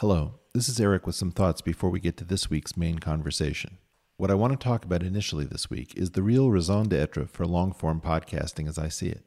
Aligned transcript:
Hello, 0.00 0.36
this 0.54 0.66
is 0.66 0.80
Eric 0.80 1.06
with 1.06 1.14
some 1.14 1.30
thoughts 1.30 1.60
before 1.60 1.90
we 1.90 2.00
get 2.00 2.16
to 2.16 2.24
this 2.24 2.48
week's 2.48 2.74
main 2.74 3.00
conversation. 3.00 3.76
What 4.16 4.30
I 4.30 4.34
want 4.34 4.58
to 4.58 4.58
talk 4.58 4.82
about 4.82 5.02
initially 5.02 5.44
this 5.44 5.68
week 5.68 5.92
is 5.94 6.12
the 6.12 6.22
real 6.22 6.50
raison 6.50 6.88
d'etre 6.88 7.26
for 7.26 7.44
long 7.44 7.74
form 7.74 8.00
podcasting 8.00 8.66
as 8.66 8.78
I 8.78 8.88
see 8.88 9.08
it. 9.10 9.22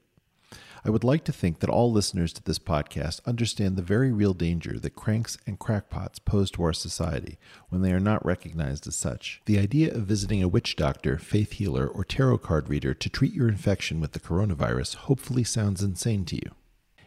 I 0.83 0.89
would 0.89 1.03
like 1.03 1.25
to 1.25 1.31
think 1.31 1.59
that 1.59 1.69
all 1.69 1.91
listeners 1.91 2.33
to 2.33 2.43
this 2.43 2.57
podcast 2.57 3.19
understand 3.27 3.75
the 3.75 3.83
very 3.83 4.11
real 4.11 4.33
danger 4.33 4.79
that 4.79 4.95
cranks 4.95 5.37
and 5.45 5.59
crackpots 5.59 6.17
pose 6.17 6.49
to 6.49 6.63
our 6.63 6.73
society 6.73 7.37
when 7.69 7.83
they 7.83 7.91
are 7.91 7.99
not 7.99 8.25
recognized 8.25 8.87
as 8.87 8.95
such. 8.95 9.43
The 9.45 9.59
idea 9.59 9.93
of 9.93 10.07
visiting 10.07 10.41
a 10.41 10.47
witch 10.47 10.75
doctor, 10.75 11.19
faith 11.19 11.51
healer, 11.51 11.85
or 11.85 12.03
tarot 12.03 12.39
card 12.39 12.67
reader 12.67 12.95
to 12.95 13.09
treat 13.09 13.33
your 13.33 13.47
infection 13.47 14.01
with 14.01 14.13
the 14.13 14.19
coronavirus 14.19 14.95
hopefully 14.95 15.43
sounds 15.43 15.83
insane 15.83 16.25
to 16.25 16.37
you. 16.37 16.55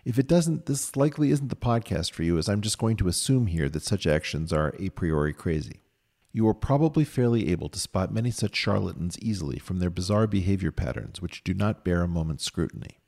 If 0.06 0.20
it 0.20 0.28
doesn't, 0.28 0.66
this 0.66 0.94
likely 0.94 1.32
isn't 1.32 1.48
the 1.48 1.56
podcast 1.56 2.12
for 2.12 2.22
you, 2.22 2.38
as 2.38 2.48
I'm 2.48 2.60
just 2.60 2.78
going 2.78 2.96
to 2.98 3.08
assume 3.08 3.48
here 3.48 3.68
that 3.68 3.82
such 3.82 4.06
actions 4.06 4.52
are 4.52 4.72
a 4.78 4.90
priori 4.90 5.32
crazy. 5.32 5.80
You 6.32 6.46
are 6.46 6.54
probably 6.54 7.04
fairly 7.04 7.50
able 7.50 7.68
to 7.70 7.78
spot 7.80 8.14
many 8.14 8.30
such 8.30 8.54
charlatans 8.54 9.18
easily 9.18 9.58
from 9.58 9.80
their 9.80 9.90
bizarre 9.90 10.28
behavior 10.28 10.70
patterns, 10.70 11.20
which 11.20 11.42
do 11.42 11.54
not 11.54 11.84
bear 11.84 12.02
a 12.02 12.08
moment's 12.08 12.44
scrutiny. 12.44 13.00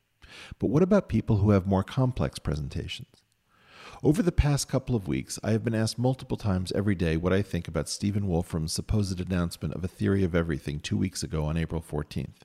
But 0.58 0.70
what 0.70 0.82
about 0.82 1.08
people 1.08 1.36
who 1.36 1.50
have 1.50 1.68
more 1.68 1.84
complex 1.84 2.40
presentations? 2.40 3.22
Over 4.02 4.20
the 4.20 4.32
past 4.32 4.68
couple 4.68 4.96
of 4.96 5.06
weeks, 5.06 5.38
I 5.44 5.52
have 5.52 5.62
been 5.62 5.76
asked 5.76 6.00
multiple 6.00 6.36
times 6.36 6.72
every 6.72 6.96
day 6.96 7.16
what 7.16 7.32
I 7.32 7.42
think 7.42 7.68
about 7.68 7.88
Stephen 7.88 8.26
Wolfram's 8.26 8.72
supposed 8.72 9.20
announcement 9.20 9.74
of 9.74 9.84
a 9.84 9.88
theory 9.88 10.24
of 10.24 10.34
everything 10.34 10.80
two 10.80 10.96
weeks 10.96 11.22
ago 11.22 11.44
on 11.44 11.56
April 11.56 11.80
14th. 11.80 12.42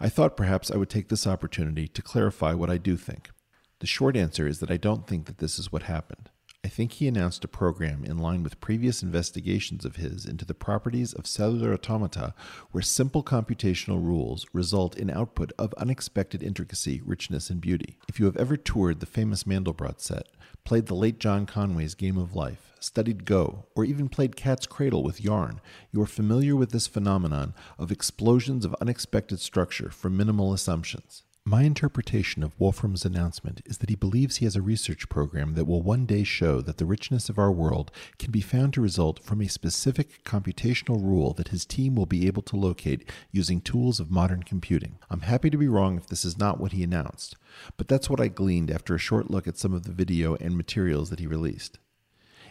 I 0.00 0.08
thought 0.08 0.36
perhaps 0.36 0.72
I 0.72 0.76
would 0.76 0.90
take 0.90 1.08
this 1.08 1.24
opportunity 1.24 1.86
to 1.86 2.02
clarify 2.02 2.52
what 2.52 2.68
I 2.68 2.78
do 2.78 2.96
think. 2.96 3.30
The 3.80 3.86
short 3.86 4.16
answer 4.16 4.46
is 4.46 4.60
that 4.60 4.70
I 4.70 4.78
don't 4.78 5.06
think 5.06 5.26
that 5.26 5.38
this 5.38 5.58
is 5.58 5.70
what 5.70 5.82
happened. 5.82 6.30
I 6.64 6.68
think 6.68 6.92
he 6.92 7.06
announced 7.06 7.44
a 7.44 7.48
program 7.48 8.04
in 8.04 8.18
line 8.18 8.42
with 8.42 8.58
previous 8.58 9.02
investigations 9.02 9.84
of 9.84 9.96
his 9.96 10.24
into 10.24 10.44
the 10.44 10.54
properties 10.54 11.12
of 11.12 11.26
cellular 11.26 11.72
automata 11.72 12.34
where 12.72 12.82
simple 12.82 13.22
computational 13.22 14.02
rules 14.02 14.46
result 14.52 14.96
in 14.96 15.10
output 15.10 15.52
of 15.58 15.74
unexpected 15.74 16.42
intricacy, 16.42 17.02
richness, 17.04 17.50
and 17.50 17.60
beauty. 17.60 17.98
If 18.08 18.18
you 18.18 18.24
have 18.24 18.36
ever 18.36 18.56
toured 18.56 19.00
the 19.00 19.06
famous 19.06 19.44
Mandelbrot 19.44 20.00
set, 20.00 20.26
played 20.64 20.86
the 20.86 20.94
late 20.94 21.20
John 21.20 21.44
Conway's 21.44 21.94
Game 21.94 22.16
of 22.16 22.34
Life, 22.34 22.72
studied 22.80 23.26
Go, 23.26 23.66
or 23.76 23.84
even 23.84 24.08
played 24.08 24.36
cat's 24.36 24.66
cradle 24.66 25.04
with 25.04 25.22
yarn, 25.22 25.60
you 25.92 26.00
are 26.00 26.06
familiar 26.06 26.56
with 26.56 26.72
this 26.72 26.86
phenomenon 26.86 27.52
of 27.78 27.92
explosions 27.92 28.64
of 28.64 28.74
unexpected 28.80 29.38
structure 29.38 29.90
from 29.90 30.16
minimal 30.16 30.52
assumptions. 30.52 31.22
My 31.48 31.62
interpretation 31.62 32.42
of 32.42 32.58
Wolfram's 32.58 33.04
announcement 33.04 33.60
is 33.66 33.78
that 33.78 33.88
he 33.88 33.94
believes 33.94 34.38
he 34.38 34.46
has 34.46 34.56
a 34.56 34.60
research 34.60 35.08
program 35.08 35.54
that 35.54 35.66
will 35.66 35.80
one 35.80 36.04
day 36.04 36.24
show 36.24 36.60
that 36.60 36.78
the 36.78 36.84
richness 36.84 37.28
of 37.28 37.38
our 37.38 37.52
world 37.52 37.92
can 38.18 38.32
be 38.32 38.40
found 38.40 38.74
to 38.74 38.80
result 38.80 39.22
from 39.22 39.40
a 39.40 39.46
specific 39.46 40.24
computational 40.24 41.00
rule 41.00 41.32
that 41.34 41.50
his 41.50 41.64
team 41.64 41.94
will 41.94 42.04
be 42.04 42.26
able 42.26 42.42
to 42.42 42.56
locate 42.56 43.08
using 43.30 43.60
tools 43.60 44.00
of 44.00 44.10
modern 44.10 44.42
computing. 44.42 44.98
I'm 45.08 45.20
happy 45.20 45.48
to 45.50 45.56
be 45.56 45.68
wrong 45.68 45.96
if 45.96 46.08
this 46.08 46.24
is 46.24 46.36
not 46.36 46.58
what 46.58 46.72
he 46.72 46.82
announced, 46.82 47.36
but 47.76 47.86
that's 47.86 48.10
what 48.10 48.20
I 48.20 48.26
gleaned 48.26 48.72
after 48.72 48.96
a 48.96 48.98
short 48.98 49.30
look 49.30 49.46
at 49.46 49.56
some 49.56 49.72
of 49.72 49.84
the 49.84 49.92
video 49.92 50.34
and 50.40 50.56
materials 50.56 51.10
that 51.10 51.20
he 51.20 51.28
released. 51.28 51.78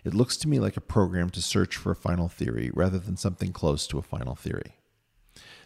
It 0.05 0.13
looks 0.13 0.37
to 0.37 0.47
me 0.47 0.57
like 0.57 0.77
a 0.77 0.81
program 0.81 1.31
to 1.31 1.41
search 1.41 1.75
for 1.75 1.91
a 1.91 1.97
final 1.97 2.29
theory 2.29 2.71
rather 2.73 2.99
than 2.99 3.17
something 3.17 3.51
close 3.51 3.87
to 3.87 3.97
a 3.97 4.01
final 4.01 4.35
theory. 4.35 4.77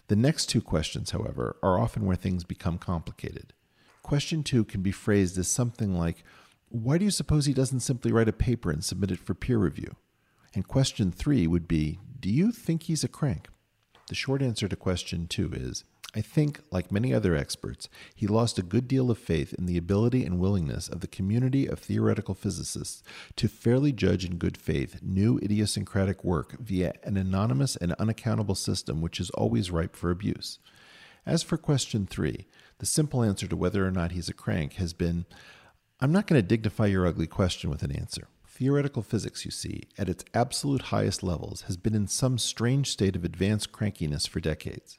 The 0.09 0.15
next 0.15 0.47
two 0.47 0.61
questions, 0.61 1.11
however, 1.11 1.55
are 1.61 1.79
often 1.79 2.03
where 2.03 2.15
things 2.15 2.43
become 2.43 2.79
complicated. 2.79 3.53
Question 4.01 4.43
two 4.43 4.65
can 4.65 4.81
be 4.81 4.91
phrased 4.91 5.37
as 5.37 5.47
something 5.47 5.93
like, 5.93 6.23
Why 6.69 6.97
do 6.97 7.05
you 7.05 7.11
suppose 7.11 7.45
he 7.45 7.53
doesn't 7.53 7.81
simply 7.81 8.11
write 8.11 8.27
a 8.27 8.33
paper 8.33 8.71
and 8.71 8.83
submit 8.83 9.11
it 9.11 9.19
for 9.19 9.35
peer 9.35 9.59
review? 9.59 9.95
And 10.55 10.67
question 10.67 11.11
three 11.11 11.45
would 11.45 11.67
be, 11.67 11.99
Do 12.19 12.27
you 12.27 12.51
think 12.51 12.83
he's 12.83 13.03
a 13.03 13.07
crank? 13.07 13.49
The 14.07 14.15
short 14.15 14.41
answer 14.41 14.67
to 14.67 14.75
question 14.75 15.27
two 15.27 15.51
is, 15.53 15.83
I 16.15 16.21
think, 16.21 16.61
like 16.71 16.91
many 16.91 17.13
other 17.13 17.35
experts, 17.35 17.87
he 18.15 18.25
lost 18.25 18.57
a 18.57 18.63
good 18.63 18.87
deal 18.87 19.11
of 19.11 19.19
faith 19.19 19.53
in 19.53 19.67
the 19.67 19.77
ability 19.77 20.25
and 20.25 20.39
willingness 20.39 20.87
of 20.87 21.01
the 21.01 21.07
community 21.07 21.67
of 21.67 21.77
theoretical 21.77 22.33
physicists 22.33 23.03
to 23.35 23.47
fairly 23.47 23.91
judge 23.91 24.25
in 24.25 24.37
good 24.37 24.57
faith 24.57 25.01
new 25.03 25.37
idiosyncratic 25.43 26.23
work 26.23 26.57
via 26.59 26.93
an 27.03 27.15
anonymous 27.15 27.75
and 27.75 27.93
unaccountable 27.93 28.55
system 28.55 29.01
which 29.01 29.19
is 29.19 29.29
always 29.31 29.69
ripe 29.69 29.95
for 29.95 30.09
abuse. 30.09 30.57
As 31.27 31.43
for 31.43 31.57
question 31.57 32.07
three, 32.07 32.47
the 32.79 32.87
simple 32.87 33.21
answer 33.21 33.47
to 33.47 33.55
whether 33.55 33.85
or 33.85 33.91
not 33.91 34.13
he's 34.13 34.29
a 34.29 34.33
crank 34.33 34.73
has 34.73 34.93
been 34.93 35.27
I'm 36.01 36.11
not 36.11 36.25
going 36.25 36.41
to 36.41 36.47
dignify 36.47 36.87
your 36.87 37.05
ugly 37.05 37.27
question 37.27 37.69
with 37.69 37.83
an 37.83 37.91
answer. 37.91 38.29
Theoretical 38.47 39.03
physics, 39.03 39.43
you 39.45 39.51
see, 39.51 39.83
at 39.97 40.09
its 40.09 40.23
absolute 40.33 40.83
highest 40.83 41.23
levels, 41.23 41.63
has 41.63 41.75
been 41.77 41.93
in 41.93 42.07
some 42.07 42.37
strange 42.37 42.89
state 42.89 43.17
of 43.17 43.25
advanced 43.25 43.73
crankiness 43.73 44.27
for 44.27 44.39
decades. 44.39 44.97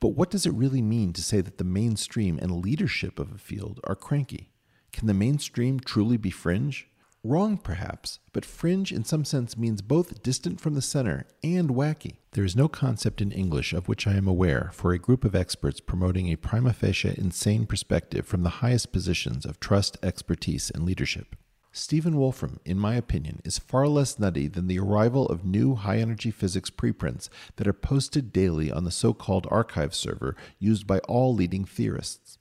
But 0.00 0.16
what 0.16 0.30
does 0.30 0.46
it 0.46 0.54
really 0.54 0.80
mean 0.80 1.12
to 1.12 1.22
say 1.22 1.42
that 1.42 1.58
the 1.58 1.64
mainstream 1.64 2.38
and 2.40 2.62
leadership 2.62 3.18
of 3.18 3.32
a 3.32 3.38
field 3.38 3.80
are 3.84 3.94
cranky? 3.94 4.50
Can 4.92 5.06
the 5.06 5.14
mainstream 5.14 5.78
truly 5.78 6.16
be 6.16 6.30
fringe? 6.30 6.88
Wrong, 7.22 7.58
perhaps, 7.58 8.18
but 8.32 8.46
fringe 8.46 8.92
in 8.92 9.04
some 9.04 9.26
sense 9.26 9.54
means 9.58 9.82
both 9.82 10.22
distant 10.22 10.58
from 10.58 10.72
the 10.72 10.80
center 10.80 11.26
and 11.44 11.68
wacky. 11.68 12.14
There 12.32 12.44
is 12.44 12.56
no 12.56 12.66
concept 12.66 13.20
in 13.20 13.30
English 13.30 13.74
of 13.74 13.88
which 13.88 14.06
I 14.06 14.14
am 14.14 14.26
aware 14.26 14.70
for 14.72 14.92
a 14.92 14.98
group 14.98 15.22
of 15.22 15.34
experts 15.34 15.80
promoting 15.80 16.28
a 16.28 16.36
prima 16.36 16.72
facie 16.72 17.14
insane 17.18 17.66
perspective 17.66 18.26
from 18.26 18.42
the 18.42 18.60
highest 18.64 18.90
positions 18.90 19.44
of 19.44 19.60
trust, 19.60 19.98
expertise, 20.02 20.70
and 20.74 20.84
leadership. 20.84 21.36
Stephen 21.72 22.16
Wolfram, 22.16 22.58
in 22.64 22.76
my 22.78 22.96
opinion, 22.96 23.40
is 23.44 23.58
far 23.58 23.86
less 23.86 24.18
nutty 24.18 24.48
than 24.48 24.66
the 24.66 24.78
arrival 24.78 25.26
of 25.26 25.44
new 25.44 25.76
high 25.76 25.98
energy 25.98 26.32
physics 26.32 26.68
preprints 26.68 27.30
that 27.56 27.68
are 27.68 27.72
posted 27.72 28.32
daily 28.32 28.72
on 28.72 28.84
the 28.84 28.90
so 28.90 29.14
called 29.14 29.46
arXiv 29.46 29.94
server 29.94 30.34
used 30.58 30.86
by 30.86 30.98
all 31.00 31.32
leading 31.32 31.64
theorists. 31.64 32.38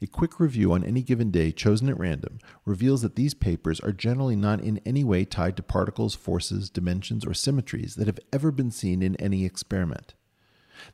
A 0.00 0.06
quick 0.06 0.40
review 0.40 0.72
on 0.72 0.82
any 0.82 1.02
given 1.02 1.30
day 1.30 1.52
chosen 1.52 1.88
at 1.88 1.98
random 1.98 2.38
reveals 2.64 3.02
that 3.02 3.16
these 3.16 3.34
papers 3.34 3.80
are 3.80 3.92
generally 3.92 4.34
not 4.34 4.60
in 4.60 4.80
any 4.84 5.04
way 5.04 5.24
tied 5.24 5.56
to 5.56 5.62
particles, 5.62 6.14
forces, 6.14 6.70
dimensions, 6.70 7.24
or 7.24 7.34
symmetries 7.34 7.94
that 7.96 8.06
have 8.06 8.18
ever 8.32 8.50
been 8.50 8.70
seen 8.70 9.02
in 9.02 9.14
any 9.16 9.44
experiment. 9.44 10.14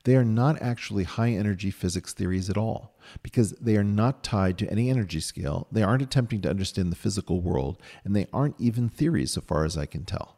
They 0.04 0.16
are 0.16 0.24
not 0.24 0.60
actually 0.62 1.04
high 1.04 1.30
energy 1.30 1.70
physics 1.70 2.12
theories 2.12 2.50
at 2.50 2.56
all, 2.56 2.96
because 3.22 3.52
they 3.52 3.76
are 3.76 3.84
not 3.84 4.22
tied 4.22 4.58
to 4.58 4.70
any 4.70 4.90
energy 4.90 5.20
scale, 5.20 5.66
they 5.70 5.82
aren't 5.82 6.02
attempting 6.02 6.40
to 6.42 6.50
understand 6.50 6.90
the 6.90 6.96
physical 6.96 7.40
world, 7.40 7.80
and 8.04 8.14
they 8.14 8.26
aren't 8.32 8.60
even 8.60 8.88
theories 8.88 9.32
so 9.32 9.40
far 9.40 9.64
as 9.64 9.76
I 9.76 9.86
can 9.86 10.04
tell. 10.04 10.36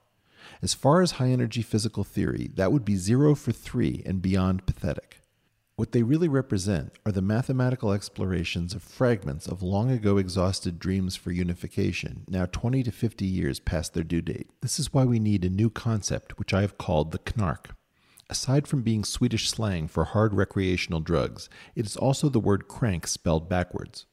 As 0.62 0.74
far 0.74 1.02
as 1.02 1.12
high 1.12 1.28
energy 1.28 1.62
physical 1.62 2.04
theory, 2.04 2.50
that 2.54 2.72
would 2.72 2.84
be 2.84 2.96
zero 2.96 3.34
for 3.34 3.52
three 3.52 4.02
and 4.06 4.22
beyond 4.22 4.66
pathetic. 4.66 5.20
What 5.76 5.92
they 5.92 6.02
really 6.02 6.28
represent 6.28 6.92
are 7.04 7.12
the 7.12 7.20
mathematical 7.20 7.92
explorations 7.92 8.74
of 8.74 8.82
fragments 8.82 9.46
of 9.46 9.62
long 9.62 9.90
ago 9.90 10.16
exhausted 10.16 10.78
dreams 10.78 11.16
for 11.16 11.32
unification, 11.32 12.24
now 12.28 12.46
20 12.46 12.82
to 12.84 12.90
50 12.90 13.26
years 13.26 13.60
past 13.60 13.92
their 13.92 14.02
due 14.02 14.22
date. 14.22 14.48
This 14.62 14.78
is 14.78 14.94
why 14.94 15.04
we 15.04 15.18
need 15.18 15.44
a 15.44 15.50
new 15.50 15.68
concept, 15.68 16.38
which 16.38 16.54
I 16.54 16.62
have 16.62 16.78
called 16.78 17.12
the 17.12 17.18
knark. 17.18 17.75
Aside 18.28 18.66
from 18.66 18.82
being 18.82 19.04
Swedish 19.04 19.48
slang 19.48 19.87
for 19.87 20.04
hard 20.04 20.34
recreational 20.34 21.00
drugs, 21.00 21.48
it 21.76 21.87
is 21.87 21.97
also 21.97 22.28
the 22.28 22.41
word 22.41 22.66
crank 22.66 23.06
spelled 23.06 23.48
backwards. 23.48 24.06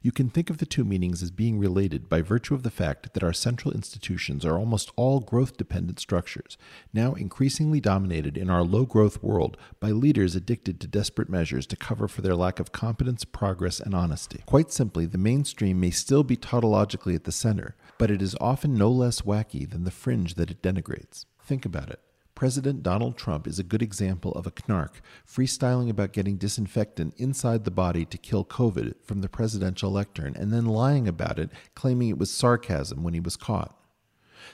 You 0.00 0.12
can 0.12 0.28
think 0.28 0.48
of 0.48 0.58
the 0.58 0.66
two 0.66 0.84
meanings 0.84 1.22
as 1.22 1.30
being 1.30 1.58
related 1.58 2.08
by 2.08 2.22
virtue 2.22 2.54
of 2.54 2.62
the 2.62 2.70
fact 2.70 3.14
that 3.14 3.22
our 3.22 3.32
central 3.32 3.74
institutions 3.74 4.44
are 4.44 4.56
almost 4.56 4.92
all 4.96 5.20
growth 5.20 5.56
dependent 5.56 5.98
structures, 5.98 6.56
now 6.92 7.14
increasingly 7.14 7.80
dominated 7.80 8.36
in 8.36 8.48
our 8.48 8.62
low 8.62 8.84
growth 8.84 9.22
world 9.22 9.56
by 9.80 9.90
leaders 9.90 10.36
addicted 10.36 10.80
to 10.80 10.86
desperate 10.86 11.28
measures 11.28 11.66
to 11.66 11.76
cover 11.76 12.06
for 12.06 12.22
their 12.22 12.36
lack 12.36 12.60
of 12.60 12.72
competence, 12.72 13.24
progress, 13.24 13.80
and 13.80 13.94
honesty. 13.94 14.42
Quite 14.46 14.72
simply, 14.72 15.06
the 15.06 15.18
mainstream 15.18 15.80
may 15.80 15.90
still 15.90 16.22
be 16.22 16.36
tautologically 16.36 17.14
at 17.14 17.24
the 17.24 17.32
center, 17.32 17.76
but 17.98 18.10
it 18.10 18.22
is 18.22 18.36
often 18.40 18.74
no 18.74 18.90
less 18.90 19.22
wacky 19.22 19.68
than 19.68 19.84
the 19.84 19.90
fringe 19.90 20.34
that 20.34 20.50
it 20.50 20.62
denigrates. 20.62 21.24
Think 21.40 21.64
about 21.64 21.90
it. 21.90 22.00
President 22.38 22.84
Donald 22.84 23.16
Trump 23.16 23.48
is 23.48 23.58
a 23.58 23.64
good 23.64 23.82
example 23.82 24.30
of 24.34 24.46
a 24.46 24.52
knark 24.52 25.00
freestyling 25.26 25.90
about 25.90 26.12
getting 26.12 26.36
disinfectant 26.36 27.12
inside 27.16 27.64
the 27.64 27.70
body 27.72 28.04
to 28.04 28.16
kill 28.16 28.44
COVID 28.44 28.94
from 29.02 29.22
the 29.22 29.28
presidential 29.28 29.90
lectern 29.90 30.36
and 30.36 30.52
then 30.52 30.64
lying 30.64 31.08
about 31.08 31.40
it, 31.40 31.50
claiming 31.74 32.10
it 32.10 32.16
was 32.16 32.30
sarcasm 32.30 33.02
when 33.02 33.12
he 33.12 33.18
was 33.18 33.34
caught. 33.34 33.76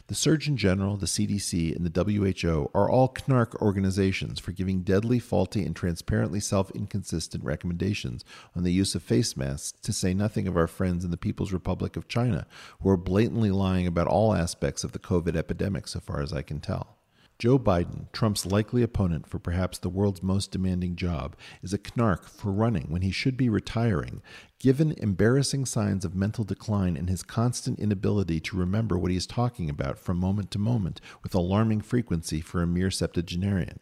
The 0.06 0.14
Surgeon 0.14 0.56
General, 0.56 0.96
the 0.96 1.04
CDC, 1.04 1.76
and 1.76 1.84
the 1.84 2.02
WHO 2.02 2.70
are 2.74 2.88
all 2.88 3.12
knark 3.28 3.54
organizations 3.60 4.40
for 4.40 4.52
giving 4.52 4.80
deadly, 4.80 5.18
faulty, 5.18 5.62
and 5.62 5.76
transparently 5.76 6.40
self 6.40 6.70
inconsistent 6.70 7.44
recommendations 7.44 8.24
on 8.56 8.62
the 8.62 8.72
use 8.72 8.94
of 8.94 9.02
face 9.02 9.36
masks, 9.36 9.78
to 9.82 9.92
say 9.92 10.14
nothing 10.14 10.48
of 10.48 10.56
our 10.56 10.68
friends 10.68 11.04
in 11.04 11.10
the 11.10 11.18
People's 11.18 11.52
Republic 11.52 11.98
of 11.98 12.08
China, 12.08 12.46
who 12.80 12.88
are 12.88 12.96
blatantly 12.96 13.50
lying 13.50 13.86
about 13.86 14.06
all 14.06 14.34
aspects 14.34 14.84
of 14.84 14.92
the 14.92 14.98
COVID 14.98 15.36
epidemic, 15.36 15.86
so 15.86 16.00
far 16.00 16.22
as 16.22 16.32
I 16.32 16.40
can 16.40 16.60
tell. 16.60 16.96
Joe 17.38 17.58
Biden, 17.58 18.10
Trump's 18.12 18.46
likely 18.46 18.82
opponent 18.82 19.26
for 19.26 19.38
perhaps 19.38 19.78
the 19.78 19.88
world's 19.88 20.22
most 20.22 20.52
demanding 20.52 20.94
job, 20.94 21.36
is 21.62 21.74
a 21.74 21.78
knark 21.78 22.28
for 22.28 22.52
running 22.52 22.86
when 22.88 23.02
he 23.02 23.10
should 23.10 23.36
be 23.36 23.48
retiring, 23.48 24.22
given 24.60 24.92
embarrassing 24.98 25.66
signs 25.66 26.04
of 26.04 26.14
mental 26.14 26.44
decline 26.44 26.96
and 26.96 27.10
his 27.10 27.24
constant 27.24 27.80
inability 27.80 28.38
to 28.40 28.56
remember 28.56 28.96
what 28.96 29.10
he 29.10 29.16
is 29.16 29.26
talking 29.26 29.68
about 29.68 29.98
from 29.98 30.16
moment 30.16 30.52
to 30.52 30.58
moment 30.58 31.00
with 31.22 31.34
alarming 31.34 31.80
frequency 31.80 32.40
for 32.40 32.62
a 32.62 32.66
mere 32.66 32.90
septuagenarian. 32.90 33.80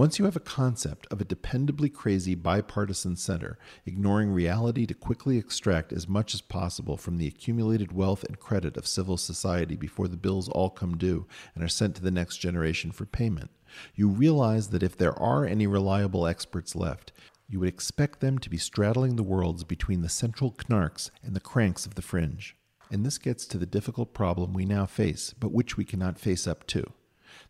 Once 0.00 0.18
you 0.18 0.24
have 0.24 0.34
a 0.34 0.40
concept 0.40 1.06
of 1.10 1.20
a 1.20 1.26
dependably 1.26 1.92
crazy 1.92 2.34
bipartisan 2.34 3.14
center, 3.14 3.58
ignoring 3.84 4.32
reality 4.32 4.86
to 4.86 4.94
quickly 4.94 5.36
extract 5.36 5.92
as 5.92 6.08
much 6.08 6.32
as 6.32 6.40
possible 6.40 6.96
from 6.96 7.18
the 7.18 7.26
accumulated 7.26 7.92
wealth 7.92 8.24
and 8.24 8.40
credit 8.40 8.78
of 8.78 8.86
civil 8.86 9.18
society 9.18 9.76
before 9.76 10.08
the 10.08 10.16
bills 10.16 10.48
all 10.48 10.70
come 10.70 10.96
due 10.96 11.26
and 11.54 11.62
are 11.62 11.68
sent 11.68 11.94
to 11.94 12.02
the 12.02 12.10
next 12.10 12.38
generation 12.38 12.90
for 12.90 13.04
payment, 13.04 13.50
you 13.94 14.08
realize 14.08 14.68
that 14.68 14.82
if 14.82 14.96
there 14.96 15.12
are 15.18 15.44
any 15.44 15.66
reliable 15.66 16.26
experts 16.26 16.74
left, 16.74 17.12
you 17.46 17.60
would 17.60 17.68
expect 17.68 18.20
them 18.20 18.38
to 18.38 18.48
be 18.48 18.56
straddling 18.56 19.16
the 19.16 19.22
worlds 19.22 19.64
between 19.64 20.00
the 20.00 20.08
central 20.08 20.56
knarks 20.66 21.10
and 21.22 21.36
the 21.36 21.40
cranks 21.40 21.84
of 21.84 21.94
the 21.94 22.00
fringe. 22.00 22.56
And 22.90 23.04
this 23.04 23.18
gets 23.18 23.44
to 23.48 23.58
the 23.58 23.66
difficult 23.66 24.14
problem 24.14 24.54
we 24.54 24.64
now 24.64 24.86
face, 24.86 25.34
but 25.38 25.52
which 25.52 25.76
we 25.76 25.84
cannot 25.84 26.18
face 26.18 26.46
up 26.46 26.66
to 26.68 26.90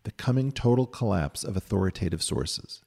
the 0.04 0.10
coming 0.12 0.52
total 0.52 0.86
collapse 0.86 1.44
of 1.44 1.56
authoritative 1.56 2.22
sources. 2.22 2.82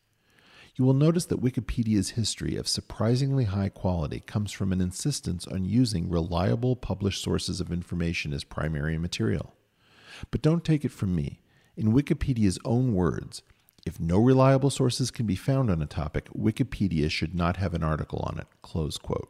You 0.75 0.85
will 0.85 0.95
notice 0.95 1.25
that 1.25 1.41
Wikipedia's 1.41 2.11
history 2.11 2.55
of 2.55 2.67
surprisingly 2.67 3.43
high 3.43 3.69
quality 3.69 4.19
comes 4.19 4.51
from 4.51 4.71
an 4.71 4.81
insistence 4.81 5.45
on 5.45 5.65
using 5.65 6.09
reliable 6.09 6.75
published 6.75 7.21
sources 7.21 7.61
of 7.61 7.71
information 7.71 8.33
as 8.33 8.43
primary 8.43 8.97
material. 8.97 9.53
But 10.31 10.41
don't 10.41 10.63
take 10.63 10.83
it 10.83 10.91
from 10.91 11.15
me. 11.15 11.41
In 11.77 11.93
Wikipedia's 11.93 12.57
own 12.65 12.95
words, 12.95 13.43
if 13.85 13.99
no 13.99 14.17
reliable 14.17 14.69
sources 14.71 15.11
can 15.11 15.25
be 15.27 15.35
found 15.35 15.69
on 15.69 15.81
a 15.81 15.85
topic, 15.85 16.29
Wikipedia 16.33 17.11
should 17.11 17.35
not 17.35 17.57
have 17.57 17.73
an 17.73 17.83
article 17.83 18.19
on 18.27 18.39
it. 18.39 18.47
Close 18.61 18.97
quote. 18.97 19.29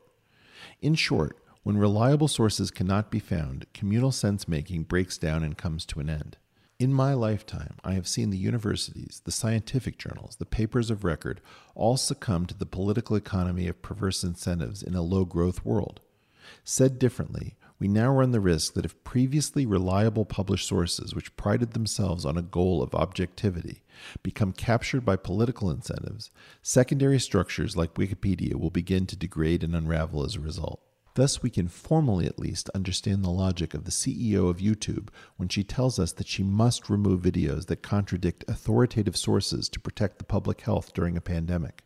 In 0.82 0.96
short, 0.96 1.38
when 1.64 1.78
reliable 1.78 2.28
sources 2.28 2.72
cannot 2.72 3.10
be 3.10 3.20
found, 3.20 3.66
communal 3.74 4.12
sense 4.12 4.48
making 4.48 4.84
breaks 4.84 5.18
down 5.18 5.44
and 5.44 5.58
comes 5.58 5.86
to 5.88 6.00
an 6.00 6.10
end. 6.10 6.38
In 6.84 6.94
my 6.94 7.14
lifetime, 7.14 7.78
I 7.86 7.94
have 7.94 8.10
seen 8.10 8.30
the 8.30 8.38
universities, 8.38 9.22
the 9.24 9.32
scientific 9.32 9.98
journals, 9.98 10.36
the 10.36 10.46
papers 10.46 10.90
of 10.92 11.06
record 11.06 11.40
all 11.76 11.96
succumb 11.96 12.46
to 12.48 12.54
the 12.54 12.66
political 12.66 13.16
economy 13.16 13.70
of 13.70 13.82
perverse 13.82 14.22
incentives 14.22 14.84
in 14.84 14.94
a 14.94 15.02
low 15.02 15.24
growth 15.24 15.64
world. 15.64 16.02
Said 16.66 17.00
differently, 17.00 17.56
we 17.80 17.88
now 17.88 18.12
run 18.12 18.32
the 18.32 18.42
risk 18.42 18.74
that 18.74 18.84
if 18.84 19.02
previously 19.06 19.66
reliable 19.66 20.26
published 20.26 20.68
sources, 20.68 21.16
which 21.16 21.38
prided 21.38 21.72
themselves 21.72 22.26
on 22.26 22.38
a 22.38 22.42
goal 22.42 22.84
of 22.84 22.94
objectivity, 22.94 23.82
become 24.22 24.52
captured 24.52 25.06
by 25.06 25.16
political 25.16 25.72
incentives, 25.72 26.32
secondary 26.62 27.18
structures 27.18 27.78
like 27.78 27.94
Wikipedia 27.94 28.56
will 28.56 28.72
begin 28.72 29.06
to 29.06 29.16
degrade 29.16 29.64
and 29.64 29.74
unravel 29.74 30.26
as 30.26 30.36
a 30.36 30.42
result. 30.42 30.82
Thus, 31.16 31.44
we 31.44 31.52
can 31.52 31.68
formally 31.68 32.26
at 32.26 32.40
least 32.40 32.70
understand 32.70 33.24
the 33.24 33.30
logic 33.30 33.76
of 33.76 33.84
the 33.84 33.92
CEO 33.92 34.50
of 34.50 34.58
YouTube 34.58 35.10
when 35.38 35.48
she 35.48 35.64
tells 35.64 36.00
us 36.00 36.12
that 36.14 36.28
she 36.28 36.42
must 36.42 36.90
remove 36.90 37.22
videos 37.22 37.68
that 37.68 37.84
contradict 37.84 38.44
authoritative 38.48 39.16
sources 39.16 39.70
to 39.70 39.80
protect 39.80 40.18
the 40.18 40.26
public 40.26 40.62
health 40.62 40.92
during 40.94 41.16
a 41.16 41.22
pandemic. 41.22 41.84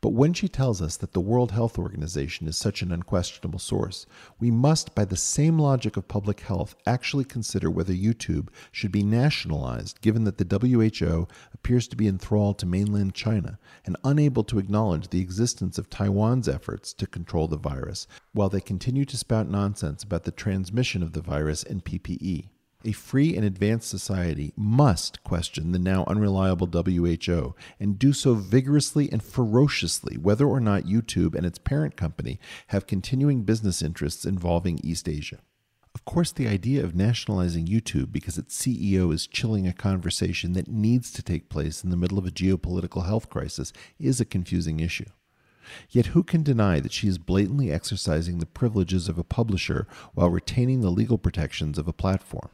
But 0.00 0.10
when 0.10 0.32
she 0.32 0.48
tells 0.48 0.80
us 0.80 0.96
that 0.98 1.12
the 1.12 1.20
World 1.20 1.50
Health 1.50 1.76
Organization 1.76 2.46
is 2.46 2.56
such 2.56 2.82
an 2.82 2.92
unquestionable 2.92 3.58
source, 3.58 4.06
we 4.38 4.48
must, 4.48 4.94
by 4.94 5.04
the 5.04 5.16
same 5.16 5.58
logic 5.58 5.96
of 5.96 6.06
public 6.06 6.40
health, 6.40 6.76
actually 6.86 7.24
consider 7.24 7.68
whether 7.68 7.92
YouTube 7.92 8.48
should 8.70 8.92
be 8.92 9.02
nationalized, 9.02 10.00
given 10.00 10.22
that 10.22 10.38
the 10.38 10.58
WHO 10.58 11.26
appears 11.52 11.88
to 11.88 11.96
be 11.96 12.06
enthralled 12.06 12.60
to 12.60 12.66
mainland 12.66 13.14
China 13.14 13.58
and 13.84 13.96
unable 14.04 14.44
to 14.44 14.60
acknowledge 14.60 15.08
the 15.08 15.20
existence 15.20 15.78
of 15.78 15.90
Taiwan's 15.90 16.48
efforts 16.48 16.92
to 16.92 17.06
control 17.06 17.48
the 17.48 17.56
virus, 17.56 18.06
while 18.32 18.48
they 18.48 18.60
continue 18.60 19.04
to 19.04 19.16
spout 19.16 19.48
nonsense 19.48 20.04
about 20.04 20.22
the 20.22 20.30
transmission 20.30 21.02
of 21.02 21.12
the 21.12 21.20
virus 21.22 21.64
and 21.64 21.84
PPE. 21.84 22.50
A 22.84 22.92
free 22.92 23.34
and 23.34 23.44
advanced 23.44 23.88
society 23.88 24.52
must 24.56 25.24
question 25.24 25.72
the 25.72 25.80
now 25.80 26.04
unreliable 26.06 26.68
WHO 26.68 27.56
and 27.80 27.98
do 27.98 28.12
so 28.12 28.34
vigorously 28.34 29.10
and 29.10 29.20
ferociously, 29.20 30.16
whether 30.16 30.46
or 30.46 30.60
not 30.60 30.84
YouTube 30.84 31.34
and 31.34 31.44
its 31.44 31.58
parent 31.58 31.96
company 31.96 32.38
have 32.68 32.86
continuing 32.86 33.42
business 33.42 33.82
interests 33.82 34.24
involving 34.24 34.78
East 34.84 35.08
Asia. 35.08 35.40
Of 35.92 36.04
course, 36.04 36.30
the 36.30 36.46
idea 36.46 36.84
of 36.84 36.94
nationalizing 36.94 37.66
YouTube 37.66 38.12
because 38.12 38.38
its 38.38 38.56
CEO 38.56 39.12
is 39.12 39.26
chilling 39.26 39.66
a 39.66 39.72
conversation 39.72 40.52
that 40.52 40.68
needs 40.68 41.10
to 41.14 41.22
take 41.22 41.48
place 41.48 41.82
in 41.82 41.90
the 41.90 41.96
middle 41.96 42.16
of 42.16 42.26
a 42.26 42.30
geopolitical 42.30 43.04
health 43.04 43.28
crisis 43.28 43.72
is 43.98 44.20
a 44.20 44.24
confusing 44.24 44.78
issue. 44.78 45.10
Yet 45.90 46.06
who 46.06 46.22
can 46.22 46.44
deny 46.44 46.78
that 46.78 46.92
she 46.92 47.08
is 47.08 47.18
blatantly 47.18 47.72
exercising 47.72 48.38
the 48.38 48.46
privileges 48.46 49.08
of 49.08 49.18
a 49.18 49.24
publisher 49.24 49.88
while 50.14 50.30
retaining 50.30 50.80
the 50.80 50.90
legal 50.90 51.18
protections 51.18 51.76
of 51.76 51.88
a 51.88 51.92
platform? 51.92 52.50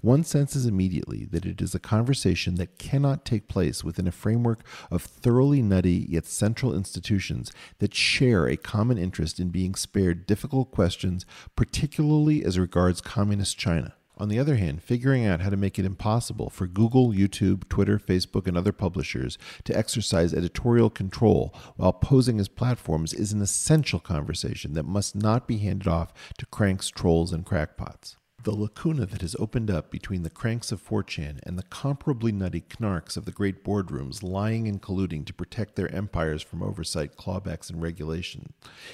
One 0.00 0.24
senses 0.24 0.66
immediately 0.66 1.24
that 1.26 1.44
it 1.44 1.60
is 1.60 1.74
a 1.74 1.80
conversation 1.80 2.54
that 2.54 2.78
cannot 2.78 3.24
take 3.24 3.48
place 3.48 3.82
within 3.82 4.06
a 4.06 4.12
framework 4.12 4.64
of 4.90 5.02
thoroughly 5.02 5.62
nutty 5.62 6.06
yet 6.08 6.26
central 6.26 6.74
institutions 6.74 7.50
that 7.78 7.94
share 7.94 8.46
a 8.46 8.56
common 8.56 8.98
interest 8.98 9.40
in 9.40 9.48
being 9.48 9.74
spared 9.74 10.26
difficult 10.26 10.70
questions, 10.70 11.26
particularly 11.56 12.44
as 12.44 12.58
regards 12.58 13.00
Communist 13.00 13.58
China. 13.58 13.94
On 14.18 14.28
the 14.30 14.38
other 14.38 14.56
hand, 14.56 14.82
figuring 14.82 15.26
out 15.26 15.40
how 15.40 15.50
to 15.50 15.58
make 15.58 15.78
it 15.78 15.84
impossible 15.84 16.48
for 16.48 16.66
Google, 16.66 17.12
YouTube, 17.12 17.68
Twitter, 17.68 17.98
Facebook, 17.98 18.46
and 18.46 18.56
other 18.56 18.72
publishers 18.72 19.36
to 19.64 19.76
exercise 19.76 20.32
editorial 20.32 20.88
control 20.88 21.54
while 21.76 21.92
posing 21.92 22.40
as 22.40 22.48
platforms 22.48 23.12
is 23.12 23.34
an 23.34 23.42
essential 23.42 24.00
conversation 24.00 24.72
that 24.72 24.84
must 24.84 25.14
not 25.14 25.46
be 25.46 25.58
handed 25.58 25.86
off 25.86 26.14
to 26.38 26.46
cranks, 26.46 26.88
trolls, 26.88 27.30
and 27.30 27.44
crackpots. 27.44 28.16
The 28.46 28.54
lacuna 28.54 29.06
that 29.06 29.22
has 29.22 29.34
opened 29.40 29.72
up 29.72 29.90
between 29.90 30.22
the 30.22 30.30
cranks 30.30 30.70
of 30.70 30.80
4chan 30.80 31.40
and 31.42 31.58
the 31.58 31.64
comparably 31.64 32.32
nutty 32.32 32.62
knarks 32.78 33.16
of 33.16 33.24
the 33.24 33.32
great 33.32 33.64
boardrooms 33.64 34.22
lying 34.22 34.68
and 34.68 34.80
colluding 34.80 35.26
to 35.26 35.34
protect 35.34 35.74
their 35.74 35.92
empires 35.92 36.42
from 36.42 36.62
oversight, 36.62 37.16
clawbacks, 37.16 37.70
and 37.70 37.82
regulation 37.82 38.52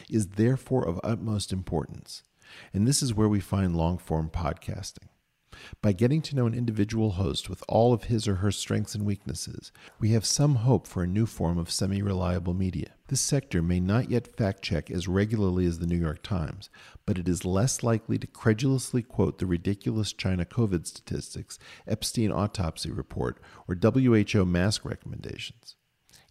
is 0.08 0.28
therefore 0.28 0.88
of 0.88 0.98
utmost 1.04 1.52
importance. 1.52 2.22
And 2.72 2.88
this 2.88 3.02
is 3.02 3.12
where 3.12 3.28
we 3.28 3.40
find 3.40 3.76
long 3.76 3.98
form 3.98 4.30
podcasting. 4.30 5.08
By 5.82 5.92
getting 5.92 6.22
to 6.22 6.34
know 6.34 6.46
an 6.46 6.54
individual 6.54 7.12
host 7.12 7.50
with 7.50 7.62
all 7.68 7.92
of 7.92 8.04
his 8.04 8.26
or 8.26 8.36
her 8.36 8.50
strengths 8.50 8.94
and 8.94 9.04
weaknesses, 9.04 9.70
we 10.00 10.12
have 10.12 10.24
some 10.24 10.56
hope 10.56 10.86
for 10.86 11.02
a 11.02 11.06
new 11.06 11.26
form 11.26 11.58
of 11.58 11.70
semi 11.70 12.00
reliable 12.00 12.54
media. 12.54 12.94
This 13.08 13.20
sector 13.20 13.60
may 13.60 13.78
not 13.78 14.10
yet 14.10 14.34
fact 14.34 14.62
check 14.62 14.90
as 14.90 15.08
regularly 15.08 15.66
as 15.66 15.78
the 15.78 15.86
New 15.86 15.98
York 15.98 16.22
Times, 16.22 16.70
but 17.06 17.18
it 17.18 17.28
is 17.28 17.44
less 17.44 17.82
likely 17.82 18.18
to 18.18 18.26
credulously 18.26 19.02
quote 19.02 19.38
the 19.38 19.46
ridiculous 19.46 20.12
China 20.12 20.44
COVID 20.44 20.86
statistics, 20.86 21.58
Epstein 21.86 22.30
autopsy 22.30 22.90
report, 22.90 23.40
or 23.68 23.76
WHO 23.76 24.44
mask 24.44 24.84
recommendations. 24.84 25.76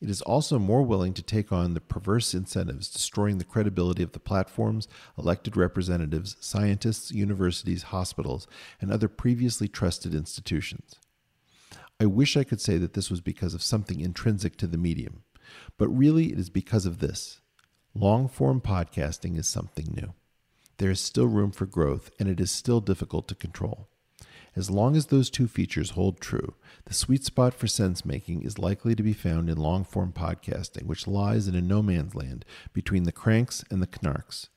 It 0.01 0.09
is 0.09 0.23
also 0.23 0.57
more 0.57 0.81
willing 0.81 1.13
to 1.13 1.21
take 1.21 1.51
on 1.51 1.75
the 1.75 1.81
perverse 1.81 2.33
incentives 2.33 2.89
destroying 2.89 3.37
the 3.37 3.43
credibility 3.43 4.01
of 4.01 4.13
the 4.13 4.19
platforms, 4.19 4.87
elected 5.15 5.55
representatives, 5.55 6.37
scientists, 6.39 7.11
universities, 7.11 7.83
hospitals, 7.83 8.47
and 8.79 8.91
other 8.91 9.07
previously 9.07 9.67
trusted 9.67 10.15
institutions. 10.15 10.95
I 11.99 12.07
wish 12.07 12.35
I 12.35 12.43
could 12.43 12.59
say 12.59 12.79
that 12.79 12.93
this 12.93 13.11
was 13.11 13.21
because 13.21 13.53
of 13.53 13.61
something 13.61 13.99
intrinsic 13.99 14.57
to 14.57 14.65
the 14.65 14.77
medium, 14.77 15.21
but 15.77 15.87
really 15.89 16.31
it 16.31 16.39
is 16.39 16.49
because 16.49 16.87
of 16.87 16.97
this. 16.97 17.39
Long 17.93 18.27
form 18.27 18.59
podcasting 18.59 19.37
is 19.37 19.47
something 19.47 19.93
new. 19.95 20.15
There 20.81 20.89
is 20.89 20.99
still 20.99 21.27
room 21.27 21.51
for 21.51 21.67
growth, 21.67 22.09
and 22.19 22.27
it 22.27 22.39
is 22.39 22.49
still 22.49 22.81
difficult 22.81 23.27
to 23.27 23.35
control. 23.35 23.87
As 24.55 24.71
long 24.71 24.95
as 24.95 25.05
those 25.05 25.29
two 25.29 25.47
features 25.47 25.91
hold 25.91 26.19
true, 26.19 26.55
the 26.85 26.95
sweet 26.95 27.23
spot 27.23 27.53
for 27.53 27.67
sense 27.67 28.03
making 28.03 28.41
is 28.41 28.57
likely 28.57 28.95
to 28.95 29.03
be 29.03 29.13
found 29.13 29.47
in 29.47 29.59
long 29.59 29.83
form 29.83 30.11
podcasting, 30.11 30.87
which 30.87 31.05
lies 31.05 31.47
in 31.47 31.53
a 31.53 31.61
no 31.61 31.83
man's 31.83 32.15
land 32.15 32.45
between 32.73 33.03
the 33.03 33.11
cranks 33.11 33.63
and 33.69 33.79
the 33.79 33.99
knarks. 34.01 34.49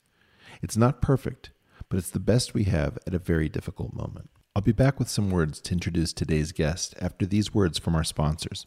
It's 0.63 0.75
not 0.75 0.99
perfect, 0.99 1.51
but 1.89 1.99
it's 1.99 2.09
the 2.09 2.19
best 2.19 2.55
we 2.55 2.63
have 2.63 2.97
at 3.05 3.13
a 3.13 3.19
very 3.19 3.47
difficult 3.47 3.93
moment. 3.93 4.31
I'll 4.55 4.63
be 4.63 4.71
back 4.71 4.97
with 4.97 5.09
some 5.09 5.29
words 5.29 5.61
to 5.61 5.73
introduce 5.73 6.11
today's 6.11 6.51
guest 6.51 6.95
after 6.99 7.27
these 7.27 7.53
words 7.53 7.77
from 7.77 7.93
our 7.93 8.03
sponsors. 8.03 8.65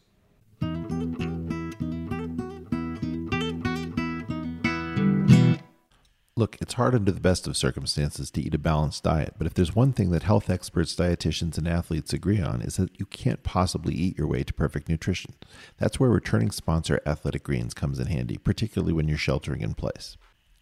Look, 6.39 6.55
it's 6.61 6.75
hard 6.75 6.95
under 6.95 7.11
the 7.11 7.19
best 7.19 7.47
of 7.47 7.57
circumstances 7.57 8.31
to 8.31 8.41
eat 8.41 8.55
a 8.55 8.57
balanced 8.57 9.03
diet, 9.03 9.33
but 9.37 9.45
if 9.45 9.53
there's 9.53 9.75
one 9.75 9.91
thing 9.91 10.11
that 10.11 10.23
health 10.23 10.49
experts, 10.49 10.95
dietitians, 10.95 11.57
and 11.57 11.67
athletes 11.67 12.13
agree 12.13 12.39
on 12.39 12.61
is 12.61 12.77
that 12.77 12.97
you 12.97 13.05
can't 13.07 13.43
possibly 13.43 13.93
eat 13.93 14.17
your 14.17 14.25
way 14.25 14.43
to 14.43 14.53
perfect 14.53 14.87
nutrition. 14.87 15.33
That's 15.79 15.99
where 15.99 16.09
returning 16.09 16.51
sponsor 16.51 17.01
Athletic 17.05 17.43
Greens 17.43 17.73
comes 17.73 17.99
in 17.99 18.07
handy, 18.07 18.37
particularly 18.37 18.93
when 18.93 19.09
you're 19.09 19.17
sheltering 19.17 19.59
in 19.59 19.73
place. 19.73 20.15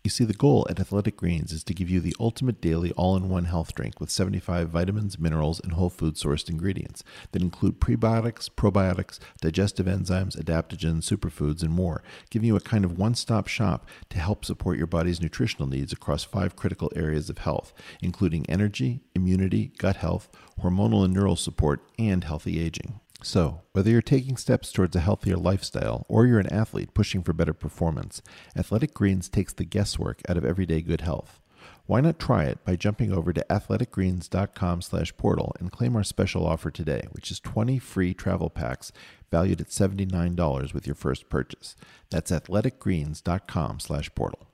You 0.08 0.10
see, 0.10 0.24
the 0.24 0.34
goal 0.34 0.66
at 0.70 0.80
Athletic 0.80 1.18
Greens 1.18 1.52
is 1.52 1.66
to 1.66 1.74
give 1.74 1.90
you 1.90 2.00
the 2.00 2.16
ultimate 2.18 2.62
daily 2.62 2.94
all 2.94 3.18
in 3.18 3.28
one 3.28 3.44
health 3.44 3.76
drink 3.76 4.00
with 4.00 4.10
75 4.10 4.70
vitamins, 4.70 5.20
minerals, 5.20 5.60
and 5.60 5.74
whole 5.74 5.90
food 5.90 6.16
sourced 6.16 6.48
ingredients 6.48 7.04
that 7.34 7.42
include 7.42 7.82
prebiotics, 7.82 8.50
probiotics, 8.50 9.20
digestive 9.42 9.86
enzymes, 9.86 10.42
adaptogens, 10.42 11.04
superfoods, 11.04 11.62
and 11.62 11.74
more, 11.74 12.04
giving 12.30 12.48
you 12.48 12.56
a 12.56 12.62
kind 12.62 12.86
of 12.86 12.98
one 12.98 13.16
stop 13.16 13.48
shop 13.48 13.86
to 14.10 14.18
help 14.18 14.46
support 14.46 14.78
your 14.78 14.88
body's 14.88 15.20
nutritional 15.20 15.68
needs 15.68 15.92
across 15.92 16.24
five 16.24 16.56
critical 16.56 16.90
areas 16.96 17.30
of 17.30 17.40
health, 17.40 17.74
including 18.02 18.50
energy, 18.50 19.02
immunity, 19.14 19.74
gut 19.78 19.98
health, 19.98 20.30
hormonal 20.62 21.04
and 21.04 21.14
neural 21.14 21.36
support, 21.36 21.82
and 22.00 22.24
healthy 22.24 22.62
aging. 22.64 23.02
So, 23.28 23.60
whether 23.74 23.90
you're 23.90 24.02
taking 24.02 24.38
steps 24.38 24.72
towards 24.72 24.96
a 24.96 25.02
healthier 25.02 25.36
lifestyle 25.36 26.06
or 26.08 26.26
you're 26.26 26.40
an 26.40 26.48
athlete 26.48 26.94
pushing 26.94 27.24
for 27.24 27.34
better 27.34 27.54
performance, 27.54 28.22
Athletic 28.56 28.94
Greens 28.94 29.28
takes 29.28 29.52
the 29.52 29.66
guesswork 29.66 30.22
out 30.30 30.38
of 30.38 30.46
everyday 30.46 30.82
good 30.82 31.02
health. 31.02 31.42
Why 31.88 32.00
not 32.00 32.20
try 32.20 32.46
it 32.46 32.64
by 32.64 32.78
jumping 32.78 33.12
over 33.12 33.34
to 33.34 33.46
athleticgreens.com/portal 33.50 35.56
and 35.60 35.74
claim 35.74 35.98
our 35.98 36.06
special 36.06 36.48
offer 36.48 36.72
today, 36.72 37.06
which 37.12 37.30
is 37.30 37.42
20 37.42 37.80
free 37.80 38.14
travel 38.14 38.50
packs 38.50 38.94
valued 39.30 39.60
at 39.60 39.72
$79 39.72 40.74
with 40.74 40.88
your 40.88 40.96
first 40.96 41.28
purchase. 41.28 41.76
That's 42.10 42.32
athleticgreens.com/portal. 42.32 44.48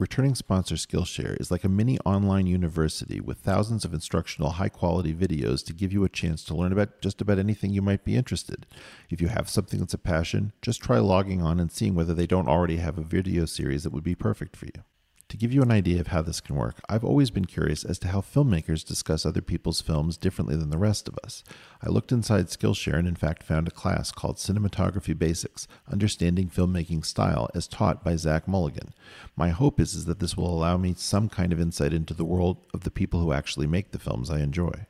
Returning 0.00 0.36
sponsor 0.36 0.76
Skillshare 0.76 1.40
is 1.40 1.50
like 1.50 1.64
a 1.64 1.68
mini 1.68 1.98
online 2.04 2.46
university 2.46 3.20
with 3.20 3.38
thousands 3.38 3.84
of 3.84 3.92
instructional 3.92 4.50
high 4.50 4.68
quality 4.68 5.12
videos 5.12 5.66
to 5.66 5.72
give 5.72 5.92
you 5.92 6.04
a 6.04 6.08
chance 6.08 6.44
to 6.44 6.54
learn 6.54 6.70
about 6.70 7.00
just 7.00 7.20
about 7.20 7.40
anything 7.40 7.72
you 7.72 7.82
might 7.82 8.04
be 8.04 8.14
interested. 8.14 8.64
If 9.10 9.20
you 9.20 9.26
have 9.26 9.50
something 9.50 9.80
that's 9.80 9.94
a 9.94 9.98
passion, 9.98 10.52
just 10.62 10.80
try 10.80 10.98
logging 10.98 11.42
on 11.42 11.58
and 11.58 11.72
seeing 11.72 11.96
whether 11.96 12.14
they 12.14 12.28
don't 12.28 12.46
already 12.46 12.76
have 12.76 12.96
a 12.96 13.02
video 13.02 13.44
series 13.44 13.82
that 13.82 13.92
would 13.92 14.04
be 14.04 14.14
perfect 14.14 14.54
for 14.54 14.66
you. 14.66 14.84
To 15.28 15.36
give 15.36 15.52
you 15.52 15.60
an 15.60 15.70
idea 15.70 16.00
of 16.00 16.06
how 16.06 16.22
this 16.22 16.40
can 16.40 16.56
work, 16.56 16.80
I've 16.88 17.04
always 17.04 17.30
been 17.30 17.44
curious 17.44 17.84
as 17.84 17.98
to 17.98 18.08
how 18.08 18.22
filmmakers 18.22 18.86
discuss 18.86 19.26
other 19.26 19.42
people's 19.42 19.82
films 19.82 20.16
differently 20.16 20.56
than 20.56 20.70
the 20.70 20.78
rest 20.78 21.06
of 21.06 21.18
us. 21.22 21.44
I 21.82 21.90
looked 21.90 22.12
inside 22.12 22.46
Skillshare 22.46 22.98
and, 22.98 23.06
in 23.06 23.14
fact, 23.14 23.42
found 23.42 23.68
a 23.68 23.70
class 23.70 24.10
called 24.10 24.36
Cinematography 24.36 25.18
Basics 25.18 25.68
Understanding 25.92 26.48
Filmmaking 26.48 27.04
Style 27.04 27.50
as 27.54 27.68
taught 27.68 28.02
by 28.02 28.16
Zach 28.16 28.48
Mulligan. 28.48 28.94
My 29.36 29.50
hope 29.50 29.78
is, 29.78 29.94
is 29.94 30.06
that 30.06 30.18
this 30.18 30.34
will 30.34 30.48
allow 30.48 30.78
me 30.78 30.94
some 30.96 31.28
kind 31.28 31.52
of 31.52 31.60
insight 31.60 31.92
into 31.92 32.14
the 32.14 32.24
world 32.24 32.64
of 32.72 32.84
the 32.84 32.90
people 32.90 33.20
who 33.20 33.32
actually 33.32 33.66
make 33.66 33.90
the 33.90 33.98
films 33.98 34.30
I 34.30 34.40
enjoy. 34.40 34.86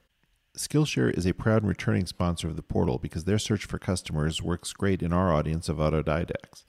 Skillshare 0.58 1.16
is 1.16 1.24
a 1.24 1.32
proud 1.32 1.62
and 1.62 1.68
returning 1.68 2.04
sponsor 2.04 2.48
of 2.48 2.56
the 2.56 2.62
portal 2.62 2.98
because 2.98 3.24
their 3.24 3.38
search 3.38 3.64
for 3.64 3.78
customers 3.78 4.42
works 4.42 4.72
great 4.72 5.02
in 5.02 5.12
our 5.12 5.32
audience 5.32 5.68
of 5.68 5.76
autodidacts. 5.76 6.64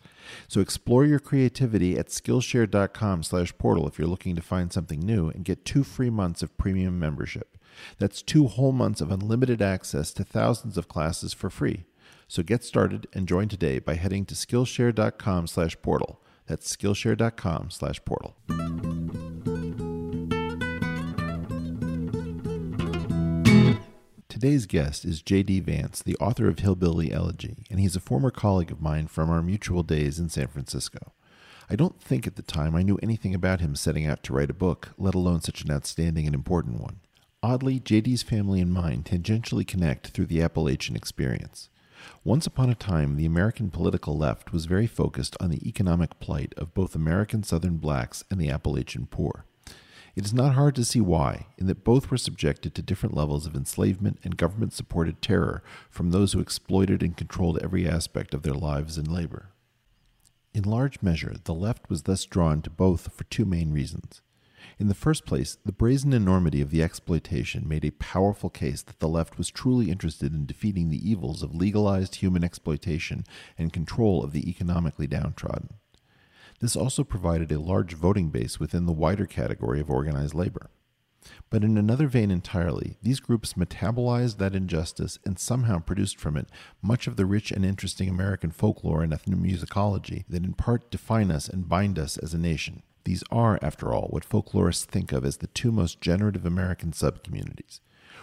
So 0.47 0.61
explore 0.61 1.05
your 1.05 1.17
creativity 1.17 1.97
at 1.97 2.09
skillshare.com/portal 2.09 3.87
if 3.87 3.97
you're 3.97 4.07
looking 4.07 4.35
to 4.35 4.43
find 4.43 4.71
something 4.71 4.99
new 4.99 5.29
and 5.29 5.43
get 5.43 5.65
2 5.65 5.83
free 5.83 6.11
months 6.11 6.43
of 6.43 6.55
premium 6.55 6.99
membership. 6.99 7.57
That's 7.97 8.21
2 8.21 8.45
whole 8.45 8.73
months 8.73 9.01
of 9.01 9.09
unlimited 9.11 9.59
access 9.59 10.13
to 10.13 10.23
thousands 10.23 10.77
of 10.77 10.87
classes 10.87 11.33
for 11.33 11.49
free. 11.49 11.85
So 12.27 12.43
get 12.43 12.63
started 12.63 13.07
and 13.13 13.27
join 13.27 13.47
today 13.47 13.79
by 13.79 13.95
heading 13.95 14.23
to 14.25 14.35
skillshare.com/portal. 14.35 16.21
That's 16.45 16.75
skillshare.com/portal. 16.75 18.35
Today's 24.39 24.67
guest 24.67 25.03
is 25.03 25.21
J.D. 25.21 25.59
Vance, 25.59 26.01
the 26.01 26.15
author 26.15 26.47
of 26.47 26.59
Hillbilly 26.59 27.11
Elegy, 27.11 27.65
and 27.69 27.77
he's 27.77 27.97
a 27.97 27.99
former 27.99 28.31
colleague 28.31 28.71
of 28.71 28.81
mine 28.81 29.07
from 29.07 29.29
our 29.29 29.41
mutual 29.41 29.83
days 29.83 30.17
in 30.17 30.29
San 30.29 30.47
Francisco. 30.47 31.11
I 31.69 31.75
don't 31.75 32.01
think 32.01 32.25
at 32.25 32.37
the 32.37 32.41
time 32.41 32.73
I 32.73 32.81
knew 32.81 32.97
anything 33.03 33.35
about 33.35 33.59
him 33.59 33.75
setting 33.75 34.05
out 34.05 34.23
to 34.23 34.33
write 34.33 34.49
a 34.49 34.53
book, 34.53 34.91
let 34.97 35.13
alone 35.13 35.41
such 35.41 35.65
an 35.65 35.71
outstanding 35.71 36.25
and 36.25 36.33
important 36.33 36.79
one. 36.79 37.01
Oddly, 37.43 37.81
JD's 37.81 38.23
family 38.23 38.61
and 38.61 38.71
mine 38.71 39.03
tangentially 39.03 39.67
connect 39.67 40.07
through 40.07 40.27
the 40.27 40.41
Appalachian 40.41 40.95
experience. 40.95 41.67
Once 42.23 42.47
upon 42.47 42.69
a 42.69 42.75
time, 42.75 43.17
the 43.17 43.25
American 43.25 43.69
political 43.69 44.17
left 44.17 44.53
was 44.53 44.67
very 44.67 44.87
focused 44.87 45.35
on 45.41 45.49
the 45.49 45.67
economic 45.67 46.17
plight 46.21 46.53
of 46.55 46.73
both 46.73 46.95
American 46.95 47.43
Southern 47.43 47.75
blacks 47.75 48.23
and 48.31 48.39
the 48.39 48.49
Appalachian 48.49 49.05
poor. 49.05 49.43
It 50.19 50.25
is 50.25 50.33
not 50.33 50.55
hard 50.55 50.75
to 50.75 50.83
see 50.83 50.99
why, 50.99 51.45
in 51.57 51.67
that 51.67 51.85
both 51.85 52.11
were 52.11 52.17
subjected 52.17 52.75
to 52.75 52.81
different 52.81 53.15
levels 53.15 53.45
of 53.45 53.55
enslavement 53.55 54.19
and 54.21 54.35
government 54.35 54.73
supported 54.73 55.21
terror 55.21 55.63
from 55.89 56.11
those 56.11 56.33
who 56.33 56.41
exploited 56.41 57.01
and 57.01 57.15
controlled 57.15 57.57
every 57.59 57.87
aspect 57.87 58.33
of 58.33 58.41
their 58.41 58.53
lives 58.53 58.97
and 58.97 59.07
labor. 59.07 59.53
In 60.53 60.63
large 60.63 61.01
measure, 61.01 61.35
the 61.45 61.53
left 61.53 61.89
was 61.89 62.01
thus 62.01 62.25
drawn 62.25 62.61
to 62.63 62.69
both 62.69 63.13
for 63.13 63.23
two 63.23 63.45
main 63.45 63.71
reasons. 63.71 64.21
In 64.77 64.89
the 64.89 64.93
first 64.93 65.25
place, 65.25 65.57
the 65.63 65.71
brazen 65.71 66.11
enormity 66.11 66.59
of 66.59 66.69
the 66.69 66.83
exploitation 66.83 67.65
made 67.65 67.85
a 67.85 67.91
powerful 67.91 68.49
case 68.49 68.81
that 68.81 68.99
the 68.99 69.07
left 69.07 69.37
was 69.37 69.49
truly 69.49 69.89
interested 69.89 70.33
in 70.33 70.45
defeating 70.45 70.89
the 70.89 71.09
evils 71.09 71.41
of 71.41 71.55
legalized 71.55 72.15
human 72.15 72.43
exploitation 72.43 73.23
and 73.57 73.71
control 73.71 74.21
of 74.21 74.33
the 74.33 74.49
economically 74.49 75.07
downtrodden. 75.07 75.78
This 76.59 76.75
also 76.75 77.03
provided 77.03 77.51
a 77.51 77.59
large 77.59 77.93
voting 77.93 78.29
base 78.29 78.59
within 78.59 78.85
the 78.85 78.91
wider 78.91 79.25
category 79.25 79.79
of 79.79 79.89
organized 79.89 80.33
labor. 80.33 80.69
But 81.49 81.63
in 81.63 81.77
another 81.77 82.07
vein 82.07 82.31
entirely, 82.31 82.97
these 83.01 83.19
groups 83.19 83.53
metabolized 83.53 84.37
that 84.37 84.55
injustice 84.55 85.19
and 85.25 85.37
somehow 85.37 85.79
produced 85.79 86.19
from 86.19 86.37
it 86.37 86.47
much 86.81 87.07
of 87.07 87.15
the 87.17 87.25
rich 87.25 87.51
and 87.51 87.65
interesting 87.65 88.09
American 88.09 88.51
folklore 88.51 89.03
and 89.03 89.11
ethnomusicology 89.11 90.25
that 90.29 90.43
in 90.43 90.53
part 90.53 90.89
define 90.91 91.31
us 91.31 91.49
and 91.49 91.69
bind 91.69 91.99
us 91.99 92.17
as 92.17 92.33
a 92.33 92.37
nation. 92.37 92.83
These 93.03 93.23
are, 93.31 93.59
after 93.61 93.93
all, 93.93 94.07
what 94.09 94.27
folklorists 94.27 94.85
think 94.85 95.11
of 95.11 95.25
as 95.25 95.37
the 95.37 95.47
two 95.47 95.71
most 95.71 96.01
generative 96.01 96.45
American 96.45 96.91
subcommunities. 96.91 97.79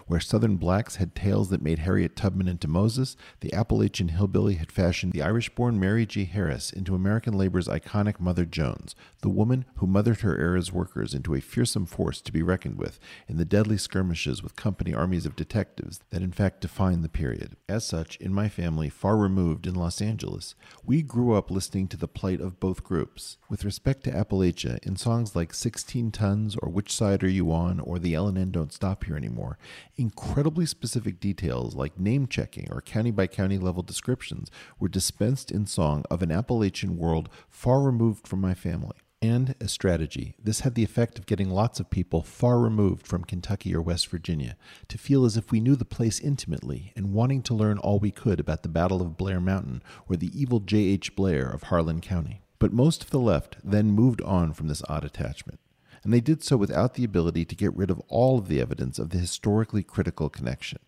Where 0.07 0.21
Southern 0.21 0.57
blacks 0.57 0.97
had 0.97 1.17
tales 1.17 1.49
that 1.51 1.61
made 1.61 1.81
Harriet 1.81 2.15
Tubman 2.15 2.47
into 2.47 2.69
Moses, 2.69 3.17
the 3.41 3.53
Appalachian 3.53 4.09
hillbilly 4.09 4.55
had 4.55 4.71
fashioned 4.71 5.13
the 5.13 5.23
Irish 5.23 5.53
born 5.53 5.81
Mary 5.81 6.07
G. 6.07 6.27
Harris 6.27 6.73
into 6.73 6.95
American 6.95 7.35
labor's 7.35 7.67
iconic 7.67 8.21
Mother 8.21 8.45
Jones, 8.45 8.95
the 9.23 9.29
woman 9.29 9.65
who 9.77 9.87
mothered 9.89 10.21
her 10.21 10.39
era's 10.39 10.73
workers 10.73 11.13
into 11.13 11.35
a 11.35 11.41
fearsome 11.41 11.87
force 11.87 12.21
to 12.21 12.33
be 12.33 12.41
reckoned 12.41 12.79
with 12.79 13.01
in 13.27 13.37
the 13.37 13.45
deadly 13.45 13.77
skirmishes 13.77 14.45
with 14.45 14.55
company 14.55 14.95
armies 14.95 15.27
of 15.27 15.35
detectives 15.35 15.99
that 16.11 16.23
in 16.23 16.31
fact 16.31 16.61
defined 16.61 17.03
the 17.03 17.09
period. 17.09 17.57
As 17.69 17.85
such, 17.85 18.17
in 18.19 18.33
my 18.33 18.49
family, 18.49 18.89
far 18.89 19.17
removed 19.17 19.67
in 19.67 19.75
Los 19.75 20.01
Angeles, 20.01 20.55
we 20.85 21.03
grew 21.03 21.35
up 21.35 21.51
listening 21.51 21.89
to 21.89 21.97
the 21.97 22.07
plight 22.07 22.41
of 22.41 22.61
both 22.61 22.85
groups. 22.85 23.39
With 23.49 23.65
respect 23.65 24.05
to 24.05 24.13
Appalachia, 24.13 24.79
in 24.87 24.95
songs 24.95 25.35
like 25.35 25.53
16 25.53 26.13
Tons 26.13 26.55
or 26.63 26.69
Which 26.69 26.93
Side 26.93 27.25
Are 27.25 27.29
You 27.29 27.51
On 27.51 27.81
or 27.81 27.99
The 27.99 28.15
L&N 28.15 28.53
Don't 28.53 28.73
Stop 28.73 29.03
Here 29.03 29.17
Anymore, 29.17 29.59
incredibly 29.97 30.67
specific 30.67 31.21
details 31.21 31.75
like 31.75 31.99
name 31.99 32.27
checking 32.27 32.71
or 32.71 32.81
county 32.81 33.11
by 33.11 33.27
county 33.27 33.59
level 33.59 33.83
descriptions 33.83 34.51
were 34.79 34.89
dispensed 34.89 35.51
in 35.51 35.67
song 35.67 36.05
of 36.11 36.23
an 36.23 36.31
Appalachian 36.31 36.97
world 36.97 37.29
far 37.49 37.81
removed 37.81 38.27
from 38.27 38.41
my 38.41 38.55
family. 38.55 38.97
And 39.23 39.55
a 39.61 39.69
strategy, 39.69 40.37
this 40.39 40.61
had 40.61 40.75
the 40.75 40.85
effect 40.85 41.19
of 41.19 41.25
getting 41.25 41.49
lots 41.49 41.81
of 41.81 41.89
people 41.89 42.23
far 42.23 42.59
removed 42.61 43.07
from 43.07 43.25
Kentucky 43.25 43.75
or 43.75 43.81
West 43.81 44.09
Virginia 44.09 44.57
to 44.89 44.99
feel 44.99 45.25
as 45.25 45.39
if 45.39 45.51
we 45.51 45.59
knew 45.59 45.75
the 45.75 45.87
place 45.87 46.21
intimately 46.21 46.93
and 46.95 47.15
wanting 47.15 47.43
to 47.43 47.55
learn 47.55 47.79
all 47.79 47.99
we 47.99 48.11
could 48.11 48.39
about 48.39 48.63
the 48.63 48.69
Battle 48.69 49.01
of 49.01 49.17
Blair 49.17 49.41
Mountain 49.41 49.83
or 50.09 50.17
the 50.17 50.31
evil 50.39 50.61
J.H. 50.61 51.17
Blair 51.17 51.49
of 51.49 51.65
Harlan 51.65 52.03
County. 52.03 52.43
But 52.59 52.75
most 52.75 53.03
of 53.03 53.11
the 53.11 53.19
left 53.19 53.57
then 53.65 53.91
moved 53.91 54.21
on 54.21 54.53
from 54.53 54.69
this 54.69 54.83
odd 54.89 55.05
attachment 55.05 55.61
and 56.07 56.15
they 56.15 56.21
did 56.21 56.41
so 56.41 56.57
without 56.57 56.95
the 56.95 57.03
ability 57.03 57.45
to 57.45 57.57
get 57.57 57.75
rid 57.75 57.91
of 57.91 58.01
all 58.07 58.39
of 58.39 58.47
the 58.47 58.61
evidence 58.61 59.01
of 59.01 59.11
the 59.11 59.19
historically 59.19 59.83
critical 59.83 60.29
connection. 60.29 60.79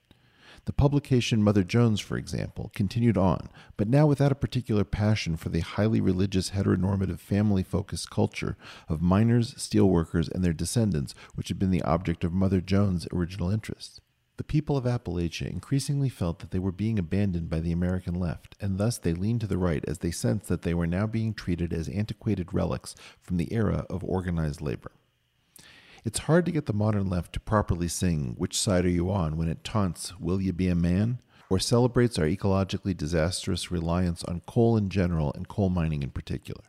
The 0.65 0.73
publication 0.73 1.43
Mother 1.43 1.65
Jones, 1.65 1.99
for 1.99 2.17
example, 2.17 2.71
continued 2.73 3.19
on, 3.19 3.49
but 3.77 3.89
now 3.89 4.07
without 4.07 4.31
a 4.31 4.37
particular 4.37 4.85
passion 4.85 5.37
for 5.37 5.49
the 5.49 5.59
highly 5.59 6.01
religious, 6.01 6.51
heteronormative, 6.51 7.19
family 7.19 7.65
focused 7.65 8.11
culture 8.11 8.57
of 8.89 9.03
miners, 9.03 9.55
steelworkers, 9.55 10.31
and 10.31 10.45
their 10.45 10.53
descendants, 10.53 11.17
which 11.35 11.49
had 11.49 11.59
been 11.59 11.73
the 11.73 11.83
object 11.83 12.23
of 12.23 12.33
Mother 12.33 12.61
Jones' 12.61 13.09
original 13.13 13.51
interest. 13.51 14.01
The 14.37 14.45
people 14.45 14.77
of 14.77 14.85
Appalachia 14.85 15.51
increasingly 15.51 16.11
felt 16.11 16.39
that 16.39 16.53
they 16.53 16.61
were 16.61 16.71
being 16.71 16.97
abandoned 16.97 17.51
by 17.51 17.59
the 17.59 17.73
American 17.73 18.15
left, 18.15 18.55
and 18.61 18.79
thus 18.79 18.99
they 18.99 19.15
leaned 19.15 19.41
to 19.41 19.49
the 19.49 19.59
right 19.59 19.85
as 19.89 19.99
they 19.99 20.13
sensed 20.13 20.47
that 20.47 20.63
they 20.63 20.75
were 20.75 20.87
now 20.87 21.09
being 21.09 21.35
treated 21.35 21.73
as 21.73 21.89
antiquated 21.89 22.55
relics 22.55 22.95
from 23.21 23.37
the 23.37 23.53
era 23.53 23.85
of 23.91 24.05
organized 24.05 24.61
labor. 24.61 24.93
It's 26.09 26.21
hard 26.21 26.47
to 26.47 26.53
get 26.53 26.65
the 26.65 26.73
modern 26.73 27.11
left 27.11 27.35
to 27.35 27.41
properly 27.41 27.87
sing 27.87 28.35
Which 28.39 28.59
Side 28.59 28.87
Are 28.87 28.89
You 28.89 29.11
On 29.11 29.37
when 29.37 29.51
it 29.51 29.63
taunts 29.63 30.19
Will 30.19 30.41
You 30.41 30.55
Be 30.55 30.69
a 30.69 30.75
Man? 30.75 31.19
or 31.51 31.59
celebrates 31.59 32.19
our 32.19 32.25
ecologically 32.25 32.97
disastrous 32.97 33.71
reliance 33.71 34.25
on 34.25 34.41
coal 34.47 34.79
in 34.79 34.89
general 34.89 35.35
and 35.35 35.49
coal 35.49 35.69
mining 35.69 36.03
in 36.03 36.09
particular. 36.09 36.65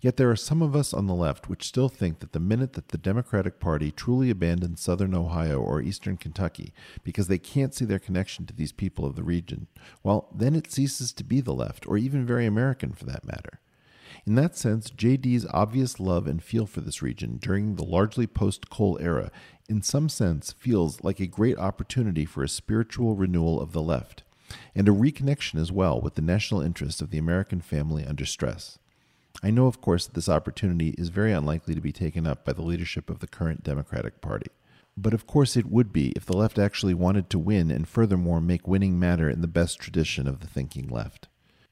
Yet 0.00 0.16
there 0.16 0.30
are 0.30 0.36
some 0.36 0.62
of 0.62 0.76
us 0.76 0.94
on 0.94 1.08
the 1.08 1.12
left 1.12 1.48
which 1.48 1.66
still 1.66 1.88
think 1.88 2.20
that 2.20 2.30
the 2.30 2.38
minute 2.38 2.74
that 2.74 2.90
the 2.90 2.98
Democratic 2.98 3.58
Party 3.58 3.90
truly 3.90 4.30
abandons 4.30 4.80
Southern 4.80 5.12
Ohio 5.12 5.58
or 5.58 5.82
Eastern 5.82 6.16
Kentucky 6.16 6.72
because 7.02 7.26
they 7.26 7.38
can't 7.38 7.74
see 7.74 7.84
their 7.84 7.98
connection 7.98 8.46
to 8.46 8.54
these 8.54 8.70
people 8.70 9.04
of 9.04 9.16
the 9.16 9.24
region, 9.24 9.66
well, 10.04 10.28
then 10.32 10.54
it 10.54 10.70
ceases 10.70 11.12
to 11.14 11.24
be 11.24 11.40
the 11.40 11.52
left, 11.52 11.84
or 11.88 11.98
even 11.98 12.24
very 12.24 12.46
American 12.46 12.92
for 12.92 13.06
that 13.06 13.24
matter. 13.24 13.58
In 14.24 14.36
that 14.36 14.56
sense, 14.56 14.90
JD's 14.90 15.46
obvious 15.50 15.98
love 15.98 16.28
and 16.28 16.42
feel 16.42 16.64
for 16.66 16.80
this 16.80 17.02
region 17.02 17.38
during 17.38 17.74
the 17.74 17.84
largely 17.84 18.28
post 18.28 18.70
coal 18.70 18.96
era, 19.00 19.32
in 19.68 19.82
some 19.82 20.08
sense, 20.08 20.52
feels 20.52 21.02
like 21.02 21.18
a 21.18 21.26
great 21.26 21.58
opportunity 21.58 22.24
for 22.24 22.44
a 22.44 22.48
spiritual 22.48 23.16
renewal 23.16 23.60
of 23.60 23.72
the 23.72 23.82
left, 23.82 24.22
and 24.76 24.88
a 24.88 24.92
reconnection 24.92 25.60
as 25.60 25.72
well 25.72 26.00
with 26.00 26.14
the 26.14 26.22
national 26.22 26.60
interest 26.60 27.02
of 27.02 27.10
the 27.10 27.18
American 27.18 27.60
family 27.60 28.04
under 28.04 28.24
stress. 28.24 28.78
I 29.42 29.50
know, 29.50 29.66
of 29.66 29.80
course, 29.80 30.06
that 30.06 30.14
this 30.14 30.28
opportunity 30.28 30.90
is 30.90 31.08
very 31.08 31.32
unlikely 31.32 31.74
to 31.74 31.80
be 31.80 31.92
taken 31.92 32.24
up 32.24 32.44
by 32.44 32.52
the 32.52 32.62
leadership 32.62 33.10
of 33.10 33.18
the 33.18 33.26
current 33.26 33.64
Democratic 33.64 34.20
Party. 34.20 34.50
But 34.96 35.14
of 35.14 35.26
course 35.26 35.56
it 35.56 35.66
would 35.66 35.92
be 35.92 36.10
if 36.10 36.26
the 36.26 36.36
left 36.36 36.58
actually 36.58 36.94
wanted 36.94 37.30
to 37.30 37.38
win 37.38 37.70
and 37.70 37.88
furthermore 37.88 38.40
make 38.40 38.68
winning 38.68 38.98
matter 38.98 39.28
in 39.28 39.40
the 39.40 39.48
best 39.48 39.80
tradition 39.80 40.28
of 40.28 40.40
the 40.40 40.46
thinking 40.46 40.86
left. 40.86 41.28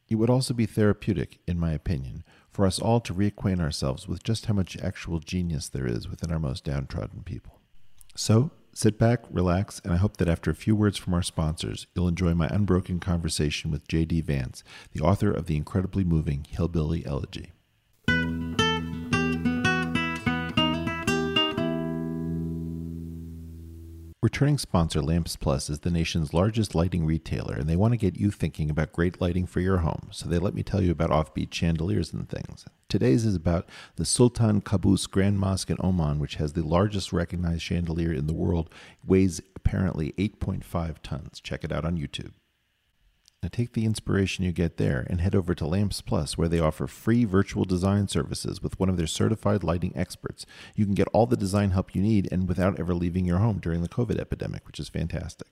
It 0.09 0.16
would 0.16 0.30
also 0.30 0.54
be 0.54 0.66
therapeutic, 0.66 1.38
in 1.47 1.61
my 1.61 1.73
opinion, 1.73 2.25
for 2.50 2.66
us 2.66 2.78
all 2.78 3.00
to 3.00 3.14
reacquaint 3.14 3.61
ourselves 3.61 4.09
with 4.09 4.23
just 4.23 4.47
how 4.47 4.54
much 4.54 4.76
actual 4.78 5.21
genius 5.21 5.69
there 5.69 5.87
is 5.87 6.09
within 6.09 6.33
our 6.33 6.38
most 6.38 6.64
downtrodden 6.64 7.23
people. 7.23 7.59
So, 8.16 8.50
sit 8.73 8.99
back, 8.99 9.21
relax, 9.30 9.80
and 9.85 9.92
I 9.92 9.97
hope 9.97 10.16
that 10.16 10.28
after 10.28 10.50
a 10.50 10.54
few 10.54 10.75
words 10.75 10.99
from 10.99 11.14
our 11.14 11.23
sponsors, 11.23 11.87
you'll 11.95 12.09
enjoy 12.09 12.35
my 12.35 12.49
unbroken 12.49 13.00
conversation 13.00 13.71
with 13.71 13.88
J.D. 13.88 14.23
Vance, 14.23 14.64
the 14.92 15.00
author 15.00 15.30
of 15.30 15.47
the 15.47 15.57
incredibly 15.57 16.04
moving 16.04 16.47
Hillbilly 16.49 17.07
Elegy. 17.07 17.52
Returning 24.23 24.59
sponsor 24.59 25.00
Lamps 25.00 25.35
Plus 25.35 25.71
is 25.71 25.81
the 25.81 25.91
nation's 25.91 26.35
largest 26.35 26.75
lighting 26.75 27.07
retailer, 27.07 27.55
and 27.55 27.67
they 27.67 27.75
want 27.75 27.95
to 27.95 27.97
get 27.97 28.21
you 28.21 28.31
thinking 28.31 28.69
about 28.69 28.93
great 28.93 29.19
lighting 29.19 29.47
for 29.47 29.61
your 29.61 29.79
home. 29.79 30.09
So 30.11 30.29
they 30.29 30.39
let 30.39 30.53
me 30.53 30.62
tell 30.62 30.83
you 30.83 30.91
about 30.91 31.09
offbeat 31.09 31.55
chandeliers 31.55 32.12
and 32.12 32.29
things. 32.29 32.67
Today's 32.91 33.25
is 33.25 33.35
about 33.35 33.67
the 33.97 34.05
Sultan 34.05 34.61
Qaboos 34.61 35.11
Grand 35.11 35.39
Mosque 35.39 35.71
in 35.71 35.79
Oman, 35.83 36.19
which 36.19 36.35
has 36.35 36.53
the 36.53 36.62
largest 36.62 37.15
recognized 37.15 37.62
chandelier 37.62 38.12
in 38.12 38.27
the 38.27 38.35
world, 38.35 38.69
weighs 39.07 39.41
apparently 39.57 40.12
8.5 40.19 40.97
tons. 41.03 41.41
Check 41.41 41.65
it 41.65 41.73
out 41.73 41.87
on 41.87 41.97
YouTube. 41.97 42.33
Now 43.42 43.49
take 43.50 43.73
the 43.73 43.87
inspiration 43.87 44.44
you 44.44 44.52
get 44.52 44.76
there 44.76 45.06
and 45.09 45.18
head 45.18 45.35
over 45.35 45.54
to 45.54 45.66
Lamps 45.66 46.02
Plus, 46.02 46.37
where 46.37 46.49
they 46.49 46.61
offer 46.61 46.87
free 46.87 47.25
virtual 47.25 47.64
design 47.64 48.06
services 48.06 48.62
with 48.62 48.78
one 48.78 48.90
of 48.90 48.99
their 48.99 49.06
certified 49.06 49.64
lighting 49.64 49.97
experts. 49.97 50.44
You 50.75 50.85
can 50.85 50.92
get 50.92 51.09
all 51.14 51.25
the 51.25 51.38
design 51.38 51.70
help 51.70 51.94
you 51.94 52.02
need 52.02 52.28
and 52.30 52.47
without 52.47 52.78
ever 52.78 52.92
leaving 52.92 53.25
your 53.25 53.38
home 53.38 53.59
during 53.59 53.80
the 53.80 53.88
COVID 53.88 54.20
epidemic, 54.20 54.66
which 54.66 54.78
is 54.78 54.90
fantastic. 54.90 55.49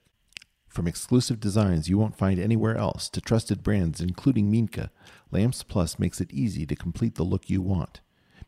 From 0.69 0.87
exclusive 0.87 1.41
designs 1.41 1.89
you 1.89 1.97
won't 1.97 2.19
find 2.19 2.39
anywhere 2.39 2.77
else 2.77 3.09
to 3.09 3.23
trusted 3.23 3.63
brands 3.63 4.03
including 4.03 4.51
Minka, 4.51 4.91
Lamps 5.31 5.63
Plus 5.63 5.99
makes 5.99 6.21
it 6.21 6.31
easy 6.31 6.67
to 6.67 6.77
complete 6.77 7.15
the 7.15 7.23
look 7.23 7.49
you 7.49 7.63
want. 7.63 8.03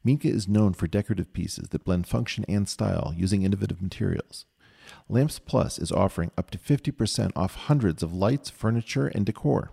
Minka 0.05 0.29
is 0.29 0.49
known 0.49 0.75
for 0.75 0.87
decorative 0.87 1.33
pieces 1.33 1.71
that 1.71 1.85
blend 1.85 2.07
function 2.07 2.45
and 2.47 2.69
style 2.69 3.15
using 3.17 3.43
innovative 3.43 3.81
materials. 3.81 4.45
Lamps 5.11 5.39
Plus 5.39 5.79
is 5.79 5.91
offering 5.91 6.31
up 6.39 6.51
to 6.51 6.59
50% 6.59 7.33
off 7.35 7.55
hundreds 7.55 8.03
of 8.03 8.15
lights, 8.15 8.49
furniture, 8.49 9.09
and 9.09 9.27
decor. 9.27 9.73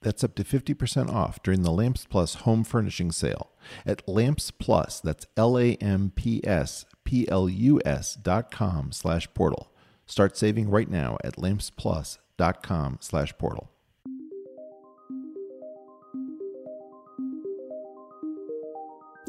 That's 0.00 0.24
up 0.24 0.34
to 0.36 0.44
50% 0.44 1.12
off 1.12 1.42
during 1.42 1.62
the 1.62 1.70
Lamps 1.70 2.06
Plus 2.08 2.36
home 2.36 2.64
furnishing 2.64 3.12
sale 3.12 3.52
at 3.86 4.08
Lamps 4.08 4.50
Plus, 4.50 5.00
that's 5.00 5.26
L-A-M-P-S 5.36 6.86
P-L-U-S 7.04 8.14
dot 8.14 8.50
com 8.50 8.92
slash 8.92 9.28
portal. 9.34 9.70
Start 10.06 10.36
saving 10.36 10.70
right 10.70 10.90
now 10.90 11.16
at 11.24 11.36
lampsplus 11.36 12.18
dot 12.36 12.62
com 12.62 12.98
slash 13.00 13.36
portal. 13.38 13.70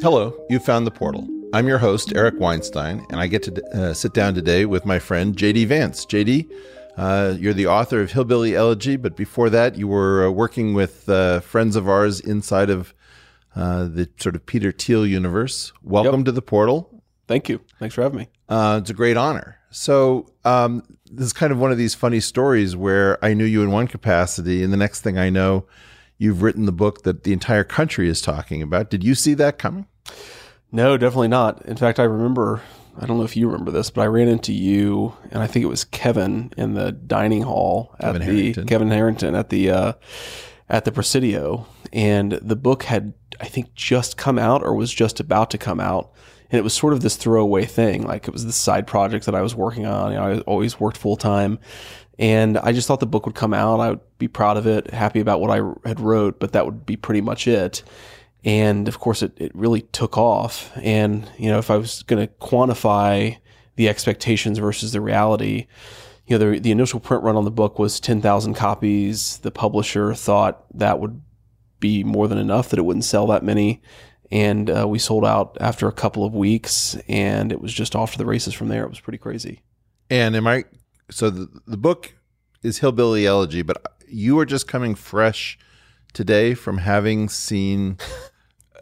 Hello, 0.01 0.35
you 0.49 0.59
found 0.59 0.87
the 0.87 0.91
portal. 0.91 1.27
I'm 1.53 1.67
your 1.67 1.77
host, 1.77 2.11
Eric 2.15 2.39
Weinstein, 2.39 3.05
and 3.11 3.19
I 3.19 3.27
get 3.27 3.43
to 3.43 3.63
uh, 3.77 3.93
sit 3.93 4.15
down 4.15 4.33
today 4.33 4.65
with 4.65 4.87
my 4.87 4.97
friend 4.97 5.37
JD 5.37 5.67
Vance. 5.67 6.03
JD, 6.03 6.51
uh, 6.97 7.35
you're 7.37 7.53
the 7.53 7.67
author 7.67 8.01
of 8.01 8.11
Hillbilly 8.11 8.55
Elegy, 8.55 8.95
but 8.95 9.15
before 9.15 9.51
that, 9.51 9.77
you 9.77 9.87
were 9.87 10.25
uh, 10.25 10.31
working 10.31 10.73
with 10.73 11.07
uh, 11.07 11.41
friends 11.41 11.75
of 11.75 11.87
ours 11.87 12.19
inside 12.19 12.71
of 12.71 12.95
uh, 13.55 13.83
the 13.83 14.09
sort 14.17 14.33
of 14.33 14.47
Peter 14.47 14.71
Thiel 14.71 15.05
universe. 15.05 15.71
Welcome 15.83 16.21
yep. 16.21 16.25
to 16.25 16.31
the 16.31 16.41
portal. 16.41 17.03
Thank 17.27 17.49
you. 17.49 17.61
Thanks 17.77 17.93
for 17.93 18.01
having 18.01 18.17
me. 18.17 18.29
Uh, 18.49 18.79
it's 18.81 18.89
a 18.89 18.95
great 18.95 19.15
honor. 19.15 19.59
So, 19.69 20.33
um, 20.45 20.81
this 21.05 21.27
is 21.27 21.33
kind 21.33 21.51
of 21.51 21.59
one 21.59 21.71
of 21.71 21.77
these 21.77 21.93
funny 21.93 22.19
stories 22.19 22.75
where 22.75 23.23
I 23.23 23.35
knew 23.35 23.45
you 23.45 23.61
in 23.61 23.69
one 23.69 23.87
capacity, 23.87 24.63
and 24.63 24.73
the 24.73 24.77
next 24.77 25.01
thing 25.01 25.19
I 25.19 25.29
know, 25.29 25.67
you've 26.17 26.41
written 26.41 26.65
the 26.65 26.71
book 26.71 27.03
that 27.03 27.25
the 27.25 27.31
entire 27.31 27.63
country 27.63 28.09
is 28.09 28.21
talking 28.21 28.63
about. 28.63 28.89
Did 28.89 29.03
you 29.03 29.13
see 29.13 29.35
that 29.35 29.59
coming? 29.59 29.85
No, 30.73 30.97
definitely 30.97 31.27
not. 31.27 31.63
In 31.65 31.77
fact, 31.77 31.99
I 31.99 32.03
remember, 32.03 32.61
I 32.99 33.05
don't 33.05 33.19
know 33.19 33.23
if 33.23 33.37
you 33.37 33.45
remember 33.45 33.69
this, 33.69 33.91
but 33.91 34.01
I 34.01 34.07
ran 34.07 34.27
into 34.27 34.51
you 34.51 35.15
and 35.29 35.41
I 35.41 35.47
think 35.47 35.63
it 35.63 35.67
was 35.67 35.85
Kevin 35.85 36.51
in 36.57 36.73
the 36.73 36.91
dining 36.91 37.43
hall 37.43 37.95
at 37.99 38.07
Kevin 38.07 38.19
the 38.19 38.25
Harrington. 38.25 38.67
Kevin 38.67 38.91
Harrington 38.91 39.35
at 39.35 39.49
the 39.49 39.69
uh, 39.69 39.93
at 40.67 40.83
the 40.83 40.91
Presidio, 40.91 41.67
and 41.93 42.31
the 42.33 42.55
book 42.55 42.83
had 42.83 43.13
I 43.39 43.45
think 43.45 43.75
just 43.75 44.17
come 44.17 44.39
out 44.39 44.63
or 44.63 44.73
was 44.73 44.91
just 44.91 45.19
about 45.19 45.51
to 45.51 45.59
come 45.59 45.79
out, 45.79 46.11
and 46.49 46.57
it 46.57 46.63
was 46.63 46.73
sort 46.73 46.93
of 46.93 47.01
this 47.01 47.17
throwaway 47.17 47.65
thing, 47.65 48.07
like 48.07 48.27
it 48.27 48.33
was 48.33 48.45
this 48.45 48.55
side 48.55 48.87
project 48.87 49.27
that 49.27 49.35
I 49.35 49.41
was 49.41 49.53
working 49.53 49.85
on. 49.85 50.11
You 50.11 50.17
know, 50.17 50.23
I 50.23 50.39
always 50.39 50.79
worked 50.79 50.97
full 50.97 51.17
time, 51.17 51.59
and 52.17 52.57
I 52.57 52.71
just 52.71 52.87
thought 52.87 52.99
the 52.99 53.05
book 53.05 53.27
would 53.27 53.35
come 53.35 53.53
out. 53.53 53.79
I 53.79 53.91
would 53.91 54.17
be 54.17 54.27
proud 54.27 54.57
of 54.57 54.65
it, 54.65 54.89
happy 54.89 55.19
about 55.19 55.39
what 55.39 55.51
I 55.51 55.87
had 55.87 55.99
wrote, 55.99 56.39
but 56.39 56.53
that 56.53 56.65
would 56.65 56.83
be 56.83 56.95
pretty 56.95 57.21
much 57.21 57.47
it 57.47 57.83
and 58.43 58.87
of 58.87 58.99
course 58.99 59.21
it, 59.21 59.33
it 59.37 59.51
really 59.55 59.81
took 59.81 60.17
off. 60.17 60.71
And 60.77 61.29
you 61.37 61.49
know 61.49 61.59
if 61.59 61.69
i 61.71 61.77
was 61.77 62.03
going 62.03 62.25
to 62.25 62.33
quantify 62.35 63.37
the 63.75 63.89
expectations 63.89 64.59
versus 64.59 64.91
the 64.91 65.01
reality 65.01 65.67
you 66.27 66.37
know 66.37 66.51
the, 66.51 66.59
the 66.59 66.71
initial 66.71 66.99
print 66.99 67.23
run 67.23 67.35
on 67.35 67.45
the 67.45 67.51
book 67.51 67.79
was 67.79 67.99
10,000 67.99 68.53
copies. 68.53 69.39
The 69.39 69.51
publisher 69.51 70.13
thought 70.13 70.65
that 70.77 70.99
would 70.99 71.21
be 71.79 72.03
more 72.03 72.27
than 72.27 72.37
enough 72.37 72.69
that 72.69 72.79
it 72.79 72.83
wouldn't 72.83 73.05
sell 73.05 73.27
that 73.27 73.43
many. 73.43 73.81
And 74.31 74.69
uh, 74.69 74.87
we 74.87 74.99
sold 74.99 75.25
out 75.25 75.57
after 75.59 75.87
a 75.87 75.91
couple 75.91 76.25
of 76.25 76.33
weeks 76.33 76.97
and 77.07 77.51
it 77.51 77.61
was 77.61 77.73
just 77.73 77.95
off 77.95 78.13
to 78.13 78.17
the 78.17 78.25
races 78.25 78.53
from 78.53 78.69
there. 78.69 78.83
It 78.83 78.89
was 78.89 78.99
pretty 78.99 79.17
crazy. 79.17 79.61
And 80.09 80.35
am 80.35 80.47
i 80.47 80.65
so 81.11 81.29
the, 81.29 81.49
the 81.67 81.77
book 81.77 82.15
is 82.61 82.79
hillbilly 82.79 83.27
elegy 83.27 83.61
but 83.61 83.85
you 84.07 84.39
are 84.39 84.45
just 84.45 84.67
coming 84.67 84.95
fresh 84.95 85.59
today 86.13 86.53
from 86.53 86.77
having 86.77 87.27
seen 87.27 87.97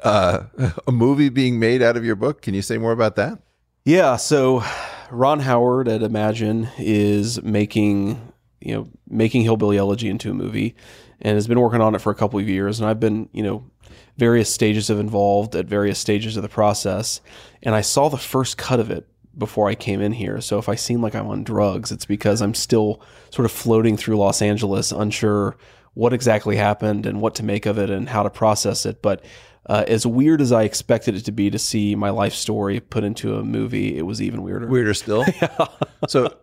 uh, 0.04 0.44
a 0.88 0.92
movie 0.92 1.30
being 1.30 1.60
made 1.60 1.82
out 1.82 1.98
of 1.98 2.06
your 2.06 2.16
book. 2.16 2.42
Can 2.42 2.54
you 2.54 2.62
say 2.62 2.78
more 2.78 2.92
about 2.92 3.16
that? 3.16 3.40
Yeah. 3.86 4.16
So 4.16 4.64
Ron 5.10 5.40
Howard 5.40 5.88
at 5.88 6.04
Imagine 6.04 6.70
is 6.78 7.42
making 7.42 8.34
you 8.60 8.76
know 8.76 8.90
making 9.08 9.42
Hillbilly 9.44 9.78
Elegy 9.78 10.10
into 10.10 10.32
a 10.32 10.34
movie, 10.34 10.76
and 11.22 11.36
has 11.36 11.48
been 11.48 11.60
working 11.60 11.82
on 11.82 11.96
it 11.96 12.00
for 12.00 12.12
a 12.12 12.16
couple 12.16 12.40
of 12.40 12.48
years. 12.48 12.80
And 12.80 12.90
I've 12.90 13.00
been 13.00 13.30
you 13.34 13.44
know 13.44 13.70
various 14.18 14.54
stages 14.54 14.90
of 14.90 15.00
involved 15.00 15.56
at 15.56 15.66
various 15.66 16.00
stages 16.00 16.38
of 16.38 16.44
the 16.44 16.50
process, 16.50 17.22
and 17.64 17.76
I 17.76 17.82
saw 17.82 18.10
the 18.10 18.18
first 18.18 18.58
cut 18.58 18.80
of 18.80 18.92
it 18.92 19.08
before 19.38 19.70
I 19.70 19.76
came 19.76 20.02
in 20.02 20.12
here. 20.12 20.42
So 20.42 20.58
if 20.58 20.68
I 20.68 20.76
seem 20.76 21.02
like 21.02 21.16
I'm 21.16 21.28
on 21.28 21.44
drugs, 21.44 21.92
it's 21.92 22.06
because 22.06 22.42
I'm 22.42 22.54
still 22.54 23.02
sort 23.30 23.46
of 23.46 23.52
floating 23.52 23.98
through 23.98 24.18
Los 24.18 24.42
Angeles, 24.42 24.92
unsure 24.92 25.58
what 25.94 26.14
exactly 26.14 26.56
happened 26.56 27.06
and 27.06 27.22
what 27.22 27.36
to 27.36 27.44
make 27.44 27.66
of 27.66 27.78
it 27.78 27.90
and 27.90 28.10
how 28.10 28.24
to 28.24 28.30
process 28.30 28.86
it. 28.86 29.02
But 29.02 29.24
uh, 29.68 29.86
as 29.88 30.06
weird 30.06 30.42
as 30.42 30.52
I 30.52 30.64
expected 30.64 31.16
it 31.16 31.26
to 31.26 31.32
be 31.32 31.50
to 31.50 31.60
see 31.60 31.96
my 31.96 32.10
life 32.10 32.34
story 32.34 32.80
put 32.80 33.04
into 33.04 33.36
a 33.36 33.44
movie, 33.44 33.98
it 33.98 34.04
was 34.04 34.22
even 34.22 34.42
weirder. 34.42 34.68
Weirder 34.68 34.94
still. 34.94 35.24
yeah. 35.42 35.68
So, 36.10 36.36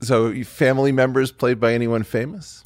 so 0.00 0.42
family 0.44 0.92
members 0.92 1.30
played 1.30 1.60
by 1.60 1.74
anyone 1.74 2.04
famous? 2.04 2.62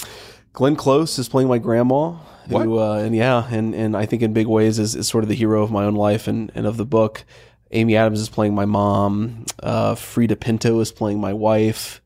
Glenn 0.53 0.77
Close 0.77 1.18
is 1.18 1.29
playing 1.29 1.49
my 1.49 1.59
grandma. 1.59 2.18
Who, 2.49 2.79
uh, 2.79 2.97
and 2.97 3.14
yeah, 3.14 3.47
and, 3.51 3.75
and 3.75 3.97
I 3.97 4.05
think 4.07 4.23
in 4.23 4.33
big 4.33 4.47
ways 4.47 4.79
is, 4.79 4.95
is 4.95 5.09
sort 5.09 5.25
of 5.25 5.29
the 5.29 5.35
hero 5.35 5.62
of 5.62 5.71
my 5.71 5.85
own 5.85 5.95
life 5.95 6.27
and, 6.27 6.51
and 6.55 6.66
of 6.66 6.77
the 6.77 6.85
book. 6.85 7.25
Amy 7.71 7.97
Adams 7.97 8.21
is 8.21 8.29
playing 8.29 8.55
my 8.55 8.66
mom. 8.66 9.47
Uh, 9.62 9.95
Freida 9.95 10.38
Pinto 10.38 10.79
is 10.81 10.92
playing 10.92 11.21
my 11.21 11.33
wife. 11.33 12.03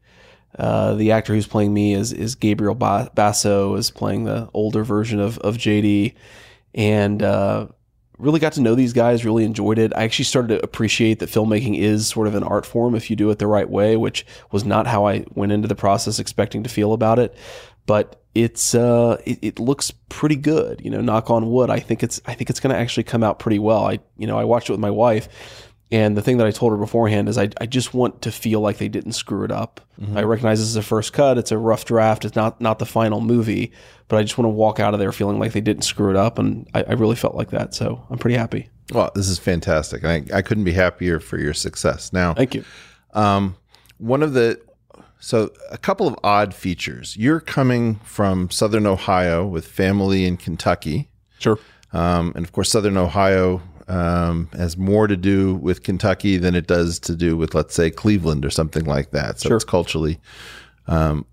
Uh, 0.59 0.95
the 0.95 1.11
actor 1.11 1.35
who's 1.35 1.47
playing 1.47 1.75
me 1.75 1.93
is 1.93 2.13
is 2.13 2.35
Gabriel 2.35 2.75
Basso 2.75 3.75
is 3.75 3.91
playing 3.91 4.25
the 4.25 4.49
older 4.55 4.85
version 4.85 5.21
of 5.21 5.39
of 5.39 5.57
JD 5.57 6.15
and 6.77 7.23
uh, 7.23 7.67
really 8.19 8.39
got 8.39 8.53
to 8.53 8.61
know 8.61 8.75
these 8.75 8.93
guys. 8.93 9.25
Really 9.25 9.45
enjoyed 9.45 9.79
it. 9.79 9.93
I 9.97 10.05
actually 10.05 10.27
started 10.27 10.49
to 10.49 10.65
appreciate 10.65 11.19
that 11.19 11.31
filmmaking 11.31 11.79
is 11.79 12.07
sort 12.07 12.29
of 12.29 12.35
an 12.35 12.45
art 12.45 12.67
form 12.67 12.95
if 12.95 13.11
you 13.11 13.17
do 13.17 13.31
it 13.31 13.39
the 13.39 13.47
right 13.47 13.69
way, 13.69 13.97
which 13.97 14.27
was 14.53 14.65
not 14.65 14.87
how 14.87 15.07
I 15.07 15.25
went 15.35 15.53
into 15.53 15.67
the 15.67 15.75
process 15.75 16.19
expecting 16.19 16.63
to 16.63 16.69
feel 16.69 16.93
about 16.93 17.19
it. 17.19 17.37
But 17.87 18.23
it's 18.35 18.75
uh, 18.75 19.21
it, 19.25 19.39
it 19.43 19.59
looks 19.59 19.91
pretty 20.09 20.37
good. 20.37 20.81
You 20.85 20.91
know, 20.91 21.01
knock 21.01 21.31
on 21.31 21.51
wood. 21.51 21.71
I 21.71 21.81
think 21.81 22.03
it's 22.03 22.21
I 22.27 22.35
think 22.35 22.51
it's 22.51 22.61
going 22.61 22.75
to 22.75 22.81
actually 22.81 23.05
come 23.05 23.23
out 23.23 23.39
pretty 23.39 23.59
well. 23.59 23.87
I 23.87 23.99
you 24.19 24.27
know 24.27 24.39
I 24.39 24.45
watched 24.45 24.69
it 24.69 24.73
with 24.73 24.81
my 24.81 24.91
wife. 24.91 25.29
And 25.93 26.17
the 26.17 26.23
thing 26.23 26.39
that 26.39 26.47
I 26.47 26.51
told 26.51 26.73
her 26.73 26.79
beforehand 26.79 27.29
is 27.29 27.39
I, 27.39 27.49
I 27.61 27.67
just 27.67 27.95
want 27.95 28.23
to 28.23 28.33
feel 28.33 28.61
like 28.61 28.79
they 28.79 28.89
didn't 28.89 29.13
screw 29.13 29.45
it 29.45 29.53
up. 29.53 29.81
Mm-hmm. 30.01 30.19
I 30.19 30.25
recognize 30.25 30.59
this 30.59 30.69
is 30.69 30.77
a 30.77 30.83
first 30.83 31.13
cut. 31.13 31.39
It's 31.39 31.53
a 31.53 31.59
rough 31.59 31.85
draft. 31.85 32.25
It's 32.25 32.35
not 32.35 32.61
not 32.61 32.81
the 32.81 32.87
final 32.87 33.21
movie, 33.21 33.73
but 34.09 34.17
I 34.17 34.23
just 34.23 34.37
want 34.37 34.47
to 34.47 34.51
walk 34.51 34.81
out 34.81 34.95
of 34.95 35.01
there 35.01 35.13
feeling 35.13 35.39
like 35.39 35.53
they 35.53 35.61
didn't 35.61 35.83
screw 35.83 36.11
it 36.11 36.17
up. 36.17 36.39
And 36.41 36.69
I, 36.75 36.83
I 36.83 36.93
really 36.95 37.15
felt 37.15 37.37
like 37.37 37.51
that. 37.51 37.73
So 37.73 38.05
I'm 38.11 38.19
pretty 38.19 38.37
happy. 38.37 38.69
Well, 38.93 39.13
this 39.15 39.29
is 39.29 39.39
fantastic. 39.39 40.05
I, 40.05 40.25
I 40.35 40.43
couldn't 40.43 40.65
be 40.65 40.73
happier 40.73 41.21
for 41.21 41.39
your 41.39 41.55
success. 41.55 42.13
Now, 42.13 42.35
thank 42.35 42.55
you. 42.55 42.65
Um, 43.15 43.57
one 43.99 44.23
of 44.23 44.33
the 44.33 44.61
so 45.21 45.51
a 45.71 45.79
couple 45.79 46.07
of 46.07 46.17
odd 46.25 46.53
features. 46.53 47.17
You're 47.17 47.41
coming 47.41 47.97
from 48.05 48.51
Southern 48.51 48.87
Ohio 48.87 49.47
with 49.47 49.67
family 49.67 50.25
in 50.25 50.37
Kentucky. 50.37 51.11
Sure. 51.39 51.59
Um, 51.93 52.33
and 52.35 52.45
of 52.45 52.53
course, 52.53 52.71
Southern 52.71 52.97
Ohio 52.97 53.63
um, 53.89 54.49
has 54.53 54.77
more 54.77 55.07
to 55.07 55.17
do 55.17 55.55
with 55.57 55.83
Kentucky 55.83 56.37
than 56.37 56.55
it 56.55 56.67
does 56.67 56.99
to 57.01 57.15
do 57.15 57.37
with, 57.37 57.55
let's 57.55 57.75
say, 57.75 57.91
Cleveland 57.91 58.45
or 58.45 58.51
something 58.51 58.85
like 58.85 59.11
that. 59.13 59.41
So 59.41 59.49
sure. 59.49 59.57
it's 59.57 59.65
culturally 59.65 60.19
um, 60.87 61.25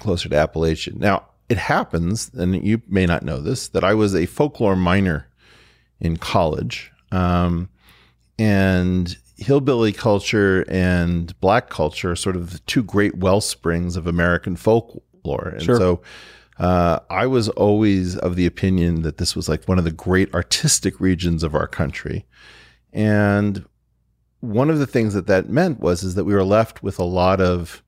closer 0.00 0.28
to 0.28 0.36
Appalachian. 0.36 0.98
Now, 0.98 1.26
it 1.48 1.58
happens, 1.58 2.30
and 2.34 2.64
you 2.64 2.82
may 2.88 3.06
not 3.06 3.22
know 3.22 3.40
this, 3.40 3.68
that 3.68 3.84
I 3.84 3.94
was 3.94 4.14
a 4.14 4.26
folklore 4.26 4.76
minor 4.76 5.28
in 6.00 6.16
college. 6.16 6.90
Um, 7.10 7.68
and 8.38 9.16
hillbilly 9.36 9.92
culture 9.92 10.64
and 10.68 11.38
black 11.40 11.68
culture 11.68 12.12
are 12.12 12.16
sort 12.16 12.36
of 12.36 12.52
the 12.52 12.58
two 12.60 12.82
great 12.82 13.16
well 13.16 13.40
springs 13.40 13.96
of 13.96 14.06
American 14.06 14.56
folklore. 14.56 15.48
And 15.48 15.62
sure. 15.62 15.76
so 15.76 16.02
uh, 16.58 17.00
I 17.10 17.26
was 17.26 17.48
always 17.50 18.16
of 18.16 18.36
the 18.36 18.46
opinion 18.46 19.02
that 19.02 19.16
this 19.16 19.34
was 19.34 19.48
like 19.48 19.64
one 19.64 19.78
of 19.78 19.84
the 19.84 19.90
great 19.90 20.34
artistic 20.34 21.00
regions 21.00 21.42
of 21.42 21.54
our 21.54 21.66
country. 21.66 22.26
And 22.92 23.64
one 24.40 24.70
of 24.70 24.78
the 24.78 24.86
things 24.86 25.14
that 25.14 25.26
that 25.28 25.48
meant 25.48 25.80
was 25.80 26.02
is 26.02 26.14
that 26.14 26.24
we 26.24 26.34
were 26.34 26.44
left 26.44 26.82
with 26.82 26.98
a 26.98 27.04
lot 27.04 27.40
of 27.40 27.82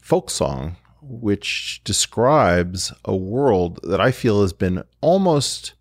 folk 0.00 0.30
song, 0.30 0.76
which 1.02 1.82
describes 1.84 2.92
a 3.04 3.14
world 3.14 3.78
that 3.82 4.00
I 4.00 4.10
feel 4.10 4.42
has 4.42 4.52
been 4.52 4.82
almost 5.00 5.74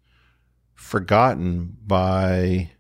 forgotten 0.76 1.78
by 1.86 2.72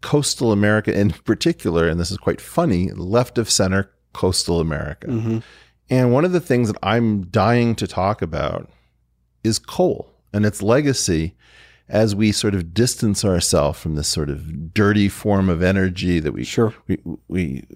coastal 0.00 0.52
America 0.52 0.96
in 0.98 1.10
particular, 1.10 1.88
and 1.88 1.98
this 1.98 2.10
is 2.10 2.18
quite 2.18 2.40
funny, 2.40 2.90
left 2.90 3.38
of 3.38 3.50
center 3.50 3.90
coastal 4.12 4.60
America. 4.60 5.06
Mm-hmm. 5.06 5.38
And 5.92 6.10
one 6.10 6.24
of 6.24 6.32
the 6.32 6.40
things 6.40 6.72
that 6.72 6.78
I'm 6.82 7.24
dying 7.26 7.74
to 7.74 7.86
talk 7.86 8.22
about 8.22 8.70
is 9.44 9.58
coal 9.58 10.08
and 10.32 10.46
its 10.46 10.62
legacy 10.62 11.34
as 11.86 12.14
we 12.14 12.32
sort 12.32 12.54
of 12.54 12.72
distance 12.72 13.26
ourselves 13.26 13.78
from 13.78 13.96
this 13.96 14.08
sort 14.08 14.30
of 14.30 14.72
dirty 14.72 15.10
form 15.10 15.50
of 15.50 15.62
energy 15.62 16.18
that 16.18 16.32
we 16.32 16.44
sure 16.44 16.72
we, 16.86 16.98
we 17.28 17.66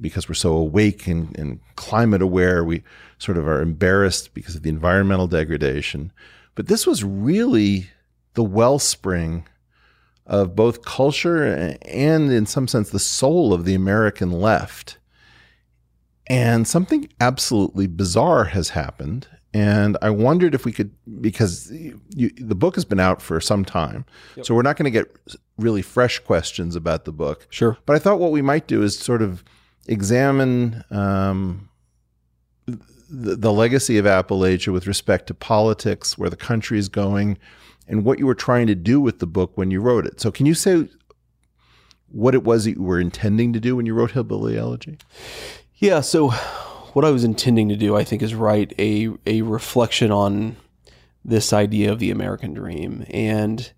because 0.00 0.28
we're 0.28 0.34
so 0.34 0.54
awake 0.54 1.06
and, 1.06 1.38
and 1.38 1.60
climate 1.76 2.20
aware 2.20 2.64
we 2.64 2.82
sort 3.18 3.38
of 3.38 3.46
are 3.46 3.62
embarrassed 3.62 4.34
because 4.34 4.56
of 4.56 4.64
the 4.64 4.68
environmental 4.68 5.28
degradation 5.28 6.10
but 6.56 6.66
this 6.66 6.88
was 6.88 7.04
really 7.04 7.88
the 8.34 8.42
wellspring 8.42 9.46
of 10.26 10.56
both 10.56 10.84
culture 10.84 11.76
and, 11.82 12.30
in 12.32 12.46
some 12.46 12.68
sense, 12.68 12.90
the 12.90 12.98
soul 13.00 13.52
of 13.52 13.64
the 13.64 13.74
American 13.74 14.30
left. 14.30 14.96
And 16.30 16.66
something 16.66 17.08
absolutely 17.20 17.88
bizarre 17.88 18.44
has 18.44 18.70
happened. 18.70 19.26
And 19.52 19.98
I 20.00 20.10
wondered 20.10 20.54
if 20.54 20.64
we 20.64 20.70
could, 20.70 20.92
because 21.20 21.72
you, 21.72 22.30
the 22.38 22.54
book 22.54 22.76
has 22.76 22.84
been 22.84 23.00
out 23.00 23.20
for 23.20 23.40
some 23.40 23.64
time. 23.64 24.06
Yep. 24.36 24.46
So 24.46 24.54
we're 24.54 24.62
not 24.62 24.76
going 24.76 24.84
to 24.84 24.92
get 24.92 25.12
really 25.58 25.82
fresh 25.82 26.20
questions 26.20 26.76
about 26.76 27.04
the 27.04 27.12
book. 27.12 27.48
Sure. 27.50 27.76
But 27.84 27.96
I 27.96 27.98
thought 27.98 28.20
what 28.20 28.30
we 28.30 28.42
might 28.42 28.68
do 28.68 28.84
is 28.84 28.96
sort 28.96 29.22
of 29.22 29.42
examine 29.88 30.84
um, 30.92 31.68
the, 32.66 33.34
the 33.34 33.52
legacy 33.52 33.98
of 33.98 34.04
Appalachia 34.04 34.72
with 34.72 34.86
respect 34.86 35.26
to 35.26 35.34
politics, 35.34 36.16
where 36.16 36.30
the 36.30 36.36
country 36.36 36.78
is 36.78 36.88
going, 36.88 37.36
and 37.88 38.04
what 38.04 38.20
you 38.20 38.26
were 38.26 38.36
trying 38.36 38.68
to 38.68 38.76
do 38.76 39.00
with 39.00 39.18
the 39.18 39.26
book 39.26 39.58
when 39.58 39.72
you 39.72 39.80
wrote 39.80 40.06
it. 40.06 40.20
So, 40.20 40.30
can 40.30 40.46
you 40.46 40.54
say 40.54 40.88
what 42.06 42.36
it 42.36 42.44
was 42.44 42.64
that 42.64 42.76
you 42.76 42.82
were 42.82 43.00
intending 43.00 43.52
to 43.52 43.58
do 43.58 43.74
when 43.74 43.86
you 43.86 43.94
wrote 43.94 44.12
Hillbilly 44.12 44.56
Elegy? 44.56 44.98
Yeah. 45.80 46.02
So, 46.02 46.28
what 46.92 47.06
I 47.06 47.10
was 47.10 47.24
intending 47.24 47.70
to 47.70 47.76
do, 47.76 47.96
I 47.96 48.04
think, 48.04 48.22
is 48.22 48.34
write 48.34 48.74
a 48.78 49.08
a 49.26 49.42
reflection 49.42 50.12
on 50.12 50.56
this 51.24 51.52
idea 51.52 51.90
of 51.90 51.98
the 51.98 52.10
American 52.10 52.52
dream, 52.52 53.06
and 53.08 53.72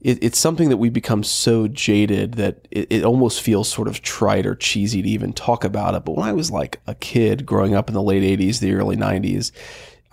it, 0.00 0.24
it's 0.24 0.38
something 0.38 0.70
that 0.70 0.78
we 0.78 0.88
become 0.88 1.22
so 1.22 1.68
jaded 1.68 2.34
that 2.34 2.66
it, 2.70 2.86
it 2.90 3.04
almost 3.04 3.42
feels 3.42 3.68
sort 3.68 3.86
of 3.86 4.00
trite 4.00 4.46
or 4.46 4.54
cheesy 4.54 5.02
to 5.02 5.08
even 5.08 5.34
talk 5.34 5.62
about 5.62 5.94
it. 5.94 6.06
But 6.06 6.16
when 6.16 6.26
I 6.26 6.32
was 6.32 6.50
like 6.50 6.80
a 6.86 6.94
kid 6.94 7.44
growing 7.44 7.74
up 7.74 7.88
in 7.88 7.94
the 7.94 8.02
late 8.02 8.22
'80s, 8.22 8.60
the 8.60 8.72
early 8.72 8.96
'90s, 8.96 9.52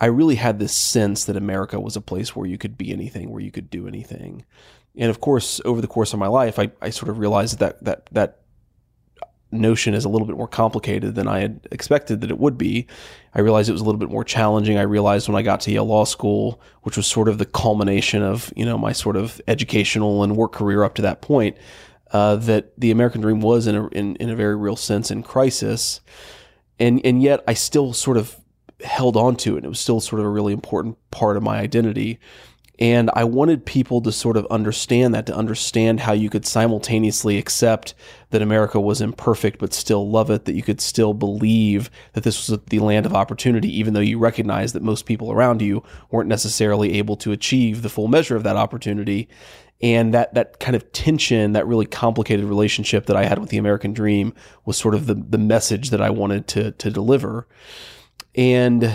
I 0.01 0.07
really 0.07 0.35
had 0.35 0.59
this 0.59 0.75
sense 0.75 1.23
that 1.23 1.37
America 1.37 1.79
was 1.79 1.95
a 1.95 2.01
place 2.01 2.35
where 2.35 2.47
you 2.47 2.57
could 2.57 2.77
be 2.77 2.91
anything, 2.91 3.29
where 3.31 3.41
you 3.41 3.51
could 3.51 3.69
do 3.69 3.87
anything. 3.87 4.43
And 4.97 5.09
of 5.09 5.21
course, 5.21 5.61
over 5.63 5.79
the 5.79 5.87
course 5.87 6.11
of 6.11 6.19
my 6.19 6.27
life, 6.27 6.59
I, 6.59 6.71
I 6.81 6.89
sort 6.89 7.09
of 7.09 7.17
realized 7.17 7.59
that 7.59 7.81
that 7.85 8.07
that 8.07 8.39
notion 9.53 9.93
is 9.93 10.05
a 10.05 10.09
little 10.09 10.27
bit 10.27 10.37
more 10.37 10.47
complicated 10.47 11.15
than 11.15 11.27
I 11.27 11.39
had 11.39 11.67
expected 11.71 12.21
that 12.21 12.31
it 12.31 12.39
would 12.39 12.57
be. 12.57 12.87
I 13.35 13.41
realized 13.41 13.69
it 13.69 13.73
was 13.73 13.81
a 13.81 13.85
little 13.85 13.99
bit 13.99 14.09
more 14.09 14.23
challenging. 14.23 14.77
I 14.77 14.83
realized 14.83 15.27
when 15.27 15.35
I 15.35 15.41
got 15.41 15.61
to 15.61 15.71
Yale 15.71 15.85
Law 15.85 16.05
School, 16.05 16.61
which 16.83 16.97
was 16.97 17.07
sort 17.07 17.27
of 17.27 17.37
the 17.37 17.45
culmination 17.45 18.21
of 18.21 18.51
you 18.55 18.65
know 18.65 18.77
my 18.77 18.91
sort 18.91 19.15
of 19.15 19.41
educational 19.47 20.23
and 20.23 20.35
work 20.35 20.53
career 20.53 20.83
up 20.83 20.95
to 20.95 21.01
that 21.03 21.21
point, 21.21 21.57
uh, 22.11 22.35
that 22.35 22.79
the 22.79 22.91
American 22.91 23.21
dream 23.21 23.41
was 23.41 23.67
in 23.67 23.75
a 23.75 23.87
in, 23.89 24.15
in 24.17 24.29
a 24.29 24.35
very 24.35 24.55
real 24.55 24.75
sense 24.75 25.09
in 25.11 25.23
crisis, 25.23 26.01
and 26.79 27.01
and 27.05 27.21
yet 27.21 27.43
I 27.47 27.53
still 27.53 27.93
sort 27.93 28.17
of 28.17 28.37
held 28.83 29.15
on 29.15 29.35
to 29.37 29.57
it. 29.57 29.65
It 29.65 29.69
was 29.69 29.79
still 29.79 29.99
sort 29.99 30.19
of 30.19 30.25
a 30.25 30.29
really 30.29 30.53
important 30.53 30.97
part 31.11 31.37
of 31.37 31.43
my 31.43 31.57
identity. 31.57 32.19
And 32.83 33.09
I 33.13 33.23
wanted 33.23 33.65
people 33.65 34.01
to 34.01 34.11
sort 34.11 34.35
of 34.35 34.45
understand 34.47 35.15
that, 35.15 35.25
to 35.27 35.33
understand 35.33 36.01
how 36.01 36.11
you 36.11 36.29
could 36.29 36.45
simultaneously 36.45 37.37
accept 37.37 37.93
that 38.31 38.41
America 38.41 38.77
was 38.77 38.99
imperfect, 38.99 39.57
but 39.57 39.73
still 39.73 40.09
love 40.09 40.29
it, 40.29 40.43
that 40.43 40.55
you 40.55 40.63
could 40.63 40.81
still 40.81 41.13
believe 41.13 41.89
that 42.11 42.25
this 42.25 42.49
was 42.49 42.59
the 42.67 42.79
land 42.79 43.05
of 43.05 43.13
opportunity, 43.13 43.69
even 43.79 43.93
though 43.93 44.01
you 44.01 44.19
recognize 44.19 44.73
that 44.73 44.83
most 44.83 45.05
people 45.05 45.31
around 45.31 45.61
you 45.61 45.81
weren't 46.11 46.27
necessarily 46.27 46.95
able 46.95 47.15
to 47.15 47.31
achieve 47.31 47.83
the 47.83 47.89
full 47.89 48.09
measure 48.09 48.35
of 48.35 48.43
that 48.43 48.57
opportunity. 48.57 49.29
And 49.81 50.13
that, 50.13 50.33
that 50.33 50.59
kind 50.59 50.75
of 50.75 50.91
tension, 50.91 51.53
that 51.53 51.65
really 51.65 51.85
complicated 51.85 52.43
relationship 52.43 53.05
that 53.05 53.15
I 53.15 53.23
had 53.23 53.39
with 53.39 53.47
the 53.47 53.57
American 53.59 53.93
dream 53.93 54.33
was 54.65 54.75
sort 54.75 54.93
of 54.93 55.05
the, 55.05 55.15
the 55.15 55.37
message 55.37 55.91
that 55.91 56.01
I 56.01 56.09
wanted 56.09 56.49
to, 56.49 56.71
to 56.71 56.91
deliver. 56.91 57.47
And 58.35 58.93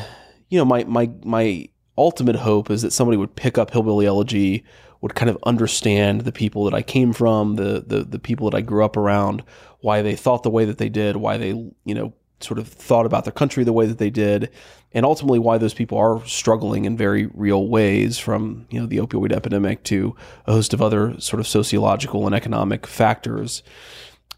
you 0.50 0.58
know, 0.58 0.64
my 0.64 0.84
my 0.84 1.10
my 1.24 1.68
ultimate 1.98 2.36
hope 2.36 2.70
is 2.70 2.82
that 2.82 2.92
somebody 2.92 3.16
would 3.16 3.36
pick 3.36 3.58
up 3.58 3.70
Hillbilly 3.70 4.06
Elegy, 4.06 4.64
would 5.00 5.14
kind 5.14 5.30
of 5.30 5.38
understand 5.44 6.22
the 6.22 6.32
people 6.32 6.64
that 6.64 6.74
I 6.74 6.82
came 6.82 7.12
from, 7.12 7.56
the 7.56 7.84
the 7.86 8.04
the 8.04 8.18
people 8.18 8.48
that 8.50 8.56
I 8.56 8.60
grew 8.60 8.84
up 8.84 8.96
around, 8.96 9.42
why 9.80 10.02
they 10.02 10.16
thought 10.16 10.42
the 10.42 10.50
way 10.50 10.64
that 10.64 10.78
they 10.78 10.88
did, 10.88 11.16
why 11.16 11.36
they 11.36 11.48
you 11.48 11.94
know 11.94 12.12
sort 12.40 12.58
of 12.58 12.68
thought 12.68 13.04
about 13.04 13.24
their 13.24 13.32
country 13.32 13.64
the 13.64 13.72
way 13.72 13.86
that 13.86 13.98
they 13.98 14.10
did, 14.10 14.50
and 14.92 15.04
ultimately 15.04 15.38
why 15.38 15.58
those 15.58 15.74
people 15.74 15.98
are 15.98 16.24
struggling 16.24 16.84
in 16.84 16.96
very 16.96 17.26
real 17.34 17.68
ways, 17.68 18.18
from 18.18 18.66
you 18.70 18.80
know 18.80 18.86
the 18.86 18.98
opioid 18.98 19.32
epidemic 19.32 19.82
to 19.84 20.16
a 20.46 20.52
host 20.52 20.72
of 20.72 20.80
other 20.80 21.18
sort 21.20 21.40
of 21.40 21.46
sociological 21.46 22.26
and 22.26 22.34
economic 22.34 22.86
factors 22.86 23.62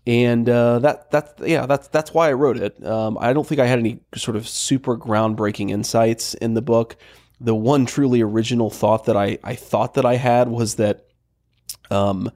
and 0.07 0.49
uh, 0.49 0.79
that 0.79 1.11
that's 1.11 1.41
yeah 1.47 1.67
that's 1.67 1.89
that's 1.89 2.15
why 2.15 2.31
I 2.31 2.33
wrote 2.33 2.57
it. 2.57 2.85
Um, 2.85 3.19
I 3.21 3.33
don't 3.33 3.47
think 3.47 3.61
I 3.61 3.67
had 3.67 3.79
any 3.79 4.01
sort 4.15 4.37
of 4.37 4.49
super 4.49 4.97
groundbreaking 4.97 5.71
insights 5.71 6.35
in 6.35 6.55
the 6.55 6.63
book. 6.63 6.97
The 7.41 7.55
one 7.55 7.87
truly 7.87 8.21
original 8.21 8.71
thought 8.71 9.07
that 9.07 9.17
I 9.17 9.39
I 9.43 9.55
thought 9.55 9.95
that 9.95 10.05
I 10.05 10.17
had 10.17 10.49
was 10.49 10.77
that 10.77 11.07
um, 11.91 12.31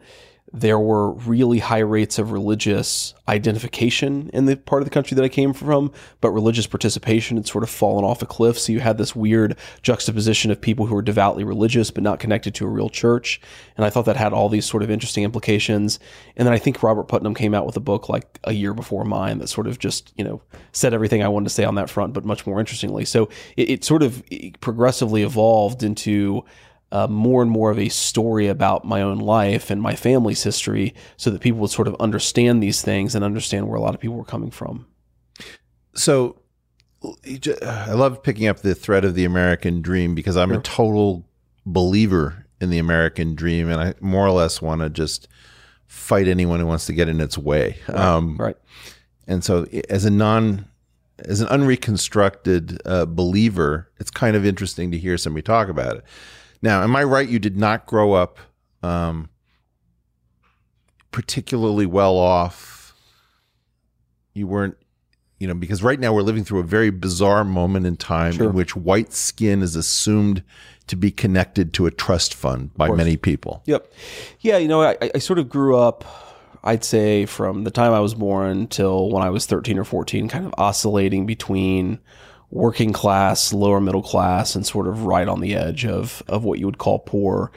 there 0.55 0.79
were 0.79 1.11
really 1.11 1.59
high 1.59 1.81
rates 1.81 2.17
of 2.17 2.31
religious 2.31 3.13
identification 3.27 4.31
in 4.33 4.45
the 4.45 4.57
part 4.57 4.83
of 4.83 4.87
the 4.87 4.91
country 4.91 5.17
that 5.17 5.25
I 5.25 5.29
came 5.29 5.53
from, 5.53 5.91
but 6.21 6.31
religious 6.31 6.69
participation 6.69 7.37
had 7.37 7.49
sort 7.49 7.65
of 7.65 7.71
fallen 7.71 8.05
off 8.05 8.23
a 8.23 8.27
cliff. 8.27 8.57
So 8.57 8.71
you 8.71 8.79
had 8.79 8.97
this 8.97 9.17
weird 9.17 9.57
juxtaposition 9.83 10.53
of 10.53 10.61
people 10.61 10.87
who 10.87 10.95
were 10.95 11.03
devoutly 11.03 11.43
religious 11.43 11.91
but 11.91 12.05
not 12.05 12.21
connected 12.21 12.55
to 12.55 12.67
a 12.67 12.69
real 12.69 12.89
church. 12.89 13.41
And 13.77 13.85
I 13.85 13.91
thought 13.91 14.05
that 14.05 14.17
had 14.17 14.33
all 14.33 14.49
these 14.49 14.65
sort 14.65 14.85
of 14.85 14.93
interesting 14.93 15.25
implications. 15.25 15.99
And 16.37 16.47
then 16.47 16.55
I 16.55 16.59
think 16.59 16.85
Robert 16.85 17.09
Putnam 17.09 17.35
came 17.35 17.53
out 17.53 17.67
with 17.67 17.77
a 17.77 17.81
book 17.81 18.09
like 18.09 18.39
a 18.45 18.53
year 18.53 18.73
before 18.73 19.05
mine 19.05 19.39
that 19.39 19.49
sort 19.49 19.67
of 19.67 19.81
just, 19.81 20.13
you 20.17 20.23
know, 20.23 20.41
said 20.71 20.95
everything 20.95 21.21
I 21.21 21.29
wanted 21.29 21.47
to 21.47 21.55
say 21.55 21.65
on 21.65 21.75
that 21.75 21.91
front, 21.91 22.13
but 22.13 22.25
much 22.25 22.47
more 22.47 22.61
interestingly. 22.61 23.05
So 23.05 23.29
it, 23.57 23.71
it 23.71 23.85
sort 23.85 24.05
of 24.05 24.23
progressively 24.61 25.25
evolved 25.25 25.83
into 25.83 26.45
uh, 26.93 27.07
more 27.09 27.43
and 27.43 27.51
more 27.51 27.71
of 27.71 27.79
a 27.79 27.89
story 27.89 28.47
about 28.47 28.85
my 28.85 29.03
own 29.03 29.19
life 29.19 29.71
and 29.71 29.83
my 29.83 29.95
family's 29.95 30.43
history 30.43 30.95
so 31.17 31.31
that 31.31 31.41
people 31.41 31.61
would 31.61 31.71
sort 31.71 31.89
of 31.89 31.97
understand 31.97 32.63
these 32.63 32.83
things 32.83 33.15
and 33.15 33.25
understand 33.25 33.69
where 33.69 33.77
a 33.77 33.81
lot 33.81 33.95
of 33.95 34.01
people 34.01 34.17
were 34.17 34.25
coming 34.25 34.51
from. 34.51 34.87
So 35.95 36.37
I 37.03 37.93
love 37.93 38.23
picking 38.23 38.47
up 38.47 38.61
the 38.61 38.75
thread 38.75 39.05
of 39.05 39.15
the 39.15 39.25
American 39.25 39.83
dream 39.83 40.15
because 40.15 40.37
I'm 40.37 40.51
sure. 40.51 40.59
a 40.59 40.63
total 40.63 41.27
believer 41.67 42.47
in 42.61 42.71
the 42.71 42.79
American 42.79 43.35
dream 43.35 43.69
and 43.69 43.81
I 43.81 43.95
more 44.01 44.27
or 44.27 44.31
less 44.31 44.63
want 44.63 44.81
to 44.81 44.91
just 44.91 45.29
fight 45.87 46.29
anyone 46.29 46.61
who 46.61 46.67
wants 46.67 46.87
to 46.87 46.93
get 46.93 47.09
in 47.09 47.21
its 47.21 47.37
way. 47.39 47.77
Right. 47.89 47.99
Um, 47.99 48.37
right. 48.37 48.57
And 49.27 49.43
so, 49.43 49.67
as 49.89 50.05
a 50.05 50.11
non, 50.11 50.67
as 51.21 51.41
an 51.41 51.49
unreconstructed 51.49 52.81
uh, 52.85 53.07
believer, 53.07 53.91
it's 53.99 54.11
kind 54.11 54.37
of 54.37 54.45
interesting 54.45 54.91
to 54.91 54.99
hear 54.99 55.17
somebody 55.17 55.43
talk 55.43 55.69
about 55.69 55.97
it. 55.97 56.05
Now, 56.65 56.83
am 56.83 56.97
I 56.97 57.05
right? 57.05 57.29
You 57.29 57.39
did 57.39 57.59
not 57.59 57.85
grow 57.85 58.15
up 58.15 58.39
um, 58.83 59.29
particularly 61.11 61.85
well 61.85 62.17
off. 62.17 62.95
You 64.33 64.47
weren't, 64.47 64.79
you 65.39 65.47
know, 65.47 65.53
because 65.53 65.83
right 65.83 66.01
now 66.01 66.15
we're 66.15 66.23
living 66.23 66.43
through 66.43 66.61
a 66.61 66.65
very 66.65 66.89
bizarre 66.89 67.45
moment 67.45 67.85
in 67.85 67.99
time 67.99 68.33
sure. 68.33 68.49
in 68.49 68.55
which 68.55 68.75
white 68.75 69.13
skin 69.13 69.61
is 69.61 69.77
assumed 69.77 70.43
to 70.87 70.97
be 70.97 71.11
connected 71.11 71.75
to 71.75 71.85
a 71.85 71.91
trust 71.91 72.33
fund 72.33 72.73
by 72.73 72.91
many 72.91 73.19
people. 73.19 73.63
Yep. 73.67 73.93
Yeah, 74.41 74.57
you 74.57 74.67
know, 74.67 74.85
I, 74.85 74.97
I 75.15 75.19
sort 75.19 75.39
of 75.39 75.51
grew 75.51 75.77
up 75.77 76.03
I'd 76.67 76.83
say 76.83 77.27
from 77.27 77.65
the 77.65 77.71
time 77.71 77.93
I 77.93 78.01
was 78.01 78.15
born 78.15 78.69
till 78.69 79.11
when 79.11 79.23
I 79.23 79.29
was 79.29 79.45
13 79.45 79.79
or 79.79 79.85
14, 79.85 80.29
kind 80.29 80.47
of 80.47 80.55
oscillating 80.57 81.27
between 81.27 82.01
working 82.55 82.93
class, 82.93 83.53
lower 83.53 83.81
middle 83.81 84.03
class, 84.03 84.55
and 84.55 84.65
sort 84.65 84.87
of 84.87 85.05
right 85.05 85.27
on 85.27 85.41
the 85.41 85.57
edge 85.57 85.85
of, 85.85 86.23
of 86.29 86.45
what 86.45 86.61
you 86.61 86.67
would 86.67 86.79
call 86.79 87.01
poor. 87.01 87.51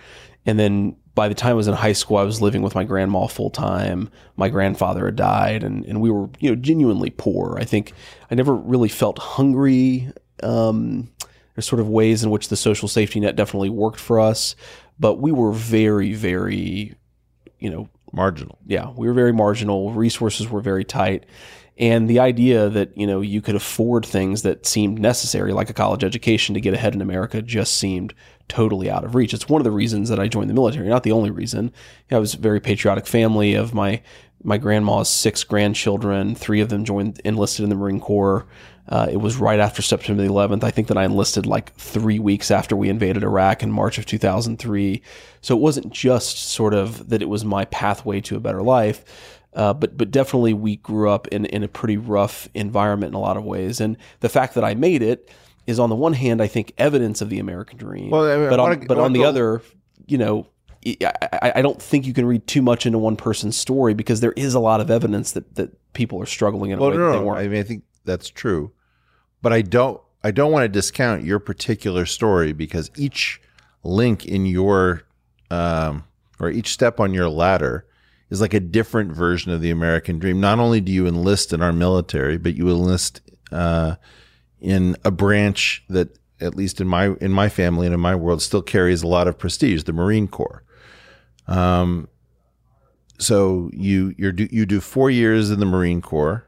And 0.45 0.59
then 0.59 0.97
by 1.13 1.29
the 1.29 1.35
time 1.35 1.51
I 1.51 1.53
was 1.53 1.67
in 1.67 1.75
high 1.75 1.93
school, 1.93 2.17
I 2.17 2.23
was 2.23 2.41
living 2.41 2.63
with 2.63 2.73
my 2.73 2.83
grandma 2.83 3.27
full 3.27 3.51
time. 3.51 4.09
My 4.35 4.49
grandfather 4.49 5.05
had 5.05 5.15
died, 5.15 5.63
and, 5.63 5.85
and 5.85 6.01
we 6.01 6.09
were 6.09 6.29
you 6.39 6.49
know 6.49 6.55
genuinely 6.55 7.11
poor. 7.11 7.57
I 7.59 7.63
think 7.63 7.93
I 8.31 8.35
never 8.35 8.55
really 8.55 8.89
felt 8.89 9.19
hungry. 9.19 10.11
Um, 10.41 11.09
there's 11.55 11.67
sort 11.67 11.79
of 11.79 11.89
ways 11.89 12.23
in 12.23 12.29
which 12.29 12.49
the 12.49 12.55
social 12.55 12.87
safety 12.87 13.19
net 13.19 13.35
definitely 13.35 13.69
worked 13.69 13.99
for 13.99 14.19
us, 14.19 14.55
but 14.99 15.15
we 15.15 15.31
were 15.31 15.51
very, 15.51 16.13
very, 16.13 16.93
you 17.59 17.69
know, 17.69 17.89
marginal. 18.13 18.59
Yeah, 18.65 18.91
we 18.95 19.07
were 19.07 19.13
very 19.13 19.33
marginal. 19.33 19.91
Resources 19.91 20.49
were 20.49 20.61
very 20.61 20.83
tight. 20.83 21.25
And 21.79 22.09
the 22.09 22.19
idea 22.19 22.69
that, 22.69 22.97
you 22.97 23.05
know, 23.05 23.21
you 23.21 23.41
could 23.41 23.55
afford 23.55 24.05
things 24.05 24.41
that 24.41 24.65
seemed 24.65 24.99
necessary, 24.99 25.53
like 25.53 25.69
a 25.69 25.73
college 25.73 26.03
education 26.03 26.55
to 26.55 26.61
get 26.61 26.73
ahead 26.73 26.95
in 26.95 27.01
America, 27.01 27.41
just 27.41 27.75
seemed 27.75 28.15
totally 28.47 28.89
out 28.89 29.03
of 29.03 29.13
reach. 29.13 29.33
It's 29.33 29.49
one 29.49 29.61
of 29.61 29.65
the 29.65 29.71
reasons 29.71 30.09
that 30.09 30.19
I 30.19 30.27
joined 30.27 30.49
the 30.49 30.55
military, 30.55 30.87
not 30.87 31.03
the 31.03 31.11
only 31.11 31.29
reason. 31.29 31.71
I 32.09 32.17
was 32.17 32.33
a 32.33 32.39
very 32.39 32.59
patriotic 32.59 33.05
family 33.05 33.53
of 33.53 33.73
my 33.73 34.01
my 34.43 34.57
grandma's 34.57 35.09
six 35.09 35.43
grandchildren. 35.43 36.35
Three 36.35 36.61
of 36.61 36.69
them 36.69 36.85
joined 36.85 37.19
enlisted 37.25 37.63
in 37.63 37.69
the 37.69 37.75
Marine 37.75 37.99
Corps. 37.99 38.45
Uh, 38.87 39.07
it 39.11 39.17
was 39.17 39.35
right 39.35 39.59
after 39.59 39.81
September 39.81 40.23
the 40.23 40.29
11th. 40.29 40.63
I 40.63 40.71
think 40.71 40.87
that 40.87 40.97
I 40.97 41.03
enlisted 41.03 41.45
like 41.45 41.73
three 41.75 42.19
weeks 42.19 42.51
after 42.51 42.75
we 42.75 42.87
invaded 42.87 43.23
Iraq 43.23 43.61
in 43.61 43.71
March 43.71 43.97
of 43.97 44.05
2003. 44.05 45.01
So 45.41 45.57
it 45.57 45.59
wasn't 45.59 45.91
just 45.91 46.49
sort 46.49 46.73
of 46.73 47.09
that 47.09 47.21
it 47.21 47.27
was 47.27 47.43
my 47.43 47.65
pathway 47.65 48.21
to 48.21 48.37
a 48.37 48.39
better 48.39 48.61
life. 48.61 49.36
Uh, 49.57 49.73
but 49.73 49.97
but 49.97 50.11
definitely 50.11 50.53
we 50.53 50.75
grew 50.75 51.09
up 51.09 51.27
in, 51.29 51.45
in 51.45 51.63
a 51.63 51.67
pretty 51.67 51.97
rough 51.97 52.47
environment 52.53 53.09
in 53.09 53.15
a 53.15 53.19
lot 53.19 53.37
of 53.37 53.43
ways, 53.43 53.81
and 53.81 53.97
the 54.19 54.29
fact 54.29 54.53
that 54.53 54.63
I 54.63 54.75
made 54.75 55.01
it 55.01 55.31
is 55.65 55.79
on 55.79 55.89
the 55.89 55.95
one 55.95 56.13
hand 56.13 56.43
I 56.43 56.47
think 56.47 56.73
evidence 56.77 57.21
of 57.21 57.31
the 57.31 57.39
American 57.39 57.79
dream, 57.79 58.11
well, 58.11 58.31
I 58.31 58.37
mean, 58.37 58.49
but 58.49 58.59
on, 58.59 58.69
wanna, 58.69 58.85
but 58.85 58.99
on 58.99 59.13
the 59.13 59.21
go, 59.21 59.29
other, 59.29 59.61
you 60.05 60.19
know, 60.19 60.45
I, 60.85 61.53
I, 61.55 61.61
don't 61.63 61.81
think 61.81 62.05
you 62.05 62.13
can 62.13 62.27
read 62.27 62.45
too 62.45 62.61
much 62.61 62.85
into 62.85 62.99
one 62.99 63.15
person's 63.15 63.57
story 63.57 63.95
because 63.95 64.19
there 64.21 64.33
is 64.33 64.53
a 64.53 64.59
lot 64.59 64.79
of 64.79 64.91
evidence 64.91 65.31
that, 65.31 65.55
that 65.55 65.71
people 65.93 66.21
are 66.21 66.27
struggling 66.27 66.69
in 66.69 66.77
a 66.77 66.81
well, 66.81 66.91
way 66.91 66.97
no, 66.97 67.11
that 67.11 67.17
they 67.17 67.23
weren't. 67.23 67.39
I 67.39 67.47
mean, 67.47 67.59
I 67.59 67.63
think 67.63 67.83
that's 68.05 68.29
true, 68.29 68.71
but 69.41 69.53
I 69.53 69.63
don't 69.63 69.99
I 70.23 70.29
don't 70.29 70.51
want 70.51 70.65
to 70.65 70.69
discount 70.69 71.23
your 71.23 71.39
particular 71.39 72.05
story 72.05 72.53
because 72.53 72.91
each 72.95 73.41
link 73.83 74.23
in 74.23 74.45
your 74.45 75.01
um, 75.49 76.03
or 76.39 76.51
each 76.51 76.71
step 76.71 76.99
on 76.99 77.11
your 77.11 77.27
ladder 77.27 77.87
is 78.29 78.41
like 78.41 78.53
a 78.53 78.59
different 78.59 79.11
version 79.11 79.51
of 79.51 79.61
the 79.61 79.71
American 79.71 80.19
dream. 80.19 80.39
Not 80.39 80.59
only 80.59 80.81
do 80.81 80.91
you 80.91 81.07
enlist 81.07 81.53
in 81.53 81.61
our 81.61 81.73
military, 81.73 82.37
but 82.37 82.55
you 82.55 82.69
enlist 82.69 83.21
uh, 83.51 83.95
in 84.59 84.95
a 85.03 85.11
branch 85.11 85.83
that, 85.89 86.17
at 86.39 86.55
least 86.55 86.81
in 86.81 86.87
my 86.87 87.15
in 87.21 87.31
my 87.31 87.49
family 87.49 87.87
and 87.87 87.93
in 87.93 87.99
my 87.99 88.15
world, 88.15 88.41
still 88.41 88.61
carries 88.61 89.01
a 89.01 89.07
lot 89.07 89.27
of 89.27 89.37
prestige, 89.37 89.83
the 89.83 89.93
Marine 89.93 90.27
Corps. 90.27 90.63
Um, 91.47 92.07
so 93.17 93.69
you 93.73 94.13
you 94.17 94.31
do 94.31 94.47
you 94.51 94.65
do 94.65 94.79
four 94.79 95.09
years 95.09 95.49
in 95.49 95.59
the 95.59 95.65
Marine 95.65 96.01
Corps, 96.01 96.47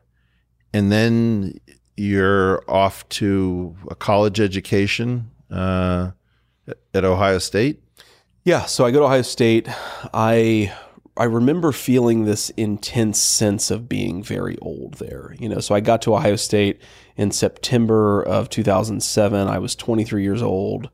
and 0.73 0.91
then 0.91 1.59
you're 1.97 2.63
off 2.69 3.07
to 3.09 3.75
a 3.89 3.95
college 3.95 4.39
education 4.39 5.31
uh, 5.51 6.11
at 6.93 7.03
Ohio 7.03 7.39
State. 7.39 7.81
Yeah, 8.45 8.65
so 8.65 8.85
I 8.85 8.91
go 8.91 8.99
to 8.99 9.05
Ohio 9.05 9.21
State. 9.21 9.67
I 10.13 10.73
I 11.19 11.25
remember 11.25 11.73
feeling 11.73 12.23
this 12.23 12.49
intense 12.51 13.19
sense 13.19 13.71
of 13.71 13.89
being 13.89 14.23
very 14.23 14.57
old 14.59 14.95
there. 14.95 15.35
You 15.37 15.49
know, 15.49 15.59
so 15.59 15.75
I 15.75 15.81
got 15.81 16.01
to 16.03 16.15
Ohio 16.15 16.37
State 16.37 16.81
in 17.17 17.31
September 17.31 18.23
of 18.23 18.49
2007. 18.49 19.47
I 19.47 19.59
was 19.59 19.75
23 19.75 20.23
years 20.23 20.41
old, 20.41 20.89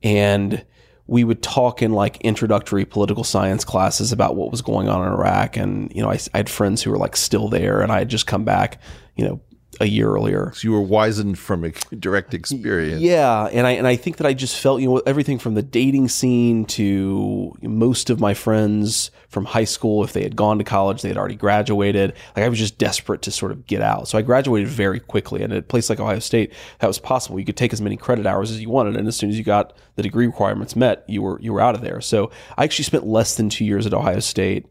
and 0.00 0.64
we 1.08 1.24
would 1.24 1.42
talk 1.42 1.82
in 1.82 1.92
like 1.92 2.20
introductory 2.20 2.84
political 2.84 3.24
science 3.24 3.64
classes 3.64 4.12
about 4.12 4.36
what 4.36 4.52
was 4.52 4.62
going 4.62 4.88
on 4.88 5.06
in 5.06 5.12
Iraq. 5.12 5.56
And, 5.56 5.92
you 5.92 6.02
know, 6.02 6.10
I, 6.10 6.18
I 6.32 6.38
had 6.38 6.48
friends 6.48 6.82
who 6.82 6.90
were 6.90 6.96
like 6.96 7.16
still 7.16 7.48
there 7.48 7.82
and 7.82 7.92
I 7.92 7.98
had 7.98 8.08
just 8.08 8.26
come 8.26 8.44
back, 8.44 8.80
you 9.16 9.26
know, 9.26 9.40
a 9.80 9.86
year 9.86 10.10
earlier. 10.10 10.52
So 10.54 10.68
you 10.68 10.72
were 10.72 10.82
wizened 10.82 11.38
from 11.38 11.64
a 11.64 11.70
direct 11.96 12.34
experience. 12.34 13.00
Yeah, 13.00 13.46
and 13.46 13.66
I 13.66 13.72
and 13.72 13.86
I 13.86 13.96
think 13.96 14.18
that 14.18 14.26
I 14.26 14.34
just 14.34 14.58
felt 14.58 14.80
you 14.80 14.88
know 14.88 15.02
everything 15.06 15.38
from 15.38 15.54
the 15.54 15.62
dating 15.62 16.08
scene 16.08 16.64
to 16.66 17.54
most 17.62 18.10
of 18.10 18.20
my 18.20 18.34
friends 18.34 19.10
from 19.28 19.44
high 19.44 19.64
school 19.64 20.04
if 20.04 20.12
they 20.12 20.22
had 20.22 20.36
gone 20.36 20.58
to 20.58 20.64
college 20.64 21.02
they 21.02 21.08
had 21.08 21.18
already 21.18 21.34
graduated. 21.34 22.14
Like 22.36 22.44
I 22.44 22.48
was 22.48 22.58
just 22.58 22.78
desperate 22.78 23.22
to 23.22 23.30
sort 23.30 23.52
of 23.52 23.66
get 23.66 23.82
out. 23.82 24.08
So 24.08 24.16
I 24.18 24.22
graduated 24.22 24.68
very 24.68 25.00
quickly 25.00 25.42
and 25.42 25.52
at 25.52 25.58
a 25.58 25.62
place 25.62 25.90
like 25.90 26.00
Ohio 26.00 26.20
State 26.20 26.52
that 26.78 26.86
was 26.86 26.98
possible. 26.98 27.38
You 27.38 27.44
could 27.44 27.56
take 27.56 27.72
as 27.72 27.80
many 27.80 27.96
credit 27.96 28.26
hours 28.26 28.50
as 28.50 28.60
you 28.60 28.70
wanted 28.70 28.96
and 28.96 29.08
as 29.08 29.16
soon 29.16 29.30
as 29.30 29.38
you 29.38 29.44
got 29.44 29.76
the 29.96 30.02
degree 30.02 30.26
requirements 30.26 30.76
met, 30.76 31.04
you 31.08 31.22
were 31.22 31.40
you 31.40 31.52
were 31.52 31.60
out 31.60 31.74
of 31.74 31.80
there. 31.80 32.00
So 32.00 32.30
I 32.56 32.64
actually 32.64 32.84
spent 32.84 33.06
less 33.06 33.36
than 33.36 33.48
2 33.48 33.64
years 33.64 33.86
at 33.86 33.94
Ohio 33.94 34.20
State 34.20 34.66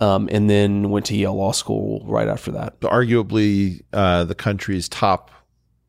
um, 0.00 0.28
and 0.30 0.48
then 0.50 0.90
went 0.90 1.06
to 1.06 1.16
Yale 1.16 1.34
Law 1.34 1.52
School 1.52 2.02
right 2.06 2.28
after 2.28 2.50
that. 2.52 2.78
Arguably 2.80 3.82
uh, 3.92 4.24
the 4.24 4.34
country's 4.34 4.88
top 4.88 5.30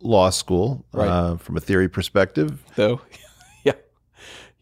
law 0.02 0.30
school 0.30 0.86
right. 0.94 1.08
uh, 1.08 1.38
from 1.38 1.58
a 1.58 1.60
theory 1.60 1.90
perspective. 1.90 2.64
Though, 2.76 3.02
yeah, 3.64 3.74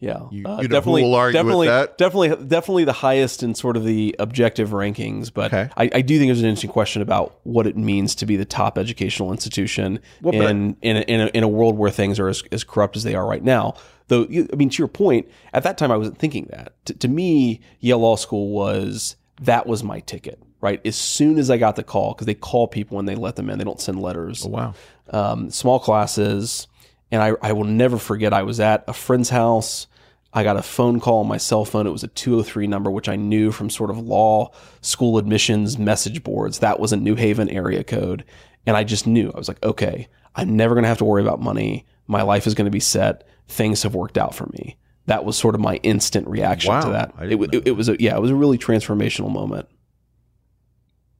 yeah, 0.00 0.22
you, 0.30 0.46
uh, 0.46 0.60
you 0.60 0.68
definitely, 0.68 1.02
definitely, 1.32 1.66
definitely, 1.66 2.28
definitely 2.46 2.84
the 2.84 2.92
highest 2.92 3.42
in 3.42 3.54
sort 3.54 3.76
of 3.76 3.84
the 3.84 4.16
objective 4.18 4.70
rankings. 4.70 5.32
But 5.32 5.52
okay. 5.52 5.70
I, 5.76 5.90
I, 5.94 6.00
do 6.02 6.18
think 6.18 6.28
there's 6.28 6.40
an 6.40 6.46
interesting 6.46 6.70
question 6.70 7.02
about 7.02 7.38
what 7.44 7.66
it 7.66 7.76
means 7.76 8.14
to 8.16 8.26
be 8.26 8.36
the 8.36 8.44
top 8.44 8.78
educational 8.78 9.30
institution 9.30 10.00
well, 10.22 10.34
in 10.34 10.76
in 10.82 10.96
a, 10.96 11.00
in, 11.02 11.20
a, 11.20 11.26
in 11.28 11.44
a 11.44 11.48
world 11.48 11.78
where 11.78 11.90
things 11.90 12.18
are 12.18 12.28
as, 12.28 12.42
as 12.50 12.64
corrupt 12.64 12.96
as 12.96 13.04
they 13.04 13.14
are 13.14 13.26
right 13.26 13.44
now. 13.44 13.74
Though, 14.08 14.24
I 14.24 14.54
mean, 14.54 14.70
to 14.70 14.78
your 14.78 14.88
point, 14.88 15.28
at 15.52 15.64
that 15.64 15.78
time 15.78 15.90
I 15.90 15.96
wasn't 15.96 16.18
thinking 16.18 16.46
that. 16.50 16.74
T- 16.84 16.94
to 16.94 17.08
me, 17.08 17.60
Yale 17.80 17.98
Law 17.98 18.16
School 18.16 18.50
was 18.50 19.16
that 19.42 19.66
was 19.66 19.82
my 19.82 20.00
ticket, 20.00 20.40
right? 20.60 20.80
As 20.84 20.96
soon 20.96 21.38
as 21.38 21.50
I 21.50 21.58
got 21.58 21.76
the 21.76 21.82
call, 21.82 22.14
because 22.14 22.26
they 22.26 22.34
call 22.34 22.68
people 22.68 22.96
when 22.96 23.06
they 23.06 23.14
let 23.14 23.36
them 23.36 23.50
in, 23.50 23.58
they 23.58 23.64
don't 23.64 23.80
send 23.80 24.00
letters. 24.00 24.44
Oh, 24.44 24.48
wow. 24.48 24.74
Um, 25.10 25.50
small 25.50 25.78
classes. 25.78 26.66
And 27.10 27.22
I, 27.22 27.32
I 27.42 27.52
will 27.52 27.64
never 27.64 27.98
forget, 27.98 28.32
I 28.32 28.42
was 28.42 28.60
at 28.60 28.84
a 28.88 28.92
friend's 28.92 29.30
house. 29.30 29.86
I 30.32 30.42
got 30.42 30.56
a 30.56 30.62
phone 30.62 31.00
call 31.00 31.20
on 31.20 31.28
my 31.28 31.36
cell 31.36 31.64
phone. 31.64 31.86
It 31.86 31.92
was 31.92 32.04
a 32.04 32.08
203 32.08 32.66
number, 32.66 32.90
which 32.90 33.08
I 33.08 33.16
knew 33.16 33.52
from 33.52 33.70
sort 33.70 33.90
of 33.90 33.98
law 33.98 34.50
school 34.80 35.18
admissions 35.18 35.78
message 35.78 36.22
boards. 36.22 36.58
That 36.58 36.80
was 36.80 36.92
a 36.92 36.96
New 36.96 37.14
Haven 37.14 37.48
area 37.48 37.84
code. 37.84 38.24
And 38.66 38.76
I 38.76 38.84
just 38.84 39.06
knew, 39.06 39.30
I 39.32 39.38
was 39.38 39.48
like, 39.48 39.62
okay, 39.62 40.08
I'm 40.34 40.56
never 40.56 40.74
going 40.74 40.82
to 40.82 40.88
have 40.88 40.98
to 40.98 41.04
worry 41.04 41.22
about 41.22 41.40
money. 41.40 41.86
My 42.06 42.22
life 42.22 42.46
is 42.46 42.54
going 42.54 42.66
to 42.66 42.70
be 42.70 42.80
set. 42.80 43.26
Things 43.48 43.84
have 43.84 43.94
worked 43.94 44.18
out 44.18 44.34
for 44.34 44.46
me 44.46 44.76
that 45.06 45.24
was 45.24 45.36
sort 45.36 45.54
of 45.54 45.60
my 45.60 45.76
instant 45.76 46.26
reaction 46.28 46.72
wow, 46.72 46.80
to 46.82 46.90
that. 46.90 47.14
It, 47.20 47.40
it, 47.54 47.68
it, 47.68 47.70
was 47.72 47.88
a, 47.88 47.96
yeah, 48.00 48.16
it 48.16 48.20
was 48.20 48.30
a 48.30 48.34
really 48.34 48.58
transformational 48.58 49.30
moment. 49.30 49.68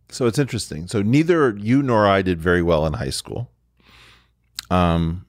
So 0.08 0.26
it's 0.26 0.38
interesting. 0.38 0.86
So 0.86 1.02
neither 1.02 1.56
you 1.56 1.82
nor 1.82 2.06
I 2.06 2.22
did 2.22 2.40
very 2.40 2.62
well 2.62 2.86
in 2.86 2.94
high 2.94 3.10
school. 3.10 3.50
Um, 4.70 5.26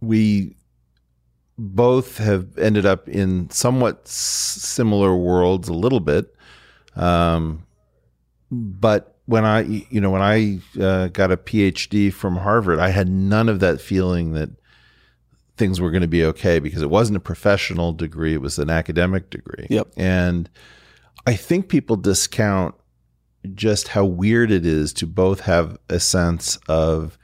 we 0.00 0.56
both 1.58 2.18
have 2.18 2.58
ended 2.58 2.86
up 2.86 3.08
in 3.08 3.48
somewhat 3.50 4.06
similar 4.08 5.14
worlds 5.16 5.68
a 5.68 5.74
little 5.74 6.00
bit. 6.00 6.34
Um, 6.96 7.66
but 8.50 9.16
when 9.26 9.44
I, 9.44 9.60
you 9.62 10.00
know, 10.00 10.10
when 10.10 10.22
I 10.22 10.60
uh, 10.80 11.08
got 11.08 11.30
a 11.30 11.36
PhD 11.36 12.12
from 12.12 12.36
Harvard, 12.36 12.78
I 12.78 12.90
had 12.90 13.08
none 13.08 13.48
of 13.48 13.60
that 13.60 13.80
feeling 13.80 14.32
that 14.32 14.50
things 15.62 15.80
were 15.80 15.92
going 15.92 16.02
to 16.02 16.08
be 16.08 16.24
okay 16.24 16.58
because 16.58 16.82
it 16.82 16.90
wasn't 16.90 17.16
a 17.16 17.20
professional 17.20 17.92
degree, 17.92 18.34
it 18.34 18.40
was 18.40 18.58
an 18.58 18.68
academic 18.68 19.30
degree. 19.30 19.68
Yep. 19.70 19.92
And 19.96 20.50
I 21.24 21.36
think 21.36 21.68
people 21.68 21.94
discount 21.94 22.74
just 23.54 23.86
how 23.86 24.04
weird 24.04 24.50
it 24.50 24.66
is 24.66 24.92
to 24.94 25.06
both 25.06 25.42
have 25.42 25.78
a 25.88 26.00
sense 26.00 26.58
of 26.68 27.16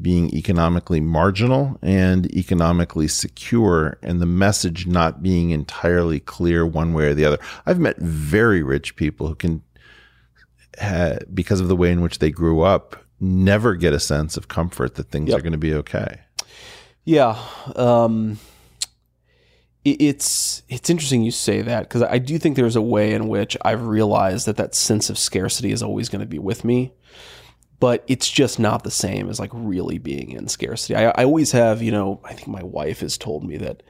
being 0.00 0.32
economically 0.32 1.00
marginal 1.00 1.80
and 1.82 2.32
economically 2.32 3.08
secure, 3.08 3.98
and 4.04 4.20
the 4.20 4.26
message 4.26 4.86
not 4.86 5.20
being 5.20 5.50
entirely 5.50 6.20
clear 6.20 6.64
one 6.64 6.94
way 6.94 7.06
or 7.06 7.14
the 7.14 7.24
other. 7.24 7.38
I've 7.66 7.80
met 7.80 7.98
very 7.98 8.62
rich 8.62 8.94
people 8.94 9.26
who 9.26 9.34
can, 9.34 9.62
because 11.34 11.58
of 11.58 11.66
the 11.66 11.76
way 11.76 11.90
in 11.90 12.02
which 12.02 12.20
they 12.20 12.30
grew 12.30 12.60
up, 12.60 13.04
never 13.18 13.74
get 13.74 13.92
a 13.92 14.00
sense 14.00 14.36
of 14.36 14.46
comfort 14.46 14.94
that 14.94 15.10
things 15.10 15.30
yep. 15.30 15.40
are 15.40 15.42
going 15.42 15.52
to 15.52 15.58
be 15.58 15.74
okay. 15.74 16.20
Yeah. 17.04 17.38
Um, 17.76 18.38
it's 19.82 20.62
it's 20.68 20.90
interesting 20.90 21.22
you 21.22 21.30
say 21.30 21.62
that 21.62 21.84
because 21.84 22.02
I 22.02 22.18
do 22.18 22.38
think 22.38 22.54
there's 22.56 22.76
a 22.76 22.82
way 22.82 23.14
in 23.14 23.28
which 23.28 23.56
I've 23.62 23.86
realized 23.86 24.46
that 24.46 24.58
that 24.58 24.74
sense 24.74 25.08
of 25.08 25.18
scarcity 25.18 25.72
is 25.72 25.82
always 25.82 26.10
going 26.10 26.20
to 26.20 26.26
be 26.26 26.38
with 26.38 26.64
me, 26.64 26.92
but 27.78 28.04
it's 28.06 28.30
just 28.30 28.58
not 28.58 28.84
the 28.84 28.90
same 28.90 29.30
as 29.30 29.40
like 29.40 29.50
really 29.54 29.96
being 29.96 30.32
in 30.32 30.48
scarcity. 30.48 30.94
I, 30.94 31.08
I 31.10 31.24
always 31.24 31.52
have, 31.52 31.80
you 31.80 31.92
know, 31.92 32.20
I 32.24 32.34
think 32.34 32.48
my 32.48 32.62
wife 32.62 33.00
has 33.00 33.16
told 33.16 33.42
me 33.42 33.56
that 33.56 33.82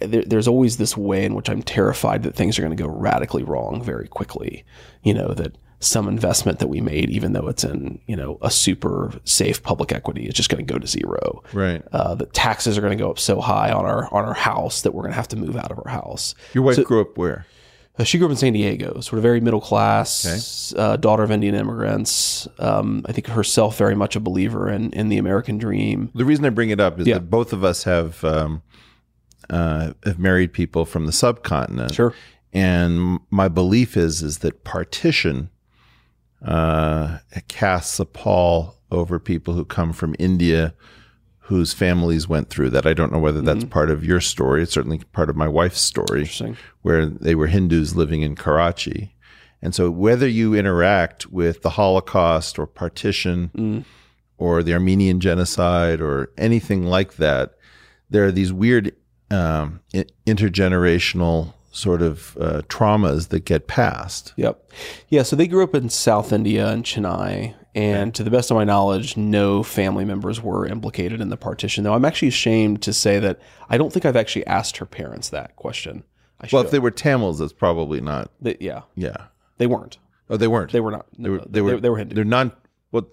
there's 0.00 0.48
always 0.48 0.76
this 0.76 0.96
way 0.96 1.24
in 1.24 1.34
which 1.34 1.48
I'm 1.48 1.62
terrified 1.62 2.22
that 2.22 2.34
things 2.36 2.58
are 2.58 2.62
going 2.62 2.76
to 2.76 2.82
go 2.82 2.88
radically 2.88 3.42
wrong 3.42 3.82
very 3.82 4.06
quickly. 4.06 4.64
You 5.02 5.14
know 5.14 5.34
that 5.34 5.56
some 5.80 6.08
investment 6.08 6.58
that 6.58 6.66
we 6.66 6.80
made, 6.80 7.10
even 7.10 7.32
though 7.32 7.48
it's 7.48 7.64
in 7.64 8.00
you 8.06 8.16
know 8.16 8.38
a 8.42 8.50
super 8.50 9.12
safe 9.24 9.62
public 9.62 9.92
equity, 9.92 10.26
is 10.26 10.34
just 10.34 10.48
going 10.48 10.64
to 10.64 10.72
go 10.72 10.78
to 10.78 10.86
zero. 10.86 11.42
Right. 11.52 11.82
Uh, 11.92 12.14
the 12.14 12.26
taxes 12.26 12.76
are 12.76 12.80
going 12.80 12.96
to 12.96 13.02
go 13.02 13.10
up 13.10 13.18
so 13.18 13.40
high 13.40 13.70
on 13.70 13.84
our 13.84 14.12
on 14.12 14.24
our 14.24 14.34
house 14.34 14.82
that 14.82 14.92
we're 14.92 15.02
going 15.02 15.12
to 15.12 15.16
have 15.16 15.28
to 15.28 15.36
move 15.36 15.56
out 15.56 15.70
of 15.70 15.78
our 15.84 15.90
house. 15.90 16.34
Your 16.52 16.64
wife 16.64 16.76
so, 16.76 16.84
grew 16.84 17.00
up 17.00 17.16
where? 17.16 17.46
Uh, 17.98 18.04
she 18.04 18.16
grew 18.18 18.28
up 18.28 18.30
in 18.30 18.36
San 18.36 18.52
Diego, 18.52 19.00
sort 19.00 19.18
of 19.18 19.22
very 19.22 19.40
middle 19.40 19.60
class, 19.60 20.72
okay. 20.72 20.80
uh, 20.80 20.96
daughter 20.96 21.24
of 21.24 21.32
Indian 21.32 21.56
immigrants. 21.56 22.46
Um, 22.58 23.04
I 23.06 23.12
think 23.12 23.26
herself 23.26 23.76
very 23.76 23.96
much 23.96 24.14
a 24.14 24.20
believer 24.20 24.70
in 24.70 24.92
in 24.92 25.08
the 25.08 25.18
American 25.18 25.58
dream. 25.58 26.10
The 26.14 26.24
reason 26.24 26.44
I 26.44 26.50
bring 26.50 26.70
it 26.70 26.80
up 26.80 27.00
is 27.00 27.06
yeah. 27.06 27.14
that 27.14 27.30
both 27.30 27.52
of 27.52 27.64
us 27.64 27.84
have 27.84 28.22
um, 28.24 28.62
uh, 29.50 29.92
have 30.04 30.18
married 30.18 30.52
people 30.52 30.84
from 30.84 31.06
the 31.06 31.12
subcontinent. 31.12 31.94
Sure. 31.94 32.14
And 32.52 33.20
my 33.30 33.48
belief 33.48 33.96
is 33.96 34.22
is 34.22 34.38
that 34.38 34.64
partition 34.64 35.50
uh, 36.42 37.18
casts 37.48 37.98
a 37.98 38.04
pall 38.04 38.76
over 38.90 39.18
people 39.18 39.54
who 39.54 39.64
come 39.64 39.92
from 39.92 40.14
India 40.18 40.74
whose 41.48 41.72
families 41.72 42.28
went 42.28 42.50
through 42.50 42.68
that. 42.68 42.86
I 42.86 42.92
don't 42.92 43.10
know 43.10 43.18
whether 43.18 43.40
that's 43.40 43.60
mm-hmm. 43.60 43.70
part 43.70 43.90
of 43.90 44.04
your 44.04 44.20
story. 44.20 44.62
It's 44.62 44.72
certainly 44.72 44.98
part 44.98 45.30
of 45.30 45.36
my 45.36 45.48
wife's 45.48 45.80
story, 45.80 46.30
where 46.82 47.06
they 47.06 47.34
were 47.34 47.46
Hindus 47.46 47.96
living 47.96 48.20
in 48.20 48.36
Karachi. 48.36 49.14
And 49.62 49.74
so, 49.74 49.90
whether 49.90 50.28
you 50.28 50.54
interact 50.54 51.32
with 51.32 51.62
the 51.62 51.70
Holocaust 51.70 52.58
or 52.58 52.66
partition 52.66 53.50
mm. 53.56 53.84
or 54.36 54.62
the 54.62 54.74
Armenian 54.74 55.20
genocide 55.20 56.02
or 56.02 56.30
anything 56.36 56.84
like 56.84 57.16
that, 57.16 57.54
there 58.10 58.26
are 58.26 58.32
these 58.32 58.52
weird 58.52 58.94
um, 59.30 59.80
intergenerational 60.26 61.54
sort 61.70 62.02
of 62.02 62.36
uh, 62.40 62.62
traumas 62.68 63.28
that 63.28 63.44
get 63.44 63.66
passed. 63.66 64.32
Yep. 64.36 64.72
Yeah. 65.08 65.22
So 65.22 65.36
they 65.36 65.46
grew 65.46 65.62
up 65.62 65.74
in 65.74 65.88
South 65.88 66.32
India 66.32 66.68
and 66.68 66.84
Chennai. 66.84 67.54
And 67.74 68.12
to 68.16 68.24
the 68.24 68.30
best 68.30 68.50
of 68.50 68.56
my 68.56 68.64
knowledge, 68.64 69.16
no 69.16 69.62
family 69.62 70.04
members 70.04 70.42
were 70.42 70.66
implicated 70.66 71.20
in 71.20 71.28
the 71.28 71.36
partition. 71.36 71.84
Though 71.84 71.94
I'm 71.94 72.04
actually 72.04 72.28
ashamed 72.28 72.82
to 72.82 72.92
say 72.92 73.20
that 73.20 73.38
I 73.68 73.78
don't 73.78 73.92
think 73.92 74.04
I've 74.04 74.16
actually 74.16 74.46
asked 74.46 74.78
her 74.78 74.86
parents 74.86 75.28
that 75.28 75.54
question. 75.54 76.02
well, 76.50 76.64
if 76.64 76.72
they 76.72 76.80
were 76.80 76.90
Tamils, 76.90 77.40
it's 77.40 77.52
probably 77.52 78.00
not. 78.00 78.32
They, 78.40 78.56
yeah. 78.58 78.82
Yeah. 78.96 79.26
They 79.58 79.66
weren't. 79.66 79.98
Oh, 80.30 80.36
they 80.36 80.48
weren't. 80.48 80.72
They 80.72 80.80
were 80.80 80.90
not. 80.90 81.06
They 81.16 81.28
were. 81.30 81.42
They 81.48 81.60
were. 81.60 81.72
They, 81.72 81.80
they 81.80 81.90
were 81.90 81.98
Hindu. 81.98 82.14
They're 82.14 82.24
non. 82.24 82.52
Well, 82.90 83.06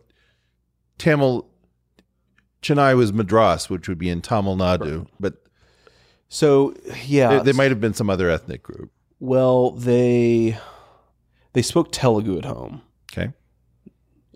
Tamil. 0.97 1.47
Chennai 2.61 2.97
was 2.97 3.13
Madras, 3.13 3.69
which 3.69 3.87
would 3.87 3.99
be 3.99 4.09
in 4.09 4.21
Tamil 4.21 4.57
Nadu, 4.57 4.99
right. 4.99 5.07
but 5.19 5.44
so 6.35 6.73
yeah, 7.05 7.29
there, 7.29 7.43
there 7.43 7.53
might 7.53 7.71
have 7.71 7.79
been 7.79 7.93
some 7.93 8.09
other 8.09 8.29
ethnic 8.29 8.61
group. 8.61 8.91
Well, 9.21 9.71
they 9.71 10.57
they 11.53 11.61
spoke 11.61 11.93
Telugu 11.93 12.37
at 12.37 12.43
home. 12.43 12.81
Okay. 13.09 13.31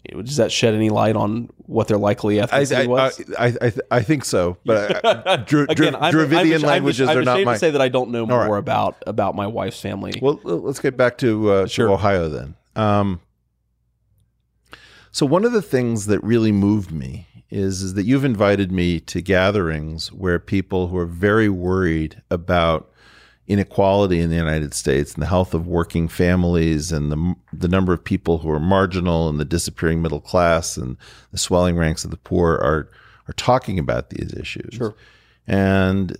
Does 0.09 0.37
that 0.37 0.49
shed 0.49 0.73
any 0.73 0.89
light 0.89 1.17
on 1.17 1.49
what 1.57 1.89
their 1.89 1.97
likely 1.97 2.37
ethnicity 2.37 2.83
I, 2.83 2.87
was? 2.87 3.21
I, 3.37 3.47
I, 3.47 3.53
I, 3.61 3.71
I, 3.91 4.01
think 4.01 4.23
so, 4.23 4.55
but 4.63 5.05
uh, 5.05 5.35
Dr- 5.45 5.69
Again, 5.69 5.93
I'm, 5.93 6.13
Dravidian 6.13 6.61
I'm, 6.61 6.67
languages 6.69 7.09
I'm, 7.09 7.17
are 7.17 7.23
not 7.23 7.43
my. 7.43 7.53
to 7.53 7.59
say 7.59 7.69
that 7.69 7.81
I 7.81 7.89
don't 7.89 8.11
know 8.11 8.25
more 8.25 8.47
right. 8.47 8.59
about 8.59 8.95
about 9.05 9.35
my 9.35 9.45
wife's 9.45 9.81
family. 9.81 10.17
Well, 10.21 10.39
let's 10.43 10.79
get 10.79 10.95
back 10.95 11.17
to, 11.17 11.51
uh, 11.51 11.67
sure. 11.67 11.87
to 11.87 11.93
Ohio 11.95 12.29
then. 12.29 12.55
Um, 12.77 13.19
so 15.11 15.25
one 15.25 15.43
of 15.43 15.51
the 15.51 15.61
things 15.61 16.05
that 16.05 16.23
really 16.23 16.53
moved 16.53 16.93
me 16.93 17.27
is, 17.49 17.81
is 17.81 17.93
that 17.95 18.03
you've 18.03 18.25
invited 18.25 18.71
me 18.71 18.99
to 19.01 19.21
gatherings 19.21 20.11
where 20.11 20.39
people 20.39 20.87
who 20.87 20.97
are 20.97 21.05
very 21.05 21.49
worried 21.49 22.21
about 22.29 22.91
inequality 23.47 24.19
in 24.19 24.29
the 24.29 24.35
United 24.35 24.75
States 24.75 25.13
and 25.13 25.23
the 25.23 25.27
health 25.27 25.55
of 25.55 25.65
working 25.65 26.07
families 26.07 26.91
and 26.91 27.11
the 27.11 27.35
the 27.51 27.67
number 27.67 27.91
of 27.91 28.03
people 28.03 28.37
who 28.37 28.49
are 28.51 28.59
marginal 28.59 29.27
and 29.27 29.39
the 29.39 29.45
disappearing 29.45 30.03
middle 30.03 30.21
class 30.21 30.77
and 30.77 30.95
the 31.31 31.37
swelling 31.37 31.75
ranks 31.75 32.05
of 32.05 32.11
the 32.11 32.17
poor 32.17 32.51
are 32.53 32.87
are 33.27 33.33
talking 33.33 33.79
about 33.79 34.11
these 34.11 34.33
issues. 34.33 34.75
Sure. 34.75 34.95
And 35.47 36.15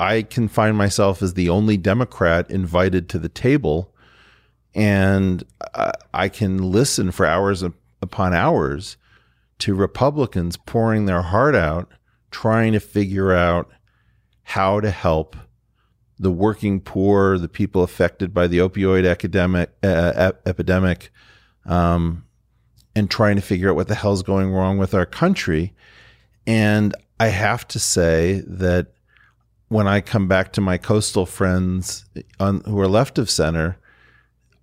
I 0.00 0.22
can 0.22 0.48
find 0.48 0.74
myself 0.74 1.20
as 1.20 1.34
the 1.34 1.50
only 1.50 1.76
Democrat 1.76 2.50
invited 2.50 3.10
to 3.10 3.18
the 3.18 3.28
table, 3.28 3.92
and 4.74 5.44
I, 5.74 5.92
I 6.14 6.28
can 6.30 6.70
listen 6.72 7.10
for 7.12 7.26
hours 7.26 7.62
upon 8.00 8.32
hours 8.32 8.96
to 9.60 9.74
Republicans 9.74 10.56
pouring 10.56 11.06
their 11.06 11.22
heart 11.22 11.54
out, 11.54 11.88
trying 12.30 12.72
to 12.72 12.80
figure 12.80 13.32
out 13.32 13.70
how 14.42 14.80
to 14.80 14.90
help 14.90 15.36
the 16.18 16.30
working 16.30 16.80
poor, 16.80 17.38
the 17.38 17.48
people 17.48 17.82
affected 17.82 18.34
by 18.34 18.46
the 18.46 18.58
opioid 18.58 19.10
academic, 19.10 19.70
uh, 19.82 20.32
epidemic, 20.44 21.10
um, 21.64 22.24
and 22.94 23.10
trying 23.10 23.36
to 23.36 23.42
figure 23.42 23.70
out 23.70 23.76
what 23.76 23.88
the 23.88 23.94
hell's 23.94 24.22
going 24.22 24.50
wrong 24.50 24.76
with 24.76 24.92
our 24.92 25.06
country. 25.06 25.72
And 26.46 26.94
I 27.18 27.28
have 27.28 27.66
to 27.68 27.78
say 27.78 28.42
that 28.46 28.88
when 29.68 29.86
I 29.86 30.00
come 30.00 30.26
back 30.26 30.52
to 30.54 30.60
my 30.60 30.76
coastal 30.76 31.26
friends 31.26 32.04
on, 32.38 32.60
who 32.66 32.78
are 32.80 32.88
left 32.88 33.18
of 33.18 33.30
center, 33.30 33.78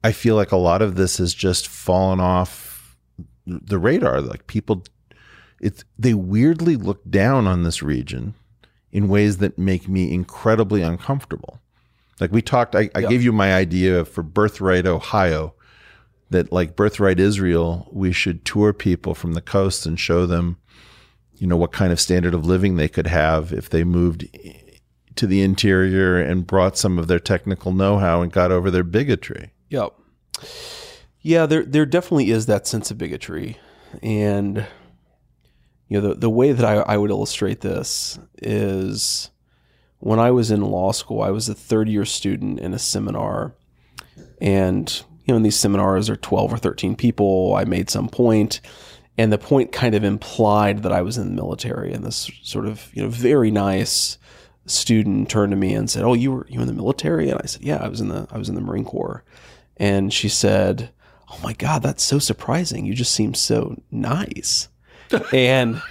I 0.03 0.11
feel 0.11 0.35
like 0.35 0.51
a 0.51 0.57
lot 0.57 0.81
of 0.81 0.95
this 0.95 1.17
has 1.17 1.33
just 1.33 1.67
fallen 1.67 2.19
off 2.19 2.66
the 3.47 3.79
radar. 3.79 4.21
Like 4.21 4.45
people, 4.47 4.83
it's 5.59 5.83
they 5.97 6.13
weirdly 6.13 6.75
look 6.75 7.09
down 7.09 7.47
on 7.47 7.63
this 7.63 7.81
region 7.81 8.35
in 8.91 9.07
ways 9.07 9.37
that 9.37 9.57
make 9.57 9.87
me 9.87 10.13
incredibly 10.13 10.81
uncomfortable. 10.81 11.59
Like 12.19 12.31
we 12.31 12.41
talked, 12.41 12.75
I, 12.75 12.89
I 12.95 13.01
gave 13.01 13.23
you 13.23 13.31
my 13.31 13.53
idea 13.53 14.03
for 14.05 14.23
Birthright 14.23 14.87
Ohio, 14.87 15.53
that 16.29 16.51
like 16.51 16.75
Birthright 16.75 17.19
Israel, 17.19 17.87
we 17.91 18.11
should 18.11 18.43
tour 18.43 18.73
people 18.73 19.13
from 19.13 19.33
the 19.33 19.41
coast 19.41 19.85
and 19.85 19.99
show 19.99 20.25
them, 20.25 20.57
you 21.35 21.47
know, 21.47 21.57
what 21.57 21.71
kind 21.71 21.93
of 21.93 21.99
standard 21.99 22.33
of 22.33 22.45
living 22.45 22.75
they 22.75 22.87
could 22.89 23.07
have 23.07 23.53
if 23.53 23.69
they 23.69 23.83
moved 23.83 24.27
to 25.15 25.27
the 25.27 25.41
interior 25.41 26.19
and 26.19 26.47
brought 26.47 26.77
some 26.77 26.97
of 26.97 27.07
their 27.07 27.19
technical 27.19 27.71
know-how 27.71 28.21
and 28.21 28.31
got 28.31 28.51
over 28.51 28.71
their 28.71 28.83
bigotry. 28.83 29.51
Yep. 29.69 29.93
Yeah, 30.41 30.49
there 31.45 31.65
there 31.65 31.85
definitely 31.85 32.31
is 32.31 32.45
that 32.45 32.67
sense 32.67 32.89
of 32.89 32.97
bigotry, 32.97 33.57
and 34.01 34.65
you 35.89 35.99
know 35.99 36.07
the 36.07 36.15
the 36.15 36.29
way 36.29 36.53
that 36.53 36.65
I, 36.65 36.75
I 36.75 36.95
would 36.95 37.09
illustrate 37.09 37.59
this 37.59 38.17
is 38.41 39.29
when 39.99 40.19
I 40.19 40.31
was 40.31 40.51
in 40.51 40.61
law 40.61 40.93
school, 40.93 41.21
I 41.21 41.31
was 41.31 41.49
a 41.49 41.53
third 41.53 41.89
year 41.89 42.05
student 42.05 42.61
in 42.61 42.73
a 42.73 42.79
seminar, 42.79 43.55
and 44.39 45.03
you 45.25 45.33
know 45.33 45.35
in 45.35 45.43
these 45.43 45.59
seminars 45.59 46.09
are 46.09 46.15
twelve 46.15 46.53
or 46.53 46.57
thirteen 46.57 46.95
people. 46.95 47.55
I 47.55 47.65
made 47.65 47.89
some 47.89 48.07
point, 48.07 48.61
and 49.17 49.29
the 49.29 49.37
point 49.37 49.73
kind 49.73 49.95
of 49.95 50.05
implied 50.05 50.83
that 50.83 50.93
I 50.93 51.01
was 51.01 51.17
in 51.17 51.27
the 51.27 51.35
military, 51.35 51.91
and 51.91 52.05
this 52.05 52.31
sort 52.41 52.65
of 52.65 52.89
you 52.93 53.03
know 53.03 53.09
very 53.09 53.51
nice 53.51 54.17
student 54.65 55.29
turned 55.29 55.51
to 55.51 55.57
me 55.57 55.73
and 55.73 55.89
said, 55.89 56.05
"Oh, 56.05 56.13
you 56.13 56.31
were 56.31 56.47
you 56.47 56.61
in 56.61 56.67
the 56.67 56.73
military?" 56.73 57.29
And 57.29 57.41
I 57.43 57.47
said, 57.47 57.63
"Yeah, 57.63 57.83
I 57.83 57.89
was 57.89 57.99
in 57.99 58.07
the 58.07 58.29
I 58.31 58.37
was 58.37 58.47
in 58.47 58.55
the 58.55 58.61
Marine 58.61 58.85
Corps." 58.85 59.25
And 59.79 60.11
she 60.11 60.29
said, 60.29 60.89
oh 61.29 61.39
my 61.43 61.53
God, 61.53 61.83
that's 61.83 62.03
so 62.03 62.19
surprising. 62.19 62.85
You 62.85 62.93
just 62.93 63.13
seem 63.13 63.33
so 63.33 63.75
nice. 63.91 64.69
and, 65.33 65.81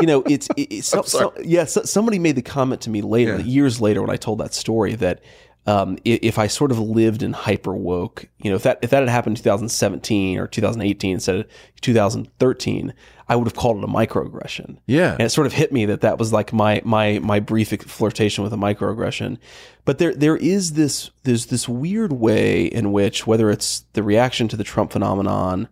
you 0.00 0.06
know, 0.06 0.22
it's, 0.22 0.48
it's 0.56 0.88
so, 0.88 1.02
so, 1.02 1.34
yeah, 1.42 1.64
so, 1.64 1.82
somebody 1.82 2.18
made 2.18 2.36
the 2.36 2.42
comment 2.42 2.80
to 2.82 2.90
me 2.90 3.02
later, 3.02 3.38
yeah. 3.38 3.44
years 3.44 3.80
later, 3.80 4.00
when 4.00 4.10
I 4.10 4.16
told 4.16 4.38
that 4.40 4.54
story 4.54 4.94
that, 4.96 5.22
um, 5.68 5.98
if 6.02 6.38
I 6.38 6.46
sort 6.46 6.70
of 6.70 6.78
lived 6.78 7.22
in 7.22 7.34
hyper 7.34 7.74
woke, 7.76 8.26
you 8.38 8.48
know, 8.48 8.56
if 8.56 8.62
that 8.62 8.78
if 8.80 8.88
that 8.88 9.00
had 9.00 9.10
happened 9.10 9.36
in 9.36 9.42
2017 9.42 10.38
or 10.38 10.46
2018 10.46 11.12
instead 11.12 11.36
of 11.36 11.46
2013, 11.82 12.94
I 13.28 13.36
would 13.36 13.46
have 13.46 13.54
called 13.54 13.76
it 13.76 13.84
a 13.84 13.86
microaggression. 13.86 14.78
Yeah, 14.86 15.12
and 15.12 15.20
it 15.20 15.28
sort 15.28 15.46
of 15.46 15.52
hit 15.52 15.70
me 15.70 15.84
that 15.84 16.00
that 16.00 16.18
was 16.18 16.32
like 16.32 16.54
my 16.54 16.80
my 16.86 17.18
my 17.18 17.38
brief 17.38 17.68
flirtation 17.82 18.42
with 18.42 18.54
a 18.54 18.56
microaggression. 18.56 19.36
But 19.84 19.98
there 19.98 20.14
there 20.14 20.38
is 20.38 20.72
this 20.72 21.10
there's 21.24 21.46
this 21.46 21.68
weird 21.68 22.14
way 22.14 22.64
in 22.64 22.90
which 22.90 23.26
whether 23.26 23.50
it's 23.50 23.80
the 23.92 24.02
reaction 24.02 24.48
to 24.48 24.56
the 24.56 24.64
Trump 24.64 24.90
phenomenon 24.90 25.68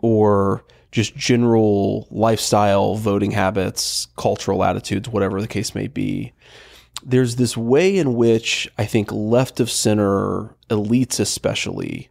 or 0.00 0.64
just 0.90 1.14
general 1.14 2.08
lifestyle, 2.10 2.96
voting 2.96 3.30
habits, 3.30 4.08
cultural 4.16 4.64
attitudes, 4.64 5.08
whatever 5.08 5.40
the 5.40 5.46
case 5.46 5.72
may 5.72 5.86
be. 5.86 6.32
There's 7.02 7.36
this 7.36 7.56
way 7.56 7.96
in 7.96 8.14
which 8.14 8.70
I 8.78 8.84
think 8.84 9.10
left 9.10 9.60
of 9.60 9.70
center 9.70 10.54
elites, 10.68 11.18
especially, 11.20 12.10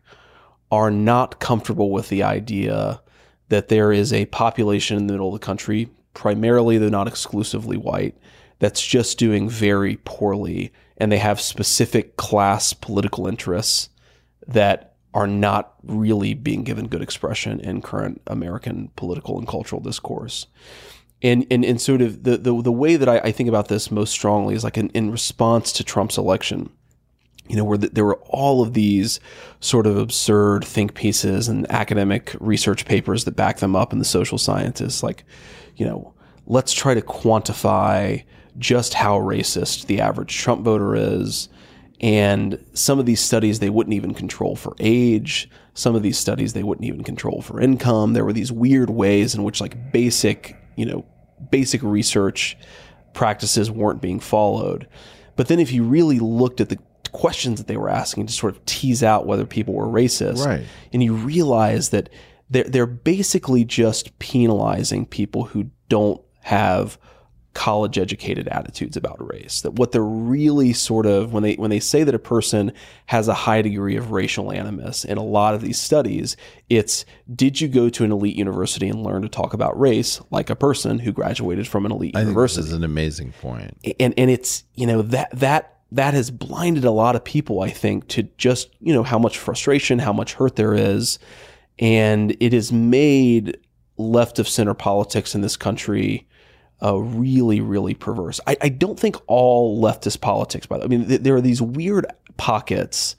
are 0.72 0.92
not 0.92 1.40
comfortable 1.40 1.92
with 1.92 2.10
the 2.10 2.24
idea 2.24 3.02
that 3.50 3.70
there 3.70 3.92
is 3.92 4.14
a 4.14 4.26
population 4.28 4.98
in 4.98 5.08
the 5.08 5.14
middle 5.14 5.34
of 5.34 5.40
the 5.40 5.46
country, 5.46 5.90
primarily 6.14 6.78
though 6.78 6.90
not 6.90 7.08
exclusively 7.08 7.78
white, 7.78 8.16
that's 8.60 8.86
just 8.86 9.18
doing 9.18 9.50
very 9.50 9.98
poorly 10.04 10.72
and 11.00 11.12
they 11.12 11.18
have 11.18 11.40
specific 11.40 12.18
class 12.18 12.74
political 12.74 13.26
interests 13.26 13.90
that 14.48 14.96
are 15.14 15.28
not 15.28 15.74
really 15.84 16.34
being 16.34 16.64
given 16.64 16.88
good 16.88 17.02
expression 17.02 17.60
in 17.62 17.82
current 17.82 18.22
American 18.28 18.92
political 18.96 19.40
and 19.40 19.48
cultural 19.48 19.82
discourse. 19.82 20.46
And, 21.22 21.46
and, 21.52 21.66
and 21.66 21.82
sort 21.82 22.02
of 22.02 22.24
the, 22.24 22.38
the, 22.38 22.62
the 22.62 22.72
way 22.72 22.96
that 22.96 23.10
I, 23.10 23.20
I 23.20 23.32
think 23.32 23.50
about 23.50 23.68
this 23.68 23.92
most 23.92 24.12
strongly 24.12 24.56
is 24.56 24.64
like 24.64 24.78
in, 24.78 24.90
in 24.92 25.12
response 25.12 25.74
to 25.74 25.84
Trump's 25.84 26.18
election, 26.18 26.70
you 27.50 27.58
know, 27.58 27.66
where 27.66 27.78
the, 27.78 27.90
there 27.90 28.06
were 28.06 28.22
all 28.30 28.62
of 28.62 28.74
these 28.74 29.20
sort 29.60 29.86
of 29.86 29.98
absurd 29.98 30.64
think 30.64 30.94
pieces 30.94 31.50
and 31.50 31.70
academic 31.70 32.36
research 32.40 32.86
papers 32.86 33.26
that 33.26 33.36
back 33.36 33.58
them 33.58 33.76
up 33.76 33.92
and 33.92 34.00
the 34.00 34.06
social 34.06 34.38
scientists, 34.38 35.04
like, 35.04 35.26
you 35.76 35.86
know, 35.86 36.14
let's 36.46 36.72
try 36.72 36.94
to 36.94 37.02
quantify 37.02 38.24
just 38.58 38.94
how 38.94 39.20
racist 39.20 39.88
the 39.88 40.00
average 40.00 40.38
Trump 40.38 40.64
voter 40.64 40.96
is. 40.96 41.50
And 42.02 42.64
some 42.74 43.00
of 43.00 43.06
these 43.06 43.20
studies 43.20 43.60
they 43.60 43.70
wouldn't 43.70 43.94
even 43.94 44.14
control 44.14 44.56
for 44.56 44.76
age. 44.80 45.50
Some 45.74 45.96
of 45.96 46.04
these 46.04 46.18
studies 46.18 46.54
they 46.54 46.64
wouldn't 46.64 46.86
even 46.86 47.04
control 47.04 47.42
for 47.42 47.60
income. 47.60 48.14
There 48.14 48.26
were 48.26 48.34
these 48.34 48.52
weird 48.52 48.90
ways 48.90 49.36
in 49.36 49.44
which 49.44 49.60
like 49.60 49.92
basic, 49.92 50.56
you 50.76 50.86
know, 50.86 51.06
basic 51.52 51.82
research 51.84 52.58
practices 53.14 53.72
weren't 53.72 54.02
being 54.02 54.20
followed. 54.20 54.88
But 55.36 55.48
then 55.48 55.60
if 55.60 55.72
you 55.72 55.84
really 55.84 56.20
looked 56.20 56.62
at 56.62 56.70
the 56.70 56.80
questions 57.12 57.60
that 57.60 57.68
they 57.68 57.78
were 57.78 57.90
asking 57.90 58.28
to 58.28 58.34
sort 58.34 58.56
of 58.56 58.66
tease 58.66 59.04
out 59.04 59.26
whether 59.26 59.46
people 59.46 59.74
were 59.74 59.88
racist, 59.88 60.46
right. 60.46 60.66
and 60.94 61.04
you 61.04 61.14
realize 61.14 61.90
that 61.90 62.10
they're 62.50 62.66
they're 62.66 62.86
basically 62.86 63.64
just 63.64 64.18
penalizing 64.20 65.06
people 65.06 65.46
who 65.46 65.70
don't 65.88 66.22
have 66.42 66.98
college 67.60 67.97
educated 67.97 68.47
attitudes 68.47 68.95
about 68.95 69.18
race 69.20 69.60
that 69.64 69.72
what 69.72 69.91
they're 69.91 70.01
really 70.01 70.72
sort 70.72 71.05
of 71.05 71.34
when 71.34 71.43
they 71.43 71.55
when 71.55 71.70
they 71.70 71.80
say 71.80 72.05
that 72.05 72.16
a 72.16 72.20
person 72.20 72.72
has 73.07 73.28
a 73.28 73.34
high 73.34 73.62
degree 73.62 73.97
of 73.97 74.12
racial 74.12 74.49
animus 74.49 75.03
in 75.03 75.18
a 75.18 75.24
lot 75.24 75.53
of 75.53 75.60
these 75.60 75.78
studies 75.78 76.38
it's 76.70 77.03
did 77.36 77.60
you 77.60 77.68
go 77.68 77.89
to 77.89 78.05
an 78.05 78.14
elite 78.14 78.38
university 78.38 78.88
and 78.88 79.03
learn 79.03 79.22
to 79.22 79.28
talk 79.28 79.53
about 79.53 79.78
race 79.78 80.22
like 80.32 80.49
a 80.49 80.55
person 80.55 80.99
who 80.99 81.12
graduated 81.12 81.68
from 81.68 81.86
an 81.86 81.91
elite 81.91 82.16
I 82.16 82.22
university 82.22 82.62
think 82.62 82.68
this 82.68 82.72
is 82.72 82.78
an 82.78 82.86
amazing 82.86 83.34
point. 83.41 83.78
And 83.99 84.14
and 84.18 84.32
it's 84.32 84.64
you 84.76 84.88
know 84.88 85.01
that 85.01 85.30
that 85.38 85.80
that 85.91 86.14
has 86.14 86.32
blinded 86.32 86.86
a 86.86 86.91
lot 86.91 87.18
of 87.18 87.26
people 87.26 87.62
i 87.62 87.70
think 87.70 88.07
to 88.07 88.24
just 88.38 88.70
you 88.80 88.93
know 88.93 89.03
how 89.03 89.20
much 89.20 89.38
frustration 89.38 89.99
how 89.99 90.14
much 90.14 90.34
hurt 90.36 90.55
there 90.55 90.76
is. 90.76 91.20
And 91.78 92.38
it 92.39 92.53
has 92.53 92.72
made 92.72 93.57
left 93.97 94.39
of 94.39 94.47
center 94.47 94.74
politics 94.74 95.36
in 95.36 95.41
this 95.41 95.57
country 95.57 96.26
uh, 96.82 96.96
really, 96.96 97.62
really 97.62 97.94
perverse. 97.94 98.40
I, 98.48 98.58
I, 98.62 98.70
don't 98.70 99.00
think 99.00 99.18
all 99.28 99.82
leftist 99.82 100.22
politics, 100.22 100.66
by 100.66 100.78
the 100.78 100.82
way, 100.82 100.86
I 100.86 100.98
mean, 100.98 101.08
th- 101.08 101.22
there 101.22 101.36
are 101.36 101.42
these 101.42 101.62
weird 101.62 102.06
pockets 102.38 103.16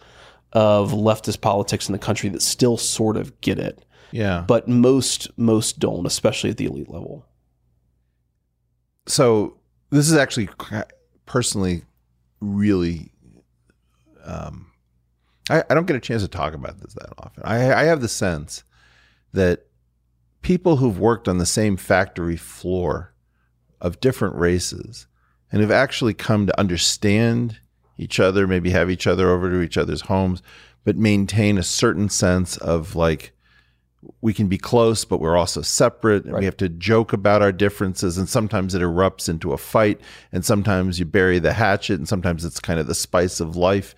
of 0.52 0.92
leftist 0.92 1.40
politics 1.40 1.88
in 1.88 1.92
the 1.92 1.98
country 1.98 2.28
that 2.30 2.42
still 2.42 2.76
sort 2.76 3.16
of 3.16 3.38
get 3.40 3.58
it. 3.58 3.84
Yeah. 4.12 4.44
But 4.46 4.66
most 4.66 5.30
most 5.38 5.78
don't, 5.78 6.06
especially 6.06 6.50
at 6.50 6.56
the 6.56 6.64
elite 6.64 6.90
level. 6.90 7.26
So 9.06 9.58
this 9.90 10.08
is 10.08 10.16
actually 10.16 10.48
personally 11.26 11.84
really 12.40 13.12
um, 14.24 14.70
I, 15.48 15.62
I, 15.68 15.74
don't 15.74 15.86
get 15.86 15.96
a 15.96 16.00
chance 16.00 16.22
to 16.22 16.28
talk 16.28 16.54
about 16.54 16.80
this 16.80 16.94
that 16.94 17.12
often. 17.18 17.42
I, 17.44 17.72
I 17.72 17.84
have 17.84 18.00
the 18.00 18.08
sense 18.08 18.64
that 19.32 19.66
people 20.42 20.76
who've 20.76 20.98
worked 20.98 21.28
on 21.28 21.38
the 21.38 21.46
same 21.46 21.76
factory 21.76 22.36
floor 22.36 23.12
of 23.80 24.00
different 24.00 24.34
races 24.36 25.06
and 25.52 25.60
have 25.60 25.70
actually 25.70 26.14
come 26.14 26.46
to 26.46 26.60
understand 26.60 27.58
each 27.98 28.20
other, 28.20 28.46
maybe 28.46 28.70
have 28.70 28.90
each 28.90 29.06
other 29.06 29.30
over 29.30 29.50
to 29.50 29.60
each 29.60 29.76
other's 29.76 30.02
homes, 30.02 30.42
but 30.84 30.96
maintain 30.96 31.58
a 31.58 31.62
certain 31.62 32.08
sense 32.08 32.56
of 32.58 32.96
like, 32.96 33.32
we 34.22 34.32
can 34.32 34.48
be 34.48 34.56
close, 34.56 35.04
but 35.04 35.20
we're 35.20 35.36
also 35.36 35.60
separate. 35.60 36.24
And 36.24 36.32
right. 36.32 36.40
we 36.40 36.44
have 36.46 36.56
to 36.58 36.68
joke 36.68 37.12
about 37.12 37.42
our 37.42 37.52
differences. 37.52 38.16
And 38.16 38.28
sometimes 38.28 38.74
it 38.74 38.80
erupts 38.80 39.28
into 39.28 39.52
a 39.52 39.58
fight. 39.58 40.00
And 40.32 40.44
sometimes 40.44 40.98
you 40.98 41.04
bury 41.04 41.38
the 41.38 41.52
hatchet. 41.52 41.98
And 41.98 42.08
sometimes 42.08 42.44
it's 42.44 42.60
kind 42.60 42.80
of 42.80 42.86
the 42.86 42.94
spice 42.94 43.40
of 43.40 43.56
life. 43.56 43.94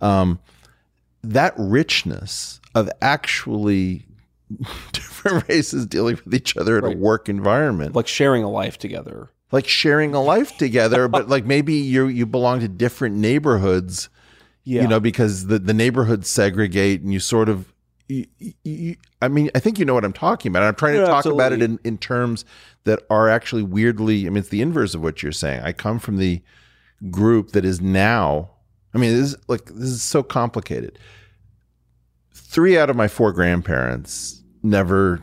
Um, 0.00 0.38
that 1.22 1.54
richness 1.56 2.60
of 2.74 2.88
actually 3.02 4.06
different 5.22 5.48
races 5.48 5.86
dealing 5.86 6.18
with 6.24 6.34
each 6.34 6.56
other 6.56 6.78
in 6.78 6.84
right. 6.84 6.96
a 6.96 6.98
work 6.98 7.28
environment. 7.28 7.94
Like 7.94 8.06
sharing 8.06 8.42
a 8.42 8.50
life 8.50 8.78
together. 8.78 9.30
Like 9.52 9.66
sharing 9.66 10.14
a 10.14 10.22
life 10.22 10.56
together, 10.58 11.08
but 11.08 11.28
like 11.28 11.44
maybe 11.44 11.74
you 11.74 12.06
you 12.06 12.24
belong 12.24 12.60
to 12.60 12.68
different 12.68 13.16
neighborhoods. 13.16 14.08
Yeah. 14.62 14.82
You 14.82 14.88
know, 14.88 15.00
because 15.00 15.46
the, 15.46 15.58
the 15.58 15.74
neighborhoods 15.74 16.28
segregate 16.28 17.00
and 17.00 17.12
you 17.12 17.18
sort 17.18 17.48
of 17.48 17.72
you, 18.08 18.26
you, 18.62 18.96
I 19.22 19.28
mean, 19.28 19.50
I 19.54 19.58
think 19.58 19.78
you 19.78 19.84
know 19.84 19.94
what 19.94 20.04
I'm 20.04 20.12
talking 20.12 20.50
about. 20.50 20.62
I'm 20.62 20.74
trying 20.74 20.94
to 20.94 21.00
yeah, 21.00 21.06
talk 21.06 21.18
absolutely. 21.18 21.44
about 21.44 21.52
it 21.54 21.62
in, 21.62 21.78
in 21.82 21.98
terms 21.98 22.44
that 22.84 23.00
are 23.08 23.28
actually 23.28 23.62
weirdly, 23.62 24.26
I 24.26 24.30
mean, 24.30 24.38
it's 24.38 24.48
the 24.48 24.60
inverse 24.60 24.94
of 24.94 25.02
what 25.02 25.22
you're 25.22 25.32
saying. 25.32 25.62
I 25.62 25.72
come 25.72 25.98
from 25.98 26.18
the 26.18 26.42
group 27.10 27.52
that 27.52 27.64
is 27.64 27.80
now, 27.80 28.50
I 28.94 28.98
mean, 28.98 29.12
this 29.12 29.32
is 29.32 29.36
like, 29.48 29.64
this 29.66 29.90
is 29.90 30.02
so 30.02 30.22
complicated. 30.22 30.98
Three 32.34 32.76
out 32.76 32.90
of 32.90 32.96
my 32.96 33.08
four 33.08 33.32
grandparents 33.32 34.39
never 34.62 35.22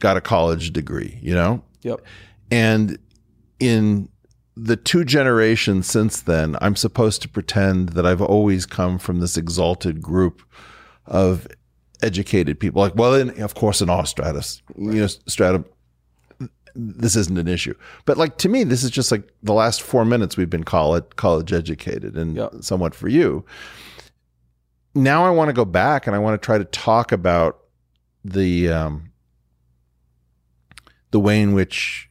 got 0.00 0.16
a 0.16 0.20
college 0.20 0.72
degree, 0.72 1.18
you 1.22 1.34
know? 1.34 1.62
Yep. 1.82 2.00
And 2.50 2.98
in 3.58 4.08
the 4.56 4.76
two 4.76 5.04
generations 5.04 5.86
since 5.86 6.22
then, 6.22 6.56
I'm 6.60 6.76
supposed 6.76 7.22
to 7.22 7.28
pretend 7.28 7.90
that 7.90 8.04
I've 8.04 8.22
always 8.22 8.66
come 8.66 8.98
from 8.98 9.20
this 9.20 9.36
exalted 9.36 10.02
group 10.02 10.42
of 11.06 11.46
educated 12.02 12.58
people. 12.58 12.82
Like, 12.82 12.94
well, 12.94 13.14
in, 13.14 13.42
of 13.42 13.54
course, 13.54 13.80
in 13.80 13.90
all 13.90 14.04
stratus, 14.04 14.62
you 14.76 15.00
know, 15.00 15.06
strata, 15.06 15.64
this 16.74 17.16
isn't 17.16 17.38
an 17.38 17.48
issue. 17.48 17.74
But 18.04 18.16
like 18.16 18.38
to 18.38 18.48
me, 18.48 18.64
this 18.64 18.82
is 18.82 18.90
just 18.90 19.10
like 19.10 19.28
the 19.42 19.52
last 19.52 19.82
four 19.82 20.04
minutes 20.04 20.36
we've 20.36 20.50
been 20.50 20.64
college 20.64 21.04
college 21.16 21.52
educated, 21.52 22.16
and 22.16 22.36
yep. 22.36 22.52
somewhat 22.60 22.94
for 22.94 23.08
you. 23.08 23.44
Now 24.94 25.24
I 25.24 25.30
want 25.30 25.48
to 25.48 25.52
go 25.52 25.64
back 25.64 26.06
and 26.06 26.16
I 26.16 26.18
want 26.18 26.40
to 26.40 26.44
try 26.44 26.58
to 26.58 26.64
talk 26.64 27.12
about 27.12 27.60
the 28.24 28.68
um, 28.70 29.12
the 31.10 31.20
way 31.20 31.40
in 31.40 31.54
which 31.54 32.08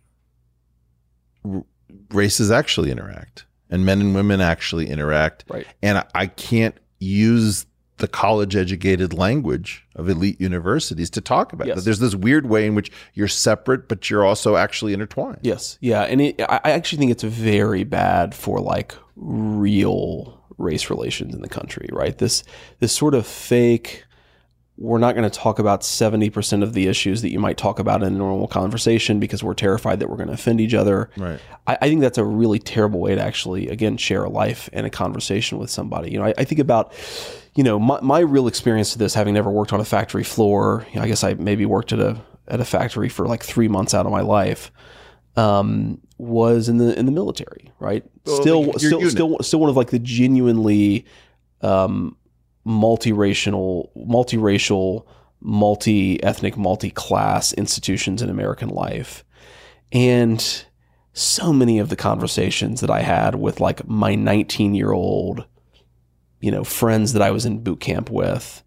r- 1.45 1.63
races 2.11 2.51
actually 2.51 2.91
interact 2.91 3.45
and 3.69 3.85
men 3.85 4.01
and 4.01 4.15
women 4.15 4.41
actually 4.41 4.89
interact. 4.89 5.45
Right. 5.47 5.67
And 5.81 5.99
I, 5.99 6.05
I 6.15 6.27
can't 6.27 6.75
use 6.99 7.65
the 7.97 8.07
college 8.07 8.55
educated 8.55 9.13
language 9.13 9.85
of 9.95 10.07
elite 10.09 10.39
universities 10.39 11.09
to 11.11 11.21
talk 11.21 11.51
about 11.53 11.67
yes. 11.67 11.83
There's 11.83 11.99
this 11.99 12.15
weird 12.15 12.47
way 12.47 12.65
in 12.65 12.73
which 12.73 12.91
you're 13.13 13.27
separate, 13.27 13.89
but 13.89 14.09
you're 14.09 14.25
also 14.25 14.55
actually 14.55 14.93
intertwined. 14.93 15.39
Yes. 15.41 15.77
Yeah. 15.81 16.03
And 16.03 16.21
it, 16.21 16.41
I 16.41 16.71
actually 16.71 16.99
think 16.99 17.11
it's 17.11 17.23
very 17.23 17.83
bad 17.83 18.33
for 18.33 18.59
like 18.61 18.95
real 19.17 20.41
race 20.57 20.89
relations 20.89 21.35
in 21.35 21.41
the 21.41 21.49
country, 21.49 21.89
right? 21.91 22.17
This, 22.17 22.43
this 22.79 22.93
sort 22.93 23.13
of 23.13 23.27
fake, 23.27 24.05
we're 24.79 24.97
not 24.97 25.13
going 25.13 25.29
to 25.29 25.39
talk 25.39 25.59
about 25.59 25.81
70% 25.81 26.63
of 26.63 26.73
the 26.73 26.87
issues 26.87 27.21
that 27.21 27.31
you 27.31 27.39
might 27.39 27.57
talk 27.57 27.79
about 27.79 28.01
in 28.01 28.13
a 28.13 28.17
normal 28.17 28.47
conversation 28.47 29.19
because 29.19 29.43
we're 29.43 29.53
terrified 29.53 29.99
that 29.99 30.09
we're 30.09 30.15
going 30.15 30.29
to 30.29 30.33
offend 30.33 30.61
each 30.61 30.73
other. 30.73 31.09
Right. 31.17 31.37
I, 31.67 31.77
I, 31.81 31.89
think 31.89 31.99
that's 31.99 32.17
a 32.17 32.23
really 32.23 32.59
terrible 32.59 33.01
way 33.01 33.13
to 33.13 33.21
actually, 33.21 33.67
again, 33.67 33.97
share 33.97 34.23
a 34.23 34.29
life 34.29 34.69
and 34.71 34.87
a 34.87 34.89
conversation 34.89 35.57
with 35.57 35.69
somebody. 35.69 36.11
You 36.11 36.19
know, 36.19 36.25
I, 36.25 36.33
I 36.37 36.43
think 36.45 36.59
about, 36.59 36.93
you 37.55 37.63
know, 37.63 37.77
my, 37.77 37.99
my 37.99 38.19
real 38.19 38.47
experience 38.47 38.93
to 38.93 38.99
this, 38.99 39.13
having 39.13 39.33
never 39.33 39.51
worked 39.51 39.73
on 39.73 39.81
a 39.81 39.85
factory 39.85 40.23
floor, 40.23 40.87
you 40.93 40.99
know, 40.99 41.03
I 41.03 41.09
guess 41.09 41.25
I 41.25 41.33
maybe 41.33 41.65
worked 41.65 41.91
at 41.91 41.99
a, 41.99 42.21
at 42.47 42.61
a 42.61 42.65
factory 42.65 43.09
for 43.09 43.27
like 43.27 43.43
three 43.43 43.67
months 43.67 43.93
out 43.93 44.05
of 44.05 44.13
my 44.13 44.21
life. 44.21 44.71
Um, 45.35 45.99
was 46.17 46.67
in 46.67 46.77
the 46.77 46.97
in 46.99 47.05
the 47.05 47.13
military, 47.13 47.71
right? 47.79 48.03
Well, 48.25 48.41
still, 48.41 48.63
like 48.65 48.79
still, 48.79 49.09
still, 49.09 49.37
still 49.39 49.59
one 49.61 49.69
of 49.69 49.77
like 49.77 49.89
the 49.89 49.99
genuinely 49.99 51.05
um, 51.61 52.17
multiracial, 52.69 53.89
multiracial, 53.97 55.05
multi-ethnic, 55.41 56.55
multi-class 56.55 57.51
institutions 57.53 58.21
in 58.21 58.29
American 58.29 58.69
life. 58.69 59.25
And 59.91 60.65
so 61.13 61.51
many 61.51 61.79
of 61.79 61.89
the 61.89 61.95
conversations 61.95 62.81
that 62.81 62.91
I 62.91 63.01
had 63.01 63.35
with 63.35 63.59
like 63.59 63.87
my 63.87 64.13
19 64.13 64.75
year 64.75 64.91
old, 64.91 65.45
you 66.39 66.51
know, 66.51 66.63
friends 66.63 67.13
that 67.13 67.23
I 67.23 67.31
was 67.31 67.45
in 67.45 67.63
boot 67.63 67.79
camp 67.79 68.11
with 68.11 68.63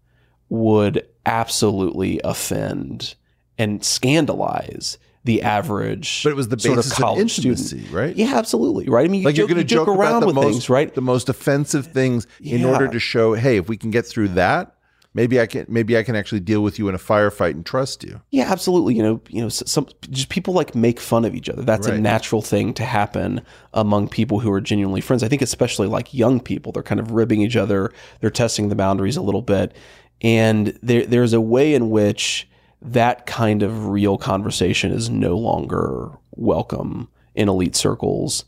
would 0.49 1.07
absolutely 1.25 2.19
offend 2.23 3.15
and 3.57 3.83
scandalize 3.85 4.97
the 5.25 5.41
average. 5.41 6.21
But 6.23 6.31
it 6.31 6.35
was 6.35 6.49
the 6.49 6.59
sort 6.59 6.77
of 6.79 6.89
college 6.91 7.37
of 7.39 7.45
intimacy, 7.45 7.65
student. 7.79 7.91
right? 7.93 8.15
Yeah, 8.15 8.35
absolutely, 8.35 8.85
right. 8.87 9.05
I 9.05 9.07
mean, 9.07 9.21
you 9.21 9.25
like 9.25 9.35
joke, 9.35 9.47
you're 9.49 9.55
going 9.55 9.65
to 9.65 9.75
joke, 9.75 9.87
joke, 9.87 9.97
around 9.97 10.21
the 10.21 10.27
with 10.27 10.35
most, 10.35 10.45
things, 10.51 10.69
right? 10.69 10.93
The 10.93 11.01
most 11.01 11.29
offensive 11.29 11.87
things 11.87 12.27
in 12.41 12.61
Yeah. 12.61 12.71
order 12.71 12.87
to 12.87 12.99
show, 12.99 13.33
hey, 13.33 13.57
if 13.57 13.69
we 13.69 13.77
can 13.77 13.89
get 13.89 14.05
through 14.05 14.29
that, 14.29 14.75
maybe 15.13 15.39
I 15.39 15.45
can, 15.45 15.65
maybe 15.69 15.97
I 15.97 16.03
can 16.03 16.15
actually 16.17 16.39
deal 16.41 16.61
with 16.61 16.77
you 16.79 16.89
in 16.89 16.95
a 16.95 16.97
firefight 16.97 17.51
and 17.51 17.65
trust 17.65 18.03
you. 18.03 18.19
Yeah, 18.31 18.51
absolutely. 18.51 18.95
You 18.95 19.03
know, 19.03 19.21
you 19.29 19.41
know, 19.41 19.47
some 19.49 19.87
just 20.09 20.27
people 20.29 20.53
like 20.55 20.73
make 20.75 20.99
fun 20.99 21.23
of 21.23 21.35
each 21.35 21.47
other. 21.49 21.61
That's 21.61 21.87
a 21.87 21.97
natural 21.97 22.41
thing 22.41 22.73
to 22.73 22.83
happen 22.83 23.41
among 23.73 24.09
people 24.09 24.39
who 24.39 24.51
are 24.51 24.59
genuinely 24.59 25.01
friends. 25.01 25.23
I 25.23 25.27
think 25.29 25.41
especially 25.41 25.87
like 25.87 26.13
young 26.13 26.39
people, 26.41 26.71
they're 26.71 26.83
kind 26.83 26.99
of 26.99 27.11
ribbing 27.11 27.41
each 27.41 27.55
other. 27.55 27.93
They're 28.19 28.29
testing 28.29 28.69
the 28.69 28.75
boundaries 28.75 29.15
a 29.15 29.21
little 29.21 29.43
bit, 29.43 29.73
and 30.21 30.77
there 30.81 31.05
there's 31.05 31.31
a 31.33 31.39
way 31.41 31.75
in 31.75 31.91
which 31.91 32.49
that 32.83 33.25
kind 33.25 33.63
of 33.63 33.87
real 33.87 34.17
conversation 34.17 34.91
is 34.91 35.09
no 35.09 35.37
longer 35.37 36.11
welcome 36.31 37.09
in 37.35 37.49
elite 37.49 37.75
circles. 37.75 38.45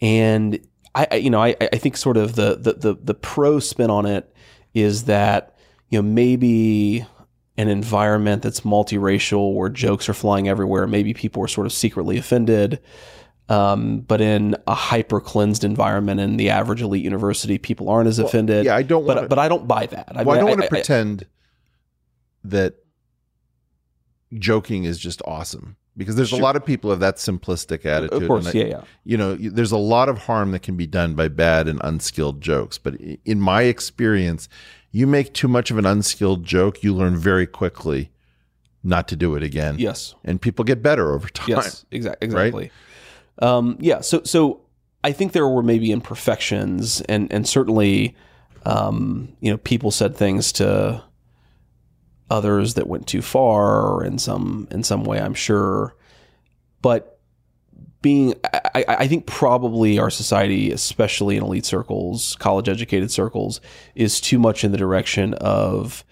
And 0.00 0.58
I, 0.94 1.06
I 1.10 1.14
you 1.16 1.30
know, 1.30 1.42
I, 1.42 1.56
I 1.60 1.76
think 1.78 1.96
sort 1.96 2.16
of 2.16 2.34
the, 2.34 2.56
the 2.56 2.72
the 2.74 2.94
the 3.02 3.14
pro 3.14 3.58
spin 3.60 3.90
on 3.90 4.06
it 4.06 4.32
is 4.74 5.04
that 5.04 5.56
you 5.88 5.98
know 5.98 6.08
maybe 6.08 7.06
an 7.56 7.68
environment 7.68 8.42
that's 8.42 8.60
multiracial 8.60 9.54
where 9.54 9.68
jokes 9.68 10.08
are 10.08 10.14
flying 10.14 10.48
everywhere, 10.48 10.86
maybe 10.86 11.12
people 11.12 11.42
are 11.42 11.48
sort 11.48 11.66
of 11.66 11.72
secretly 11.72 12.16
offended. 12.16 12.80
Um, 13.48 14.00
but 14.00 14.20
in 14.20 14.56
a 14.66 14.74
hyper 14.74 15.20
cleansed 15.20 15.64
environment 15.64 16.20
in 16.20 16.36
the 16.36 16.50
average 16.50 16.82
elite 16.82 17.02
university, 17.02 17.56
people 17.58 17.88
aren't 17.88 18.06
as 18.06 18.18
offended. 18.18 18.66
yeah, 18.66 18.76
I 18.76 18.82
don't 18.82 19.06
but 19.06 19.16
wanna- 19.16 19.28
but 19.28 19.38
I 19.38 19.48
don't 19.48 19.66
buy 19.66 19.86
that. 19.86 20.12
Well, 20.14 20.36
I 20.36 20.40
don't 20.40 20.50
want 20.50 20.60
to 20.60 20.66
I- 20.66 20.68
pretend 20.68 21.26
that 22.44 22.74
joking 24.34 24.84
is 24.84 24.98
just 24.98 25.22
awesome 25.24 25.76
because 25.98 26.14
there's 26.14 26.32
a 26.32 26.36
lot 26.36 26.54
of 26.54 26.64
people 26.64 26.92
of 26.92 27.00
that 27.00 27.16
simplistic 27.16 27.84
attitude. 27.84 28.22
Of 28.22 28.28
course, 28.28 28.54
yeah, 28.54 28.64
yeah. 28.64 28.80
you 29.04 29.16
know, 29.16 29.34
there's 29.34 29.72
a 29.72 29.78
lot 29.78 30.08
of 30.08 30.18
harm 30.18 30.52
that 30.52 30.60
can 30.60 30.76
be 30.76 30.86
done 30.86 31.14
by 31.14 31.26
bad 31.26 31.66
and 31.66 31.80
unskilled 31.82 32.40
jokes. 32.40 32.78
But 32.78 32.94
in 33.24 33.40
my 33.40 33.62
experience, 33.62 34.48
you 34.92 35.06
make 35.06 35.34
too 35.34 35.48
much 35.48 35.72
of 35.72 35.76
an 35.76 35.84
unskilled 35.84 36.44
joke, 36.44 36.84
you 36.84 36.94
learn 36.94 37.16
very 37.16 37.46
quickly 37.46 38.10
not 38.84 39.08
to 39.08 39.16
do 39.16 39.34
it 39.34 39.42
again. 39.42 39.76
Yes. 39.78 40.14
And 40.24 40.40
people 40.40 40.64
get 40.64 40.82
better 40.82 41.12
over 41.12 41.28
time. 41.28 41.48
Yes, 41.48 41.84
exactly. 41.90 42.26
Exactly. 42.28 42.70
Um, 43.40 43.76
yeah. 43.80 44.00
So, 44.00 44.22
so 44.24 44.60
I 45.04 45.12
think 45.12 45.32
there 45.32 45.46
were 45.46 45.62
maybe 45.62 45.92
imperfections, 45.92 47.00
and 47.02 47.32
and 47.32 47.46
certainly, 47.46 48.16
um, 48.64 49.36
you 49.40 49.50
know, 49.50 49.58
people 49.58 49.90
said 49.90 50.16
things 50.16 50.50
to 50.52 51.02
others 52.30 52.74
that 52.74 52.86
went 52.86 53.06
too 53.06 53.22
far 53.22 54.04
in 54.04 54.18
some 54.18 54.68
in 54.70 54.82
some 54.82 55.04
way. 55.04 55.20
I'm 55.20 55.34
sure, 55.34 55.94
but 56.82 57.18
being, 58.00 58.34
I, 58.52 58.60
I 58.74 58.84
I 58.88 59.08
think 59.08 59.26
probably 59.26 59.98
our 59.98 60.10
society, 60.10 60.70
especially 60.70 61.36
in 61.36 61.42
elite 61.42 61.66
circles, 61.66 62.36
college 62.36 62.68
educated 62.68 63.10
circles, 63.10 63.60
is 63.94 64.20
too 64.20 64.38
much 64.38 64.64
in 64.64 64.72
the 64.72 64.78
direction 64.78 65.34
of 65.34 66.04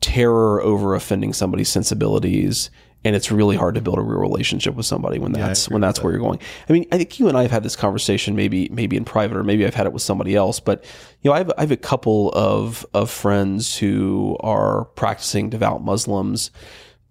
terror 0.00 0.62
over 0.62 0.94
offending 0.94 1.32
somebody's 1.32 1.68
sensibilities 1.68 2.70
and 3.08 3.16
it's 3.16 3.32
really 3.32 3.56
hard 3.56 3.74
to 3.74 3.80
build 3.80 3.98
a 3.98 4.02
real 4.02 4.20
relationship 4.20 4.74
with 4.74 4.86
somebody 4.86 5.18
when 5.18 5.32
that's 5.32 5.66
agree 5.66 5.74
when 5.74 5.80
that's 5.80 6.02
where 6.02 6.12
you're 6.12 6.20
going. 6.20 6.38
I 6.68 6.72
mean, 6.72 6.86
I 6.92 6.98
think 6.98 7.18
you 7.18 7.26
and 7.28 7.36
I 7.36 7.42
have 7.42 7.50
had 7.50 7.62
this 7.62 7.74
conversation 7.74 8.36
maybe 8.36 8.68
maybe 8.70 8.96
in 8.96 9.04
private 9.04 9.36
or 9.36 9.42
maybe 9.42 9.66
I've 9.66 9.74
had 9.74 9.86
it 9.86 9.92
with 9.92 10.02
somebody 10.02 10.36
else, 10.36 10.60
but 10.60 10.84
you 11.22 11.30
know, 11.30 11.34
I 11.34 11.38
have 11.38 11.52
I 11.58 11.62
have 11.62 11.70
a 11.72 11.76
couple 11.76 12.30
of 12.34 12.86
of 12.94 13.10
friends 13.10 13.76
who 13.78 14.36
are 14.40 14.84
practicing 14.94 15.48
devout 15.50 15.82
Muslims 15.82 16.50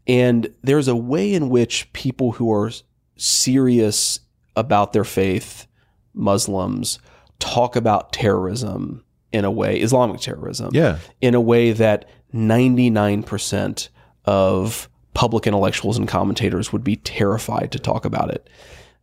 and 0.08 0.54
there's 0.62 0.88
a 0.88 0.96
way 0.96 1.34
in 1.34 1.50
which 1.50 1.92
people 1.92 2.32
who 2.34 2.52
are 2.54 2.72
serious 3.18 4.20
about 4.56 4.94
their 4.94 5.04
faith, 5.04 5.68
Muslims, 6.14 7.00
talk 7.40 7.76
about 7.76 8.14
terrorism 8.14 9.04
in 9.34 9.44
a 9.46 9.52
way, 9.52 9.80
Islamic 9.80 10.22
terrorism, 10.22 10.70
Yeah. 10.74 11.00
in 11.22 11.36
a 11.36 11.42
way 11.42 11.74
that 11.74 12.06
99% 12.34 13.90
of 14.26 14.90
public 15.18 15.48
intellectuals 15.48 15.98
and 15.98 16.08
commentators 16.08 16.72
would 16.72 16.84
be 16.84 16.96
terrified 16.98 17.72
to 17.72 17.80
talk 17.80 18.06
about 18.06 18.30
it. 18.30 18.48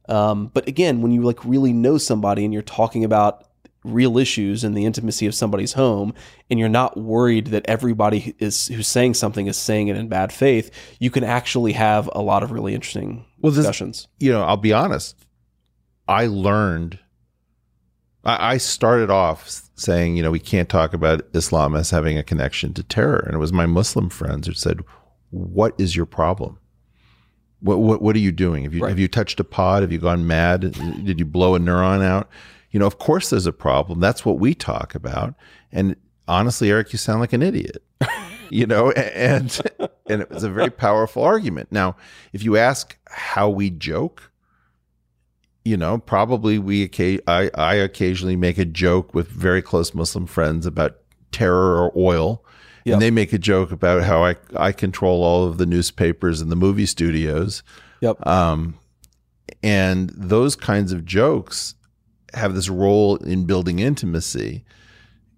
Um, 0.08 0.46
but 0.54 0.68
again, 0.68 1.02
when 1.02 1.10
you 1.10 1.22
like 1.22 1.44
really 1.44 1.72
know 1.72 1.98
somebody 1.98 2.44
and 2.44 2.52
you're 2.54 2.62
talking 2.62 3.02
about 3.02 3.48
real 3.82 4.16
issues 4.16 4.62
in 4.62 4.74
the 4.74 4.84
intimacy 4.84 5.26
of 5.26 5.34
somebody's 5.34 5.72
home 5.72 6.14
and 6.48 6.60
you're 6.60 6.68
not 6.68 6.96
worried 6.96 7.48
that 7.48 7.64
everybody 7.66 8.32
is 8.38 8.68
who's 8.68 8.86
saying 8.86 9.14
something 9.14 9.48
is 9.48 9.56
saying 9.56 9.88
it 9.88 9.96
in 9.96 10.06
bad 10.08 10.32
faith, 10.32 10.70
you 11.00 11.10
can 11.10 11.24
actually 11.24 11.72
have 11.72 12.08
a 12.12 12.22
lot 12.22 12.44
of 12.44 12.52
really 12.52 12.76
interesting 12.76 13.24
Well, 13.40 13.50
this- 13.50 13.64
discussions. 13.64 14.06
you 14.20 14.30
know, 14.30 14.44
I'll 14.44 14.56
be 14.56 14.72
honest. 14.72 15.16
I 16.06 16.26
learned. 16.28 17.00
I, 18.24 18.52
I 18.52 18.56
started 18.58 19.10
off 19.10 19.62
saying, 19.74 20.16
you 20.16 20.22
know, 20.22 20.30
we 20.30 20.38
can't 20.38 20.68
talk 20.68 20.94
about 20.94 21.22
Islam 21.34 21.74
as 21.74 21.90
having 21.90 22.16
a 22.18 22.22
connection 22.22 22.72
to 22.74 22.84
terror, 22.84 23.18
and 23.26 23.34
it 23.34 23.38
was 23.38 23.52
my 23.52 23.66
Muslim 23.66 24.10
friends 24.10 24.46
who 24.46 24.52
said, 24.54 24.80
"What 25.34 25.74
is 25.78 25.96
your 25.96 26.06
problem? 26.06 26.58
What 27.60 27.78
what 27.78 28.02
what 28.02 28.14
are 28.14 28.20
you 28.20 28.32
doing? 28.32 28.64
Have 28.64 28.74
you 28.74 28.82
Right. 28.82 28.90
have 28.90 28.98
you 28.98 29.08
touched 29.08 29.40
a 29.40 29.44
pod? 29.44 29.82
Have 29.82 29.90
you 29.90 29.98
gone 29.98 30.26
mad? 30.26 30.60
Did 31.04 31.18
you 31.18 31.24
blow 31.26 31.54
a 31.54 31.58
neuron 31.58 32.02
out? 32.02 32.28
You 32.70 32.80
know, 32.80 32.86
of 32.86 32.98
course 32.98 33.30
there's 33.30 33.46
a 33.46 33.52
problem. 33.52 34.00
That's 34.00 34.24
what 34.24 34.38
we 34.38 34.54
talk 34.54 34.94
about. 34.94 35.34
And 35.72 35.96
honestly, 36.28 36.70
Eric, 36.70 36.92
you 36.92 36.98
sound 36.98 37.20
like 37.20 37.32
an 37.32 37.42
idiot. 37.42 37.82
you 38.50 38.66
know, 38.66 38.90
and 38.92 39.60
and 40.08 40.22
it 40.22 40.30
was 40.30 40.44
a 40.44 40.50
very 40.50 40.70
powerful 40.70 41.22
argument. 41.22 41.72
Now, 41.72 41.96
if 42.32 42.42
you 42.42 42.56
ask 42.56 42.96
how 43.08 43.48
we 43.48 43.70
joke, 43.70 44.30
you 45.64 45.76
know, 45.76 45.98
probably 45.98 46.58
we 46.58 46.90
I, 47.26 47.50
I 47.54 47.74
occasionally 47.76 48.36
make 48.36 48.58
a 48.58 48.64
joke 48.64 49.14
with 49.14 49.28
very 49.28 49.62
close 49.62 49.94
Muslim 49.94 50.26
friends 50.26 50.66
about 50.66 50.98
terror 51.32 51.76
or 51.82 51.92
oil. 51.96 52.44
Yep. 52.84 52.94
And 52.94 53.02
they 53.02 53.10
make 53.10 53.32
a 53.32 53.38
joke 53.38 53.72
about 53.72 54.02
how 54.02 54.24
I, 54.24 54.36
I 54.56 54.72
control 54.72 55.22
all 55.22 55.46
of 55.46 55.58
the 55.58 55.66
newspapers 55.66 56.40
and 56.40 56.52
the 56.52 56.56
movie 56.56 56.86
studios. 56.86 57.62
Yep. 58.00 58.26
Um, 58.26 58.78
and 59.62 60.10
those 60.10 60.54
kinds 60.54 60.92
of 60.92 61.04
jokes 61.04 61.74
have 62.34 62.54
this 62.54 62.68
role 62.68 63.16
in 63.16 63.46
building 63.46 63.78
intimacy. 63.78 64.64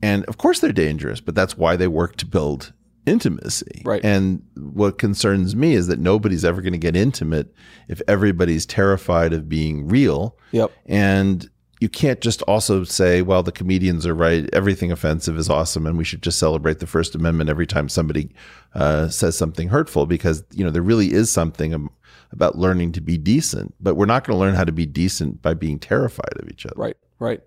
And 0.02 0.24
of 0.26 0.38
course, 0.38 0.60
they're 0.60 0.72
dangerous, 0.72 1.20
but 1.20 1.34
that's 1.34 1.56
why 1.56 1.76
they 1.76 1.88
work 1.88 2.16
to 2.16 2.26
build 2.26 2.72
intimacy. 3.06 3.82
Right. 3.84 4.04
And 4.04 4.42
what 4.56 4.98
concerns 4.98 5.54
me 5.54 5.74
is 5.74 5.86
that 5.86 6.00
nobody's 6.00 6.44
ever 6.44 6.60
going 6.60 6.72
to 6.72 6.78
get 6.78 6.96
intimate 6.96 7.54
if 7.88 8.02
everybody's 8.08 8.66
terrified 8.66 9.32
of 9.32 9.48
being 9.48 9.86
real. 9.86 10.36
Yep. 10.50 10.72
And 10.86 11.48
you 11.80 11.88
can't 11.88 12.20
just 12.20 12.42
also 12.42 12.84
say, 12.84 13.20
well, 13.22 13.42
the 13.42 13.52
comedians 13.52 14.06
are 14.06 14.14
right. 14.14 14.48
Everything 14.52 14.90
offensive 14.90 15.36
is 15.36 15.50
awesome. 15.50 15.86
And 15.86 15.98
we 15.98 16.04
should 16.04 16.22
just 16.22 16.38
celebrate 16.38 16.78
the 16.78 16.86
First 16.86 17.14
Amendment 17.14 17.50
every 17.50 17.66
time 17.66 17.88
somebody 17.88 18.30
uh, 18.74 19.08
says 19.08 19.36
something 19.36 19.68
hurtful 19.68 20.06
because, 20.06 20.42
you 20.52 20.64
know, 20.64 20.70
there 20.70 20.82
really 20.82 21.12
is 21.12 21.30
something 21.30 21.90
about 22.32 22.56
learning 22.56 22.92
to 22.92 23.00
be 23.00 23.18
decent. 23.18 23.74
But 23.78 23.94
we're 23.96 24.06
not 24.06 24.24
going 24.24 24.36
to 24.36 24.40
learn 24.40 24.54
how 24.54 24.64
to 24.64 24.72
be 24.72 24.86
decent 24.86 25.42
by 25.42 25.52
being 25.52 25.78
terrified 25.78 26.32
of 26.36 26.48
each 26.48 26.64
other. 26.64 26.76
Right, 26.76 26.96
right. 27.18 27.40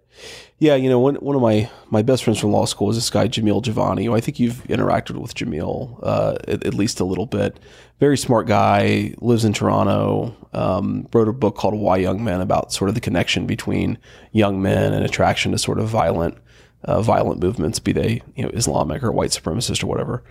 Yeah, 0.58 0.76
you 0.76 0.90
know, 0.90 1.00
one 1.00 1.16
one 1.16 1.36
of 1.36 1.42
my 1.42 1.70
my 1.90 2.02
best 2.02 2.24
friends 2.24 2.40
from 2.40 2.52
law 2.52 2.66
school 2.66 2.90
is 2.90 2.98
this 2.98 3.10
guy 3.10 3.28
Jamil 3.28 3.64
Jivani. 3.64 4.06
Who 4.06 4.14
I 4.14 4.20
think 4.20 4.40
you've 4.40 4.64
interacted 4.66 5.18
with 5.18 5.36
Jamil 5.36 6.00
uh, 6.04 6.38
at, 6.48 6.66
at 6.66 6.74
least 6.74 7.00
a 7.00 7.06
little 7.06 7.26
bit. 7.26 7.60
Very 8.00 8.18
smart 8.18 8.48
guy, 8.48 9.14
lives 9.20 9.46
in 9.46 9.54
Toronto. 9.54 10.36
Um, 10.54 11.08
wrote 11.14 11.28
a 11.28 11.34
book 11.34 11.56
called 11.56 11.76
Why 11.76 11.98
Young 11.98 12.24
Men 12.24 12.42
about 12.42 12.74
sort 12.74 12.90
of 12.90 12.96
the 12.96 13.02
connection 13.02 13.46
between 13.46 13.98
young 14.32 14.62
men 14.62 14.94
and 14.94 15.06
attraction 15.06 15.52
to 15.52 15.58
sort 15.58 15.80
of 15.80 15.88
violent 15.88 16.38
uh, 16.84 17.02
violent 17.02 17.42
movements, 17.42 17.80
be 17.80 17.94
they 17.94 18.22
you 18.36 18.44
know 18.44 18.50
Islamic 18.50 19.04
or 19.04 19.12
white 19.12 19.32
supremacist 19.32 19.84
or 19.84 19.88
whatever. 19.88 20.24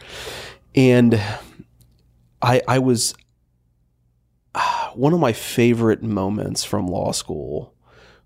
And 0.75 1.21
I 2.43 2.61
I 2.69 2.79
was 2.79 3.15
one 4.95 5.13
of 5.13 5.21
my 5.21 5.33
favorite 5.33 6.03
moments 6.03 6.65
from 6.65 6.87
law 6.87 7.13
school 7.13 7.75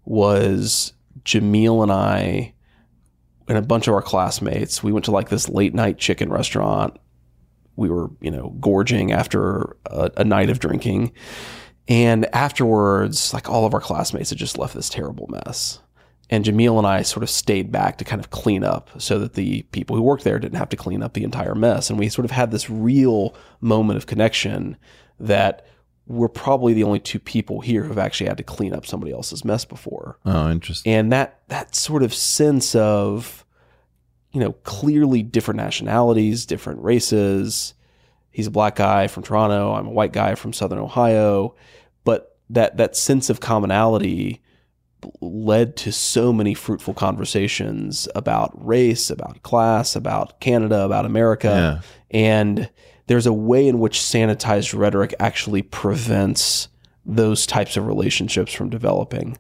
was 0.05 0.93
Jamil 1.25 1.83
and 1.83 1.93
I 1.93 2.55
and 3.49 3.59
a 3.59 3.63
bunch 3.63 3.89
of 3.89 3.95
our 3.95 4.03
classmates. 4.03 4.83
We 4.83 4.93
went 4.93 5.05
to 5.07 5.11
like 5.11 5.29
this 5.29 5.49
late 5.49 5.75
night 5.75 5.99
chicken 5.99 6.31
restaurant. 6.31 6.99
We 7.77 7.89
were, 7.89 8.11
you 8.21 8.31
know, 8.31 8.57
gorging 8.61 9.13
after 9.13 9.77
a, 9.87 10.11
a 10.19 10.25
night 10.25 10.51
of 10.51 10.59
drinking. 10.59 11.13
And 11.89 12.27
afterwards, 12.35 13.35
like 13.35 13.49
all 13.49 13.67
of 13.67 13.75
our 13.75 13.81
classmates 13.81 14.31
had 14.31 14.39
just 14.39 14.59
left 14.59 14.75
this 14.75 14.89
terrible 14.89 15.27
mess. 15.29 15.81
And 16.31 16.45
Jamil 16.45 16.79
and 16.79 16.87
I 16.87 17.03
sort 17.03 17.25
of 17.25 17.31
stayed 17.31 17.71
back 17.71 17.99
to 17.99 18.05
kind 18.05 18.21
of 18.21 18.31
clean 18.31 18.65
up 18.65 18.89
so 18.99 19.19
that 19.19 19.35
the 19.35 19.63
people 19.65 19.97
who 19.97 20.03
worked 20.03 20.25
there 20.25 20.39
didn't 20.39 20.59
have 20.59 20.71
to 20.71 20.77
clean 20.77 21.03
up 21.03 21.13
the 21.13 21.25
entire 21.25 21.55
mess. 21.55 21.91
And 21.91 21.99
we 21.99 22.09
sort 22.09 22.25
of 22.25 22.31
had 22.31 22.51
this 22.51 22.71
real 22.71 23.35
moment 23.61 23.99
of 23.99 24.07
connection 24.07 24.77
that 25.21 25.67
we're 26.07 26.29
probably 26.29 26.75
the 26.75 26.85
only 26.85 26.99
two 26.99 27.19
people 27.19 27.61
here 27.61 27.85
who've 27.85 27.99
actually 27.99 28.29
had 28.29 28.37
to 28.37 28.43
clean 28.43 28.75
up 28.75 28.87
somebody 28.87 29.13
else's 29.13 29.45
mess 29.45 29.65
before. 29.65 30.19
Oh, 30.25 30.51
interesting. 30.51 30.93
And 30.93 31.13
that 31.13 31.41
that 31.49 31.75
sort 31.75 32.03
of 32.03 32.13
sense 32.13 32.75
of, 32.75 33.45
you 34.33 34.41
know, 34.41 34.53
clearly 34.65 35.23
different 35.23 35.59
nationalities, 35.59 36.45
different 36.45 36.83
races, 36.83 37.75
he's 38.31 38.49
a 38.49 38.51
black 38.51 38.77
guy 38.77 39.07
from 39.07 39.23
Toronto. 39.23 39.75
I'm 39.75 39.87
a 39.87 39.91
white 39.91 40.13
guy 40.13 40.35
from 40.35 40.53
Southern 40.53 40.79
Ohio. 40.79 41.55
But 42.05 42.37
that 42.51 42.77
that 42.79 42.97
sense 42.97 43.31
of 43.31 43.41
commonality 43.41 44.43
led 45.21 45.77
to 45.77 45.93
so 45.93 46.33
many 46.33 46.55
fruitful 46.55 46.95
conversations 46.95 48.09
about 48.15 48.53
race, 48.55 49.11
about 49.11 49.43
class, 49.43 49.97
about 49.97 50.41
Canada, 50.41 50.83
about 50.83 51.07
America. 51.07 51.83
Yeah. 52.13 52.19
And 52.19 52.71
there's 53.07 53.27
a 53.27 53.33
way 53.33 53.67
in 53.67 53.79
which 53.79 53.99
sanitized 53.99 54.79
rhetoric 54.79 55.15
actually 55.19 55.63
prevents 55.63 56.69
those 57.05 57.47
types 57.47 57.77
of 57.77 57.87
relationships 57.87 58.53
from 58.53 58.71
developing. 58.71 59.37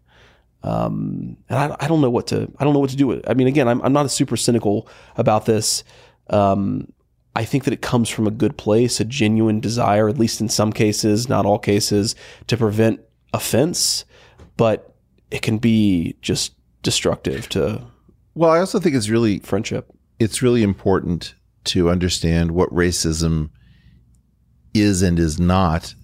Um, 0.64 1.36
and 1.48 1.58
I, 1.58 1.76
I, 1.80 1.88
don't 1.88 2.00
know 2.00 2.10
what 2.10 2.28
to 2.28 2.52
I 2.58 2.64
don't 2.64 2.72
know 2.72 2.78
what 2.78 2.90
to 2.90 2.96
do 2.96 3.08
with 3.08 3.18
it. 3.18 3.24
I 3.26 3.34
mean, 3.34 3.48
again, 3.48 3.66
I'm, 3.66 3.82
I'm 3.82 3.92
not 3.92 4.10
super 4.10 4.36
cynical 4.36 4.88
about 5.16 5.44
this. 5.44 5.82
Um, 6.30 6.92
I 7.34 7.44
think 7.44 7.64
that 7.64 7.72
it 7.72 7.82
comes 7.82 8.08
from 8.08 8.26
a 8.26 8.30
good 8.30 8.56
place, 8.56 9.00
a 9.00 9.04
genuine 9.04 9.58
desire, 9.58 10.08
at 10.08 10.18
least 10.18 10.40
in 10.40 10.48
some 10.48 10.72
cases, 10.72 11.28
not 11.28 11.46
all 11.46 11.58
cases, 11.58 12.14
to 12.46 12.56
prevent 12.56 13.00
offense. 13.32 14.04
But 14.56 14.94
it 15.30 15.42
can 15.42 15.58
be 15.58 16.14
just 16.20 16.54
destructive 16.82 17.48
to. 17.50 17.82
Well, 18.34 18.50
I 18.50 18.60
also 18.60 18.78
think 18.78 18.94
it's 18.94 19.08
really 19.08 19.40
friendship. 19.40 19.90
It's 20.18 20.42
really 20.42 20.62
important 20.62 21.34
to 21.64 21.90
understand 21.90 22.52
what 22.52 22.70
racism 22.70 23.50
is 24.74 25.02
and 25.02 25.18
is 25.18 25.38
not, 25.38 25.94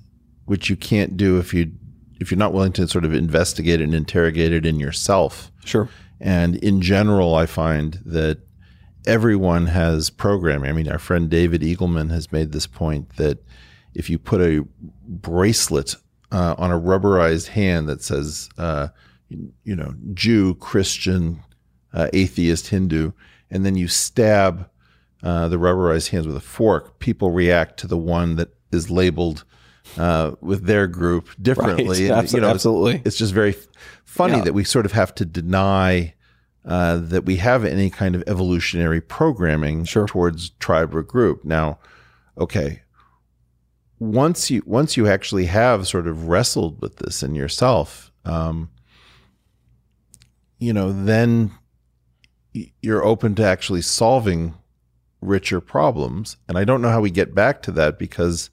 which 0.44 0.68
you 0.68 0.76
can't 0.76 1.16
do 1.16 1.38
if 1.38 1.52
you 1.54 1.72
if 2.20 2.30
you're 2.30 2.38
not 2.38 2.52
willing 2.52 2.72
to 2.72 2.88
sort 2.88 3.04
of 3.04 3.14
investigate 3.14 3.80
and 3.80 3.94
interrogate 3.94 4.52
it 4.52 4.66
in 4.66 4.80
yourself. 4.80 5.52
Sure. 5.64 5.88
And 6.20 6.56
in 6.56 6.80
general, 6.80 7.36
I 7.36 7.46
find 7.46 8.00
that 8.04 8.40
everyone 9.06 9.66
has 9.66 10.10
programming. 10.10 10.68
I 10.68 10.72
mean, 10.72 10.88
our 10.88 10.98
friend 10.98 11.30
David 11.30 11.62
Eagleman 11.62 12.10
has 12.10 12.32
made 12.32 12.50
this 12.50 12.66
point 12.66 13.16
that 13.16 13.38
if 13.94 14.10
you 14.10 14.18
put 14.18 14.40
a 14.40 14.64
bracelet 15.06 15.94
uh, 16.32 16.54
on 16.58 16.70
a 16.70 16.78
rubberized 16.78 17.48
hand 17.48 17.88
that 17.88 18.02
says, 18.02 18.48
uh, 18.58 18.88
you 19.28 19.76
know, 19.76 19.94
Jew, 20.12 20.54
Christian, 20.56 21.40
uh, 21.92 22.08
atheist, 22.12 22.68
Hindu, 22.68 23.12
and 23.50 23.64
then 23.64 23.76
you 23.76 23.88
stab 23.88 24.68
uh, 25.22 25.48
the 25.48 25.56
rubberized 25.56 26.10
hands 26.10 26.26
with 26.26 26.36
a 26.36 26.40
fork, 26.40 26.98
people 26.98 27.30
react 27.30 27.78
to 27.80 27.86
the 27.86 27.96
one 27.96 28.36
that 28.36 28.54
is 28.72 28.90
labeled 28.90 29.44
uh, 29.96 30.32
with 30.40 30.64
their 30.64 30.86
group 30.86 31.28
differently. 31.40 32.08
Right. 32.08 32.18
And, 32.18 32.32
you 32.32 32.40
know, 32.40 32.48
absolutely. 32.48 32.96
It's, 32.96 33.06
it's, 33.06 33.16
just 33.16 33.32
very 33.32 33.56
funny 34.04 34.38
yeah. 34.38 34.44
that 34.44 34.52
we 34.52 34.64
sort 34.64 34.86
of 34.86 34.92
have 34.92 35.14
to 35.16 35.24
deny 35.24 36.14
uh, 36.64 36.98
that 36.98 37.24
we 37.24 37.36
have 37.36 37.64
any 37.64 37.88
kind 37.88 38.14
of 38.14 38.22
evolutionary 38.26 39.00
programming 39.00 39.84
sure. 39.84 40.06
towards 40.06 40.50
tribe 40.50 40.94
or 40.94 41.02
group. 41.02 41.44
Now, 41.44 41.78
okay, 42.36 42.82
once 43.98 44.50
you 44.50 44.62
once 44.66 44.96
you 44.96 45.08
actually 45.08 45.46
have 45.46 45.88
sort 45.88 46.06
of 46.06 46.28
wrestled 46.28 46.80
with 46.82 46.96
this 46.96 47.22
in 47.22 47.34
yourself, 47.34 48.12
um, 48.24 48.70
you 50.58 50.72
know, 50.72 50.92
then 50.92 51.52
you're 52.82 53.04
open 53.04 53.34
to 53.36 53.44
actually 53.44 53.82
solving 53.82 54.54
richer 55.20 55.60
problems. 55.60 56.36
And 56.48 56.56
I 56.56 56.64
don't 56.64 56.82
know 56.82 56.90
how 56.90 57.00
we 57.00 57.10
get 57.10 57.34
back 57.34 57.62
to 57.62 57.72
that 57.72 57.98
because, 57.98 58.50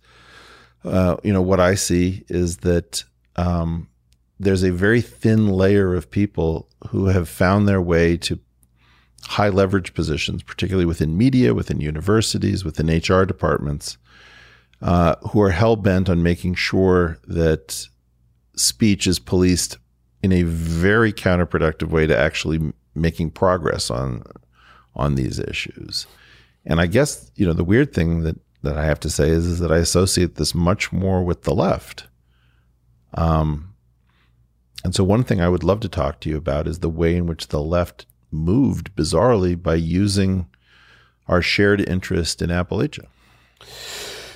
uh, 0.84 1.18
you 1.24 1.34
know, 1.34 1.42
what 1.42 1.60
I 1.60 1.76
see 1.76 2.24
is 2.28 2.58
that 2.58 3.04
um, 3.36 3.90
there's 4.40 4.64
a 4.64 4.72
very 4.72 5.02
thin 5.02 5.50
layer 5.50 5.94
of 5.94 6.12
people 6.12 6.68
who 6.90 7.08
have 7.08 7.30
found 7.30 7.68
their 7.68 7.82
way 7.82 8.18
to 8.18 8.40
high 9.24 9.50
leverage 9.50 9.94
positions, 9.94 10.44
particularly 10.44 10.86
within 10.86 11.18
media, 11.18 11.54
within 11.54 11.82
universities, 11.82 12.64
within 12.64 12.88
HR 12.88 13.26
departments, 13.26 13.98
uh, 14.82 15.16
who 15.32 15.42
are 15.42 15.52
hell 15.52 15.76
bent 15.76 16.10
on 16.10 16.22
making 16.22 16.54
sure 16.54 17.18
that 17.28 17.88
speech 18.56 19.08
is 19.08 19.20
policed 19.20 19.78
in 20.22 20.32
a 20.32 20.44
very 20.44 21.12
counterproductive 21.14 21.90
way 21.90 22.08
to 22.08 22.18
actually 22.18 22.74
making 22.94 23.30
progress 23.32 23.90
on 23.90 24.24
on 24.96 25.16
these 25.16 25.40
issues. 25.40 26.08
And 26.66 26.82
I 26.82 26.88
guess 26.88 27.32
you 27.36 27.46
know 27.46 27.54
the 27.54 27.64
weird 27.64 27.94
thing 27.94 28.22
that 28.24 28.38
that 28.66 28.78
I 28.78 28.86
have 28.86 29.00
to 29.02 29.10
say 29.10 29.30
is, 29.30 29.46
is 29.46 29.60
that 29.60 29.72
I 29.72 29.78
associate 29.78 30.36
this 30.36 30.54
much 30.54 30.92
more 30.92 31.24
with 31.24 31.44
the 31.44 31.56
left. 31.56 32.08
Um, 33.14 33.76
and 34.84 34.94
so, 34.94 35.04
one 35.04 35.24
thing 35.24 35.40
I 35.40 35.50
would 35.50 35.64
love 35.64 35.80
to 35.82 35.90
talk 35.90 36.20
to 36.22 36.30
you 36.30 36.38
about 36.38 36.68
is 36.68 36.80
the 36.80 36.90
way 36.90 37.16
in 37.16 37.26
which 37.28 37.48
the 37.48 37.62
left 37.62 38.06
moved 38.32 38.96
bizarrely 38.96 39.62
by 39.62 39.76
using 39.76 40.48
our 41.28 41.42
shared 41.42 41.82
interest 41.82 42.42
in 42.42 42.50
Appalachia. 42.50 43.06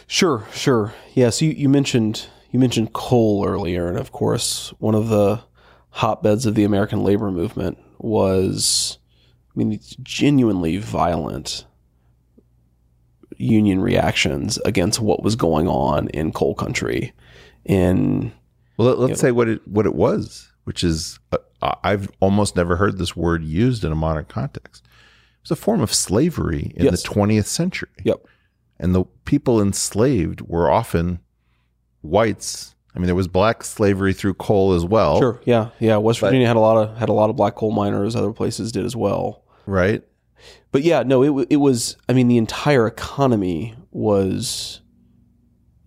Sure, 0.07 0.47
sure. 0.53 0.93
Yes, 1.13 1.41
you, 1.41 1.51
you 1.51 1.69
mentioned 1.69 2.27
you 2.51 2.59
mentioned 2.59 2.93
coal 2.93 3.45
earlier, 3.47 3.88
and 3.88 3.97
of 3.97 4.11
course, 4.11 4.73
one 4.80 4.95
of 4.95 5.09
the 5.09 5.41
hotbeds 5.91 6.45
of 6.45 6.55
the 6.55 6.63
American 6.63 7.03
labor 7.03 7.30
movement 7.30 7.77
was, 7.99 8.97
I 9.53 9.59
mean, 9.59 9.73
it's 9.73 9.95
genuinely 10.01 10.77
violent 10.77 11.65
union 13.40 13.80
reactions 13.82 14.58
against 14.66 15.00
what 15.00 15.24
was 15.24 15.36
going 15.36 15.68
on 15.68 16.10
in 16.10 16.32
coal 16.32 16.54
country 16.54 17.14
in 17.66 18.32
well, 18.78 18.96
let's 18.96 19.02
you 19.02 19.08
know, 19.08 19.14
say 19.16 19.32
what 19.32 19.50
it 19.50 19.68
what 19.68 19.86
it 19.86 19.96
was, 19.96 20.52
which 20.66 20.84
is 20.84 21.20
uh, 21.32 21.38
I've 21.84 22.10
almost 22.20 22.56
never 22.56 22.76
heard 22.76 22.98
this 22.98 23.16
word 23.16 23.44
used 23.44 23.84
in 23.84 23.92
a 23.92 23.96
modern 23.96 24.26
context. 24.26 24.86
It 24.86 25.44
was 25.44 25.52
a 25.52 25.56
form 25.56 25.82
of 25.82 25.94
slavery 25.94 26.74
in 26.76 26.86
yes. 26.86 27.02
the 27.02 27.10
20th 27.10 27.46
century. 27.46 27.90
Yep. 28.04 28.26
And 28.80 28.96
the 28.96 29.04
people 29.26 29.62
enslaved 29.62 30.42
were 30.42 30.70
often 30.70 31.20
whites. 32.02 32.76
I 32.96 33.00
mean, 33.00 33.08
there 33.08 33.16
was 33.16 33.28
black 33.28 33.64
slavery 33.64 34.14
through 34.14 34.36
coal 34.36 34.74
as 34.74 34.86
well. 34.86 35.20
Sure. 35.20 35.42
Yeah. 35.46 35.70
Yeah. 35.80 35.98
West 35.98 36.20
Virginia 36.20 36.48
had 36.48 36.56
a 36.56 36.62
lot 36.62 36.78
of 36.78 36.98
had 36.98 37.10
a 37.10 37.14
lot 37.14 37.30
of 37.30 37.36
black 37.36 37.56
coal 37.56 37.72
miners. 37.72 38.16
Other 38.16 38.32
places 38.32 38.72
did 38.72 38.86
as 38.86 38.96
well. 38.96 39.44
Right. 39.66 40.04
But 40.72 40.84
yeah, 40.84 41.04
no, 41.04 41.24
it 41.24 41.48
it 41.50 41.58
was. 41.58 41.98
I 42.08 42.14
mean, 42.14 42.28
the 42.28 42.38
entire 42.38 42.88
economy 42.88 43.76
was 43.92 44.82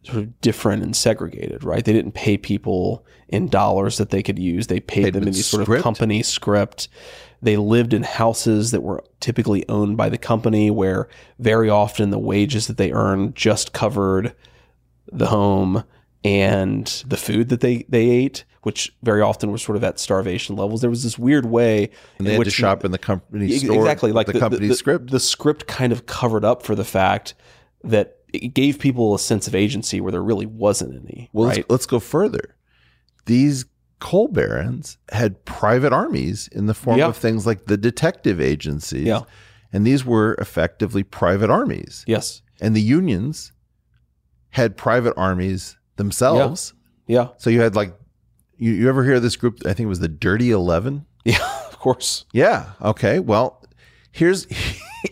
sort 0.05 0.19
of 0.19 0.41
different 0.41 0.83
and 0.83 0.97
segregated, 0.97 1.63
right? 1.63 1.85
They 1.85 1.93
didn't 1.93 2.13
pay 2.13 2.37
people 2.37 3.05
in 3.29 3.49
dollars 3.49 3.99
that 3.99 4.11
they 4.11 4.23
could 4.23 4.39
use. 4.39 4.67
They 4.67 4.81
paid, 4.81 5.05
paid 5.05 5.15
them 5.15 5.23
in 5.23 5.33
these 5.33 5.47
sort 5.47 5.69
of 5.69 5.83
company 5.83 6.23
script. 6.23 6.89
They 7.41 7.57
lived 7.57 7.93
in 7.93 8.03
houses 8.03 8.71
that 8.73 8.83
were 8.83 9.05
typically 9.21 9.69
owned 9.69 9.97
by 9.97 10.09
the 10.09 10.19
company 10.19 10.71
where 10.71 11.09
very 11.39 11.69
often 11.69 12.11
the 12.11 12.19
wages 12.19 12.67
that 12.67 12.77
they 12.77 12.93
earned 12.93 13.37
just 13.37 13.73
covered 13.73 14.35
the 15.11 15.27
home 15.27 15.85
and 16.25 16.87
the 17.07 17.17
food 17.17 17.49
that 17.49 17.61
they, 17.61 17.85
they 17.89 18.09
ate, 18.11 18.45
which 18.63 18.95
very 19.03 19.21
often 19.21 19.51
were 19.51 19.59
sort 19.59 19.77
of 19.77 19.85
at 19.85 19.99
starvation 19.99 20.57
levels. 20.57 20.81
There 20.81 20.91
was 20.91 21.03
this 21.03 21.19
weird 21.19 21.47
way 21.47 21.91
and 22.19 22.27
they 22.27 22.35
had 22.35 22.45
to 22.45 22.51
shop 22.51 22.85
in 22.85 22.93
the 22.93 22.99
company 22.99 23.51
store. 23.59 23.77
Exactly. 23.77 24.13
Like 24.13 24.27
the, 24.27 24.35
the 24.35 24.41
company 24.41 24.69
the, 24.69 24.75
script. 24.75 25.11
The 25.11 25.21
script 25.21 25.67
kind 25.67 25.93
of 25.93 26.07
covered 26.07 26.45
up 26.45 26.63
for 26.63 26.75
the 26.75 26.85
fact 26.85 27.35
that 27.83 28.19
it 28.33 28.55
gave 28.55 28.79
people 28.79 29.15
a 29.15 29.19
sense 29.19 29.47
of 29.47 29.55
agency 29.55 30.01
where 30.01 30.13
there 30.13 30.23
really 30.23 30.47
wasn't 30.47 30.95
any. 31.05 31.29
Well, 31.33 31.49
right? 31.49 31.57
let's, 31.59 31.71
let's 31.71 31.87
go 31.87 31.99
further. 31.99 32.57
These 33.27 33.67
coal 33.99 34.29
barons 34.29 34.99
had 35.11 35.45
private 35.45 35.93
armies 35.93 36.49
in 36.49 36.67
the 36.67 36.75
form 36.75 36.99
yeah. 36.99 37.07
of 37.07 37.17
things 37.17 37.47
like 37.47 37.67
the 37.67 37.77
detective 37.77 38.41
agencies. 38.41 39.07
Yeah. 39.07 39.23
And 39.73 39.87
these 39.87 40.05
were 40.05 40.35
effectively 40.35 41.03
private 41.03 41.51
armies. 41.51 42.05
Yes. 42.07 42.43
And 42.61 42.77
the 42.77 42.81
unions 42.81 43.53
had 44.51 44.77
private 44.77 45.15
armies 45.17 45.79
themselves. 45.97 46.75
Yeah. 47.07 47.23
yeah. 47.23 47.29
So 47.39 47.51
you 47.51 47.61
had 47.61 47.75
like, 47.75 47.95
you, 48.63 48.73
you 48.73 48.89
ever 48.89 49.03
hear 49.03 49.19
this 49.19 49.35
group? 49.35 49.59
I 49.67 49.75
think 49.75 49.81
it 49.81 49.87
was 49.87 49.99
the 49.99 50.09
Dirty 50.09 50.51
11. 50.51 51.07
Yeah, 51.25 51.39
of 51.69 51.79
course. 51.79 52.25
Yeah. 52.33 52.73
Okay. 52.81 53.21
Well, 53.21 53.65
here's 54.11 54.49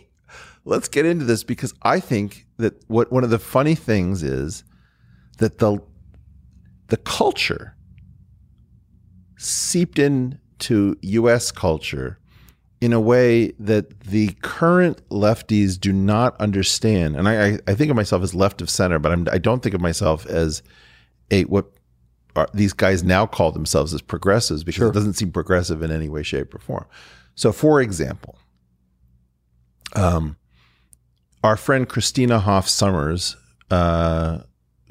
let's 0.65 0.89
get 0.89 1.07
into 1.07 1.25
this 1.25 1.45
because 1.45 1.73
I 1.83 2.01
think 2.01 2.47
that 2.57 2.83
what 2.89 3.13
one 3.13 3.23
of 3.23 3.31
the 3.31 3.39
funny 3.39 3.77
things 3.77 4.25
is 4.25 4.65
that 5.39 5.59
the 5.59 5.79
the 6.89 6.97
culture 6.97 7.77
seeped 9.39 10.01
into 10.01 10.97
US 11.01 11.53
culture 11.53 12.19
in 12.81 12.93
a 12.93 13.01
way 13.01 13.53
that 13.61 14.01
the 14.01 14.33
current 14.43 15.09
lefties 15.11 15.79
do 15.79 15.93
not 15.93 16.35
understand. 16.41 17.15
And 17.15 17.29
I, 17.29 17.61
I 17.69 17.75
think 17.77 17.89
of 17.89 17.95
myself 17.95 18.25
as 18.25 18.35
left 18.35 18.61
of 18.61 18.69
center, 18.69 18.99
but 18.99 19.13
I'm, 19.13 19.29
I 19.31 19.39
do 19.39 19.51
not 19.51 19.63
think 19.63 19.77
of 19.77 19.81
myself 19.81 20.27
as 20.27 20.65
a 21.31 21.45
what 21.45 21.71
are, 22.37 22.49
these 22.55 22.73
guys 22.73 23.03
now 23.03 23.27
call 23.27 23.53
themselves 23.53 23.93
as 23.95 24.03
progressives 24.03 24.65
because 24.65 24.79
sure. 24.79 24.89
it 24.89 24.95
doesn't 24.95 25.15
seem 25.15 25.33
progressive 25.33 25.83
in 25.83 25.91
any 25.91 26.09
way, 26.09 26.23
shape, 26.23 26.55
or 26.55 26.59
form. 26.59 26.87
So, 27.35 27.53
for 27.53 27.81
example, 27.81 28.39
um, 29.95 30.37
our 31.43 31.57
friend 31.57 31.89
Christina 31.89 32.39
Hoff 32.39 32.69
Sommers, 32.69 33.37
uh, 33.71 34.41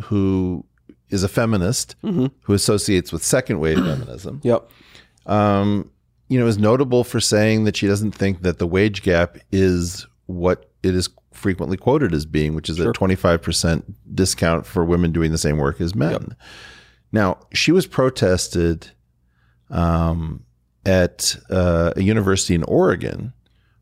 who 0.04 0.66
is 1.10 1.24
a 1.24 1.28
feminist 1.28 1.96
mm-hmm. 2.04 2.28
who 2.42 2.54
associates 2.54 3.12
with 3.12 3.24
second 3.24 3.60
wave 3.60 3.78
feminism. 3.86 4.42
Yep. 4.44 4.70
Um, 5.26 5.92
you 6.28 6.40
know, 6.40 6.46
is 6.46 6.58
notable 6.58 7.04
for 7.04 7.20
saying 7.20 7.64
that 7.64 7.76
she 7.76 7.88
doesn't 7.88 8.12
think 8.12 8.44
that 8.44 8.60
the 8.60 8.68
wage 8.68 9.02
gap 9.02 9.38
is 9.52 10.06
what 10.28 10.72
it 10.84 10.94
is 10.94 11.10
frequently 11.32 11.78
quoted 11.78 12.14
as 12.14 12.26
being, 12.26 12.54
which 12.54 12.70
is 12.70 12.78
sure. 12.78 12.92
a 12.92 12.94
25% 12.94 13.84
discount 14.14 14.66
for 14.66 14.86
women 14.86 15.12
doing 15.12 15.32
the 15.32 15.38
same 15.38 15.58
work 15.58 15.82
as 15.82 15.96
men. 15.96 16.12
Yep. 16.12 16.34
Now, 17.12 17.40
she 17.54 17.72
was 17.72 17.88
protested 17.88 18.92
um, 19.70 20.46
at 20.86 21.36
uh, 21.50 21.94
a 21.96 22.02
university 22.02 22.56
in 22.56 22.64
Oregon 22.64 23.34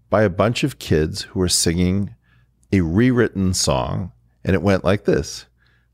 by 0.09 0.23
a 0.23 0.29
bunch 0.29 0.63
of 0.63 0.79
kids 0.79 1.23
who 1.23 1.39
were 1.39 1.49
singing 1.49 2.15
a 2.71 2.81
rewritten 2.81 3.53
song, 3.53 4.11
and 4.43 4.53
it 4.53 4.61
went 4.61 4.83
like 4.83 5.05
this. 5.05 5.45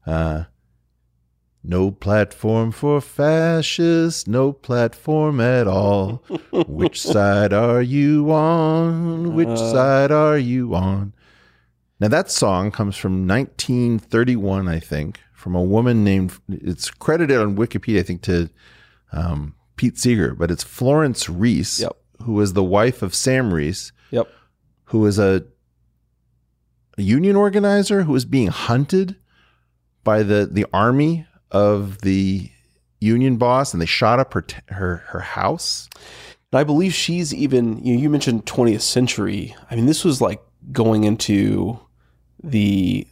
Uh, 0.06 0.46
no 1.64 1.92
platform 1.92 2.72
for 2.72 3.00
fascists, 3.00 4.28
no 4.28 4.52
platform 4.52 5.40
at 5.40 5.68
all. 5.68 6.24
Which 6.52 7.02
side 7.02 7.54
are 7.54 7.82
you 7.82 8.32
on? 8.32 9.34
Which 9.34 9.48
uh, 9.48 9.72
side 9.72 10.12
are 10.12 10.38
you 10.38 10.76
on? 10.76 11.14
Now, 12.00 12.10
that 12.10 12.30
song 12.30 12.70
comes 12.70 12.98
from 12.98 13.28
1931, 13.28 14.68
I 14.68 14.80
think, 14.80 15.22
from 15.44 15.56
a 15.56 15.62
woman 15.62 16.06
named, 16.06 16.32
it's 16.48 16.90
credited 16.90 17.38
on 17.38 17.58
Wikipedia, 17.58 18.00
I 18.00 18.04
think, 18.04 18.22
to 18.22 18.50
um, 19.12 19.56
Pete 19.76 19.98
Seeger, 19.98 20.34
but 20.34 20.50
it's 20.50 20.64
Florence 20.64 21.28
Reese, 21.28 21.82
yep. 21.82 21.98
who 22.22 22.32
was 22.32 22.54
the 22.54 22.64
wife 22.64 23.02
of 23.02 23.14
Sam 23.14 23.54
Reese, 23.54 23.92
yep. 24.10 24.30
who 24.86 25.00
was 25.00 25.20
a, 25.20 25.44
a 26.98 27.02
union 27.02 27.36
organizer 27.36 28.04
who 28.04 28.14
was 28.14 28.24
being 28.24 28.48
hunted 28.48 29.18
by 30.06 30.24
the, 30.24 30.48
the 30.50 30.66
army 30.72 31.28
of 31.52 32.00
the 32.00 32.50
union 33.02 33.36
boss 33.36 33.74
and 33.74 33.82
they 33.82 33.86
shot 33.86 34.20
up 34.20 34.34
her 34.34 34.46
her 34.70 35.04
her 35.08 35.20
house. 35.20 35.90
And 36.54 36.60
I 36.60 36.64
believe 36.64 36.94
she's 36.94 37.34
even 37.34 37.84
you, 37.84 37.96
know, 37.96 38.02
you 38.02 38.10
mentioned 38.10 38.46
20th 38.46 38.80
century. 38.80 39.54
I 39.70 39.76
mean, 39.76 39.88
this 39.88 40.06
was 40.06 40.22
like 40.22 40.42
going 40.72 41.04
into 41.04 41.82
the 42.42 43.06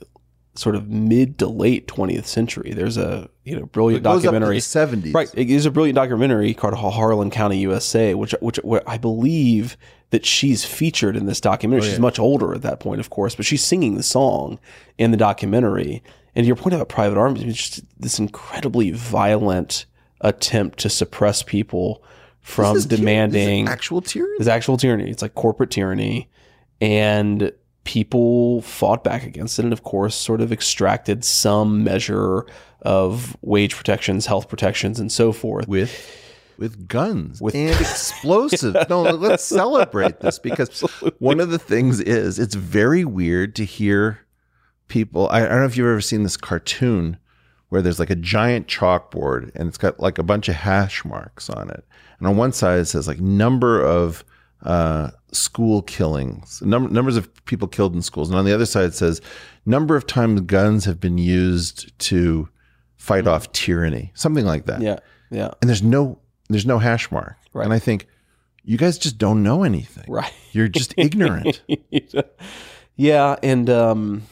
sort 0.56 0.76
of 0.76 0.90
mid 0.90 1.38
to 1.40 1.48
late 1.48 1.88
20th 1.88 2.26
century. 2.26 2.74
There's 2.74 2.98
a 2.98 3.30
you 3.44 3.60
know 3.60 3.66
brilliant 3.68 4.04
documentary. 4.04 4.58
70s, 4.58 5.14
right? 5.14 5.30
It 5.34 5.50
is 5.50 5.66
a 5.66 5.72
brilliant 5.72 5.96
documentary 5.96 6.54
called 6.54 6.74
Harlan 6.74 7.32
County, 7.32 7.60
USA, 7.60 8.14
which 8.14 8.36
which 8.42 8.60
I 8.88 8.98
believe 8.98 9.78
that 10.12 10.26
she's 10.26 10.66
featured 10.66 11.16
in 11.16 11.26
this 11.26 11.42
documentary. 11.42 11.84
Oh, 11.84 11.86
yeah. 11.86 11.92
She's 11.92 12.00
much 12.00 12.20
older 12.20 12.54
at 12.54 12.62
that 12.64 12.80
point, 12.80 13.00
of 13.00 13.10
course, 13.10 13.34
but 13.36 13.46
she's 13.46 13.64
singing 13.64 13.96
the 13.96 14.04
song 14.04 14.60
in 14.98 15.12
the 15.12 15.18
documentary. 15.18 16.04
And 16.36 16.46
your 16.46 16.56
point 16.56 16.74
about 16.76 16.90
private 16.90 17.18
arms 17.18 17.42
is 17.42 17.56
just 17.56 18.00
this 18.00 18.20
incredibly 18.20 18.92
violent 18.92 19.86
attempt 20.22 20.80
to 20.80 20.90
suppress 20.90 21.44
people 21.44 22.04
from 22.42 22.80
demanding 22.82 23.68
actual 23.68 24.02
tyranny. 24.02 24.36
It's 24.40 24.48
actual 24.48 24.78
tyranny. 24.78 25.10
It's 25.10 25.22
like 25.22 25.36
corporate 25.36 25.72
tyranny, 25.72 26.30
and 26.80 27.52
people 27.84 28.62
fought 28.62 29.04
back 29.04 29.24
against 29.26 29.60
it, 29.60 29.66
and 29.66 29.74
of 29.74 29.84
course, 29.84 30.16
sort 30.16 30.42
of 30.42 30.52
extracted 30.52 31.24
some 31.24 31.84
measure 31.84 32.46
of 32.82 33.38
wage 33.42 33.76
protections, 33.76 34.26
health 34.26 34.50
protections, 34.50 35.00
and 35.00 35.12
so 35.12 35.32
forth 35.32 35.68
with 35.68 36.18
with 36.58 36.88
guns 36.88 37.42
with 37.42 37.56
and 37.56 37.72
explosives. 37.82 38.78
no, 38.90 39.02
let's 39.02 39.44
celebrate 39.44 40.20
this 40.20 40.38
because 40.38 40.70
Absolutely. 40.70 41.12
one 41.18 41.40
of 41.40 41.50
the 41.50 41.58
things 41.58 42.00
is 42.00 42.38
it's 42.38 42.54
very 42.56 43.04
weird 43.04 43.56
to 43.56 43.66
hear 43.66 44.20
people. 44.88 45.28
I, 45.30 45.38
I 45.38 45.48
don't 45.48 45.60
know 45.60 45.66
if 45.66 45.76
you've 45.76 45.88
ever 45.88 46.02
seen 46.02 46.22
this 46.22 46.38
cartoon 46.38 47.18
where 47.70 47.82
there's 47.82 48.00
like 48.00 48.10
a 48.12 48.16
giant 48.16 48.68
chalkboard 48.68 49.50
and 49.56 49.68
it's 49.70 49.78
got 49.78 50.00
like 50.00 50.18
a 50.20 50.24
bunch 50.24 50.50
of 50.50 50.56
hash 50.56 51.04
marks 51.04 51.50
on 51.50 51.70
it. 51.72 51.84
And 52.20 52.28
on 52.28 52.38
one 52.38 52.52
side 52.54 52.80
it 52.80 52.86
says 52.86 53.08
like 53.08 53.20
number 53.20 53.82
of 53.82 54.24
uh, 54.62 55.12
school 55.32 55.82
killings, 55.82 56.62
num- 56.62 56.92
numbers 56.92 57.18
of 57.18 57.30
people 57.46 57.68
killed 57.68 57.96
in 57.96 58.02
schools. 58.02 58.30
And 58.30 58.38
on 58.38 58.46
the 58.46 58.54
other 58.54 58.66
side 58.66 58.86
it 58.86 58.94
says 58.94 59.22
number 59.66 59.96
of 59.96 60.08
times 60.08 60.42
guns 60.42 60.86
have 60.86 61.00
been 61.00 61.18
used 61.18 61.98
to 62.00 62.50
fight 62.98 63.26
mm-hmm. 63.26 63.34
off 63.34 63.52
tyranny, 63.52 64.12
something 64.14 64.46
like 64.46 64.66
that. 64.66 64.82
Yeah. 64.82 65.00
Yeah. 65.30 65.52
And 65.62 65.70
there's 65.70 65.84
no 65.84 66.20
there's 66.50 66.66
no 66.66 66.80
hash 66.80 67.12
mark. 67.12 67.38
Right. 67.54 67.64
And 67.64 67.74
I 67.74 67.80
think 67.80 68.08
you 68.64 68.78
guys 68.78 68.98
just 68.98 69.18
don't 69.18 69.42
know 69.42 69.64
anything. 69.64 70.06
Right. 70.08 70.34
You're 70.52 70.68
just 70.68 70.94
ignorant. 70.98 71.62
yeah, 72.96 73.38
and 73.42 73.70
um 73.70 74.24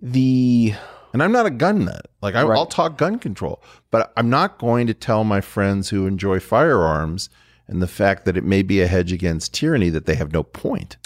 the 0.00 0.74
and 1.12 1.22
I'm 1.22 1.32
not 1.32 1.46
a 1.46 1.50
gun 1.50 1.84
nut. 1.84 2.06
Like 2.22 2.34
I, 2.34 2.42
right. 2.42 2.56
I'll 2.56 2.66
talk 2.66 2.98
gun 2.98 3.18
control, 3.18 3.62
but 3.90 4.12
I'm 4.16 4.30
not 4.30 4.58
going 4.58 4.86
to 4.86 4.94
tell 4.94 5.24
my 5.24 5.40
friends 5.40 5.90
who 5.90 6.06
enjoy 6.06 6.40
firearms 6.40 7.28
and 7.66 7.82
the 7.82 7.86
fact 7.86 8.24
that 8.24 8.36
it 8.36 8.44
may 8.44 8.62
be 8.62 8.80
a 8.80 8.86
hedge 8.86 9.12
against 9.12 9.54
tyranny 9.54 9.90
that 9.90 10.06
they 10.06 10.14
have 10.14 10.32
no 10.32 10.42
point. 10.42 10.96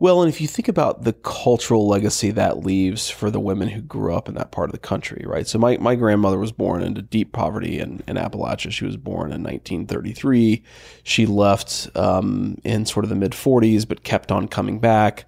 Well, 0.00 0.22
and 0.22 0.32
if 0.32 0.40
you 0.40 0.48
think 0.48 0.66
about 0.66 1.04
the 1.04 1.12
cultural 1.12 1.86
legacy 1.86 2.30
that 2.30 2.64
leaves 2.64 3.10
for 3.10 3.30
the 3.30 3.38
women 3.38 3.68
who 3.68 3.82
grew 3.82 4.14
up 4.14 4.30
in 4.30 4.34
that 4.36 4.50
part 4.50 4.70
of 4.70 4.72
the 4.72 4.78
country, 4.78 5.24
right? 5.26 5.46
So 5.46 5.58
my, 5.58 5.76
my 5.76 5.94
grandmother 5.94 6.38
was 6.38 6.52
born 6.52 6.82
into 6.82 7.02
deep 7.02 7.32
poverty 7.32 7.78
in, 7.78 8.02
in 8.08 8.16
Appalachia. 8.16 8.72
She 8.72 8.86
was 8.86 8.96
born 8.96 9.30
in 9.30 9.42
1933. 9.42 10.62
She 11.02 11.26
left 11.26 11.94
um, 11.94 12.56
in 12.64 12.86
sort 12.86 13.04
of 13.04 13.10
the 13.10 13.14
mid 13.14 13.32
40s, 13.32 13.86
but 13.86 14.02
kept 14.02 14.32
on 14.32 14.48
coming 14.48 14.78
back. 14.78 15.26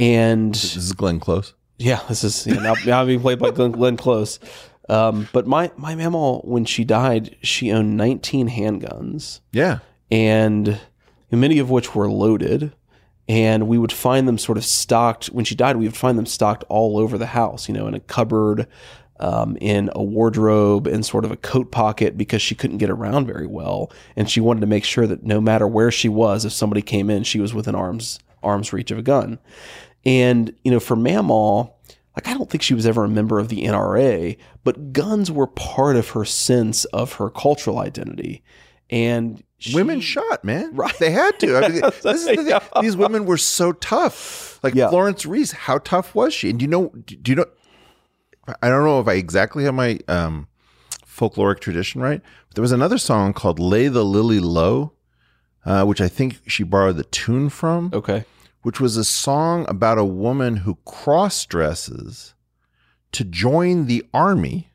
And 0.00 0.52
this 0.52 0.74
is 0.74 0.92
Glenn 0.92 1.20
Close. 1.20 1.54
Yeah, 1.78 2.00
this 2.08 2.24
is 2.24 2.48
you 2.48 2.54
know, 2.54 2.62
now, 2.62 2.74
now 2.84 3.04
being 3.04 3.20
played 3.20 3.38
by 3.38 3.52
Glenn, 3.52 3.70
Glenn 3.70 3.96
Close. 3.96 4.40
Um, 4.88 5.28
but 5.32 5.46
my 5.46 5.70
my 5.76 5.94
Mamaw, 5.94 6.44
when 6.44 6.64
she 6.64 6.84
died, 6.84 7.36
she 7.42 7.72
owned 7.72 7.96
19 7.96 8.50
handguns. 8.50 9.40
Yeah, 9.52 9.78
and 10.10 10.80
many 11.30 11.58
of 11.58 11.70
which 11.70 11.94
were 11.94 12.10
loaded. 12.10 12.72
And 13.26 13.68
we 13.68 13.78
would 13.78 13.92
find 13.92 14.28
them 14.28 14.36
sort 14.36 14.58
of 14.58 14.66
stocked. 14.66 15.26
When 15.26 15.46
she 15.46 15.54
died, 15.54 15.76
we 15.76 15.86
would 15.86 15.96
find 15.96 16.18
them 16.18 16.26
stocked 16.26 16.62
all 16.68 16.98
over 16.98 17.16
the 17.16 17.26
house. 17.26 17.68
You 17.68 17.74
know, 17.74 17.86
in 17.86 17.94
a 17.94 18.00
cupboard, 18.00 18.66
um, 19.18 19.56
in 19.62 19.88
a 19.94 20.02
wardrobe, 20.02 20.86
in 20.86 21.02
sort 21.02 21.24
of 21.24 21.30
a 21.30 21.36
coat 21.36 21.72
pocket, 21.72 22.18
because 22.18 22.42
she 22.42 22.54
couldn't 22.54 22.78
get 22.78 22.90
around 22.90 23.26
very 23.26 23.46
well, 23.46 23.90
and 24.14 24.28
she 24.28 24.40
wanted 24.40 24.60
to 24.60 24.66
make 24.66 24.84
sure 24.84 25.06
that 25.06 25.24
no 25.24 25.40
matter 25.40 25.66
where 25.66 25.90
she 25.90 26.10
was, 26.10 26.44
if 26.44 26.52
somebody 26.52 26.82
came 26.82 27.08
in, 27.08 27.22
she 27.22 27.40
was 27.40 27.54
within 27.54 27.74
arms 27.74 28.18
arms 28.42 28.72
reach 28.74 28.90
of 28.90 28.98
a 28.98 29.02
gun. 29.02 29.38
And, 30.04 30.54
you 30.62 30.70
know, 30.70 30.80
for 30.80 30.96
Mamaw, 30.96 31.72
like 32.16 32.28
I 32.28 32.34
don't 32.34 32.48
think 32.48 32.62
she 32.62 32.74
was 32.74 32.86
ever 32.86 33.04
a 33.04 33.08
member 33.08 33.38
of 33.38 33.48
the 33.48 33.64
NRA, 33.64 34.36
but 34.62 34.92
guns 34.92 35.30
were 35.30 35.46
part 35.46 35.96
of 35.96 36.10
her 36.10 36.24
sense 36.24 36.84
of 36.86 37.14
her 37.14 37.28
cultural 37.28 37.78
identity. 37.78 38.42
And 38.90 39.42
she, 39.58 39.74
women 39.74 40.00
shot, 40.00 40.44
man. 40.44 40.70
Right. 40.74 40.96
They 40.98 41.10
had 41.10 41.40
to. 41.40 41.56
I 41.56 41.68
mean, 41.68 41.80
the 41.80 42.62
these 42.80 42.96
women 42.96 43.24
were 43.24 43.38
so 43.38 43.72
tough. 43.72 44.60
Like 44.62 44.74
yeah. 44.74 44.90
Florence 44.90 45.26
Reese, 45.26 45.52
how 45.52 45.78
tough 45.78 46.14
was 46.14 46.32
she? 46.32 46.50
And 46.50 46.58
do 46.58 46.64
you 46.64 46.70
know, 46.70 46.88
do 46.88 47.32
you 47.32 47.36
know, 47.36 47.46
I 48.62 48.68
don't 48.68 48.84
know 48.84 49.00
if 49.00 49.08
I 49.08 49.14
exactly 49.14 49.64
have 49.64 49.74
my 49.74 49.98
um, 50.06 50.48
folkloric 51.06 51.60
tradition 51.60 52.00
right, 52.00 52.20
but 52.48 52.54
there 52.54 52.62
was 52.62 52.72
another 52.72 52.98
song 52.98 53.32
called 53.32 53.58
Lay 53.58 53.88
the 53.88 54.04
Lily 54.04 54.38
Low, 54.38 54.92
uh, 55.64 55.84
which 55.84 56.00
I 56.00 56.08
think 56.08 56.40
she 56.46 56.62
borrowed 56.62 56.96
the 56.96 57.04
tune 57.04 57.48
from. 57.48 57.90
Okay 57.92 58.24
which 58.64 58.80
was 58.80 58.96
a 58.96 59.04
song 59.04 59.66
about 59.68 59.98
a 59.98 60.04
woman 60.04 60.56
who 60.56 60.76
cross 60.86 61.44
dresses 61.44 62.34
to 63.12 63.22
join 63.22 63.86
the 63.86 64.02
army 64.14 64.70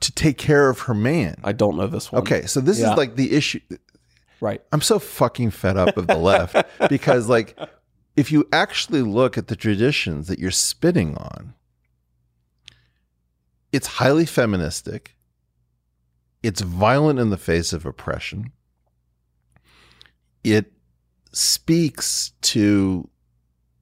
to 0.00 0.12
take 0.12 0.36
care 0.36 0.68
of 0.68 0.80
her 0.80 0.94
man. 0.94 1.36
I 1.44 1.52
don't 1.52 1.76
know 1.76 1.86
this 1.86 2.10
one. 2.10 2.22
Okay, 2.22 2.44
so 2.46 2.60
this 2.60 2.80
yeah. 2.80 2.90
is 2.90 2.98
like 2.98 3.14
the 3.14 3.32
issue. 3.32 3.60
Right. 4.40 4.60
I'm 4.72 4.80
so 4.80 4.98
fucking 4.98 5.52
fed 5.52 5.76
up 5.76 5.96
of 5.96 6.08
the 6.08 6.18
left 6.18 6.56
because, 6.88 7.28
like, 7.28 7.56
if 8.16 8.32
you 8.32 8.48
actually 8.52 9.02
look 9.02 9.38
at 9.38 9.46
the 9.46 9.56
traditions 9.56 10.26
that 10.26 10.40
you're 10.40 10.50
spitting 10.50 11.16
on, 11.16 11.54
it's 13.70 13.86
highly 13.86 14.26
feministic. 14.26 15.16
It's 16.42 16.60
violent 16.60 17.20
in 17.20 17.30
the 17.30 17.38
face 17.38 17.72
of 17.72 17.86
oppression. 17.86 18.50
It 20.42 20.72
speaks 21.36 22.32
to 22.40 23.08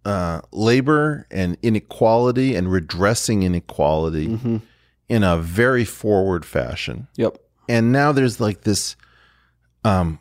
uh, 0.04 0.40
labor 0.50 1.26
and 1.30 1.56
inequality 1.62 2.56
and 2.56 2.70
redressing 2.70 3.44
inequality 3.44 4.28
mm-hmm. 4.28 4.56
in 5.08 5.22
a 5.22 5.38
very 5.38 5.84
forward 5.84 6.44
fashion. 6.44 7.06
Yep. 7.16 7.38
And 7.68 7.92
now 7.92 8.10
there's 8.10 8.40
like 8.40 8.62
this, 8.62 8.96
um, 9.84 10.18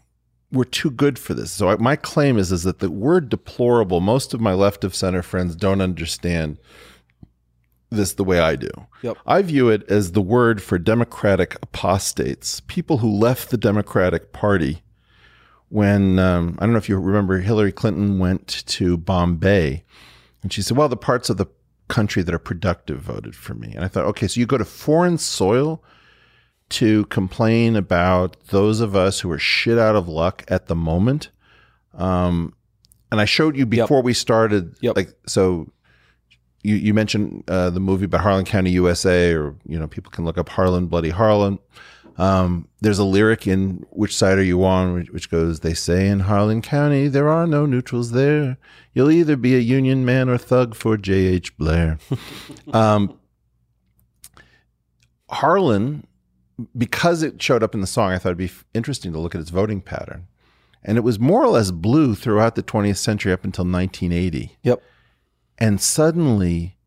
we're 0.51 0.63
too 0.63 0.91
good 0.91 1.17
for 1.17 1.33
this. 1.33 1.51
So 1.51 1.69
I, 1.69 1.75
my 1.77 1.95
claim 1.95 2.37
is 2.37 2.51
is 2.51 2.63
that 2.63 2.79
the 2.79 2.91
word 2.91 3.29
deplorable. 3.29 3.99
Most 3.99 4.35
of 4.35 4.39
my 4.39 4.53
left 4.53 4.83
of 4.83 4.93
center 4.93 5.23
friends 5.23 5.55
don't 5.55 5.81
understand 5.81 6.59
this 7.89 8.13
the 8.13 8.23
way 8.23 8.39
I 8.39 8.55
do. 8.55 8.69
Yep. 9.01 9.17
I 9.25 9.41
view 9.41 9.69
it 9.69 9.89
as 9.89 10.11
the 10.11 10.21
word 10.21 10.61
for 10.61 10.77
democratic 10.77 11.55
apostates, 11.63 12.59
people 12.61 12.99
who 12.99 13.09
left 13.09 13.49
the 13.49 13.57
Democratic 13.57 14.31
Party 14.33 14.82
when 15.73 16.19
um, 16.19 16.55
I 16.59 16.67
don't 16.67 16.73
know 16.73 16.77
if 16.77 16.87
you 16.87 16.99
remember 16.99 17.39
Hillary 17.39 17.71
Clinton 17.71 18.19
went 18.19 18.63
to 18.67 18.95
Bombay 18.95 19.83
and 20.43 20.53
she 20.53 20.61
said, 20.61 20.77
Well, 20.77 20.87
the 20.87 20.95
parts 20.95 21.31
of 21.31 21.37
the 21.37 21.47
country 21.87 22.21
that 22.21 22.33
are 22.33 22.39
productive 22.39 22.99
voted 22.99 23.35
for 23.35 23.55
me. 23.55 23.73
And 23.73 23.83
I 23.83 23.87
thought, 23.87 24.05
okay, 24.05 24.27
so 24.27 24.39
you 24.39 24.45
go 24.45 24.59
to 24.59 24.65
foreign 24.65 25.17
soil 25.17 25.83
to 26.69 27.05
complain 27.05 27.75
about 27.75 28.37
those 28.49 28.81
of 28.81 28.95
us 28.95 29.21
who 29.21 29.31
are 29.31 29.39
shit 29.39 29.79
out 29.79 29.95
of 29.95 30.07
luck 30.07 30.43
at 30.47 30.67
the 30.67 30.75
moment. 30.75 31.31
Um, 31.95 32.53
and 33.11 33.19
I 33.19 33.25
showed 33.25 33.57
you 33.57 33.65
before 33.65 33.97
yep. 33.97 34.05
we 34.05 34.13
started. 34.13 34.75
Yep. 34.81 34.95
Like 34.95 35.09
so, 35.25 35.71
you 36.61 36.75
you 36.75 36.93
mentioned 36.93 37.45
uh, 37.47 37.71
the 37.71 37.79
movie 37.79 38.05
about 38.05 38.21
Harlan 38.21 38.45
County, 38.45 38.69
USA, 38.71 39.33
or 39.33 39.55
you 39.65 39.79
know 39.79 39.87
people 39.87 40.11
can 40.11 40.23
look 40.23 40.37
up 40.37 40.49
Harlan 40.49 40.85
Bloody 40.85 41.09
Harlan. 41.09 41.57
Um, 42.17 42.67
there's 42.81 42.99
a 42.99 43.03
lyric 43.03 43.47
in 43.47 43.85
"Which 43.89 44.15
Side 44.15 44.37
Are 44.37 44.43
You 44.43 44.63
On," 44.63 44.93
which, 44.93 45.09
which 45.09 45.31
goes, 45.31 45.59
"They 45.59 45.73
say 45.73 46.07
in 46.07 46.21
Harlan 46.21 46.61
County 46.61 47.07
there 47.07 47.29
are 47.29 47.47
no 47.47 47.65
neutrals 47.65 48.11
there. 48.11 48.57
You'll 48.93 49.11
either 49.11 49.35
be 49.35 49.55
a 49.55 49.59
Union 49.59 50.05
man 50.05 50.29
or 50.29 50.37
thug 50.37 50.75
for 50.75 50.97
J.H. 50.97 51.57
Blair." 51.57 51.97
um, 52.73 53.17
Harlan, 55.29 56.05
because 56.77 57.23
it 57.23 57.41
showed 57.41 57.63
up 57.63 57.73
in 57.73 57.81
the 57.81 57.87
song, 57.87 58.11
I 58.11 58.19
thought 58.19 58.29
it'd 58.29 58.37
be 58.37 58.51
interesting 58.73 59.11
to 59.13 59.19
look 59.19 59.33
at 59.33 59.41
its 59.41 59.49
voting 59.49 59.81
pattern, 59.81 60.27
and 60.83 60.97
it 60.97 61.01
was 61.01 61.19
more 61.19 61.43
or 61.43 61.49
less 61.49 61.71
blue 61.71 62.13
throughout 62.13 62.53
the 62.55 62.63
20th 62.63 62.97
century 62.97 63.33
up 63.33 63.43
until 63.43 63.65
1980. 63.65 64.57
Yep. 64.61 64.81
And 65.57 65.81
suddenly 65.81 66.77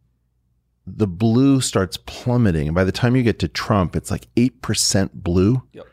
the 0.87 1.07
blue 1.07 1.61
starts 1.61 1.97
plummeting. 1.97 2.69
And 2.69 2.75
by 2.75 2.85
the 2.85 2.93
time 2.93 3.17
you 3.17 3.23
get 3.23 3.39
to 3.41 3.49
Trump, 3.49 3.97
it's 3.97 4.11
like 4.11 4.33
8% 4.37 5.11
blue. 5.13 5.63
Yep. 5.73 5.87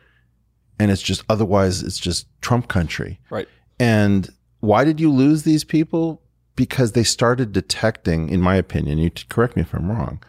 And 0.80 0.92
it's 0.92 1.02
just 1.02 1.24
otherwise, 1.30 1.82
it's 1.82 2.00
just 2.00 2.28
Trump 2.42 2.68
country. 2.68 3.20
Right. 3.30 3.48
And 3.80 4.30
why 4.60 4.84
did 4.84 5.00
you 5.00 5.12
lose 5.12 5.44
these 5.44 5.64
people? 5.64 6.22
Because 6.56 6.92
they 6.92 7.04
started 7.04 7.52
detecting, 7.52 8.30
in 8.30 8.42
my 8.42 8.56
opinion, 8.56 9.00
you 9.00 9.12
correct 9.30 9.56
me 9.56 9.64
if 9.64 9.74
I'm 9.74 9.90
wrong, 9.90 10.22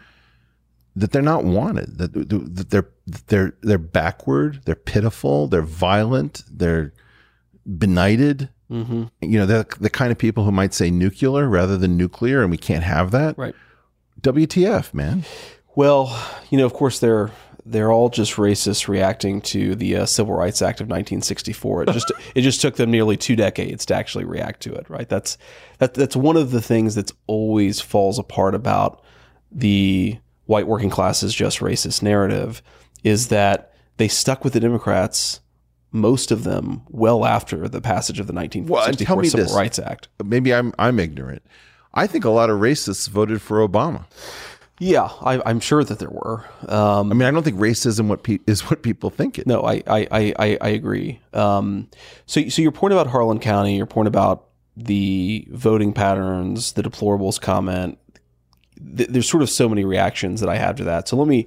that 0.96 1.12
they're 1.12 1.22
not 1.22 1.44
wanted, 1.44 1.98
that, 1.98 2.12
that 2.14 2.70
they're, 2.70 2.88
they're, 3.26 3.54
they're 3.60 3.78
backward, 3.78 4.62
they're 4.64 4.74
pitiful, 4.74 5.48
they're 5.48 5.60
violent, 5.60 6.44
they're 6.50 6.94
benighted. 7.66 8.48
Mm-hmm. 8.70 9.04
You 9.20 9.38
know, 9.38 9.46
they're 9.46 9.66
the 9.80 9.90
kind 9.90 10.10
of 10.10 10.18
people 10.18 10.44
who 10.44 10.52
might 10.52 10.72
say 10.72 10.90
nuclear 10.90 11.48
rather 11.48 11.76
than 11.76 11.96
nuclear, 11.96 12.42
and 12.42 12.50
we 12.50 12.56
can't 12.56 12.84
have 12.84 13.10
that. 13.10 13.36
Right. 13.36 13.54
WTF, 14.24 14.94
man? 14.94 15.24
Well, 15.76 16.18
you 16.50 16.58
know, 16.58 16.66
of 16.66 16.72
course 16.72 16.98
they're 16.98 17.30
they're 17.66 17.92
all 17.92 18.10
just 18.10 18.34
racists 18.34 18.88
reacting 18.88 19.40
to 19.40 19.74
the 19.74 19.96
uh, 19.96 20.06
Civil 20.06 20.34
Rights 20.34 20.60
Act 20.60 20.80
of 20.80 20.86
1964. 20.86 21.84
It 21.84 21.90
just 21.90 22.12
it 22.34 22.40
just 22.40 22.60
took 22.60 22.76
them 22.76 22.90
nearly 22.90 23.16
two 23.16 23.36
decades 23.36 23.86
to 23.86 23.94
actually 23.94 24.24
react 24.24 24.60
to 24.62 24.74
it, 24.74 24.88
right? 24.88 25.08
That's 25.08 25.38
that 25.78 25.94
that's 25.94 26.16
one 26.16 26.36
of 26.36 26.50
the 26.50 26.62
things 26.62 26.94
that's 26.94 27.12
always 27.26 27.80
falls 27.80 28.18
apart 28.18 28.54
about 28.54 29.02
the 29.52 30.18
white 30.46 30.66
working 30.66 30.90
class 30.90 31.22
is 31.22 31.34
just 31.34 31.60
racist 31.60 32.02
narrative 32.02 32.62
is 33.02 33.28
that 33.28 33.72
they 33.98 34.08
stuck 34.08 34.42
with 34.42 34.52
the 34.52 34.60
Democrats 34.60 35.40
most 35.92 36.32
of 36.32 36.42
them 36.42 36.82
well 36.88 37.24
after 37.24 37.68
the 37.68 37.80
passage 37.80 38.18
of 38.18 38.26
the 38.26 38.32
1964 38.32 39.16
well, 39.16 39.24
Civil 39.24 39.46
this. 39.46 39.54
Rights 39.54 39.78
Act. 39.78 40.08
Maybe 40.22 40.52
I'm 40.52 40.72
I'm 40.78 40.98
ignorant. 40.98 41.42
I 41.94 42.06
think 42.06 42.24
a 42.24 42.30
lot 42.30 42.50
of 42.50 42.60
racists 42.60 43.08
voted 43.08 43.40
for 43.40 43.66
Obama. 43.66 44.04
Yeah, 44.80 45.08
I, 45.22 45.50
am 45.50 45.60
sure 45.60 45.84
that 45.84 46.00
there 46.00 46.10
were. 46.10 46.44
Um, 46.68 47.12
I 47.12 47.14
mean, 47.14 47.22
I 47.22 47.30
don't 47.30 47.44
think 47.44 47.58
racism 47.58 48.08
what 48.08 48.24
pe- 48.24 48.40
is 48.46 48.68
what 48.68 48.82
people 48.82 49.08
think 49.08 49.38
it. 49.38 49.46
No, 49.46 49.62
I 49.62 49.82
I 49.86 50.08
I, 50.10 50.58
I 50.60 50.68
agree. 50.68 51.20
Um, 51.32 51.88
so 52.26 52.48
so 52.48 52.60
your 52.60 52.72
point 52.72 52.92
about 52.92 53.06
Harlan 53.06 53.38
County, 53.38 53.76
your 53.76 53.86
point 53.86 54.08
about 54.08 54.48
the 54.76 55.46
voting 55.50 55.92
patterns, 55.92 56.72
the 56.72 56.82
deplorables 56.82 57.40
comment. 57.40 57.98
Th- 58.96 59.08
there's 59.08 59.28
sort 59.28 59.44
of 59.44 59.50
so 59.50 59.68
many 59.68 59.84
reactions 59.84 60.40
that 60.40 60.48
I 60.48 60.56
have 60.56 60.76
to 60.76 60.84
that. 60.84 61.08
So 61.08 61.16
let 61.16 61.28
me. 61.28 61.46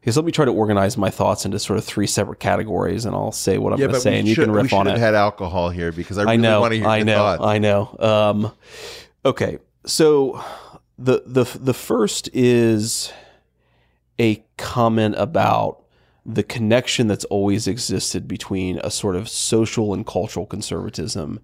Because 0.00 0.16
let 0.16 0.24
me 0.24 0.30
try 0.30 0.44
to 0.44 0.52
organize 0.52 0.96
my 0.96 1.10
thoughts 1.10 1.44
into 1.44 1.58
sort 1.58 1.80
of 1.80 1.84
three 1.84 2.06
separate 2.06 2.38
categories, 2.38 3.06
and 3.06 3.16
I'll 3.16 3.32
say 3.32 3.58
what 3.58 3.72
I'm 3.72 3.80
yeah, 3.80 3.86
going 3.86 3.94
to 3.96 4.00
say, 4.00 4.16
and 4.20 4.28
you 4.28 4.36
can 4.36 4.52
riff 4.52 4.72
on 4.72 4.86
it. 4.86 4.90
We 4.90 4.94
should 4.94 5.00
have 5.00 5.14
had 5.14 5.14
alcohol 5.16 5.68
here 5.68 5.90
because 5.90 6.16
I 6.16 6.22
really 6.22 6.34
I 6.34 6.36
know, 6.36 6.60
want 6.60 6.74
to 6.74 6.78
hear 6.78 6.86
I 6.86 7.02
know, 7.02 7.16
thoughts. 7.16 7.42
I 7.42 7.58
know. 7.58 7.96
Um, 7.98 8.52
okay, 9.24 9.58
so 9.86 10.42
the 10.98 11.22
the 11.26 11.44
the 11.58 11.74
first 11.74 12.28
is 12.32 13.12
a 14.18 14.44
comment 14.56 15.14
about 15.18 15.82
the 16.24 16.42
connection 16.42 17.06
that's 17.06 17.24
always 17.26 17.68
existed 17.68 18.26
between 18.26 18.78
a 18.82 18.90
sort 18.90 19.14
of 19.14 19.28
social 19.28 19.94
and 19.94 20.06
cultural 20.06 20.46
conservatism 20.46 21.38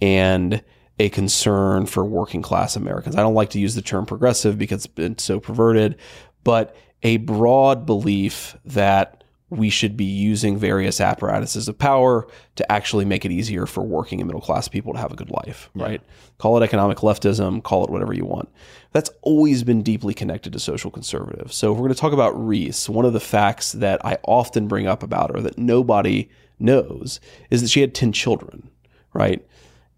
and 0.00 0.62
a 0.98 1.08
concern 1.10 1.84
for 1.86 2.04
working 2.04 2.42
class 2.42 2.76
Americans. 2.76 3.16
I 3.16 3.20
don't 3.20 3.34
like 3.34 3.50
to 3.50 3.60
use 3.60 3.74
the 3.74 3.82
term 3.82 4.06
progressive 4.06 4.58
because 4.58 4.84
it's 4.84 4.94
been 4.94 5.18
so 5.18 5.38
perverted, 5.38 5.96
but 6.44 6.74
a 7.02 7.18
broad 7.18 7.84
belief 7.84 8.56
that 8.64 9.21
we 9.52 9.68
should 9.68 9.98
be 9.98 10.04
using 10.04 10.56
various 10.56 10.98
apparatuses 10.98 11.68
of 11.68 11.78
power 11.78 12.26
to 12.56 12.72
actually 12.72 13.04
make 13.04 13.26
it 13.26 13.30
easier 13.30 13.66
for 13.66 13.82
working 13.82 14.18
and 14.18 14.26
middle 14.26 14.40
class 14.40 14.66
people 14.66 14.94
to 14.94 14.98
have 14.98 15.12
a 15.12 15.14
good 15.14 15.30
life, 15.30 15.68
yeah. 15.74 15.84
right? 15.84 16.00
Call 16.38 16.56
it 16.56 16.64
economic 16.64 16.98
leftism, 16.98 17.62
call 17.62 17.84
it 17.84 17.90
whatever 17.90 18.14
you 18.14 18.24
want. 18.24 18.48
That's 18.92 19.10
always 19.20 19.62
been 19.62 19.82
deeply 19.82 20.14
connected 20.14 20.54
to 20.54 20.58
social 20.58 20.90
conservative. 20.90 21.52
So 21.52 21.70
if 21.70 21.76
we're 21.76 21.88
going 21.88 21.94
to 21.94 22.00
talk 22.00 22.14
about 22.14 22.30
Reese, 22.30 22.88
one 22.88 23.04
of 23.04 23.12
the 23.12 23.20
facts 23.20 23.72
that 23.72 24.02
I 24.06 24.16
often 24.24 24.68
bring 24.68 24.86
up 24.86 25.02
about 25.02 25.34
her 25.34 25.42
that 25.42 25.58
nobody 25.58 26.30
knows 26.58 27.20
is 27.50 27.60
that 27.60 27.68
she 27.68 27.82
had 27.82 27.94
10 27.94 28.12
children, 28.12 28.70
right? 29.12 29.46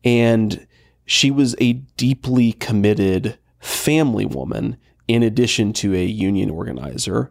And 0.03 0.67
she 1.07 1.31
was 1.31 1.55
a 1.61 1.75
deeply 1.97 2.55
committed 2.55 3.39
family 3.61 4.27
woman 4.27 4.79
in 5.07 5.23
addition 5.23 5.73
to 5.75 5.95
a 5.95 6.05
union 6.05 6.51
organizer 6.51 7.31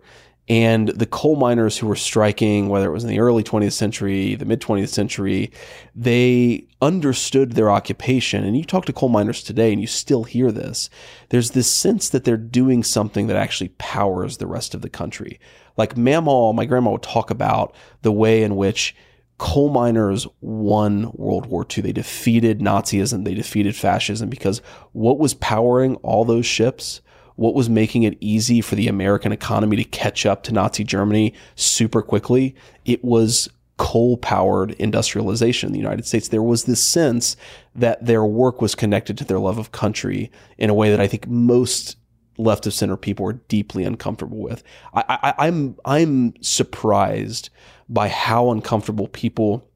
and 0.49 0.89
the 0.89 1.05
coal 1.05 1.37
miners 1.37 1.77
who 1.77 1.87
were 1.87 1.95
striking, 1.95 2.67
whether 2.67 2.87
it 2.87 2.93
was 2.93 3.03
in 3.03 3.09
the 3.09 3.19
early 3.19 3.43
20th 3.43 3.71
century, 3.71 4.35
the 4.35 4.45
mid 4.45 4.59
20th 4.59 4.89
century, 4.89 5.51
they 5.95 6.67
understood 6.81 7.53
their 7.53 7.71
occupation. 7.71 8.43
And 8.43 8.57
you 8.57 8.65
talk 8.65 8.85
to 8.85 8.93
coal 8.93 9.07
miners 9.07 9.41
today 9.41 9.71
and 9.71 9.79
you 9.79 9.87
still 9.87 10.25
hear 10.25 10.51
this. 10.51 10.89
There's 11.29 11.51
this 11.51 11.71
sense 11.71 12.09
that 12.09 12.25
they're 12.25 12.35
doing 12.35 12.83
something 12.83 13.27
that 13.27 13.37
actually 13.37 13.69
powers 13.77 14.37
the 14.37 14.47
rest 14.47 14.75
of 14.75 14.81
the 14.81 14.89
country. 14.89 15.39
Like 15.77 15.95
Mamaw, 15.95 16.53
my 16.53 16.65
grandma 16.65 16.91
would 16.91 17.03
talk 17.03 17.29
about 17.29 17.73
the 18.01 18.11
way 18.11 18.43
in 18.43 18.57
which 18.57 18.95
coal 19.37 19.69
miners 19.69 20.27
won 20.41 21.09
World 21.13 21.45
War 21.45 21.65
II. 21.65 21.83
They 21.83 21.93
defeated 21.93 22.59
Nazism, 22.59 23.23
they 23.23 23.33
defeated 23.33 23.77
fascism 23.77 24.29
because 24.29 24.61
what 24.91 25.19
was 25.19 25.33
powering 25.35 25.95
all 25.97 26.25
those 26.25 26.45
ships 26.45 27.01
what 27.35 27.55
was 27.55 27.69
making 27.69 28.03
it 28.03 28.17
easy 28.19 28.61
for 28.61 28.75
the 28.75 28.87
American 28.87 29.31
economy 29.31 29.75
to 29.77 29.83
catch 29.83 30.25
up 30.25 30.43
to 30.43 30.53
Nazi 30.53 30.83
Germany 30.83 31.33
super 31.55 32.01
quickly, 32.01 32.55
it 32.85 33.03
was 33.03 33.49
coal 33.77 34.17
powered 34.17 34.71
industrialization 34.73 35.67
in 35.67 35.73
the 35.73 35.79
United 35.79 36.05
States. 36.05 36.27
There 36.27 36.43
was 36.43 36.65
this 36.65 36.83
sense 36.83 37.35
that 37.75 38.05
their 38.05 38.23
work 38.23 38.61
was 38.61 38.75
connected 38.75 39.17
to 39.17 39.25
their 39.25 39.39
love 39.39 39.57
of 39.57 39.71
country 39.71 40.31
in 40.57 40.69
a 40.69 40.73
way 40.73 40.91
that 40.91 41.01
I 41.01 41.07
think 41.07 41.27
most 41.27 41.97
left 42.37 42.65
of 42.65 42.73
center 42.73 42.97
people 42.97 43.27
are 43.27 43.33
deeply 43.33 43.83
uncomfortable 43.83 44.39
with. 44.39 44.63
I, 44.93 45.03
I, 45.09 45.47
I'm 45.47 45.75
I'm 45.85 46.33
surprised 46.41 47.49
by 47.89 48.09
how 48.09 48.51
uncomfortable 48.51 49.07
people 49.07 49.69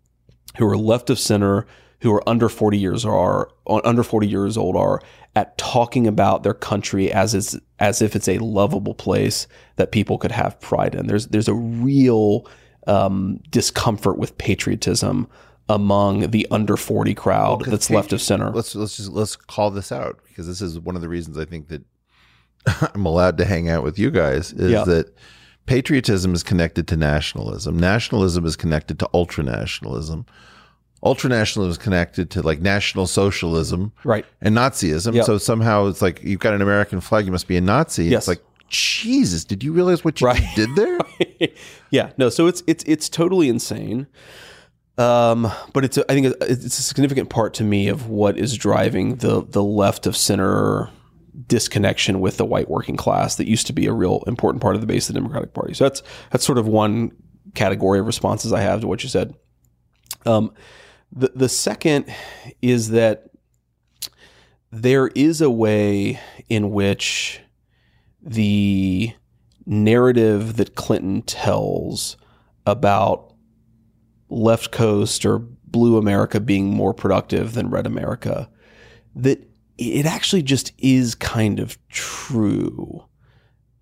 who 0.57 0.67
are 0.67 0.77
left 0.77 1.09
of 1.09 1.19
center, 1.19 1.67
who 2.01 2.13
are 2.13 2.27
under 2.29 2.49
40 2.49 2.77
years 2.77 3.05
are 3.05 3.49
under 3.67 4.03
40 4.03 4.27
years 4.27 4.57
old 4.57 4.75
are 4.75 5.01
at 5.35 5.57
talking 5.57 6.07
about 6.07 6.43
their 6.43 6.53
country 6.53 7.11
as 7.11 7.33
is, 7.33 7.59
as 7.79 8.01
if 8.01 8.15
it's 8.15 8.27
a 8.27 8.37
lovable 8.39 8.93
place 8.93 9.47
that 9.75 9.91
people 9.91 10.17
could 10.17 10.31
have 10.31 10.59
pride 10.59 10.95
in. 10.95 11.07
There's 11.07 11.27
there's 11.27 11.47
a 11.47 11.53
real 11.53 12.47
um, 12.85 13.39
discomfort 13.49 14.17
with 14.17 14.37
patriotism 14.37 15.27
among 15.69 16.31
the 16.31 16.47
under 16.49 16.77
40 16.77 17.13
crowd 17.13 17.61
well, 17.61 17.71
that's 17.71 17.89
left 17.89 18.13
of 18.13 18.21
center. 18.21 18.51
Let's 18.51 18.75
let's 18.75 18.97
just 18.97 19.11
let's 19.11 19.35
call 19.35 19.71
this 19.71 19.91
out 19.91 20.19
because 20.27 20.47
this 20.47 20.61
is 20.61 20.79
one 20.79 20.95
of 20.95 21.01
the 21.01 21.09
reasons 21.09 21.37
I 21.37 21.45
think 21.45 21.67
that 21.69 21.83
I'm 22.93 23.05
allowed 23.05 23.37
to 23.39 23.45
hang 23.45 23.69
out 23.69 23.83
with 23.83 23.97
you 23.97 24.11
guys 24.11 24.53
is 24.53 24.71
yeah. 24.71 24.83
that 24.85 25.15
patriotism 25.65 26.33
is 26.33 26.43
connected 26.43 26.87
to 26.89 26.95
nationalism. 26.95 27.77
Nationalism 27.77 28.45
is 28.45 28.55
connected 28.55 28.99
to 28.99 29.09
ultranationalism 29.13 30.25
ultranationalism 31.03 31.69
is 31.69 31.77
connected 31.77 32.29
to 32.31 32.41
like 32.41 32.59
national 32.59 33.05
socialism 33.05 33.91
right 34.03 34.25
and 34.41 34.55
nazism 34.55 35.13
yep. 35.13 35.25
so 35.25 35.37
somehow 35.37 35.85
it's 35.87 36.01
like 36.01 36.23
you've 36.23 36.39
got 36.39 36.53
an 36.53 36.61
american 36.61 36.99
flag 36.99 37.25
you 37.25 37.31
must 37.31 37.47
be 37.47 37.55
a 37.55 37.61
nazi 37.61 38.05
yes. 38.05 38.21
it's 38.21 38.27
like 38.27 38.41
jesus 38.69 39.45
did 39.45 39.63
you 39.63 39.71
realize 39.71 40.03
what 40.03 40.19
you 40.19 40.27
right. 40.27 40.43
did 40.55 40.69
there 40.75 40.97
yeah 41.91 42.11
no 42.17 42.29
so 42.29 42.47
it's 42.47 42.63
it's 42.67 42.83
it's 42.85 43.09
totally 43.09 43.47
insane 43.47 44.07
um, 44.97 45.51
but 45.73 45.85
it's 45.85 45.97
a, 45.97 46.11
I 46.11 46.15
think 46.15 46.35
it's 46.41 46.79
a 46.79 46.81
significant 46.81 47.29
part 47.29 47.53
to 47.55 47.63
me 47.63 47.87
of 47.87 48.09
what 48.09 48.37
is 48.37 48.57
driving 48.57 49.17
the 49.17 49.43
the 49.43 49.63
left 49.63 50.07
of 50.07 50.17
center 50.17 50.89
disconnection 51.45 52.19
with 52.19 52.37
the 52.37 52.45
white 52.45 52.67
working 52.67 52.95
class 52.95 53.35
that 53.35 53.47
used 53.47 53.67
to 53.67 53.73
be 53.73 53.85
a 53.85 53.93
real 53.93 54.23
important 54.25 54.61
part 54.61 54.73
of 54.73 54.81
the 54.81 54.87
base 54.87 55.07
of 55.07 55.13
the 55.13 55.19
Democratic 55.19 55.53
Party. 55.53 55.75
So 55.75 55.83
that's 55.83 56.01
that's 56.31 56.43
sort 56.43 56.57
of 56.57 56.67
one 56.67 57.11
category 57.53 57.99
of 57.99 58.07
responses 58.07 58.51
I 58.51 58.61
have 58.61 58.81
to 58.81 58.87
what 58.87 59.03
you 59.03 59.09
said. 59.09 59.35
Um, 60.25 60.51
the, 61.11 61.31
the 61.35 61.49
second 61.49 62.13
is 62.61 62.89
that 62.89 63.29
there 64.71 65.07
is 65.07 65.41
a 65.41 65.49
way 65.49 66.19
in 66.49 66.71
which 66.71 67.41
the 68.21 69.13
narrative 69.65 70.57
that 70.57 70.75
Clinton 70.75 71.21
tells 71.21 72.17
about 72.65 73.33
left 74.29 74.71
coast 74.71 75.25
or 75.25 75.39
blue 75.39 75.97
America 75.97 76.39
being 76.39 76.69
more 76.69 76.93
productive 76.93 77.53
than 77.53 77.69
red 77.69 77.85
America 77.85 78.49
that 79.15 79.47
it 79.77 80.05
actually 80.05 80.41
just 80.41 80.73
is 80.77 81.15
kind 81.15 81.59
of 81.59 81.77
true. 81.89 83.05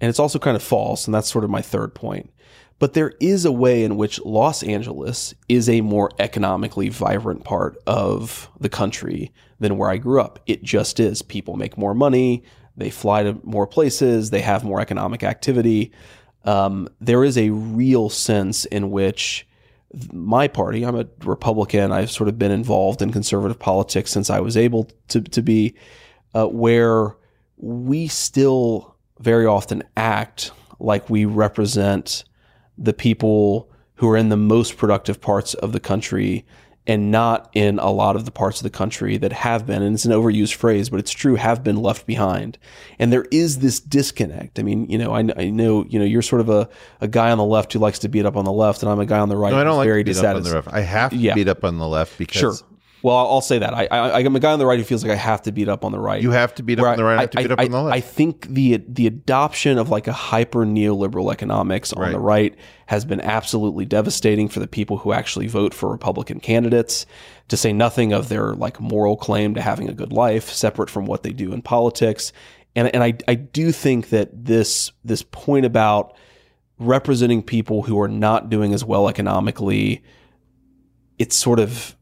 And 0.02 0.10
it's 0.10 0.20
also 0.20 0.40
kind 0.40 0.56
of 0.56 0.64
false. 0.64 1.06
And 1.08 1.14
that's 1.14 1.32
sort 1.32 1.44
of 1.44 1.50
my 1.50 1.62
third 1.62 1.96
point. 1.96 2.32
But 2.78 2.94
there 2.94 3.14
is 3.22 3.46
a 3.46 3.52
way 3.52 3.84
in 3.84 3.96
which 3.96 4.20
Los 4.26 4.62
Angeles 4.62 5.34
is 5.48 5.70
a 5.70 5.82
more 5.82 6.12
economically 6.20 6.90
vibrant 6.90 7.44
part 7.44 7.78
of 7.88 8.50
the 8.60 8.70
country 8.70 9.32
than 9.60 9.78
where 9.78 9.90
I 9.90 9.98
grew 9.98 10.20
up. 10.22 10.40
It 10.46 10.64
just 10.64 11.00
is. 11.00 11.22
People 11.22 11.56
make 11.56 11.78
more 11.78 11.94
money, 11.94 12.44
they 12.76 12.90
fly 12.90 13.24
to 13.24 13.40
more 13.44 13.66
places, 13.66 14.30
they 14.30 14.42
have 14.42 14.66
more 14.66 14.82
economic 14.82 15.24
activity. 15.24 15.94
Um, 16.44 16.90
there 17.00 17.24
is 17.24 17.38
a 17.38 17.50
real 17.50 18.10
sense 18.10 18.66
in 18.66 18.92
which 18.92 19.48
my 20.12 20.48
party, 20.50 20.86
I'm 20.86 20.98
a 20.98 21.08
Republican, 21.24 21.94
I've 21.94 22.12
sort 22.12 22.28
of 22.28 22.38
been 22.38 22.52
involved 22.52 23.02
in 23.02 23.14
conservative 23.14 23.58
politics 23.58 24.12
since 24.12 24.30
I 24.30 24.42
was 24.42 24.58
able 24.58 24.90
to, 25.08 25.22
to 25.22 25.42
be, 25.42 25.76
uh, 26.34 26.48
where 26.48 27.16
we 27.56 28.08
still 28.08 28.96
very 29.20 29.46
often 29.46 29.84
act 29.96 30.52
like 30.80 31.10
we 31.10 31.24
represent 31.24 32.26
the 32.78 32.94
people 32.94 33.70
who 33.96 34.10
are 34.10 34.18
in 34.18 34.30
the 34.30 34.38
most 34.38 34.78
productive 34.78 35.22
parts 35.22 35.54
of 35.54 35.72
the 35.72 35.80
country 35.80 36.46
and 36.88 37.10
not 37.10 37.50
in 37.54 37.80
a 37.80 37.90
lot 37.90 38.16
of 38.16 38.26
the 38.26 38.32
parts 38.32 38.60
of 38.60 38.64
the 38.64 38.70
country 38.70 39.18
that 39.18 39.32
have 39.32 39.66
been, 39.66 39.82
and 39.82 39.96
it's 39.96 40.06
an 40.06 40.12
overused 40.12 40.54
phrase, 40.54 40.90
but 40.90 41.00
it's 41.00 41.12
true, 41.12 41.36
have 41.36 41.64
been 41.64 41.78
left 41.78 42.06
behind. 42.06 42.60
And 43.00 43.12
there 43.12 43.26
is 43.32 43.60
this 43.60 43.80
disconnect. 43.80 44.60
I 44.60 44.64
mean, 44.64 44.88
you 44.88 45.00
know, 45.00 45.12
I, 45.12 45.28
I 45.36 45.50
know, 45.50 45.86
you 45.86 45.98
know, 45.98 46.06
you're 46.06 46.22
sort 46.22 46.42
of 46.42 46.50
a, 46.50 46.70
a 47.02 47.08
guy 47.08 47.32
on 47.32 47.40
the 47.40 47.46
left 47.46 47.74
who 47.74 47.80
likes 47.80 48.00
to 48.00 48.10
beat 48.10 48.26
up 48.26 48.36
on 48.36 48.46
the 48.46 48.52
left, 48.52 48.84
and 48.84 48.92
I'm 48.92 49.00
a 49.00 49.06
guy 49.06 49.20
on 49.20 49.30
the 49.30 49.38
right. 49.38 49.52
No, 49.52 49.60
I 49.60 49.64
don't 49.64 49.78
like 49.78 49.88
to 49.88 50.04
beat 50.04 50.18
up 50.18 50.36
on 50.36 50.44
the 50.44 50.54
left. 50.54 50.68
I 50.72 50.82
have 50.82 51.12
to 51.12 51.18
yeah. 51.18 51.34
beat 51.34 51.48
up 51.48 51.64
on 51.64 51.80
the 51.80 51.88
left 51.88 52.18
because 52.20 52.40
sure. 52.40 52.54
Well, 53.06 53.18
I'll 53.18 53.40
say 53.40 53.60
that. 53.60 53.72
I, 53.76 53.86
I, 53.86 54.20
I'm 54.22 54.36
a 54.36 54.40
guy 54.40 54.52
on 54.52 54.58
the 54.58 54.66
right 54.66 54.80
who 54.80 54.84
feels 54.84 55.04
like 55.04 55.12
I 55.12 55.16
have 55.16 55.44
to 55.44 55.52
beat 55.52 55.70
up 55.70 55.86
on 55.86 55.92
the 55.92 56.00
right. 56.00 56.24
You 56.24 56.32
have 56.32 56.56
to 56.56 56.64
beat 56.64 56.80
up 56.80 56.88
on 56.88 56.98
the 56.98 57.04
right. 57.04 57.20
I 57.20 57.22
have 57.22 57.30
to 57.30 57.38
beat 57.38 57.52
I, 57.52 57.66
on 57.66 57.70
the 57.70 57.82
left. 57.84 57.96
I 57.96 58.00
think 58.00 58.48
the 58.48 58.84
the 58.88 59.06
adoption 59.06 59.78
of 59.78 59.90
like 59.90 60.08
a 60.08 60.12
hyper 60.12 60.66
neoliberal 60.66 61.32
economics 61.32 61.94
on 61.94 62.02
right. 62.02 62.12
the 62.12 62.20
right 62.20 62.56
has 62.88 63.06
been 63.06 63.22
absolutely 63.22 63.86
devastating 63.86 64.50
for 64.50 64.60
the 64.60 64.66
people 64.66 64.98
who 64.98 65.14
actually 65.14 65.46
vote 65.46 65.72
for 65.76 65.92
Republican 65.92 66.40
candidates. 66.40 67.06
To 67.50 67.58
say 67.58 67.72
nothing 67.72 68.12
of 68.12 68.28
their 68.28 68.56
like 68.56 68.82
moral 68.82 69.18
claim 69.18 69.54
to 69.54 69.62
having 69.62 69.88
a 69.88 69.94
good 69.94 70.12
life, 70.12 70.50
separate 70.50 70.90
from 70.90 71.06
what 71.06 71.22
they 71.22 71.32
do 71.32 71.54
in 71.54 71.62
politics. 71.62 72.34
And 72.76 72.88
and 72.88 73.04
I 73.04 73.14
I 73.28 73.36
do 73.36 73.72
think 73.72 74.10
that 74.10 74.30
this 74.34 74.92
this 75.04 75.22
point 75.22 75.68
about 75.68 76.18
representing 76.80 77.44
people 77.44 77.84
who 77.84 78.02
are 78.02 78.08
not 78.08 78.50
doing 78.50 78.74
as 78.74 78.84
well 78.84 79.08
economically, 79.08 80.04
it's 81.20 81.36
sort 81.36 81.60
of 81.60 81.96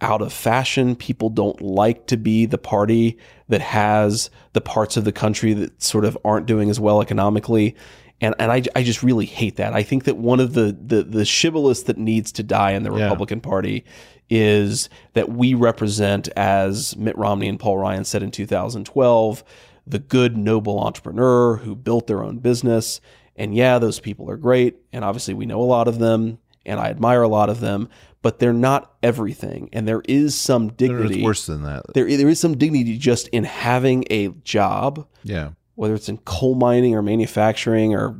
out 0.00 0.22
of 0.22 0.32
fashion. 0.32 0.94
People 0.96 1.30
don't 1.30 1.60
like 1.60 2.06
to 2.08 2.16
be 2.16 2.46
the 2.46 2.58
party 2.58 3.18
that 3.48 3.60
has 3.60 4.30
the 4.52 4.60
parts 4.60 4.96
of 4.96 5.04
the 5.04 5.12
country 5.12 5.54
that 5.54 5.82
sort 5.82 6.04
of 6.04 6.18
aren't 6.24 6.46
doing 6.46 6.70
as 6.70 6.78
well 6.78 7.00
economically. 7.00 7.74
And, 8.20 8.34
and 8.38 8.50
I, 8.50 8.62
I 8.74 8.82
just 8.82 9.02
really 9.02 9.26
hate 9.26 9.56
that. 9.56 9.74
I 9.74 9.82
think 9.82 10.04
that 10.04 10.16
one 10.16 10.40
of 10.40 10.54
the, 10.54 10.76
the, 10.78 11.02
the 11.02 11.24
shibboleths 11.24 11.84
that 11.84 11.98
needs 11.98 12.32
to 12.32 12.42
die 12.42 12.72
in 12.72 12.82
the 12.82 12.94
yeah. 12.94 13.04
Republican 13.04 13.40
Party 13.40 13.84
is 14.28 14.88
that 15.12 15.28
we 15.28 15.54
represent, 15.54 16.28
as 16.36 16.96
Mitt 16.96 17.16
Romney 17.16 17.48
and 17.48 17.60
Paul 17.60 17.78
Ryan 17.78 18.04
said 18.04 18.22
in 18.22 18.30
2012, 18.30 19.44
the 19.86 19.98
good, 19.98 20.36
noble 20.36 20.80
entrepreneur 20.80 21.56
who 21.56 21.76
built 21.76 22.06
their 22.06 22.24
own 22.24 22.38
business. 22.38 23.00
And 23.36 23.54
yeah, 23.54 23.78
those 23.78 24.00
people 24.00 24.30
are 24.30 24.36
great. 24.36 24.76
And 24.92 25.04
obviously, 25.04 25.34
we 25.34 25.46
know 25.46 25.60
a 25.60 25.62
lot 25.62 25.86
of 25.86 25.98
them, 25.98 26.38
and 26.66 26.78
I 26.78 26.88
admire 26.88 27.22
a 27.22 27.28
lot 27.28 27.48
of 27.48 27.60
them 27.60 27.88
but 28.26 28.40
they're 28.40 28.52
not 28.52 28.92
everything. 29.04 29.68
And 29.72 29.86
there 29.86 30.02
is 30.08 30.34
some 30.34 30.72
dignity. 30.72 31.18
It's 31.18 31.24
worse 31.24 31.46
than 31.46 31.62
that. 31.62 31.84
There, 31.94 32.08
there 32.16 32.28
is 32.28 32.40
some 32.40 32.58
dignity 32.58 32.98
just 32.98 33.28
in 33.28 33.44
having 33.44 34.04
a 34.10 34.30
job. 34.42 35.06
Yeah. 35.22 35.50
Whether 35.76 35.94
it's 35.94 36.08
in 36.08 36.18
coal 36.18 36.56
mining 36.56 36.96
or 36.96 37.02
manufacturing 37.02 37.94
or, 37.94 38.18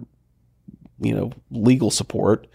you 1.00 1.12
know, 1.12 1.32
legal 1.50 1.90
support, 1.90 2.46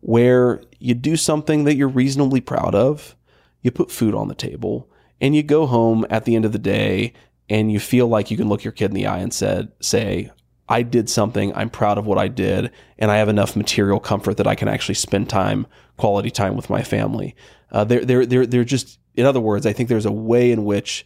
where 0.00 0.62
you 0.78 0.94
do 0.94 1.14
something 1.18 1.64
that 1.64 1.74
you're 1.74 1.88
reasonably 1.88 2.40
proud 2.40 2.74
of, 2.74 3.14
you 3.60 3.70
put 3.70 3.90
food 3.90 4.14
on 4.14 4.28
the 4.28 4.34
table, 4.34 4.88
and 5.20 5.36
you 5.36 5.42
go 5.42 5.66
home 5.66 6.06
at 6.08 6.24
the 6.24 6.34
end 6.34 6.46
of 6.46 6.52
the 6.52 6.58
day 6.58 7.12
and 7.50 7.70
you 7.70 7.80
feel 7.80 8.06
like 8.06 8.30
you 8.30 8.38
can 8.38 8.48
look 8.48 8.64
your 8.64 8.72
kid 8.72 8.86
in 8.86 8.94
the 8.94 9.06
eye 9.06 9.18
and 9.18 9.34
said, 9.34 9.70
say, 9.78 10.30
I 10.68 10.82
did 10.82 11.10
something, 11.10 11.54
I'm 11.54 11.70
proud 11.70 11.98
of 11.98 12.06
what 12.06 12.18
I 12.18 12.28
did, 12.28 12.70
and 12.98 13.10
I 13.10 13.16
have 13.16 13.28
enough 13.28 13.54
material 13.54 14.00
comfort 14.00 14.38
that 14.38 14.46
I 14.46 14.54
can 14.54 14.68
actually 14.68 14.94
spend 14.94 15.28
time 15.28 15.66
quality 15.96 16.30
time 16.30 16.56
with 16.56 16.70
my 16.70 16.82
family. 16.82 17.36
Uh, 17.70 17.84
they're, 17.84 18.04
they're, 18.04 18.26
they're, 18.26 18.46
they're 18.46 18.64
just, 18.64 18.98
in 19.14 19.26
other 19.26 19.40
words, 19.40 19.66
I 19.66 19.72
think 19.72 19.88
there's 19.88 20.06
a 20.06 20.12
way 20.12 20.50
in 20.50 20.64
which 20.64 21.04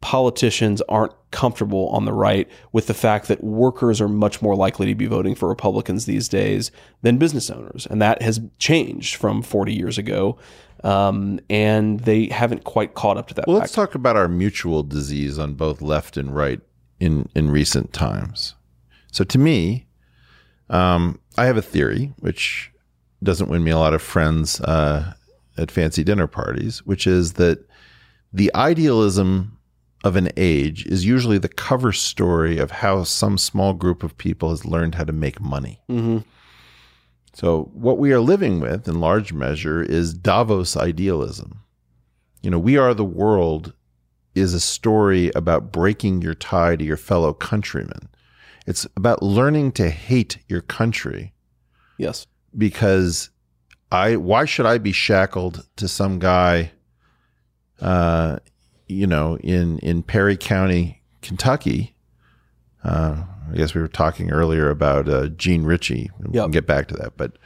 politicians 0.00 0.80
aren't 0.88 1.12
comfortable 1.30 1.88
on 1.88 2.04
the 2.04 2.12
right 2.12 2.48
with 2.72 2.86
the 2.86 2.94
fact 2.94 3.28
that 3.28 3.44
workers 3.44 4.00
are 4.00 4.08
much 4.08 4.40
more 4.40 4.56
likely 4.56 4.86
to 4.86 4.94
be 4.94 5.06
voting 5.06 5.34
for 5.34 5.48
Republicans 5.48 6.06
these 6.06 6.28
days 6.28 6.70
than 7.02 7.18
business 7.18 7.50
owners. 7.50 7.86
And 7.86 8.00
that 8.00 8.22
has 8.22 8.40
changed 8.58 9.16
from 9.16 9.42
40 9.42 9.74
years 9.74 9.98
ago. 9.98 10.38
Um, 10.82 11.40
and 11.50 12.00
they 12.00 12.26
haven't 12.26 12.64
quite 12.64 12.94
caught 12.94 13.18
up 13.18 13.28
to 13.28 13.34
that. 13.34 13.46
Well, 13.46 13.58
fact. 13.58 13.64
let's 13.64 13.74
talk 13.74 13.94
about 13.94 14.16
our 14.16 14.28
mutual 14.28 14.82
disease 14.82 15.38
on 15.38 15.54
both 15.54 15.82
left 15.82 16.16
and 16.16 16.34
right 16.34 16.60
in, 16.98 17.28
in 17.34 17.50
recent 17.50 17.92
times. 17.92 18.54
So 19.12 19.24
to 19.24 19.38
me, 19.38 19.86
um, 20.68 21.20
I 21.36 21.46
have 21.46 21.56
a 21.56 21.62
theory, 21.62 22.12
which 22.18 22.70
doesn't 23.22 23.50
win 23.50 23.64
me 23.64 23.70
a 23.70 23.78
lot 23.78 23.94
of 23.94 24.02
friends 24.02 24.60
uh, 24.60 25.14
at 25.58 25.70
fancy 25.70 26.04
dinner 26.04 26.26
parties, 26.26 26.84
which 26.86 27.06
is 27.06 27.34
that 27.34 27.66
the 28.32 28.50
idealism 28.54 29.58
of 30.04 30.16
an 30.16 30.30
age 30.36 30.86
is 30.86 31.04
usually 31.04 31.38
the 31.38 31.48
cover 31.48 31.92
story 31.92 32.58
of 32.58 32.70
how 32.70 33.04
some 33.04 33.36
small 33.36 33.74
group 33.74 34.02
of 34.02 34.16
people 34.16 34.50
has 34.50 34.64
learned 34.64 34.94
how 34.94 35.04
to 35.04 35.12
make 35.12 35.40
money. 35.40 35.80
Mm-hmm. 35.90 36.18
So, 37.34 37.70
what 37.74 37.98
we 37.98 38.12
are 38.12 38.20
living 38.20 38.60
with 38.60 38.88
in 38.88 39.00
large 39.00 39.32
measure 39.32 39.82
is 39.82 40.14
Davos 40.14 40.76
idealism. 40.76 41.60
You 42.42 42.50
know, 42.50 42.58
we 42.58 42.76
are 42.76 42.94
the 42.94 43.04
world 43.04 43.74
is 44.34 44.54
a 44.54 44.60
story 44.60 45.30
about 45.34 45.72
breaking 45.72 46.22
your 46.22 46.34
tie 46.34 46.76
to 46.76 46.84
your 46.84 46.96
fellow 46.96 47.32
countrymen. 47.32 48.08
It's 48.66 48.86
about 48.96 49.22
learning 49.22 49.72
to 49.72 49.90
hate 49.90 50.38
your 50.48 50.60
country. 50.60 51.32
Yes 51.98 52.26
because 52.56 53.30
I 53.92 54.16
why 54.16 54.44
should 54.44 54.66
I 54.66 54.78
be 54.78 54.92
shackled 54.92 55.66
to 55.76 55.88
some 55.88 56.18
guy 56.18 56.72
uh 57.80 58.38
you 58.86 59.06
know 59.06 59.36
in 59.38 59.78
in 59.78 60.02
Perry 60.02 60.36
County, 60.36 61.02
Kentucky? 61.22 61.94
Uh 62.84 63.24
I 63.52 63.56
guess 63.56 63.74
we 63.74 63.80
were 63.80 63.88
talking 63.88 64.30
earlier 64.30 64.70
about 64.70 65.08
uh, 65.08 65.26
Jean 65.30 65.64
Ritchie. 65.64 66.08
We 66.20 66.34
yep. 66.34 66.44
can 66.44 66.50
get 66.52 66.68
back 66.68 66.86
to 66.88 66.94
that, 66.94 67.16
but 67.16 67.36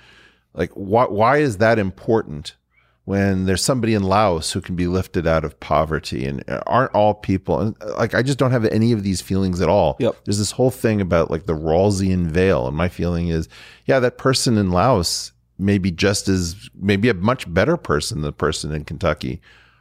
like 0.52 0.70
why 0.72 1.04
why 1.04 1.38
is 1.38 1.58
that 1.58 1.78
important 1.78 2.56
when 3.04 3.44
there's 3.44 3.62
somebody 3.62 3.94
in 3.94 4.02
Laos 4.02 4.52
who 4.52 4.60
can 4.60 4.76
be 4.76 4.86
lifted 4.86 5.26
out 5.26 5.44
of 5.44 5.58
poverty 5.60 6.24
and 6.24 6.42
aren't 6.66 6.94
all 6.94 7.14
people 7.14 7.60
and 7.60 7.76
like 7.98 8.14
I 8.14 8.22
just 8.22 8.38
don't 8.38 8.50
have 8.50 8.64
any 8.66 8.92
of 8.92 9.02
these 9.02 9.20
feelings 9.20 9.60
at 9.60 9.68
all. 9.68 9.96
Yep. 10.00 10.16
There's 10.24 10.38
this 10.38 10.52
whole 10.52 10.70
thing 10.70 11.00
about 11.00 11.30
like 11.30 11.46
the 11.46 11.54
Rawlsian 11.54 12.26
veil 12.26 12.66
and 12.66 12.76
my 12.76 12.88
feeling 12.88 13.28
is 13.28 13.48
yeah 13.86 14.00
that 14.00 14.18
person 14.18 14.56
in 14.56 14.70
Laos 14.70 15.32
may 15.58 15.78
be 15.78 15.90
just 15.90 16.28
as 16.28 16.70
maybe 16.74 17.08
a 17.08 17.14
much 17.14 17.52
better 17.52 17.76
person 17.76 18.18
than 18.18 18.28
the 18.28 18.32
person 18.32 18.72
in 18.72 18.84
Kentucky 18.84 19.40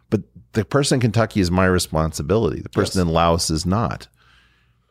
but 0.10 0.22
the 0.52 0.66
person 0.66 0.98
in 0.98 1.02
Kentucky 1.02 1.40
is 1.40 1.50
my 1.50 1.66
responsibility. 1.66 2.62
The 2.62 2.70
person 2.70 3.00
yes. 3.00 3.08
in 3.08 3.14
Laos 3.14 3.50
is 3.50 3.66
not. 3.66 4.08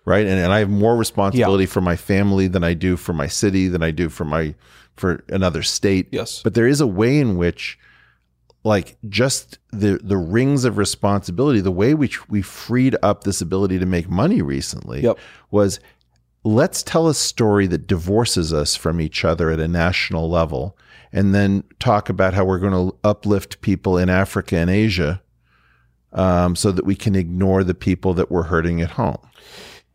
Right? 0.05 0.27
And 0.27 0.41
and 0.41 0.53
I 0.53 0.59
have 0.59 0.71
more 0.71 0.97
responsibility 0.97 1.65
yeah. 1.65 1.71
for 1.71 1.81
my 1.81 1.95
family 1.95 2.49
than 2.49 2.65
I 2.65 2.75
do 2.75 2.97
for 2.97 3.13
my 3.13 3.29
city 3.29 3.69
than 3.69 3.85
I 3.85 3.93
do 3.93 4.09
for 4.09 4.25
my 4.25 4.57
for 4.97 5.23
another 5.29 5.63
state. 5.63 6.09
Yes. 6.11 6.43
But 6.43 6.55
there 6.55 6.67
is 6.67 6.81
a 6.81 6.89
way 6.89 7.21
in 7.21 7.37
which 7.37 7.79
like 8.65 8.97
just 9.09 9.59
the 9.71 9.99
the 10.03 10.17
rings 10.17 10.65
of 10.65 10.79
responsibility 10.79 11.61
the 11.61 11.73
way 11.73 11.95
which 11.95 12.29
we 12.29 12.43
freed 12.43 12.97
up 13.03 13.25
this 13.25 13.41
ability 13.41 13.79
to 13.79 13.87
make 13.87 14.09
money 14.09 14.41
recently 14.41 15.01
yep. 15.01 15.19
was 15.51 15.81
let's 16.45 16.83
tell 16.83 17.09
a 17.09 17.15
story 17.15 17.67
that 17.67 17.87
divorces 17.87 18.53
us 18.53 18.77
from 18.77 19.01
each 19.01 19.25
other 19.25 19.51
at 19.51 19.61
a 19.61 19.69
national 19.69 20.29
level 20.29 20.77
and 21.13 21.35
then 21.35 21.63
talk 21.79 22.09
about 22.09 22.35
how 22.35 22.45
we're 22.45 22.59
going 22.59 22.91
to 22.91 22.97
uplift 23.05 23.61
people 23.61 23.99
in 23.99 24.09
Africa 24.09 24.57
and 24.57 24.71
Asia 24.71 25.23
um, 26.13 26.57
so 26.57 26.73
that 26.73 26.85
we 26.85 26.95
can 26.95 27.15
ignore 27.15 27.63
the 27.63 27.75
people 27.75 28.15
that 28.15 28.31
we're 28.31 28.45
hurting 28.45 28.81
at 28.81 28.93
home. 28.93 29.19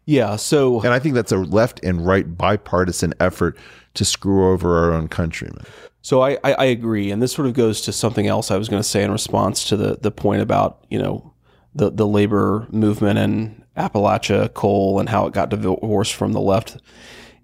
Yeah. 0.06 0.36
So, 0.38 0.82
and 0.82 0.94
I 0.94 1.00
think 1.00 1.16
that's 1.16 1.32
a 1.32 1.38
left 1.38 1.84
and 1.84 2.06
right 2.06 2.38
bipartisan 2.38 3.14
effort 3.20 3.58
to 3.96 4.06
screw 4.06 4.52
over 4.52 4.78
our 4.78 4.94
own 4.94 5.08
countrymen. 5.08 5.66
So 6.08 6.22
I, 6.22 6.38
I, 6.42 6.54
I 6.54 6.66
agree, 6.68 7.12
and 7.12 7.22
this 7.22 7.34
sort 7.34 7.50
of 7.50 7.54
goes 7.54 7.82
to 7.82 7.92
something 7.92 8.28
else 8.28 8.50
I 8.50 8.56
was 8.56 8.70
going 8.70 8.82
to 8.82 8.88
say 8.88 9.04
in 9.04 9.12
response 9.12 9.66
to 9.66 9.76
the 9.76 9.98
the 10.00 10.10
point 10.10 10.42
about 10.42 10.86
you 10.90 10.98
know 10.98 11.34
the 11.76 11.92
the 11.92 12.08
labor 12.08 12.66
movement 12.72 13.20
and 13.20 13.62
Appalachia 13.76 14.54
coal 14.54 15.02
and 15.02 15.10
how 15.10 15.28
it 15.28 15.34
got 15.34 15.50
divorced 15.50 16.14
from 16.14 16.32
the 16.32 16.40
left, 16.40 16.78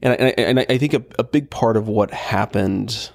and 0.01 0.18
and, 0.18 0.39
and 0.39 0.59
I 0.70 0.78
think 0.78 0.93
a, 0.93 1.03
a 1.20 1.26
big 1.26 1.49
part 1.49 1.76
of 1.76 1.89
what 1.89 2.11
happened 2.11 3.11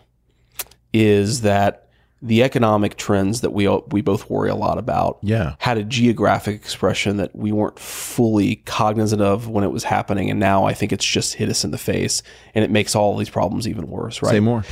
is 0.93 1.41
that 1.41 1.89
the 2.21 2.43
economic 2.43 2.99
trends 2.99 3.41
that 3.41 3.55
we 3.55 3.67
we 3.91 4.03
both 4.03 4.29
worry 4.29 4.51
a 4.51 4.55
lot 4.55 4.77
about 4.77 5.19
yeah. 5.23 5.55
had 5.61 5.79
a 5.79 5.85
geographic 5.85 6.57
expression 6.57 7.17
that 7.17 7.35
we 7.35 7.53
weren't 7.53 7.79
fully 7.79 8.57
cognizant 8.67 9.23
of 9.23 9.49
when 9.49 9.65
it 9.65 9.71
was 9.71 9.85
happening. 9.85 10.29
And 10.29 10.41
now 10.41 10.65
I 10.65 10.75
think 10.75 10.93
it's 10.93 11.05
just 11.05 11.35
hit 11.35 11.49
us 11.49 11.65
in 11.65 11.71
the 11.71 11.79
face 11.79 12.23
and 12.55 12.65
it 12.65 12.73
makes 12.73 12.97
all 12.97 13.17
these 13.17 13.31
problems 13.31 13.69
even 13.69 13.87
worse 13.87 14.21
right? 14.21 14.33
Say 14.33 14.41
more 14.41 14.65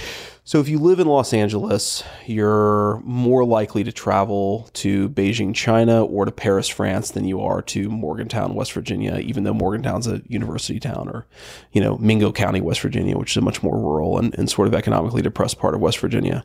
so 0.46 0.60
if 0.60 0.68
you 0.68 0.78
live 0.78 1.00
in 1.00 1.08
Los 1.08 1.32
Angeles, 1.32 2.04
you're 2.24 3.00
more 3.04 3.44
likely 3.44 3.82
to 3.82 3.90
travel 3.90 4.70
to 4.74 5.08
Beijing, 5.08 5.52
China, 5.52 6.04
or 6.04 6.24
to 6.24 6.30
Paris, 6.30 6.68
France, 6.68 7.10
than 7.10 7.24
you 7.24 7.40
are 7.40 7.60
to 7.62 7.90
Morgantown, 7.90 8.54
West 8.54 8.72
Virginia. 8.72 9.18
Even 9.18 9.42
though 9.42 9.52
Morgantown's 9.52 10.06
a 10.06 10.22
university 10.28 10.78
town, 10.78 11.08
or 11.08 11.26
you 11.72 11.80
know 11.80 11.98
Mingo 11.98 12.30
County, 12.30 12.60
West 12.60 12.80
Virginia, 12.80 13.18
which 13.18 13.32
is 13.32 13.38
a 13.38 13.40
much 13.40 13.60
more 13.64 13.76
rural 13.76 14.20
and, 14.20 14.38
and 14.38 14.48
sort 14.48 14.68
of 14.68 14.74
economically 14.74 15.20
depressed 15.20 15.58
part 15.58 15.74
of 15.74 15.80
West 15.80 15.98
Virginia. 15.98 16.44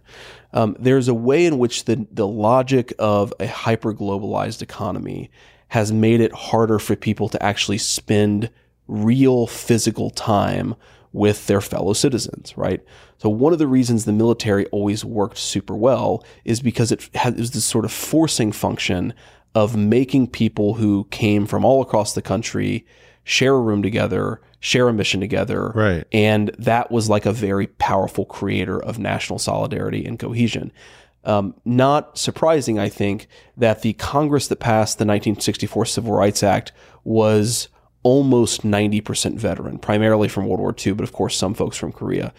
Um, 0.52 0.76
there's 0.80 1.08
a 1.08 1.14
way 1.14 1.46
in 1.46 1.60
which 1.60 1.86
the 1.86 2.08
the 2.12 2.28
logic 2.28 2.92
of 2.98 3.32
a 3.40 3.46
hyper 3.46 3.94
globalized 3.94 4.64
economy 4.64 5.30
has 5.68 5.92
made 5.92 6.22
it 6.22 6.34
harder 6.34 6.80
for 6.80 6.96
people 6.96 7.30
to 7.30 7.44
actually 7.44 7.78
spend 7.78 8.50
real 8.88 9.46
physical 9.46 10.10
time 10.10 10.74
with 11.14 11.48
their 11.48 11.62
fellow 11.62 11.94
citizens, 11.94 12.54
right? 12.58 12.82
So 13.18 13.30
one 13.30 13.54
of 13.54 13.60
the 13.60 13.68
reasons 13.68 14.06
the 14.06 14.14
military 14.14 14.66
always 14.68 15.04
worked 15.04 15.38
super 15.38 15.76
well 15.76 16.24
is 16.46 16.62
because 16.62 16.92
it, 16.92 17.10
had, 17.16 17.34
it 17.34 17.52
this 17.52 17.66
sort 17.66 17.86
of 17.86 17.92
forcing 17.92 18.52
function 18.52 19.14
of 19.54 19.76
making 19.76 20.28
people 20.28 20.76
who 20.76 21.06
came 21.12 21.46
from 21.46 21.66
all 21.66 21.82
across 21.82 22.14
the 22.14 22.22
country 22.22 22.86
share 23.24 23.54
a 23.54 23.60
room 23.60 23.84
together, 23.84 24.42
share 24.60 24.88
a 24.88 24.94
mission 24.94 25.20
together. 25.20 25.72
Right. 25.76 26.08
And 26.12 26.50
that 26.58 26.92
was 26.92 27.10
like 27.10 27.26
a 27.26 27.34
very 27.34 27.68
powerful 27.68 28.26
creator 28.26 28.82
of 28.82 28.98
national 28.98 29.40
solidarity 29.40 30.06
and 30.06 30.18
cohesion. 30.18 30.72
Um, 31.24 31.54
not 31.66 32.18
surprising, 32.18 32.80
I 32.80 32.90
think, 32.90 33.28
that 33.56 33.84
the 33.84 33.94
Congress 33.94 34.48
that 34.48 34.56
passed 34.56 34.98
the 34.98 35.04
1964 35.04 35.86
Civil 35.86 36.14
Rights 36.14 36.42
Act 36.42 36.72
was 37.04 37.68
almost 38.04 38.64
90% 38.64 39.36
veteran, 39.36 39.78
primarily 39.78 40.28
from 40.28 40.48
World 40.48 40.60
War 40.60 40.76
II, 40.86 40.94
but 40.94 41.04
of 41.04 41.12
course, 41.12 41.36
some 41.36 41.54
folks 41.54 41.78
from 41.78 41.92
Korea. 41.92 42.34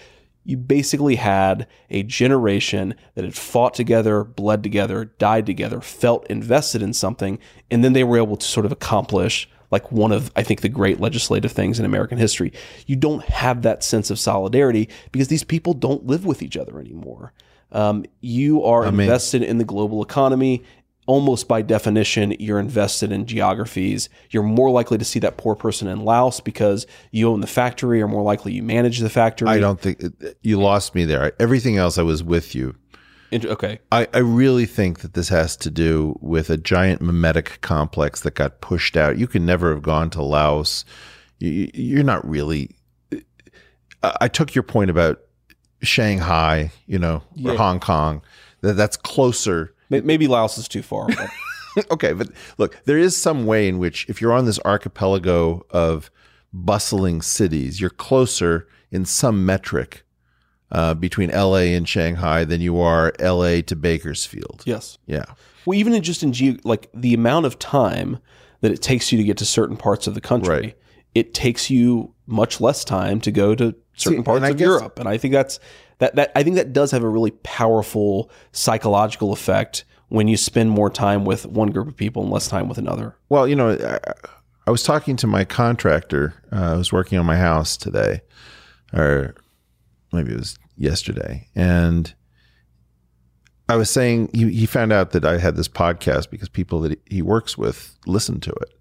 You 0.44 0.56
basically 0.56 1.16
had 1.16 1.68
a 1.88 2.02
generation 2.02 2.96
that 3.14 3.24
had 3.24 3.34
fought 3.34 3.74
together, 3.74 4.24
bled 4.24 4.62
together, 4.62 5.04
died 5.04 5.46
together, 5.46 5.80
felt 5.80 6.26
invested 6.26 6.82
in 6.82 6.92
something, 6.92 7.38
and 7.70 7.84
then 7.84 7.92
they 7.92 8.02
were 8.02 8.16
able 8.16 8.36
to 8.36 8.46
sort 8.46 8.66
of 8.66 8.72
accomplish 8.72 9.48
like 9.70 9.90
one 9.90 10.12
of 10.12 10.30
I 10.36 10.42
think 10.42 10.60
the 10.60 10.68
great 10.68 11.00
legislative 11.00 11.50
things 11.50 11.80
in 11.80 11.86
American 11.86 12.18
history. 12.18 12.52
You 12.86 12.94
don't 12.94 13.24
have 13.24 13.62
that 13.62 13.82
sense 13.82 14.10
of 14.10 14.18
solidarity 14.18 14.88
because 15.10 15.28
these 15.28 15.44
people 15.44 15.72
don't 15.72 16.06
live 16.06 16.26
with 16.26 16.42
each 16.42 16.56
other 16.56 16.78
anymore. 16.78 17.32
Um, 17.72 18.04
you 18.20 18.62
are 18.64 18.84
I 18.84 18.90
mean, 18.90 19.00
invested 19.00 19.42
in 19.42 19.56
the 19.56 19.64
global 19.64 20.02
economy 20.02 20.62
almost 21.06 21.48
by 21.48 21.62
definition, 21.62 22.34
you're 22.38 22.60
invested 22.60 23.10
in 23.10 23.26
geographies. 23.26 24.08
You're 24.30 24.42
more 24.42 24.70
likely 24.70 24.98
to 24.98 25.04
see 25.04 25.18
that 25.20 25.36
poor 25.36 25.54
person 25.54 25.88
in 25.88 26.04
Laos 26.04 26.40
because 26.40 26.86
you 27.10 27.28
own 27.28 27.40
the 27.40 27.46
factory, 27.46 28.00
or 28.00 28.08
more 28.08 28.22
likely 28.22 28.52
you 28.52 28.62
manage 28.62 29.00
the 29.00 29.10
factory. 29.10 29.48
I 29.48 29.58
don't 29.58 29.80
think 29.80 30.02
you 30.42 30.60
lost 30.60 30.94
me 30.94 31.04
there. 31.04 31.32
Everything 31.40 31.76
else, 31.76 31.98
I 31.98 32.02
was 32.02 32.22
with 32.22 32.54
you. 32.54 32.76
Okay. 33.32 33.78
I, 33.90 34.06
I 34.12 34.18
really 34.18 34.66
think 34.66 35.00
that 35.00 35.14
this 35.14 35.30
has 35.30 35.56
to 35.58 35.70
do 35.70 36.18
with 36.20 36.50
a 36.50 36.58
giant 36.58 37.00
mimetic 37.00 37.60
complex 37.62 38.20
that 38.20 38.34
got 38.34 38.60
pushed 38.60 38.96
out. 38.96 39.16
You 39.16 39.26
can 39.26 39.46
never 39.46 39.72
have 39.72 39.82
gone 39.82 40.10
to 40.10 40.22
Laos. 40.22 40.84
You, 41.38 41.70
you're 41.72 42.04
not 42.04 42.28
really. 42.28 42.76
I 44.02 44.28
took 44.28 44.54
your 44.54 44.64
point 44.64 44.90
about 44.90 45.20
Shanghai, 45.80 46.72
you 46.86 46.98
know, 46.98 47.22
yeah. 47.34 47.52
or 47.52 47.56
Hong 47.56 47.80
Kong. 47.80 48.22
That 48.60 48.74
that's 48.74 48.96
closer 48.96 49.71
Maybe 50.00 50.26
Laos 50.26 50.58
is 50.58 50.68
too 50.68 50.82
far. 50.82 51.06
But. 51.08 51.30
okay, 51.90 52.12
but 52.12 52.28
look, 52.58 52.78
there 52.84 52.98
is 52.98 53.16
some 53.16 53.46
way 53.46 53.68
in 53.68 53.78
which 53.78 54.08
if 54.08 54.20
you're 54.20 54.32
on 54.32 54.46
this 54.46 54.60
archipelago 54.64 55.64
of 55.70 56.10
bustling 56.52 57.22
cities, 57.22 57.80
you're 57.80 57.90
closer 57.90 58.68
in 58.90 59.04
some 59.04 59.46
metric 59.46 60.04
uh, 60.70 60.94
between 60.94 61.30
LA 61.30 61.74
and 61.74 61.88
Shanghai 61.88 62.44
than 62.44 62.60
you 62.60 62.80
are 62.80 63.12
LA 63.20 63.60
to 63.62 63.76
Bakersfield. 63.76 64.62
Yes. 64.64 64.98
Yeah. 65.06 65.24
Well, 65.64 65.78
even 65.78 65.92
in 65.92 66.02
just 66.02 66.22
in 66.22 66.32
ge- 66.32 66.58
like 66.64 66.90
the 66.94 67.14
amount 67.14 67.46
of 67.46 67.58
time 67.58 68.18
that 68.60 68.72
it 68.72 68.82
takes 68.82 69.12
you 69.12 69.18
to 69.18 69.24
get 69.24 69.36
to 69.38 69.44
certain 69.44 69.76
parts 69.76 70.06
of 70.06 70.14
the 70.14 70.20
country, 70.20 70.60
right. 70.60 70.78
it 71.14 71.34
takes 71.34 71.70
you 71.70 72.14
much 72.26 72.60
less 72.60 72.84
time 72.84 73.20
to 73.20 73.30
go 73.30 73.54
to 73.54 73.74
certain 73.94 74.20
See, 74.20 74.24
parts 74.24 74.48
of 74.48 74.56
guess, 74.56 74.66
Europe, 74.66 74.98
and 74.98 75.08
I 75.08 75.18
think 75.18 75.32
that's 75.32 75.60
that 76.02 76.16
that 76.16 76.32
I 76.34 76.42
think 76.42 76.56
that 76.56 76.72
does 76.72 76.90
have 76.90 77.04
a 77.04 77.08
really 77.08 77.30
powerful 77.30 78.28
psychological 78.50 79.32
effect 79.32 79.84
when 80.08 80.26
you 80.26 80.36
spend 80.36 80.68
more 80.68 80.90
time 80.90 81.24
with 81.24 81.46
one 81.46 81.70
group 81.70 81.86
of 81.86 81.96
people 81.96 82.24
and 82.24 82.30
less 82.30 82.48
time 82.48 82.68
with 82.68 82.76
another. 82.76 83.16
Well, 83.28 83.46
you 83.46 83.54
know, 83.54 83.70
I, 83.70 83.98
I 84.66 84.70
was 84.72 84.82
talking 84.82 85.14
to 85.16 85.28
my 85.28 85.44
contractor 85.44 86.34
uh, 86.50 86.74
who's 86.74 86.92
working 86.92 87.18
on 87.18 87.24
my 87.24 87.36
house 87.36 87.76
today, 87.76 88.20
or 88.92 89.36
maybe 90.12 90.32
it 90.32 90.38
was 90.38 90.58
yesterday, 90.76 91.48
and 91.54 92.12
I 93.68 93.76
was 93.76 93.88
saying 93.88 94.30
he, 94.34 94.50
he 94.50 94.66
found 94.66 94.92
out 94.92 95.12
that 95.12 95.24
I 95.24 95.38
had 95.38 95.54
this 95.54 95.68
podcast 95.68 96.30
because 96.30 96.48
people 96.48 96.80
that 96.80 97.00
he 97.08 97.22
works 97.22 97.56
with 97.56 97.96
listen 98.06 98.40
to 98.40 98.50
it. 98.50 98.74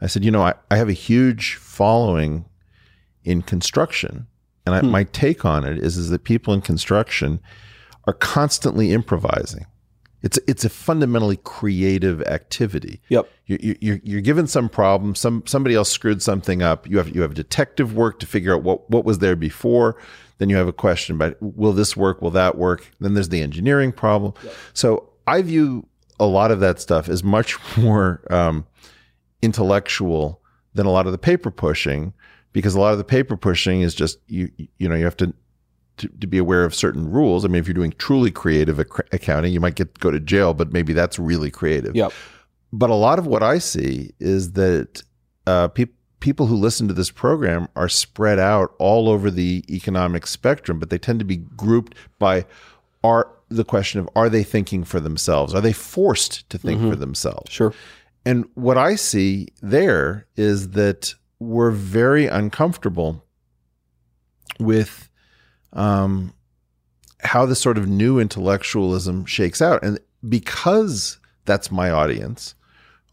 I 0.00 0.06
said, 0.06 0.24
you 0.24 0.30
know, 0.30 0.42
I, 0.42 0.54
I 0.70 0.76
have 0.76 0.88
a 0.88 0.92
huge 0.92 1.56
following 1.56 2.44
in 3.24 3.42
construction 3.42 4.28
and 4.68 4.76
I, 4.76 4.80
hmm. 4.80 4.90
my 4.90 5.04
take 5.04 5.44
on 5.44 5.64
it 5.64 5.78
is, 5.78 5.96
is 5.96 6.10
that 6.10 6.24
people 6.24 6.52
in 6.52 6.60
construction 6.60 7.40
are 8.06 8.12
constantly 8.12 8.92
improvising. 8.92 9.66
It's 10.20 10.38
it's 10.48 10.64
a 10.64 10.68
fundamentally 10.68 11.36
creative 11.36 12.20
activity. 12.22 13.00
Yep. 13.08 13.30
You, 13.46 13.76
you, 13.80 14.00
you're 14.02 14.20
given 14.20 14.48
some 14.48 14.68
problem. 14.68 15.14
Some 15.14 15.44
somebody 15.46 15.76
else 15.76 15.90
screwed 15.90 16.22
something 16.22 16.60
up. 16.60 16.88
You 16.88 16.98
have 16.98 17.14
you 17.14 17.22
have 17.22 17.34
detective 17.34 17.94
work 17.94 18.18
to 18.18 18.26
figure 18.26 18.54
out 18.54 18.62
what 18.62 18.90
what 18.90 19.04
was 19.04 19.20
there 19.20 19.36
before. 19.36 19.96
Then 20.38 20.50
you 20.50 20.56
have 20.56 20.66
a 20.66 20.72
question 20.72 21.14
about 21.14 21.36
will 21.40 21.72
this 21.72 21.96
work? 21.96 22.20
Will 22.20 22.32
that 22.32 22.58
work? 22.58 22.90
Then 22.98 23.14
there's 23.14 23.28
the 23.28 23.40
engineering 23.40 23.92
problem. 23.92 24.34
Yep. 24.42 24.54
So 24.74 25.08
I 25.28 25.40
view 25.42 25.86
a 26.18 26.26
lot 26.26 26.50
of 26.50 26.58
that 26.60 26.80
stuff 26.80 27.08
as 27.08 27.22
much 27.22 27.56
more 27.76 28.20
um, 28.28 28.66
intellectual 29.40 30.42
than 30.74 30.84
a 30.84 30.90
lot 30.90 31.06
of 31.06 31.12
the 31.12 31.18
paper 31.18 31.52
pushing 31.52 32.12
because 32.52 32.74
a 32.74 32.80
lot 32.80 32.92
of 32.92 32.98
the 32.98 33.04
paper 33.04 33.36
pushing 33.36 33.82
is 33.82 33.94
just 33.94 34.18
you 34.26 34.50
you 34.78 34.88
know 34.88 34.94
you 34.94 35.04
have 35.04 35.16
to 35.18 35.32
to, 35.98 36.08
to 36.08 36.26
be 36.26 36.38
aware 36.38 36.64
of 36.64 36.74
certain 36.74 37.10
rules. 37.10 37.44
I 37.44 37.48
mean, 37.48 37.60
if 37.60 37.66
you're 37.66 37.74
doing 37.74 37.92
truly 37.98 38.30
creative 38.30 38.78
ac- 38.78 39.08
accounting, 39.12 39.52
you 39.52 39.60
might 39.60 39.74
get 39.74 39.98
go 39.98 40.10
to 40.10 40.20
jail, 40.20 40.54
but 40.54 40.72
maybe 40.72 40.92
that's 40.92 41.18
really 41.18 41.50
creative. 41.50 41.94
Yep. 41.94 42.12
But 42.72 42.90
a 42.90 42.94
lot 42.94 43.18
of 43.18 43.26
what 43.26 43.42
I 43.42 43.58
see 43.58 44.12
is 44.20 44.52
that 44.52 45.02
uh, 45.46 45.68
people 45.68 45.94
people 46.20 46.46
who 46.46 46.56
listen 46.56 46.88
to 46.88 46.94
this 46.94 47.10
program 47.10 47.68
are 47.76 47.88
spread 47.88 48.38
out 48.38 48.74
all 48.78 49.08
over 49.08 49.30
the 49.30 49.64
economic 49.70 50.26
spectrum, 50.26 50.78
but 50.78 50.90
they 50.90 50.98
tend 50.98 51.18
to 51.20 51.24
be 51.24 51.36
grouped 51.36 51.94
by 52.18 52.44
are 53.04 53.30
the 53.48 53.64
question 53.64 54.00
of 54.00 54.08
are 54.16 54.28
they 54.28 54.42
thinking 54.42 54.84
for 54.84 55.00
themselves? 55.00 55.54
Are 55.54 55.60
they 55.60 55.72
forced 55.72 56.48
to 56.50 56.58
think 56.58 56.80
mm-hmm. 56.80 56.90
for 56.90 56.96
themselves? 56.96 57.52
Sure. 57.52 57.72
And 58.24 58.46
what 58.54 58.76
I 58.76 58.96
see 58.96 59.48
there 59.62 60.26
is 60.36 60.70
that 60.70 61.14
were 61.40 61.70
very 61.70 62.26
uncomfortable 62.26 63.24
with 64.58 65.08
um, 65.72 66.32
how 67.20 67.46
this 67.46 67.60
sort 67.60 67.78
of 67.78 67.88
new 67.88 68.18
intellectualism 68.18 69.24
shakes 69.24 69.62
out. 69.62 69.82
And 69.82 69.98
because 70.28 71.18
that's 71.44 71.70
my 71.70 71.90
audience, 71.90 72.54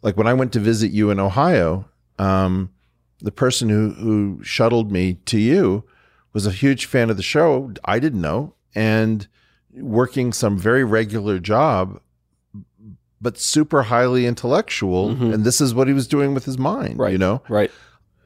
like 0.01 0.17
when 0.17 0.27
I 0.27 0.33
went 0.33 0.53
to 0.53 0.59
visit 0.59 0.91
you 0.91 1.09
in 1.11 1.19
Ohio, 1.19 1.85
um, 2.17 2.71
the 3.19 3.31
person 3.31 3.69
who, 3.69 3.91
who 3.91 4.39
shuttled 4.43 4.91
me 4.91 5.15
to 5.25 5.39
you 5.39 5.83
was 6.33 6.45
a 6.45 6.51
huge 6.51 6.85
fan 6.85 7.09
of 7.09 7.17
the 7.17 7.23
show. 7.23 7.71
I 7.85 7.99
didn't 7.99 8.21
know. 8.21 8.53
And 8.73 9.27
working 9.73 10.33
some 10.33 10.57
very 10.57 10.83
regular 10.83 11.39
job, 11.39 11.99
but 13.21 13.37
super 13.37 13.83
highly 13.83 14.25
intellectual. 14.25 15.09
Mm-hmm. 15.09 15.33
And 15.33 15.43
this 15.43 15.61
is 15.61 15.73
what 15.73 15.87
he 15.87 15.93
was 15.93 16.07
doing 16.07 16.33
with 16.33 16.45
his 16.45 16.57
mind, 16.57 16.99
right. 16.99 17.11
you 17.11 17.17
know? 17.17 17.41
Right. 17.47 17.71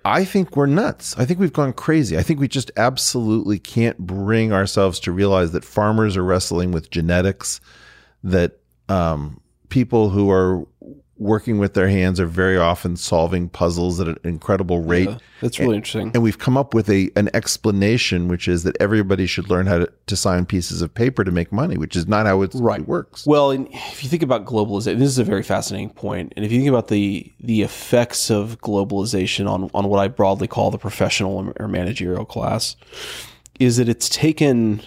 I 0.10 0.26
think 0.26 0.58
we're 0.58 0.66
nuts. 0.66 1.16
I 1.18 1.26
think 1.26 1.40
we've 1.40 1.54
gone 1.54 1.72
crazy. 1.74 2.18
I 2.18 2.24
think 2.24 2.40
we 2.40 2.48
just 2.48 2.72
absolutely 2.78 3.60
can't 3.60 3.98
bring 4.00 4.52
ourselves 4.52 5.00
to 5.02 5.12
realize 5.12 5.52
that 5.52 5.64
farmers 5.64 6.18
are 6.18 6.24
wrestling 6.24 6.72
with 6.72 6.90
genetics, 6.90 7.62
that 8.24 8.60
um, 8.90 9.40
people 9.70 10.10
who 10.10 10.32
are 10.32 10.66
working 11.20 11.60
with 11.60 11.74
their 11.74 11.90
hands 11.90 12.20
are 12.20 12.26
very 12.26 12.58
often 12.58 12.96
solving 12.96 13.50
puzzles 13.50 14.00
at 14.00 14.08
an 14.08 14.18
incredible 14.24 14.80
rate. 14.80 15.10
Yeah, 15.10 15.18
that's 15.42 15.60
really 15.60 15.76
and, 15.76 15.76
interesting. 15.76 16.12
And 16.14 16.24
we've 16.24 16.40
come 16.40 16.58
up 16.58 16.74
with 16.74 16.90
a 16.90 17.12
an 17.16 17.30
explanation, 17.34 18.28
which 18.28 18.48
is 18.48 18.64
that 18.64 18.78
everybody 18.80 19.28
should 19.28 19.50
learn 19.50 19.68
how 19.68 19.80
to, 19.80 19.94
to 20.08 20.16
sign 20.16 20.46
pieces 20.46 20.82
of 20.82 20.94
paper 20.94 21.24
to 21.24 21.32
make 21.32 21.52
money, 21.52 21.78
which 21.78 21.96
is 21.96 22.08
not 22.08 22.26
how 22.26 22.40
right. 22.56 22.80
it 22.80 22.88
works. 22.88 23.26
Well, 23.26 23.52
if 23.52 24.04
you 24.04 24.10
think 24.10 24.24
about 24.24 24.46
globalization, 24.46 24.98
this 24.98 25.10
is 25.10 25.20
a 25.20 25.24
very 25.24 25.44
fascinating 25.44 25.90
point. 25.92 26.34
And 26.36 26.46
if 26.46 26.52
you 26.52 26.60
think 26.60 26.70
about 26.70 26.88
the 26.88 27.32
the 27.40 27.62
effects 27.62 28.32
of 28.32 28.60
globalization 28.62 29.50
on 29.50 29.70
on 29.74 29.90
what 29.90 30.00
I 30.00 30.08
broadly 30.08 30.48
call 30.48 30.72
the 30.72 30.80
professional 30.80 31.54
or 31.60 31.68
managerial 31.68 32.26
class, 32.26 32.76
is 33.60 33.78
that 33.78 33.90
it's 33.90 34.08
taken 34.08 34.82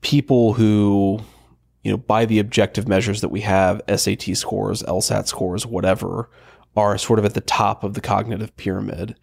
people 0.00 0.54
who 0.54 1.20
you 1.88 1.94
know, 1.94 1.96
by 1.96 2.26
the 2.26 2.38
objective 2.38 2.86
measures 2.86 3.22
that 3.22 3.30
we 3.30 3.40
have, 3.40 3.80
SAT 3.88 4.36
scores, 4.36 4.82
LSAT 4.82 5.26
scores, 5.26 5.64
whatever, 5.64 6.28
are 6.76 6.98
sort 6.98 7.18
of 7.18 7.24
at 7.24 7.32
the 7.32 7.40
top 7.40 7.82
of 7.82 7.94
the 7.94 8.02
cognitive 8.02 8.54
pyramid. 8.58 9.16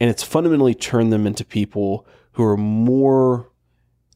And 0.00 0.10
it's 0.10 0.24
fundamentally 0.24 0.74
turned 0.74 1.12
them 1.12 1.24
into 1.24 1.44
people 1.44 2.08
who 2.32 2.42
are 2.42 2.56
more, 2.56 3.48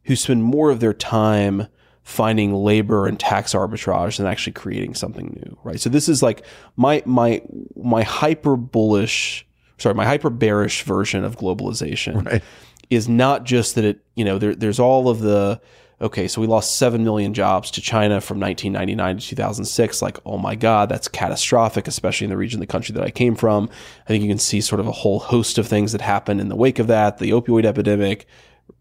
who 0.07 0.17
spend 0.17 0.43
more 0.43 0.73
of 0.73 0.81
their 0.81 0.93
time 0.93 1.69
finding 2.03 2.53
labor 2.53 3.07
and 3.07 3.21
tax 3.21 3.55
arbitrage 3.55 4.17
than 4.17 4.27
actually 4.27 4.55
creating 4.55 4.97
something 4.97 5.41
new, 5.41 5.57
right? 5.63 5.79
So 5.79 5.89
this 5.89 6.09
is 6.09 6.21
like 6.21 6.45
my 6.75 7.01
my 7.07 7.43
my 7.77 8.03
hyper 8.03 8.57
bullish, 8.57 9.47
sorry, 9.79 9.95
my 9.95 10.05
hyper 10.05 10.31
bearish 10.31 10.83
version 10.83 11.23
of 11.23 11.39
globalization 11.39 12.27
right. 12.27 12.43
is 12.91 13.09
not 13.09 13.45
just 13.45 13.77
that 13.77 13.85
it, 13.85 14.01
you 14.17 14.25
know, 14.25 14.37
there, 14.37 14.57
there's 14.57 14.81
all 14.81 15.09
of 15.09 15.21
the 15.21 15.61
okay, 16.05 16.29
so 16.29 16.39
we 16.39 16.47
lost 16.47 16.77
7 16.77 17.03
million 17.03 17.33
jobs 17.33 17.71
to 17.73 17.81
China 17.81 18.21
from 18.21 18.39
1999 18.39 19.19
to 19.19 19.27
2006. 19.27 20.03
Like, 20.03 20.19
oh 20.27 20.37
my 20.37 20.55
God, 20.55 20.91
that's 20.91 21.09
catastrophic, 21.09 21.89
especially 21.89 22.27
in 22.27 22.31
the 22.31 22.37
region 22.37 22.59
of 22.59 22.69
the 22.69 22.71
country 22.71 22.93
that 22.93 23.03
I 23.03 23.11
came 23.11 23.35
from. 23.35 23.71
I 24.05 24.09
think 24.09 24.23
you 24.23 24.29
can 24.29 24.39
see 24.39 24.61
sort 24.61 24.81
of 24.81 24.87
a 24.87 24.93
whole 24.93 25.19
host 25.19 25.57
of 25.57 25.67
things 25.67 25.93
that 25.93 26.03
happened 26.03 26.43
in 26.43 26.51
the 26.51 26.57
wake 26.57 26.79
of 26.79 26.89
that 26.89 27.19
the 27.19 27.31
opioid 27.31 27.65
epidemic, 27.65 28.27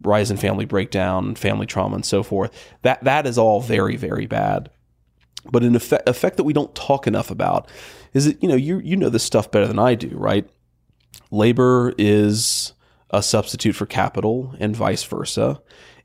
rise 0.02 0.30
in 0.30 0.38
family 0.38 0.66
breakdown, 0.66 1.36
family 1.36 1.66
trauma, 1.66 1.96
and 1.96 2.06
so 2.06 2.24
forth. 2.24 2.52
That 2.82 3.04
that 3.06 3.26
is 3.26 3.38
all 3.38 3.62
very 3.62 3.96
very 3.96 4.26
bad. 4.26 4.70
But 5.50 5.64
an 5.64 5.76
effect, 5.76 6.08
effect 6.08 6.38
that 6.38 6.44
we 6.44 6.54
don't 6.54 6.76
talk 6.76 7.08
enough 7.08 7.32
about 7.32 7.70
is 8.14 8.26
that 8.26 8.44
you 8.44 8.50
know 8.50 8.56
you 8.56 8.80
you 8.80 8.98
know 8.98 9.10
this 9.10 9.24
stuff 9.24 9.50
better 9.50 9.68
than 9.68 9.80
I 9.80 9.96
do, 9.96 10.10
right? 10.10 10.48
Labor 11.32 11.94
is 11.98 12.74
a 13.12 13.24
substitute 13.24 13.76
for 13.76 13.86
capital, 13.86 14.56
and 14.60 14.76
vice 14.76 15.04
versa. 15.04 15.62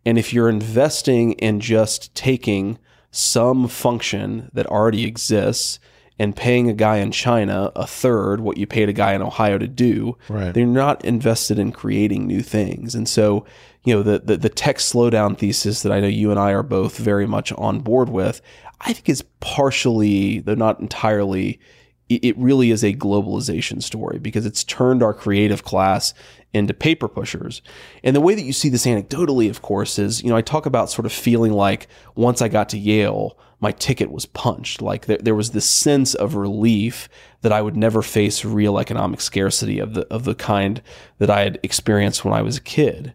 And 0.09 0.16
if 0.16 0.32
you're 0.32 0.48
investing 0.48 1.32
in 1.32 1.60
just 1.60 2.14
taking 2.14 2.78
some 3.10 3.68
function 3.68 4.48
that 4.55 4.64
already 4.64 5.05
exists 5.05 5.78
and 6.18 6.35
paying 6.35 6.70
a 6.70 6.72
guy 6.72 6.97
in 6.97 7.12
China 7.12 7.70
a 7.76 7.86
third 7.86 8.40
what 8.40 8.56
you 8.56 8.66
paid 8.66 8.89
a 8.89 8.94
guy 8.94 9.12
in 9.12 9.20
Ohio 9.20 9.59
to 9.59 9.68
do, 9.68 10.16
right. 10.30 10.55
they're 10.55 10.64
not 10.64 11.05
invested 11.05 11.59
in 11.59 11.72
creating 11.72 12.26
new 12.26 12.40
things. 12.40 12.94
And 12.94 13.06
so, 13.06 13.44
you 13.85 13.94
know, 13.94 14.02
the, 14.02 14.20
the, 14.20 14.39
the 14.39 14.48
tech 14.48 14.78
slowdown 14.78 15.36
thesis 15.36 15.82
that 15.82 15.93
I 15.93 16.01
know 16.01 16.06
you 16.06 16.30
and 16.30 16.40
I 16.40 16.52
are 16.52 16.62
both 16.62 16.97
very 16.97 17.26
much 17.26 17.52
on 17.52 17.80
board 17.80 18.09
with, 18.09 18.40
I 18.80 18.94
think 18.94 19.10
is 19.10 19.22
partially, 19.40 20.39
though 20.39 20.55
not 20.55 20.80
entirely, 20.80 21.60
it 22.09 22.39
really 22.39 22.70
is 22.70 22.82
a 22.82 22.94
globalization 22.94 23.82
story 23.82 24.18
because 24.18 24.47
it's 24.47 24.64
turned 24.64 25.02
our 25.02 25.12
creative 25.12 25.62
class 25.62 26.14
into 26.55 26.72
paper 26.72 27.09
pushers. 27.09 27.60
And 28.02 28.16
the 28.16 28.20
way 28.20 28.35
that 28.35 28.44
you 28.44 28.55
see 28.55 28.70
this 28.70 28.86
anecdotally, 28.86 29.51
of 29.51 29.60
course, 29.60 29.98
is, 29.98 30.22
you 30.22 30.30
know, 30.30 30.36
I 30.36 30.40
talk 30.40 30.64
about 30.64 30.90
sort 30.90 31.05
of 31.05 31.12
feeling 31.12 31.52
like 31.52 31.86
once 32.14 32.40
I 32.40 32.48
got 32.48 32.70
to 32.70 32.78
Yale, 32.78 33.39
my 33.60 33.72
ticket 33.72 34.10
was 34.10 34.24
punched. 34.24 34.80
Like 34.80 35.06
there, 35.06 35.18
there 35.18 35.35
was 35.35 35.51
this 35.51 35.68
sense 35.68 36.14
of 36.14 36.35
relief 36.35 37.09
that 37.43 37.52
I 37.52 37.60
would 37.60 37.76
never 37.76 38.02
face 38.02 38.44
real 38.44 38.78
economic 38.78 39.20
scarcity 39.20 39.78
of 39.78 39.94
the 39.94 40.06
of 40.12 40.24
the 40.24 40.35
kind 40.35 40.80
that 41.18 41.30
I 41.30 41.40
had 41.40 41.60
experienced 41.62 42.24
when 42.24 42.35
I 42.35 42.43
was 42.43 42.56
a 42.56 42.62
kid. 42.62 43.14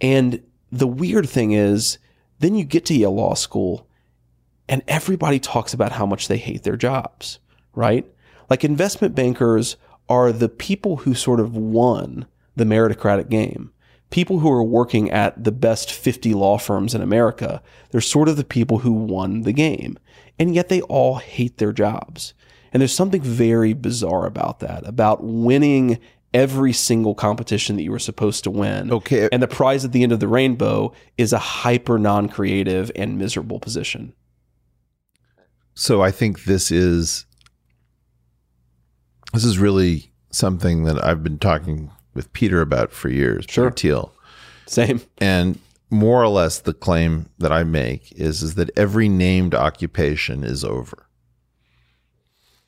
And 0.00 0.42
the 0.70 0.86
weird 0.86 1.28
thing 1.28 1.52
is, 1.52 1.98
then 2.40 2.54
you 2.54 2.64
get 2.64 2.84
to 2.86 2.94
Yale 2.94 3.14
Law 3.14 3.34
School, 3.34 3.88
and 4.68 4.82
everybody 4.86 5.38
talks 5.38 5.72
about 5.72 5.92
how 5.92 6.06
much 6.06 6.28
they 6.28 6.36
hate 6.36 6.62
their 6.62 6.76
jobs, 6.76 7.38
right? 7.74 8.06
Like 8.48 8.64
investment 8.64 9.14
bankers 9.14 9.76
are 10.08 10.32
the 10.32 10.48
people 10.48 10.98
who 10.98 11.14
sort 11.14 11.40
of 11.40 11.56
won 11.56 12.26
the 12.56 12.64
meritocratic 12.64 13.28
game 13.28 13.72
people 14.10 14.38
who 14.38 14.50
are 14.50 14.64
working 14.64 15.10
at 15.10 15.42
the 15.42 15.52
best 15.52 15.92
50 15.92 16.34
law 16.34 16.58
firms 16.58 16.94
in 16.94 17.02
America, 17.02 17.62
they're 17.90 18.00
sort 18.00 18.28
of 18.28 18.36
the 18.36 18.44
people 18.44 18.78
who 18.78 18.92
won 18.92 19.42
the 19.42 19.52
game. 19.52 19.98
And 20.38 20.54
yet 20.54 20.68
they 20.68 20.80
all 20.82 21.16
hate 21.16 21.58
their 21.58 21.72
jobs. 21.72 22.34
And 22.72 22.80
there's 22.80 22.94
something 22.94 23.22
very 23.22 23.72
bizarre 23.72 24.26
about 24.26 24.60
that, 24.60 24.86
about 24.86 25.24
winning 25.24 25.98
every 26.34 26.72
single 26.72 27.14
competition 27.14 27.76
that 27.76 27.82
you 27.82 27.90
were 27.90 27.98
supposed 27.98 28.44
to 28.44 28.50
win. 28.50 28.92
Okay. 28.92 29.28
And 29.32 29.42
the 29.42 29.48
prize 29.48 29.84
at 29.84 29.92
the 29.92 30.02
end 30.02 30.12
of 30.12 30.20
the 30.20 30.28
rainbow 30.28 30.92
is 31.16 31.32
a 31.32 31.38
hyper 31.38 31.98
non 31.98 32.28
creative 32.28 32.90
and 32.94 33.18
miserable 33.18 33.58
position. 33.58 34.12
So 35.74 36.02
I 36.02 36.10
think 36.10 36.44
this 36.44 36.70
is 36.70 37.24
this 39.32 39.44
is 39.44 39.58
really 39.58 40.10
something 40.30 40.84
that 40.84 41.02
I've 41.04 41.22
been 41.22 41.38
talking 41.38 41.90
with 42.14 42.32
Peter 42.32 42.60
about 42.60 42.92
for 42.92 43.08
years. 43.08 43.46
Sure. 43.48 43.70
Peter 43.70 43.80
Thiel. 43.80 44.12
Same. 44.66 45.00
And 45.18 45.58
more 45.90 46.22
or 46.22 46.28
less 46.28 46.60
the 46.60 46.74
claim 46.74 47.28
that 47.38 47.52
I 47.52 47.64
make 47.64 48.12
is, 48.12 48.42
is 48.42 48.54
that 48.56 48.70
every 48.76 49.08
named 49.08 49.54
occupation 49.54 50.44
is 50.44 50.64
over. 50.64 51.06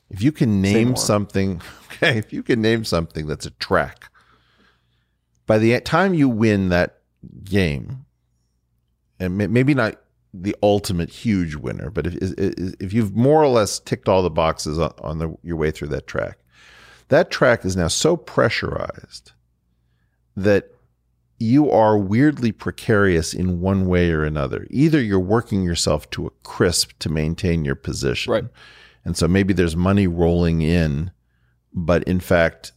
If 0.09 0.23
you 0.23 0.32
can 0.32 0.61
name 0.61 0.97
something, 0.97 1.61
okay, 1.93 2.19
if 2.19 2.32
you 2.32 2.43
can 2.43 2.61
name 2.61 2.85
something 2.85 3.27
that's 3.27 3.47
a 3.47 3.51
track, 3.53 4.11
by 5.47 5.59
the 5.59 5.78
time 5.81 6.15
you 6.15 6.28
win 6.28 6.69
that 6.70 6.99
game, 7.45 8.07
and 9.19 9.37
maybe 9.37 9.74
not 9.74 10.01
the 10.32 10.57
ultimate 10.62 11.11
huge 11.11 11.57
winner, 11.57 11.91
but 11.91 12.07
if 12.07 12.15
if 12.81 12.93
you've 12.93 13.15
more 13.15 13.43
or 13.43 13.49
less 13.49 13.78
ticked 13.78 14.09
all 14.09 14.23
the 14.23 14.31
boxes 14.31 14.78
on, 14.78 15.19
the, 15.19 15.37
your 15.43 15.57
way 15.57 15.70
through 15.70 15.89
that 15.89 16.07
track, 16.07 16.39
that 17.11 17.31
track 17.31 17.65
is 17.65 17.77
now 17.77 17.89
so 17.89 18.16
pressurized 18.16 19.32
that 20.37 20.70
you 21.39 21.70
are 21.70 21.99
weirdly 21.99 22.53
precarious 22.53 23.32
in 23.32 23.61
one 23.61 23.87
way 23.87 24.11
or 24.11 24.24
another. 24.24 24.66
Either 24.70 25.01
you're 25.01 25.19
working 25.19 25.62
yourself 25.62 26.09
to 26.11 26.27
a 26.27 26.31
crisp 26.43 26.93
to 27.01 27.09
maintain 27.09 27.65
your 27.65 27.74
position. 27.74 28.32
Right. 28.32 28.45
And 29.05 29.16
so 29.16 29.27
maybe 29.27 29.55
there's 29.55 29.74
money 29.74 30.07
rolling 30.07 30.61
in, 30.61 31.11
but 31.73 32.05
in 32.05 32.20
fact, 32.20 32.73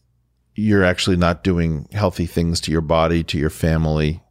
you're 0.55 0.83
actually 0.83 1.17
not 1.17 1.43
doing 1.43 1.87
healthy 1.91 2.25
things 2.25 2.61
to 2.61 2.71
your 2.71 2.81
body, 2.81 3.23
to 3.23 3.37
your 3.37 3.49
family. 3.49 4.23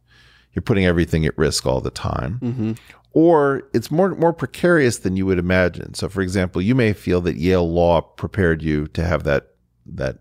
You're 0.53 0.63
putting 0.63 0.85
everything 0.85 1.25
at 1.25 1.37
risk 1.37 1.65
all 1.65 1.81
the 1.81 1.91
time. 1.91 2.39
Mm-hmm. 2.41 2.71
Or 3.11 3.69
it's 3.73 3.91
more 3.91 4.15
more 4.15 4.33
precarious 4.33 4.97
than 4.97 5.15
you 5.15 5.27
would 5.27 5.37
imagine. 5.37 5.93
So, 5.93 6.09
for 6.09 6.21
example, 6.21 6.61
you 6.61 6.73
may 6.73 6.93
feel 6.93 7.21
that 7.21 7.35
Yale 7.35 7.71
Law 7.71 8.01
prepared 8.01 8.63
you 8.63 8.87
to 8.87 9.03
have 9.03 9.23
that 9.25 9.52
that 9.85 10.19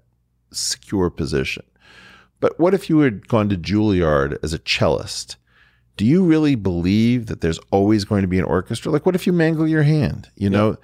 secure 0.51 1.11
position. 1.11 1.65
But 2.41 2.59
what 2.59 2.75
if 2.75 2.91
you 2.91 2.99
had 2.99 3.29
gone 3.29 3.49
to 3.51 3.57
Juilliard 3.57 4.37
as 4.43 4.53
a 4.53 4.59
cellist? 4.59 5.37
Do 5.97 6.05
you 6.05 6.25
really 6.25 6.55
believe 6.55 7.27
that 7.27 7.41
there's 7.41 7.61
always 7.71 8.05
going 8.05 8.23
to 8.23 8.29
be 8.29 8.39
an 8.39 8.45
orchestra? 8.45 8.91
Like, 8.91 9.07
what 9.07 9.15
if 9.15 9.27
you 9.27 9.33
mangle 9.33 9.69
your 9.69 9.85
hand? 9.85 10.29
You 10.35 10.51
yeah. 10.51 10.57
know, 10.57 10.77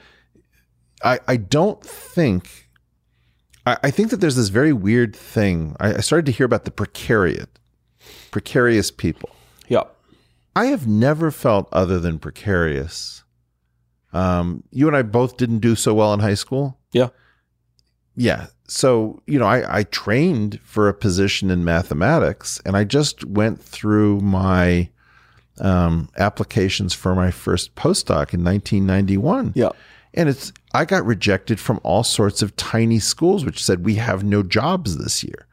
I, 1.03 1.19
I 1.27 1.37
don't 1.37 1.83
think, 1.83 2.69
I, 3.67 3.77
I, 3.83 3.91
think 3.91 4.11
that 4.11 4.19
there's 4.19 4.37
this 4.37 4.51
very 4.51 4.73
weird 4.73 5.17
thing. 5.17 5.75
I, 5.81 5.95
I 5.95 6.01
started 6.01 6.27
to 6.27 6.33
hear 6.33 6.47
about 6.47 6.65
the 6.65 6.71
precariat, 6.71 7.49
precarious 8.31 8.91
people. 8.91 9.31
Yeah. 9.67 9.85
I 10.55 10.67
have 10.67 10.87
never 10.87 11.31
felt 11.31 11.69
other 11.73 11.99
than 11.99 12.19
precarious. 12.19 13.25
Um, 14.13 14.63
you 14.71 14.87
and 14.87 14.97
I 14.97 15.03
both 15.03 15.37
didn't 15.37 15.59
do 15.61 15.75
so 15.75 15.95
well 15.95 16.15
in 16.15 16.21
high 16.21 16.35
school. 16.35 16.79
Yeah. 16.93 17.09
Yeah 18.15 18.47
so 18.69 19.21
you 19.27 19.39
know 19.39 19.47
I, 19.47 19.79
I 19.79 19.83
trained 19.85 20.61
for 20.63 20.89
a 20.89 20.95
position 20.95 21.51
in 21.51 21.65
mathematics 21.65 22.61
and 22.65 22.77
i 22.77 22.85
just 22.85 23.25
went 23.25 23.61
through 23.61 24.21
my 24.21 24.91
um, 25.61 26.09
applications 26.19 26.95
for 26.95 27.17
my 27.17 27.33
first 27.33 27.75
postdoc 27.75 28.33
in 28.33 28.45
1991 28.45 29.53
yeah. 29.57 29.71
And 30.15 30.29
it's 30.29 30.53
i 30.75 30.85
got 30.85 31.05
rejected 31.05 31.59
from 31.59 31.81
all 31.83 32.05
sorts 32.05 32.43
of 32.43 32.55
tiny 32.57 32.99
schools 32.99 33.45
which 33.45 33.63
said 33.63 33.85
we 33.85 33.97
have 33.97 34.23
no 34.23 34.43
jobs 34.43 34.97
this 34.99 35.25
year. 35.25 35.47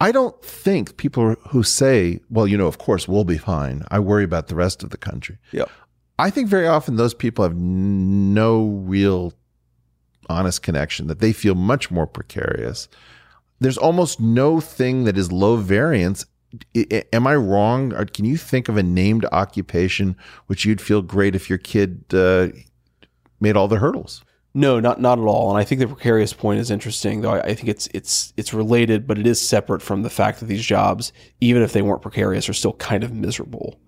I 0.00 0.10
don't 0.10 0.40
think 0.42 0.96
people 0.96 1.36
who 1.48 1.62
say 1.62 2.20
well 2.28 2.46
you 2.46 2.56
know 2.56 2.66
of 2.66 2.78
course 2.78 3.08
we'll 3.08 3.24
be 3.24 3.38
fine. 3.38 3.84
I 3.90 3.98
worry 3.98 4.24
about 4.24 4.48
the 4.48 4.54
rest 4.54 4.82
of 4.82 4.90
the 4.90 4.98
country. 4.98 5.38
Yeah. 5.52 5.64
I 6.18 6.30
think 6.30 6.48
very 6.48 6.66
often 6.68 6.96
those 6.96 7.14
people 7.14 7.42
have 7.42 7.56
no 7.56 8.66
real 8.66 9.32
honest 10.28 10.62
connection 10.62 11.06
that 11.06 11.20
they 11.20 11.32
feel 11.32 11.54
much 11.54 11.90
more 11.90 12.06
precarious. 12.06 12.88
There's 13.60 13.78
almost 13.78 14.20
no 14.20 14.60
thing 14.60 15.04
that 15.04 15.16
is 15.16 15.30
low 15.30 15.56
variance. 15.56 16.26
Am 17.12 17.26
I 17.26 17.36
wrong? 17.36 17.92
Or 17.94 18.04
can 18.04 18.24
you 18.24 18.36
think 18.36 18.68
of 18.68 18.76
a 18.76 18.82
named 18.82 19.24
occupation 19.32 20.16
which 20.46 20.64
you'd 20.64 20.80
feel 20.80 21.02
great 21.02 21.34
if 21.34 21.48
your 21.48 21.58
kid 21.58 22.04
uh, 22.12 22.48
made 23.40 23.56
all 23.56 23.68
the 23.68 23.78
hurdles? 23.78 24.24
No, 24.54 24.80
not 24.80 25.00
not 25.00 25.18
at 25.18 25.24
all. 25.24 25.48
And 25.50 25.58
I 25.58 25.64
think 25.64 25.80
the 25.80 25.86
precarious 25.86 26.34
point 26.34 26.60
is 26.60 26.70
interesting, 26.70 27.22
though. 27.22 27.30
I, 27.30 27.40
I, 27.40 27.54
think 27.54 27.68
it's 27.68 27.88
it's 27.94 28.34
it's 28.36 28.52
related, 28.52 29.06
but 29.06 29.18
it 29.18 29.26
is 29.26 29.40
separate 29.40 29.80
from 29.80 30.02
the 30.02 30.10
fact 30.10 30.40
that 30.40 30.46
these 30.46 30.64
jobs, 30.64 31.10
even 31.40 31.62
if 31.62 31.72
they 31.72 31.80
weren't 31.80 32.02
precarious, 32.02 32.50
are 32.50 32.54
still 32.54 32.74
kind 32.74 33.02
of 33.02 33.14
miserable. 33.14 33.80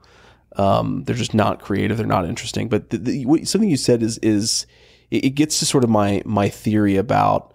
Um, 0.57 1.05
they're 1.05 1.17
just 1.17 1.35
not 1.35 1.61
creative. 1.61 1.99
They're 1.99 2.07
not 2.07 2.25
interesting. 2.25 2.69
But 2.71 2.91
the, 2.91 2.99
the, 2.99 3.45
something 3.45 3.69
you 3.69 3.77
said 3.77 4.03
is 4.03 4.17
is 4.19 4.67
it, 5.11 5.25
it 5.25 5.31
gets 5.31 5.59
to 5.61 5.67
sort 5.67 5.85
of 5.85 5.91
my 5.91 6.23
my 6.25 6.49
theory 6.49 6.97
about 6.97 7.55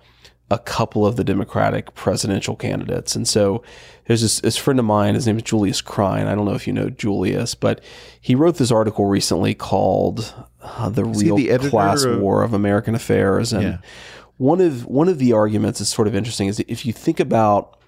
a 0.51 0.57
couple 0.57 1.05
of 1.05 1.15
the 1.15 1.23
Democratic 1.23 1.93
presidential 1.93 2.55
candidates. 2.55 3.15
And 3.15 3.27
so 3.27 3.63
there's 4.05 4.21
this, 4.21 4.39
this, 4.41 4.57
friend 4.57 4.80
of 4.80 4.85
mine, 4.85 5.13
his 5.13 5.27
name 5.27 5.38
is 5.38 5.43
Julius 5.43 5.81
Krein. 5.81 6.26
I 6.26 6.34
don't 6.34 6.45
know 6.45 6.55
if 6.55 6.65
you 6.65 6.73
know 6.73 6.89
Julius, 6.89 7.53
but 7.53 7.84
he 8.19 8.34
wrote 8.34 8.55
this 8.55 8.71
article 8.71 9.05
recently 9.05 9.53
called 9.53 10.34
uh, 10.61 10.89
the 10.89 11.05
real 11.05 11.35
the 11.35 11.57
class 11.69 12.03
of, 12.03 12.19
war 12.19 12.41
of 12.41 12.53
American 12.53 12.95
affairs. 12.95 13.53
And 13.53 13.63
yeah. 13.63 13.77
one 14.38 14.59
of 14.59 14.85
one 14.88 15.07
of 15.07 15.19
the 15.19 15.34
arguments 15.34 15.81
is 15.81 15.89
sort 15.89 16.07
of 16.07 16.15
interesting 16.15 16.47
is 16.47 16.59
if 16.61 16.85
you 16.85 16.93
think 16.93 17.19
about 17.19 17.80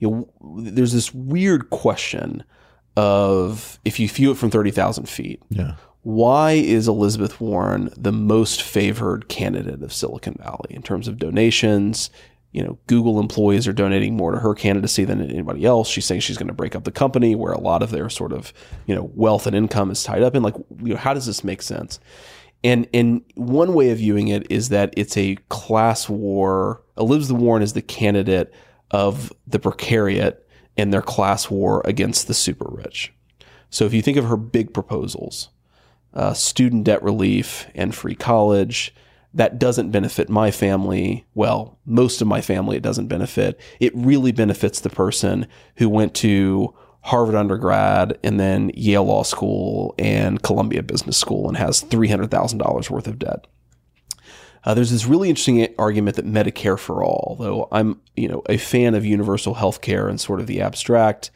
you 0.00 0.10
know, 0.10 0.28
there's 0.60 0.92
this 0.92 1.12
weird 1.14 1.70
question 1.70 2.44
of 2.96 3.78
if 3.84 4.00
you 4.00 4.08
view 4.08 4.32
it 4.32 4.36
from 4.36 4.50
thirty 4.50 4.72
thousand 4.72 5.08
feet. 5.08 5.40
Yeah. 5.50 5.74
Why 6.08 6.52
is 6.52 6.88
Elizabeth 6.88 7.38
Warren 7.38 7.90
the 7.94 8.12
most 8.12 8.62
favored 8.62 9.28
candidate 9.28 9.82
of 9.82 9.92
Silicon 9.92 10.36
Valley 10.42 10.70
in 10.70 10.80
terms 10.80 11.06
of 11.06 11.18
donations, 11.18 12.08
you 12.50 12.62
know, 12.62 12.78
Google 12.86 13.20
employees 13.20 13.68
are 13.68 13.74
donating 13.74 14.16
more 14.16 14.32
to 14.32 14.38
her 14.38 14.54
candidacy 14.54 15.04
than 15.04 15.20
anybody 15.20 15.66
else. 15.66 15.86
She's 15.86 16.06
saying 16.06 16.22
she's 16.22 16.38
going 16.38 16.48
to 16.48 16.54
break 16.54 16.74
up 16.74 16.84
the 16.84 16.90
company 16.90 17.34
where 17.34 17.52
a 17.52 17.60
lot 17.60 17.82
of 17.82 17.90
their 17.90 18.08
sort 18.08 18.32
of, 18.32 18.54
you 18.86 18.94
know, 18.94 19.10
wealth 19.14 19.46
and 19.46 19.54
income 19.54 19.90
is 19.90 20.02
tied 20.02 20.22
up 20.22 20.34
in. 20.34 20.42
Like, 20.42 20.54
you 20.82 20.94
know, 20.94 20.96
how 20.96 21.12
does 21.12 21.26
this 21.26 21.44
make 21.44 21.60
sense? 21.60 22.00
And 22.64 22.88
and 22.94 23.20
one 23.34 23.74
way 23.74 23.90
of 23.90 23.98
viewing 23.98 24.28
it 24.28 24.50
is 24.50 24.70
that 24.70 24.94
it's 24.96 25.18
a 25.18 25.36
class 25.50 26.08
war. 26.08 26.82
Elizabeth 26.96 27.38
Warren 27.38 27.62
is 27.62 27.74
the 27.74 27.82
candidate 27.82 28.50
of 28.92 29.30
the 29.46 29.58
precariat 29.58 30.38
in 30.74 30.88
their 30.88 31.02
class 31.02 31.50
war 31.50 31.82
against 31.84 32.28
the 32.28 32.34
super 32.34 32.66
rich. 32.70 33.12
So 33.68 33.84
if 33.84 33.92
you 33.92 34.00
think 34.00 34.16
of 34.16 34.24
her 34.24 34.38
big 34.38 34.72
proposals, 34.72 35.50
uh, 36.14 36.32
student 36.32 36.84
debt 36.84 37.02
relief 37.02 37.66
and 37.74 37.94
free 37.94 38.14
college, 38.14 38.94
that 39.34 39.58
doesn't 39.58 39.90
benefit 39.90 40.28
my 40.28 40.50
family. 40.50 41.26
Well, 41.34 41.78
most 41.84 42.20
of 42.20 42.28
my 42.28 42.40
family 42.40 42.76
it 42.76 42.82
doesn't 42.82 43.08
benefit. 43.08 43.60
It 43.78 43.92
really 43.94 44.32
benefits 44.32 44.80
the 44.80 44.90
person 44.90 45.46
who 45.76 45.88
went 45.88 46.14
to 46.16 46.74
Harvard 47.02 47.34
undergrad 47.34 48.18
and 48.22 48.40
then 48.40 48.70
Yale 48.74 49.04
Law 49.04 49.22
School 49.22 49.94
and 49.98 50.42
Columbia 50.42 50.82
Business 50.82 51.16
School 51.16 51.48
and 51.48 51.56
has 51.56 51.84
$300,000 51.84 52.90
worth 52.90 53.06
of 53.06 53.18
debt. 53.18 53.46
Uh, 54.64 54.74
there's 54.74 54.90
this 54.90 55.06
really 55.06 55.28
interesting 55.28 55.72
argument 55.78 56.16
that 56.16 56.26
Medicare 56.26 56.78
for 56.78 57.02
all, 57.02 57.36
though 57.38 57.68
I'm 57.70 58.00
you 58.16 58.28
know 58.28 58.42
a 58.48 58.58
fan 58.58 58.94
of 58.94 59.04
universal 59.06 59.54
health 59.54 59.80
care 59.80 60.08
and 60.08 60.20
sort 60.20 60.40
of 60.40 60.46
the 60.46 60.60
abstract 60.60 61.30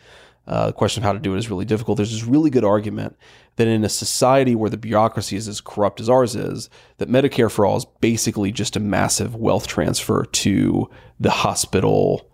uh, 0.46 0.66
the 0.66 0.72
question 0.72 1.02
of 1.02 1.06
how 1.06 1.12
to 1.12 1.18
do 1.18 1.34
it 1.34 1.38
is 1.38 1.50
really 1.50 1.64
difficult. 1.64 1.96
There's 1.96 2.12
this 2.12 2.24
really 2.24 2.50
good 2.50 2.64
argument 2.64 3.16
that 3.56 3.68
in 3.68 3.84
a 3.84 3.88
society 3.88 4.54
where 4.54 4.70
the 4.70 4.76
bureaucracy 4.76 5.36
is 5.36 5.46
as 5.46 5.60
corrupt 5.60 6.00
as 6.00 6.08
ours 6.08 6.34
is, 6.34 6.68
that 6.98 7.08
Medicare 7.08 7.50
for 7.50 7.66
all 7.66 7.76
is 7.76 7.86
basically 8.00 8.50
just 8.50 8.76
a 8.76 8.80
massive 8.80 9.36
wealth 9.36 9.66
transfer 9.66 10.24
to 10.24 10.90
the 11.20 11.30
hospital 11.30 12.28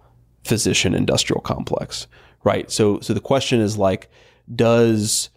physician 0.45 0.95
industrial 0.95 1.41
complex, 1.41 2.07
right? 2.45 2.71
So, 2.71 3.01
so 3.01 3.13
the 3.13 3.21
question 3.21 3.61
is 3.61 3.77
like, 3.77 4.11
does 4.55 5.29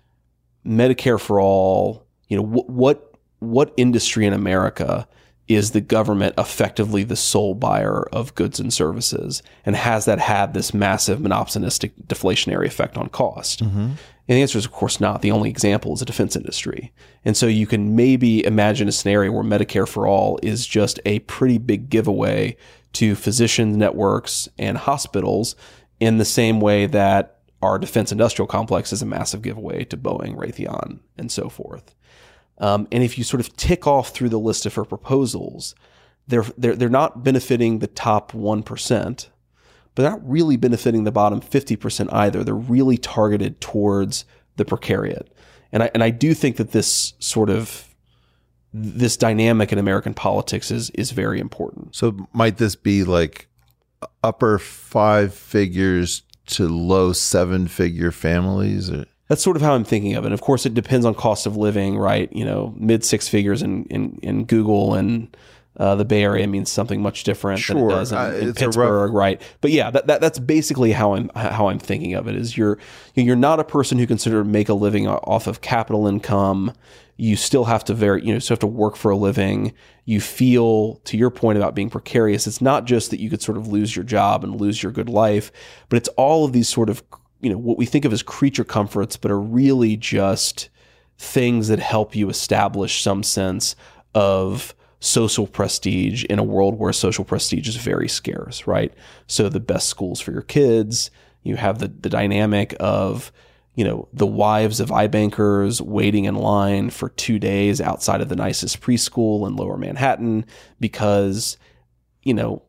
Medicare 0.65 1.19
for 1.19 1.41
all, 1.41 2.05
you 2.27 2.37
know, 2.37 2.43
wh- 2.43 2.69
what 2.69 3.07
what 3.39 3.73
industry 3.75 4.27
in 4.27 4.33
America 4.33 5.07
is 5.55 5.71
the 5.71 5.81
government 5.81 6.35
effectively 6.37 7.03
the 7.03 7.15
sole 7.15 7.53
buyer 7.55 8.03
of 8.11 8.35
goods 8.35 8.59
and 8.59 8.73
services? 8.73 9.41
And 9.65 9.75
has 9.75 10.05
that 10.05 10.19
had 10.19 10.53
this 10.53 10.73
massive 10.73 11.21
monopolistic 11.21 11.93
deflationary 12.07 12.65
effect 12.65 12.97
on 12.97 13.09
cost? 13.09 13.63
Mm-hmm. 13.63 13.79
And 13.79 14.37
the 14.37 14.41
answer 14.41 14.57
is, 14.57 14.65
of 14.65 14.71
course, 14.71 14.99
not. 14.99 15.21
The 15.21 15.31
only 15.31 15.49
example 15.49 15.93
is 15.93 15.99
the 15.99 16.05
defense 16.05 16.35
industry. 16.35 16.93
And 17.25 17.35
so 17.35 17.47
you 17.47 17.67
can 17.67 17.95
maybe 17.95 18.45
imagine 18.45 18.87
a 18.87 18.91
scenario 18.91 19.31
where 19.31 19.43
Medicare 19.43 19.87
for 19.87 20.07
All 20.07 20.39
is 20.41 20.65
just 20.65 20.99
a 21.05 21.19
pretty 21.19 21.57
big 21.57 21.89
giveaway 21.89 22.55
to 22.93 23.15
physician 23.15 23.77
networks 23.77 24.47
and 24.57 24.77
hospitals 24.77 25.55
in 25.99 26.17
the 26.17 26.25
same 26.25 26.59
way 26.59 26.85
that 26.87 27.39
our 27.61 27.77
defense 27.77 28.11
industrial 28.11 28.47
complex 28.47 28.91
is 28.91 29.01
a 29.01 29.05
massive 29.05 29.41
giveaway 29.41 29.83
to 29.85 29.97
Boeing, 29.97 30.35
Raytheon, 30.35 30.99
and 31.17 31.31
so 31.31 31.47
forth. 31.47 31.93
Um, 32.61 32.87
and 32.91 33.03
if 33.03 33.17
you 33.17 33.23
sort 33.23 33.41
of 33.41 33.55
tick 33.57 33.87
off 33.87 34.09
through 34.09 34.29
the 34.29 34.39
list 34.39 34.65
of 34.65 34.75
her 34.75 34.85
proposals, 34.85 35.75
they're, 36.27 36.45
they're, 36.57 36.75
they're 36.75 36.89
not 36.89 37.23
benefiting 37.23 37.79
the 37.79 37.87
top 37.87 38.31
1%, 38.31 39.27
but 39.95 40.01
they're 40.01 40.11
not 40.11 40.29
really 40.29 40.55
benefiting 40.55 41.03
the 41.03 41.11
bottom 41.11 41.41
50% 41.41 42.13
either. 42.13 42.43
They're 42.43 42.53
really 42.53 42.97
targeted 42.97 43.59
towards 43.59 44.25
the 44.55 44.63
precariat. 44.63 45.27
And 45.71 45.83
I, 45.83 45.91
and 45.93 46.03
I 46.03 46.11
do 46.11 46.33
think 46.33 46.57
that 46.57 46.71
this 46.71 47.13
sort 47.19 47.49
of 47.49 47.87
this 48.73 49.17
dynamic 49.17 49.73
in 49.73 49.79
American 49.79 50.13
politics 50.13 50.71
is 50.71 50.89
is 50.91 51.11
very 51.11 51.39
important. 51.39 51.95
So 51.95 52.27
might 52.31 52.57
this 52.57 52.75
be 52.75 53.03
like 53.03 53.47
upper 54.23 54.59
five 54.59 55.33
figures 55.33 56.23
to 56.47 56.67
low 56.67 57.11
seven 57.13 57.67
figure 57.67 58.11
families? 58.11 58.89
Or? 58.89 59.05
That's 59.31 59.41
sort 59.41 59.55
of 59.55 59.61
how 59.61 59.73
I'm 59.73 59.85
thinking 59.85 60.15
of 60.15 60.25
it. 60.25 60.27
And 60.27 60.33
of 60.33 60.41
course, 60.41 60.65
it 60.65 60.73
depends 60.73 61.05
on 61.05 61.15
cost 61.15 61.45
of 61.45 61.55
living, 61.55 61.97
right? 61.97 62.29
You 62.33 62.43
know, 62.43 62.73
mid 62.77 63.05
six 63.05 63.29
figures 63.29 63.61
in, 63.61 63.85
in, 63.85 64.19
in 64.21 64.43
Google 64.43 64.93
and 64.93 65.33
uh, 65.77 65.95
the 65.95 66.03
Bay 66.03 66.21
Area 66.23 66.45
means 66.47 66.69
something 66.69 67.01
much 67.01 67.23
different 67.23 67.61
sure. 67.61 67.75
than 67.75 67.85
it 67.85 67.89
does 67.91 68.11
in, 68.11 68.17
uh, 68.17 68.31
in 68.31 68.53
Pittsburgh, 68.53 69.09
rough... 69.13 69.17
right? 69.17 69.41
But 69.61 69.71
yeah, 69.71 69.89
that, 69.89 70.07
that, 70.07 70.19
that's 70.19 70.37
basically 70.37 70.91
how 70.91 71.13
I'm 71.13 71.31
how 71.33 71.69
I'm 71.69 71.79
thinking 71.79 72.13
of 72.13 72.27
it. 72.27 72.35
Is 72.35 72.57
you're 72.57 72.77
you're 73.15 73.37
not 73.37 73.61
a 73.61 73.63
person 73.63 73.97
who 73.97 74.05
consider 74.05 74.43
make 74.43 74.67
a 74.67 74.73
living 74.73 75.07
off 75.07 75.47
of 75.47 75.61
capital 75.61 76.07
income. 76.07 76.73
You 77.15 77.37
still 77.37 77.63
have 77.63 77.85
to 77.85 77.93
very 77.93 78.25
you 78.25 78.33
know 78.33 78.39
still 78.39 78.55
have 78.55 78.59
to 78.59 78.67
work 78.67 78.97
for 78.97 79.11
a 79.11 79.15
living. 79.15 79.71
You 80.03 80.19
feel 80.19 80.95
to 81.05 81.15
your 81.15 81.29
point 81.29 81.57
about 81.57 81.73
being 81.73 81.89
precarious. 81.89 82.47
It's 82.47 82.59
not 82.59 82.83
just 82.83 83.11
that 83.11 83.21
you 83.21 83.29
could 83.29 83.41
sort 83.41 83.57
of 83.57 83.69
lose 83.69 83.95
your 83.95 84.03
job 84.03 84.43
and 84.43 84.59
lose 84.59 84.83
your 84.83 84.91
good 84.91 85.07
life, 85.07 85.53
but 85.87 85.95
it's 85.95 86.09
all 86.09 86.43
of 86.43 86.51
these 86.51 86.67
sort 86.67 86.89
of 86.89 87.01
you 87.41 87.49
know 87.49 87.57
what 87.57 87.77
we 87.77 87.85
think 87.85 88.05
of 88.05 88.13
as 88.13 88.23
creature 88.23 88.63
comforts, 88.63 89.17
but 89.17 89.31
are 89.31 89.39
really 89.39 89.97
just 89.97 90.69
things 91.17 91.67
that 91.67 91.79
help 91.79 92.15
you 92.15 92.29
establish 92.29 93.01
some 93.01 93.23
sense 93.23 93.75
of 94.13 94.73
social 94.99 95.47
prestige 95.47 96.23
in 96.25 96.39
a 96.39 96.43
world 96.43 96.77
where 96.77 96.93
social 96.93 97.25
prestige 97.25 97.67
is 97.67 97.75
very 97.75 98.07
scarce, 98.07 98.67
right? 98.67 98.93
So 99.27 99.49
the 99.49 99.59
best 99.59 99.89
schools 99.89 100.21
for 100.21 100.31
your 100.31 100.43
kids, 100.43 101.09
you 101.43 101.55
have 101.55 101.79
the 101.79 101.87
the 101.87 102.09
dynamic 102.09 102.75
of 102.79 103.31
you 103.75 103.83
know 103.83 104.07
the 104.13 104.27
wives 104.27 104.79
of 104.79 104.89
iBankers 104.89 105.81
waiting 105.81 106.25
in 106.25 106.35
line 106.35 106.89
for 106.89 107.09
two 107.09 107.39
days 107.39 107.81
outside 107.81 108.21
of 108.21 108.29
the 108.29 108.35
nicest 108.35 108.81
preschool 108.81 109.47
in 109.47 109.55
Lower 109.55 109.77
Manhattan 109.77 110.45
because 110.79 111.57
you 112.23 112.33
know 112.33 112.61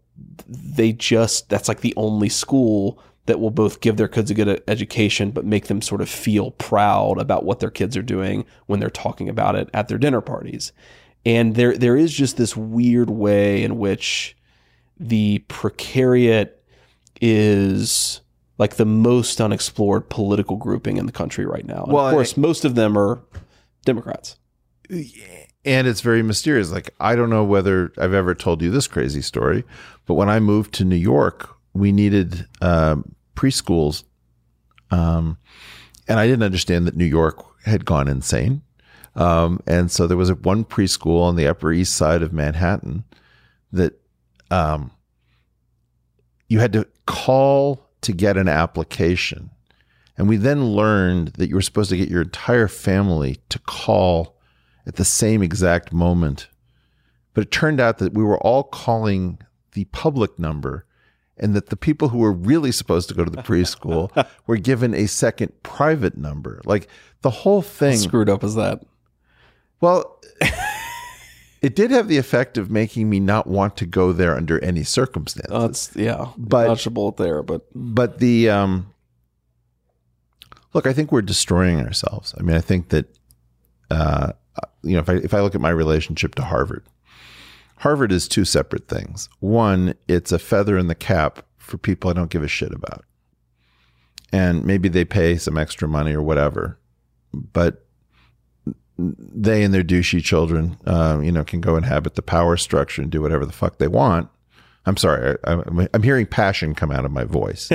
they 0.47 0.93
just 0.93 1.49
that's 1.49 1.69
like 1.69 1.81
the 1.81 1.94
only 1.97 2.28
school 2.28 3.03
that 3.27 3.40
will 3.40 3.51
both 3.51 3.81
give 3.81 3.97
their 3.97 4.09
kids 4.09 4.31
a 4.31 4.35
good 4.35 4.62
education 4.66 5.31
but 5.31 5.44
make 5.44 5.66
them 5.66 5.81
sort 5.81 6.01
of 6.01 6.09
feel 6.09 6.51
proud 6.53 7.20
about 7.20 7.44
what 7.44 7.61
their 7.61 7.70
kids 7.70 7.97
are 7.97 8.03
doing 8.03 8.44
when 8.66 8.81
they're 8.81 8.90
talking 8.90 9.28
about 9.28 9.55
it 9.55 9.69
at 9.73 9.89
their 9.89 9.99
dinner 9.99 10.20
parties. 10.20 10.73
And 11.24 11.55
there 11.55 11.77
there 11.77 11.97
is 11.97 12.12
just 12.12 12.36
this 12.36 12.57
weird 12.57 13.11
way 13.11 13.62
in 13.62 13.78
which 13.78 14.36
the 14.99 15.44
precariat 15.49 16.51
is 17.20 18.20
like 18.59 18.77
the 18.77 18.85
most 18.85 19.40
unexplored 19.40 20.09
political 20.09 20.57
grouping 20.57 20.97
in 20.97 21.07
the 21.07 21.12
country 21.12 21.47
right 21.47 21.65
now. 21.65 21.85
And 21.85 21.93
well, 21.93 22.07
of 22.07 22.12
course, 22.12 22.36
I, 22.36 22.40
most 22.40 22.65
of 22.65 22.74
them 22.74 22.99
are 22.99 23.23
Democrats. 23.85 24.36
And 25.65 25.86
it's 25.86 26.01
very 26.01 26.23
mysterious. 26.23 26.73
Like 26.73 26.90
I 26.99 27.15
don't 27.15 27.31
know 27.31 27.44
whether 27.44 27.93
I've 27.99 28.15
ever 28.15 28.35
told 28.35 28.62
you 28.62 28.70
this 28.70 28.89
crazy 28.89 29.23
story, 29.23 29.65
but 30.07 30.15
when 30.15 30.28
I 30.28 30.40
moved 30.40 30.74
to 30.74 30.85
New 30.85 30.97
York 30.97 31.57
we 31.74 31.93
needed 31.93 32.47
uh, 32.61 32.97
preschools, 33.35 34.05
um, 34.90 35.39
and 36.09 36.19
I 36.19 36.27
didn't 36.27 36.43
understand 36.43 36.86
that 36.86 36.97
New 36.97 37.05
York 37.05 37.44
had 37.65 37.85
gone 37.85 38.09
insane. 38.09 38.62
Um, 39.15 39.61
and 39.66 39.90
so 39.90 40.07
there 40.07 40.16
was 40.16 40.31
a, 40.31 40.35
one 40.35 40.65
preschool 40.65 41.23
on 41.23 41.36
the 41.36 41.47
Upper 41.47 41.73
East 41.73 41.94
Side 41.94 42.23
of 42.23 42.32
Manhattan 42.32 43.05
that 43.73 44.01
um, 44.51 44.90
you 46.49 46.61
had 46.61 46.73
to 46.73 46.86
call 47.07 47.89
to 48.03 48.12
get 48.12 48.36
an 48.36 48.49
application. 48.49 49.51
And 50.16 50.28
we 50.28 50.36
then 50.36 50.66
learned 50.66 51.28
that 51.35 51.49
you 51.49 51.55
were 51.55 51.62
supposed 51.62 51.90
to 51.90 51.97
get 51.97 52.09
your 52.09 52.23
entire 52.23 52.69
family 52.69 53.39
to 53.49 53.59
call 53.61 54.36
at 54.86 54.97
the 54.97 55.05
same 55.05 55.43
exact 55.43 55.93
moment. 55.93 56.49
But 57.35 57.44
it 57.44 57.51
turned 57.51 57.81
out 57.81 57.99
that 57.99 58.12
we 58.12 58.23
were 58.23 58.39
all 58.39 58.65
calling 58.65 59.39
the 59.73 59.85
public 59.86 60.39
number 60.39 60.86
and 61.43 61.55
that 61.55 61.66
the 61.70 61.77
people 61.77 62.09
who 62.09 62.19
were 62.19 62.32
really 62.32 62.70
supposed 62.70 63.09
to 63.09 63.14
go 63.14 63.24
to 63.24 63.31
the 63.31 63.43
preschool 63.43 64.27
were 64.47 64.56
given 64.56 64.94
a 64.94 65.06
second 65.06 65.52
private 65.64 66.16
number. 66.16 66.62
Like 66.64 66.89
the 67.23 67.31
whole 67.31 67.60
thing. 67.60 67.98
How 67.98 67.98
screwed 67.98 68.31
up 68.31 68.44
is 68.44 68.55
that? 68.55 68.82
Well, 69.81 70.20
it 71.62 71.74
did 71.74 71.90
have 71.90 72.06
the 72.06 72.16
effect 72.16 72.56
of 72.56 72.70
making 72.70 73.10
me 73.10 73.19
not 73.19 73.48
want 73.48 73.77
to 73.78 73.86
go 73.86 74.12
there 74.12 74.36
under 74.36 74.62
any 74.64 74.85
circumstances. 74.85 75.90
Uh, 75.97 76.01
yeah, 76.01 76.28
but 76.39 76.69
dodgeable 76.69 77.16
there, 77.16 77.43
but 77.43 77.66
but 77.74 78.20
the 78.20 78.48
um, 78.48 78.94
look, 80.73 80.86
I 80.86 80.93
think 80.93 81.10
we're 81.10 81.23
destroying 81.23 81.81
ourselves. 81.81 82.35
I 82.39 82.43
mean, 82.43 82.56
I 82.56 82.60
think 82.60 82.90
that 82.90 83.06
uh, 83.90 84.32
you 84.82 84.94
know, 84.94 85.01
if 85.01 85.09
I 85.09 85.14
if 85.14 85.35
I 85.35 85.40
look 85.40 85.56
at 85.56 85.60
my 85.60 85.70
relationship 85.70 86.36
to 86.36 86.43
Harvard, 86.43 86.85
Harvard 87.83 88.13
is 88.13 88.29
two 88.29 88.45
separate 88.45 88.87
things. 88.87 89.29
One, 89.41 89.97
it's 90.07 90.31
a 90.31 90.39
feather 90.39 90.79
in 90.79 90.87
the 90.87 90.95
cap 90.95 91.45
for 91.57 91.79
people 91.79 92.09
I 92.09 92.13
don't 92.13 92.31
give 92.31 92.45
a 92.45 92.49
shit 92.49 92.73
about. 92.73 93.05
And 94.33 94.65
maybe 94.65 94.89
they 94.89 95.05
pay 95.05 95.37
some 95.37 95.59
extra 95.59 95.89
money 95.89 96.13
or 96.13 96.23
whatever. 96.23 96.79
But 97.35 97.85
they 98.97 99.65
and 99.65 99.75
their 99.75 99.83
douchey 99.83 100.23
children, 100.23 100.79
um, 100.87 101.25
you 101.25 101.33
know, 101.33 101.43
can 101.43 101.61
go 101.61 101.75
inhabit 101.75 102.15
the 102.15 102.23
power 102.23 102.57
structure 102.57 103.03
and 103.03 103.11
do 103.11 103.21
whatever 103.21 103.45
the 103.45 103.53
fuck 103.53 103.79
they 103.79 103.89
want. 103.89 104.29
I'm 104.87 104.97
sorry, 104.97 105.37
I, 105.43 105.53
I'm, 105.53 105.89
I'm 105.93 106.03
hearing 106.05 106.27
passion 106.27 106.77
come 106.77 106.93
out 106.93 107.05
of 107.05 107.11
my 107.11 107.25
voice. 107.25 107.69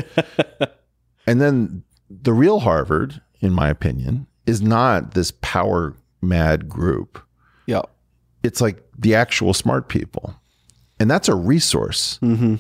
and 1.28 1.42
then 1.42 1.84
the 2.10 2.32
real 2.32 2.62
Harvard, 2.62 3.22
in 3.42 3.52
my 3.52 3.68
opinion, 3.68 4.28
is 4.46 4.62
not 4.62 5.16
this 5.16 5.32
power 5.42 5.98
mad 6.22 6.70
group. 6.70 7.22
Yeah. 7.66 7.82
It's 8.44 8.62
like 8.62 8.84
the 8.98 9.16
actual 9.16 9.54
smart 9.54 9.90
people. 9.90 10.36
And 11.00 11.10
that's 11.10 11.28
a 11.28 11.36
resource. 11.36 12.20
Mm-hmm. 12.22 12.56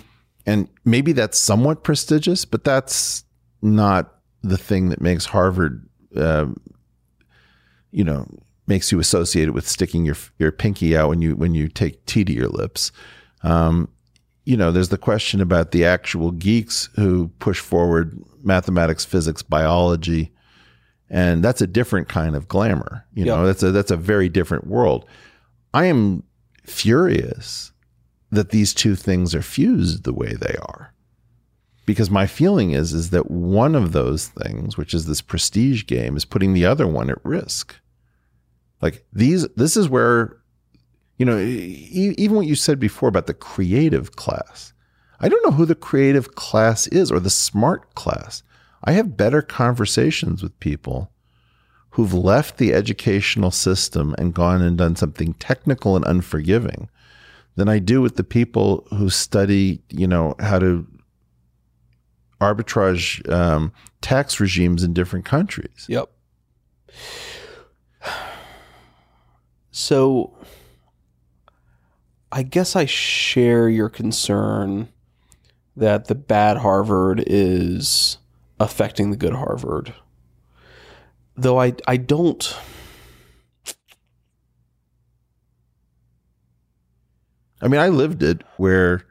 And 0.45 0.69
maybe 0.85 1.11
that's 1.11 1.37
somewhat 1.37 1.83
prestigious, 1.83 2.45
but 2.45 2.63
that's 2.63 3.23
not 3.61 4.15
the 4.43 4.57
thing 4.57 4.89
that 4.89 5.01
makes 5.01 5.25
Harvard, 5.25 5.87
uh, 6.15 6.45
you 7.91 8.03
know, 8.03 8.27
makes 8.67 8.91
you 8.91 8.99
associated 8.99 9.53
with 9.53 9.67
sticking 9.67 10.05
your 10.05 10.15
your 10.39 10.51
pinky 10.51 10.95
out 10.95 11.09
when 11.09 11.21
you 11.21 11.35
when 11.35 11.53
you 11.53 11.67
take 11.67 12.05
tea 12.05 12.23
to 12.23 12.33
your 12.33 12.47
lips. 12.49 12.91
Um, 13.43 13.89
you 14.45 14.55
know, 14.55 14.71
there's 14.71 14.89
the 14.89 14.97
question 14.97 15.41
about 15.41 15.71
the 15.71 15.83
actual 15.83 16.31
geeks 16.31 16.89
who 16.95 17.29
push 17.39 17.59
forward 17.59 18.17
mathematics, 18.43 19.03
physics, 19.03 19.41
biology, 19.41 20.31
and 21.09 21.43
that's 21.43 21.61
a 21.61 21.67
different 21.67 22.07
kind 22.07 22.35
of 22.35 22.47
glamour. 22.47 23.05
You 23.13 23.25
yep. 23.25 23.35
know, 23.35 23.45
that's 23.45 23.63
a 23.63 23.71
that's 23.71 23.91
a 23.91 23.97
very 23.97 24.29
different 24.29 24.67
world. 24.67 25.05
I 25.73 25.85
am 25.85 26.23
furious 26.63 27.71
that 28.31 28.49
these 28.49 28.73
two 28.73 28.95
things 28.95 29.33
are 29.33 29.41
fused 29.41 30.03
the 30.03 30.13
way 30.13 30.33
they 30.33 30.55
are. 30.61 30.93
Because 31.85 32.11
my 32.11 32.27
feeling 32.27 32.71
is 32.71 32.93
is 32.93 33.11
that 33.11 33.31
one 33.31 33.73
of 33.73 33.93
those 33.93 34.27
things, 34.27 34.77
which 34.77 34.93
is 34.93 35.05
this 35.05 35.21
prestige 35.21 35.85
game, 35.85 36.17
is 36.17 36.25
putting 36.25 36.53
the 36.53 36.65
other 36.65 36.85
one 36.85 37.09
at 37.09 37.23
risk. 37.23 37.75
Like 38.81 39.05
these 39.13 39.47
this 39.55 39.77
is 39.77 39.87
where 39.87 40.37
you 41.17 41.25
know, 41.25 41.39
even 41.39 42.35
what 42.35 42.45
you 42.45 42.55
said 42.55 42.79
before 42.79 43.09
about 43.09 43.25
the 43.25 43.33
creative 43.33 44.15
class. 44.15 44.73
I 45.19 45.29
don't 45.29 45.43
know 45.43 45.51
who 45.51 45.65
the 45.65 45.73
creative 45.73 46.35
class 46.35 46.85
is 46.87 47.11
or 47.11 47.19
the 47.19 47.31
smart 47.31 47.95
class. 47.95 48.43
I 48.83 48.91
have 48.91 49.17
better 49.17 49.41
conversations 49.41 50.43
with 50.43 50.59
people 50.59 51.11
who've 51.91 52.13
left 52.13 52.57
the 52.57 52.73
educational 52.73 53.51
system 53.51 54.13
and 54.17 54.33
gone 54.33 54.61
and 54.61 54.77
done 54.77 54.95
something 54.95 55.33
technical 55.35 55.95
and 55.95 56.05
unforgiving 56.05 56.89
than 57.55 57.67
I 57.67 57.79
do 57.79 58.01
with 58.01 58.15
the 58.17 58.23
people 58.23 58.87
who 58.91 59.09
study, 59.09 59.81
you 59.89 60.07
know, 60.07 60.35
how 60.39 60.59
to 60.59 60.85
arbitrage 62.39 63.27
um, 63.31 63.73
tax 64.01 64.39
regimes 64.39 64.83
in 64.83 64.93
different 64.93 65.25
countries. 65.25 65.85
Yep. 65.89 66.09
So 69.71 70.37
I 72.31 72.43
guess 72.43 72.75
I 72.75 72.85
share 72.85 73.69
your 73.69 73.89
concern 73.89 74.89
that 75.75 76.05
the 76.05 76.15
bad 76.15 76.57
Harvard 76.57 77.23
is 77.25 78.17
affecting 78.59 79.11
the 79.11 79.17
good 79.17 79.33
Harvard. 79.33 79.93
Though 81.37 81.59
I 81.59 81.73
I 81.87 81.97
don't 81.97 82.55
I 87.61 87.67
mean, 87.67 87.81
I 87.81 87.89
lived 87.89 88.23
it 88.23 88.43
where 88.57 89.03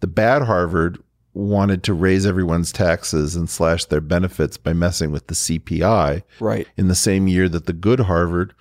the 0.00 0.06
bad 0.06 0.42
Harvard 0.42 1.02
wanted 1.32 1.82
to 1.82 1.94
raise 1.94 2.26
everyone's 2.26 2.70
taxes 2.70 3.34
and 3.34 3.48
slash 3.50 3.86
their 3.86 4.00
benefits 4.00 4.56
by 4.56 4.72
messing 4.72 5.10
with 5.10 5.26
the 5.26 5.34
CPI. 5.34 6.22
Right. 6.38 6.68
In 6.76 6.88
the 6.88 6.94
same 6.94 7.26
year 7.26 7.48
that 7.48 7.66
the 7.66 7.72
good 7.72 8.00
Harvard 8.00 8.54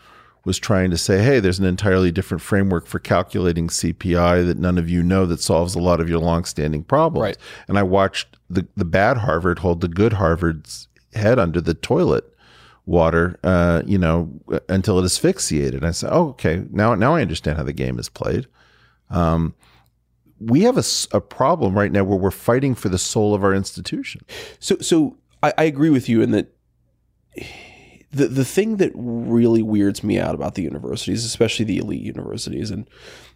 was 0.45 0.57
trying 0.57 0.89
to 0.91 0.97
say, 0.97 1.23
hey, 1.23 1.39
there's 1.39 1.59
an 1.59 1.65
entirely 1.65 2.11
different 2.11 2.41
framework 2.41 2.87
for 2.87 2.99
calculating 2.99 3.67
CPI 3.67 4.45
that 4.45 4.57
none 4.57 4.77
of 4.77 4.89
you 4.89 5.03
know 5.03 5.25
that 5.25 5.39
solves 5.39 5.75
a 5.75 5.79
lot 5.79 6.01
of 6.01 6.09
your 6.09 6.19
longstanding 6.19 6.83
problems. 6.83 7.21
Right. 7.21 7.37
And 7.67 7.77
I 7.77 7.83
watched 7.83 8.37
the, 8.49 8.67
the 8.75 8.85
bad 8.85 9.17
Harvard 9.17 9.59
hold 9.59 9.81
the 9.81 9.87
good 9.87 10.13
Harvard's 10.13 10.87
head 11.13 11.37
under 11.39 11.61
the 11.61 11.75
toilet 11.75 12.32
water, 12.85 13.39
uh, 13.43 13.81
you 13.85 13.97
know, 13.97 14.29
until 14.69 14.99
it 14.99 15.05
asphyxiated. 15.05 15.83
I 15.83 15.91
said, 15.91 16.09
oh, 16.11 16.29
okay, 16.29 16.63
now, 16.71 16.95
now 16.95 17.15
I 17.15 17.21
understand 17.21 17.57
how 17.57 17.63
the 17.63 17.73
game 17.73 17.97
is 17.99 18.09
played. 18.09 18.47
Um, 19.09 19.55
we 20.39 20.61
have 20.63 20.77
a, 20.77 20.83
a 21.11 21.21
problem 21.21 21.77
right 21.77 21.91
now 21.91 22.03
where 22.03 22.17
we're 22.17 22.31
fighting 22.31 22.75
for 22.75 22.89
the 22.89 22.97
soul 22.97 23.33
of 23.33 23.43
our 23.43 23.53
institution. 23.53 24.25
So, 24.59 24.77
so 24.79 25.17
I, 25.41 25.53
I 25.57 25.63
agree 25.63 25.89
with 25.89 26.09
you 26.09 26.21
in 26.21 26.31
that 26.31 26.53
the 28.11 28.27
the 28.27 28.45
thing 28.45 28.77
that 28.77 28.91
really 28.93 29.63
weirds 29.63 30.03
me 30.03 30.19
out 30.19 30.35
about 30.35 30.55
the 30.55 30.61
universities, 30.61 31.25
especially 31.25 31.65
the 31.65 31.79
elite 31.79 32.01
universities, 32.01 32.69
and 32.69 32.87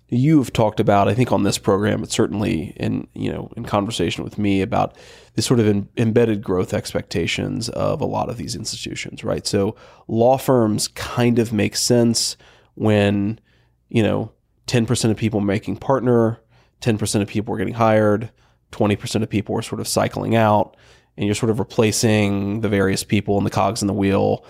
you 0.10 0.38
have 0.38 0.54
talked 0.54 0.80
about, 0.80 1.08
I 1.10 1.14
think, 1.14 1.32
on 1.32 1.44
this 1.44 1.58
program, 1.58 2.00
but 2.02 2.12
certainly 2.12 2.74
in 2.78 3.08
you 3.14 3.32
know 3.32 3.52
in 3.58 3.66
conversation 3.66 4.24
with 4.24 4.38
me 4.38 4.62
about 4.62 4.96
the 5.34 5.42
sort 5.42 5.60
of 5.60 5.68
in, 5.68 5.90
embedded 5.98 6.42
growth 6.42 6.74
expectations 6.74 7.70
of 7.70 8.02
a 8.02 8.06
lot 8.06 8.30
of 8.30 8.38
these 8.38 8.56
institutions, 8.56 9.24
right? 9.24 9.46
So 9.46 9.76
law 10.08 10.38
firms 10.38 10.88
kind 10.88 11.40
of 11.40 11.52
make 11.52 11.76
sense 11.76 12.38
when 12.76 13.40
you 13.90 14.04
know 14.04 14.32
ten 14.66 14.86
percent 14.86 15.12
of 15.12 15.18
people 15.18 15.42
making 15.42 15.78
partner, 15.78 16.40
ten 16.80 16.98
percent 16.98 17.22
of 17.22 17.28
people 17.28 17.54
are 17.54 17.58
getting 17.58 17.74
hired, 17.74 18.32
twenty 18.72 18.96
percent 18.96 19.24
of 19.24 19.30
people 19.30 19.58
are 19.58 19.62
sort 19.62 19.82
of 19.82 19.88
cycling 19.88 20.36
out, 20.36 20.78
and 21.18 21.26
you're 21.26 21.36
sort 21.36 21.50
of 21.50 21.60
replacing 21.60 22.62
the 22.62 22.70
various 22.70 23.04
people 23.04 23.38
and 23.38 23.46
the 23.46 23.52
cogs 23.52 23.82
in 23.82 23.88
the 23.88 23.94
wheel 23.94 24.46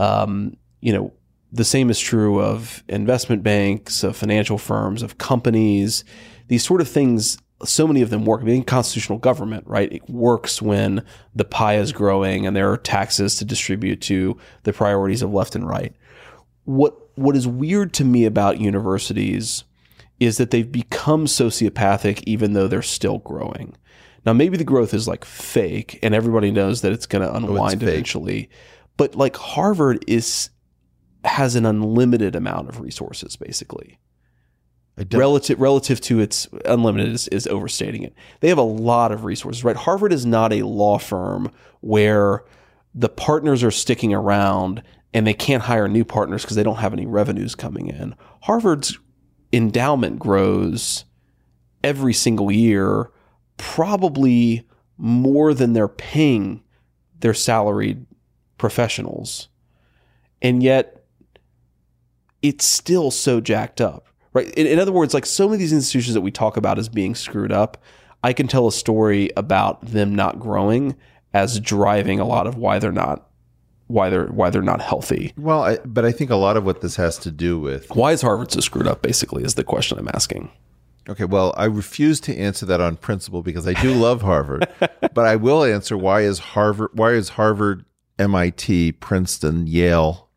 um, 0.00 0.56
you 0.80 0.92
know, 0.92 1.12
the 1.52 1.64
same 1.64 1.90
is 1.90 1.98
true 1.98 2.40
of 2.40 2.84
investment 2.88 3.42
banks, 3.42 4.04
of 4.04 4.16
financial 4.16 4.58
firms, 4.58 5.02
of 5.02 5.18
companies. 5.18 6.04
These 6.48 6.64
sort 6.64 6.80
of 6.80 6.88
things, 6.88 7.38
so 7.64 7.86
many 7.86 8.02
of 8.02 8.10
them 8.10 8.24
work. 8.24 8.40
I 8.40 8.44
mean, 8.44 8.64
constitutional 8.64 9.18
government, 9.18 9.66
right? 9.66 9.92
It 9.92 10.08
works 10.08 10.62
when 10.62 11.04
the 11.34 11.44
pie 11.44 11.76
is 11.76 11.92
growing 11.92 12.46
and 12.46 12.54
there 12.54 12.70
are 12.70 12.76
taxes 12.76 13.36
to 13.36 13.44
distribute 13.44 14.00
to 14.02 14.36
the 14.62 14.72
priorities 14.72 15.22
of 15.22 15.32
left 15.32 15.54
and 15.54 15.66
right. 15.66 15.94
What 16.64 16.96
what 17.16 17.36
is 17.36 17.46
weird 17.46 17.92
to 17.94 18.04
me 18.04 18.24
about 18.24 18.60
universities 18.60 19.64
is 20.20 20.36
that 20.36 20.50
they've 20.50 20.70
become 20.70 21.26
sociopathic 21.26 22.22
even 22.26 22.52
though 22.52 22.68
they're 22.68 22.82
still 22.82 23.18
growing. 23.18 23.76
Now 24.24 24.34
maybe 24.34 24.56
the 24.56 24.64
growth 24.64 24.94
is 24.94 25.08
like 25.08 25.24
fake 25.24 25.98
and 26.02 26.14
everybody 26.14 26.50
knows 26.50 26.82
that 26.82 26.92
it's 26.92 27.06
going 27.06 27.22
to 27.22 27.32
oh, 27.32 27.36
unwind 27.36 27.82
oh, 27.82 27.86
eventually. 27.86 28.50
But 28.96 29.16
like 29.16 29.36
Harvard 29.36 30.04
is 30.06 30.50
has 31.24 31.56
an 31.56 31.66
unlimited 31.66 32.34
amount 32.34 32.68
of 32.68 32.80
resources 32.80 33.36
basically. 33.36 33.98
Relative 35.12 35.58
relative 35.58 36.00
to 36.02 36.20
its 36.20 36.46
unlimited 36.66 37.12
is, 37.12 37.28
is 37.28 37.46
overstating 37.46 38.02
it. 38.02 38.14
They 38.40 38.48
have 38.48 38.58
a 38.58 38.62
lot 38.62 39.12
of 39.12 39.24
resources, 39.24 39.64
right? 39.64 39.76
Harvard 39.76 40.12
is 40.12 40.26
not 40.26 40.52
a 40.52 40.66
law 40.66 40.98
firm 40.98 41.50
where 41.80 42.44
the 42.94 43.08
partners 43.08 43.62
are 43.62 43.70
sticking 43.70 44.12
around 44.12 44.82
and 45.14 45.26
they 45.26 45.34
can't 45.34 45.62
hire 45.62 45.88
new 45.88 46.04
partners 46.04 46.42
because 46.42 46.56
they 46.56 46.62
don't 46.62 46.76
have 46.76 46.92
any 46.92 47.06
revenues 47.06 47.54
coming 47.54 47.88
in. 47.88 48.14
Harvard's 48.42 48.98
endowment 49.52 50.18
grows 50.18 51.04
every 51.82 52.12
single 52.12 52.50
year, 52.50 53.10
probably 53.56 54.66
more 54.98 55.54
than 55.54 55.72
they're 55.72 55.88
paying 55.88 56.62
their 57.20 57.34
salaried 57.34 58.06
professionals. 58.58 59.48
And 60.42 60.62
yet 60.62 60.99
it's 62.42 62.64
still 62.64 63.10
so 63.10 63.40
jacked 63.40 63.80
up, 63.80 64.06
right? 64.32 64.48
In, 64.54 64.66
in, 64.66 64.78
other 64.78 64.92
words, 64.92 65.14
like 65.14 65.26
so 65.26 65.46
many 65.46 65.54
of 65.54 65.60
these 65.60 65.72
institutions 65.72 66.14
that 66.14 66.20
we 66.20 66.30
talk 66.30 66.56
about 66.56 66.78
as 66.78 66.88
being 66.88 67.14
screwed 67.14 67.52
up, 67.52 67.82
I 68.22 68.32
can 68.32 68.48
tell 68.48 68.66
a 68.66 68.72
story 68.72 69.30
about 69.36 69.84
them 69.84 70.14
not 70.14 70.38
growing 70.38 70.96
as 71.32 71.60
driving 71.60 72.20
a 72.20 72.24
lot 72.24 72.46
of 72.46 72.56
why 72.56 72.78
they're 72.78 72.92
not 72.92 73.26
why 73.86 74.08
they're 74.08 74.26
why 74.26 74.50
they're 74.50 74.62
not 74.62 74.80
healthy. 74.80 75.32
Well, 75.36 75.62
I, 75.62 75.78
but 75.78 76.04
I 76.04 76.12
think 76.12 76.30
a 76.30 76.36
lot 76.36 76.56
of 76.56 76.64
what 76.64 76.80
this 76.80 76.96
has 76.96 77.18
to 77.18 77.30
do 77.30 77.58
with 77.58 77.90
why 77.94 78.12
is 78.12 78.22
Harvard 78.22 78.52
so 78.52 78.60
screwed 78.60 78.86
up 78.86 79.02
basically 79.02 79.42
is 79.42 79.54
the 79.54 79.64
question 79.64 79.98
I'm 79.98 80.08
asking. 80.08 80.50
Okay, 81.08 81.24
well, 81.24 81.54
I 81.56 81.64
refuse 81.64 82.20
to 82.20 82.36
answer 82.36 82.66
that 82.66 82.80
on 82.80 82.96
principle 82.96 83.42
because 83.42 83.66
I 83.66 83.72
do 83.72 83.92
love 83.92 84.22
Harvard, 84.22 84.68
but 84.78 85.18
I 85.26 85.34
will 85.36 85.64
answer 85.64 85.96
why 85.96 86.20
is 86.22 86.38
Harvard 86.38 86.90
why 86.94 87.12
is 87.12 87.30
Harvard 87.30 87.84
MIT, 88.18 88.92
Princeton, 88.92 89.66
Yale 89.66 90.29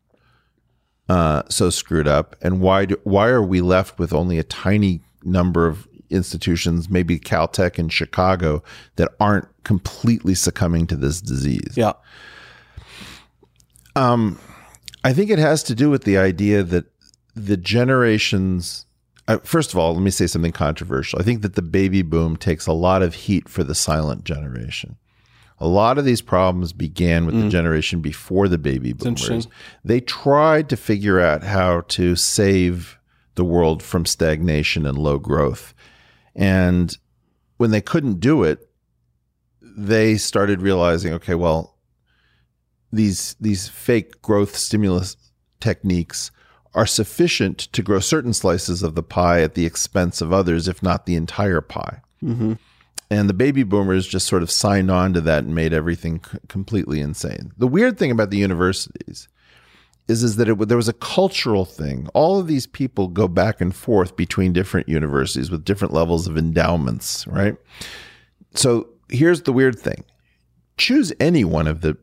uh, 1.08 1.42
so 1.48 1.70
screwed 1.70 2.08
up, 2.08 2.36
and 2.40 2.60
why 2.60 2.86
do, 2.86 2.98
why 3.04 3.28
are 3.28 3.42
we 3.42 3.60
left 3.60 3.98
with 3.98 4.12
only 4.12 4.38
a 4.38 4.44
tiny 4.44 5.00
number 5.22 5.66
of 5.66 5.86
institutions, 6.10 6.88
maybe 6.88 7.18
Caltech 7.18 7.78
and 7.78 7.92
Chicago, 7.92 8.62
that 8.96 9.10
aren't 9.20 9.48
completely 9.64 10.34
succumbing 10.34 10.86
to 10.86 10.96
this 10.96 11.20
disease? 11.20 11.74
Yeah. 11.76 11.92
Um, 13.96 14.38
I 15.04 15.12
think 15.12 15.30
it 15.30 15.38
has 15.38 15.62
to 15.64 15.74
do 15.74 15.90
with 15.90 16.04
the 16.04 16.18
idea 16.18 16.62
that 16.62 16.86
the 17.34 17.56
generations. 17.56 18.86
Uh, 19.26 19.38
first 19.38 19.72
of 19.72 19.78
all, 19.78 19.94
let 19.94 20.02
me 20.02 20.10
say 20.10 20.26
something 20.26 20.52
controversial. 20.52 21.18
I 21.18 21.22
think 21.22 21.42
that 21.42 21.54
the 21.54 21.62
baby 21.62 22.02
boom 22.02 22.36
takes 22.36 22.66
a 22.66 22.72
lot 22.72 23.02
of 23.02 23.14
heat 23.14 23.48
for 23.48 23.64
the 23.64 23.74
silent 23.74 24.24
generation 24.24 24.96
A 25.64 25.66
lot 25.66 25.96
of 25.96 26.04
these 26.04 26.20
problems 26.20 26.74
began 26.74 27.24
with 27.24 27.34
mm. 27.34 27.44
the 27.44 27.48
generation 27.48 28.00
before 28.00 28.48
the 28.48 28.58
baby 28.58 28.92
boomers. 28.92 29.48
They 29.82 29.98
tried 29.98 30.68
to 30.68 30.76
figure 30.76 31.18
out 31.18 31.42
how 31.42 31.80
to 31.88 32.16
save 32.16 32.98
the 33.34 33.46
world 33.46 33.82
from 33.82 34.04
stagnation 34.04 34.84
and 34.84 34.98
low 34.98 35.18
growth. 35.18 35.72
And 36.34 36.94
when 37.56 37.70
they 37.70 37.80
couldn't 37.80 38.20
do 38.20 38.42
it, 38.42 38.68
they 39.62 40.18
started 40.18 40.60
realizing, 40.60 41.14
okay, 41.14 41.34
well, 41.34 41.78
these 42.92 43.34
these 43.40 43.66
fake 43.66 44.20
growth 44.20 44.56
stimulus 44.56 45.16
techniques 45.60 46.30
are 46.74 46.84
sufficient 46.84 47.58
to 47.72 47.82
grow 47.82 48.00
certain 48.00 48.34
slices 48.34 48.82
of 48.82 48.96
the 48.96 49.02
pie 49.02 49.40
at 49.40 49.54
the 49.54 49.64
expense 49.64 50.20
of 50.20 50.30
others, 50.30 50.68
if 50.68 50.82
not 50.82 51.06
the 51.06 51.14
entire 51.14 51.62
pie. 51.62 52.02
Mm-hmm. 52.22 52.52
And 53.10 53.28
the 53.28 53.34
baby 53.34 53.62
boomers 53.62 54.06
just 54.06 54.26
sort 54.26 54.42
of 54.42 54.50
signed 54.50 54.90
on 54.90 55.12
to 55.12 55.20
that 55.22 55.44
and 55.44 55.54
made 55.54 55.72
everything 55.72 56.22
c- 56.24 56.38
completely 56.48 57.00
insane. 57.00 57.52
The 57.58 57.68
weird 57.68 57.98
thing 57.98 58.10
about 58.10 58.30
the 58.30 58.38
universities 58.38 59.28
is, 60.08 60.22
is 60.22 60.36
that 60.36 60.48
it, 60.48 60.68
there 60.68 60.76
was 60.76 60.88
a 60.88 60.94
cultural 60.94 61.64
thing. 61.64 62.08
All 62.14 62.40
of 62.40 62.46
these 62.46 62.66
people 62.66 63.08
go 63.08 63.28
back 63.28 63.60
and 63.60 63.74
forth 63.74 64.16
between 64.16 64.52
different 64.52 64.88
universities 64.88 65.50
with 65.50 65.64
different 65.64 65.94
levels 65.94 66.26
of 66.26 66.38
endowments, 66.38 67.26
right? 67.26 67.56
So 68.54 68.88
here's 69.08 69.42
the 69.42 69.52
weird 69.52 69.78
thing 69.78 70.04
choose 70.76 71.12
any 71.20 71.44
one 71.44 71.68
of 71.68 71.82
the 71.82 71.96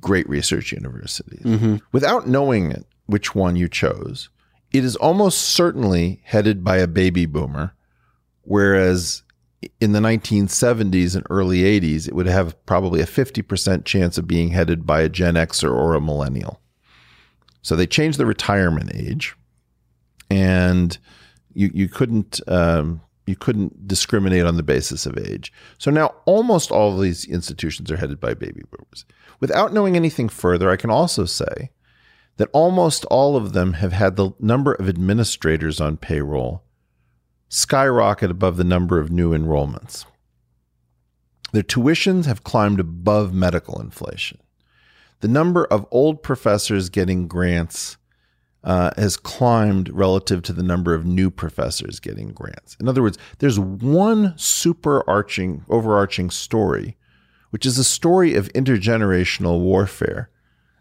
great 0.00 0.28
research 0.28 0.72
universities 0.72 1.42
mm-hmm. 1.42 1.76
without 1.92 2.26
knowing 2.26 2.70
it, 2.70 2.86
which 3.06 3.34
one 3.34 3.56
you 3.56 3.68
chose. 3.68 4.30
It 4.72 4.84
is 4.84 4.96
almost 4.96 5.40
certainly 5.40 6.20
headed 6.24 6.64
by 6.64 6.78
a 6.78 6.86
baby 6.86 7.26
boomer, 7.26 7.74
whereas 8.42 9.22
in 9.80 9.92
the 9.92 10.00
1970s 10.00 11.16
and 11.16 11.26
early 11.30 11.62
80s, 11.62 12.06
it 12.06 12.14
would 12.14 12.26
have 12.26 12.64
probably 12.66 13.00
a 13.00 13.06
50% 13.06 13.84
chance 13.84 14.18
of 14.18 14.26
being 14.26 14.50
headed 14.50 14.86
by 14.86 15.00
a 15.00 15.08
Gen 15.08 15.34
Xer 15.34 15.70
or 15.70 15.94
a 15.94 16.00
millennial. 16.00 16.60
So 17.62 17.74
they 17.74 17.86
changed 17.86 18.18
the 18.18 18.26
retirement 18.26 18.92
age, 18.94 19.34
and 20.30 20.96
you 21.52 21.68
you 21.74 21.88
couldn't 21.88 22.40
um, 22.46 23.00
you 23.26 23.34
couldn't 23.34 23.88
discriminate 23.88 24.44
on 24.44 24.56
the 24.56 24.62
basis 24.62 25.04
of 25.04 25.18
age. 25.18 25.52
So 25.78 25.90
now 25.90 26.14
almost 26.26 26.70
all 26.70 26.94
of 26.94 27.00
these 27.00 27.24
institutions 27.24 27.90
are 27.90 27.96
headed 27.96 28.20
by 28.20 28.34
baby 28.34 28.62
boomers. 28.70 29.04
Without 29.40 29.72
knowing 29.72 29.96
anything 29.96 30.28
further, 30.28 30.70
I 30.70 30.76
can 30.76 30.90
also 30.90 31.24
say 31.24 31.70
that 32.36 32.50
almost 32.52 33.04
all 33.06 33.36
of 33.36 33.52
them 33.52 33.72
have 33.74 33.92
had 33.92 34.14
the 34.14 34.30
number 34.38 34.74
of 34.74 34.88
administrators 34.88 35.80
on 35.80 35.96
payroll 35.96 36.62
skyrocket 37.48 38.30
above 38.30 38.56
the 38.56 38.64
number 38.64 38.98
of 38.98 39.10
new 39.10 39.32
enrollments. 39.32 40.04
Their 41.52 41.62
tuitions 41.62 42.26
have 42.26 42.44
climbed 42.44 42.80
above 42.80 43.32
medical 43.32 43.80
inflation. 43.80 44.38
The 45.20 45.28
number 45.28 45.64
of 45.64 45.86
old 45.90 46.22
professors 46.22 46.88
getting 46.88 47.28
grants 47.28 47.96
uh, 48.64 48.90
has 48.96 49.16
climbed 49.16 49.88
relative 49.90 50.42
to 50.42 50.52
the 50.52 50.62
number 50.62 50.92
of 50.92 51.06
new 51.06 51.30
professors 51.30 52.00
getting 52.00 52.32
grants. 52.32 52.76
In 52.80 52.88
other 52.88 53.00
words, 53.00 53.16
there's 53.38 53.60
one 53.60 54.32
superarching, 54.32 55.62
overarching 55.68 56.30
story, 56.30 56.96
which 57.50 57.64
is 57.64 57.78
a 57.78 57.84
story 57.84 58.34
of 58.34 58.52
intergenerational 58.52 59.60
warfare. 59.60 60.30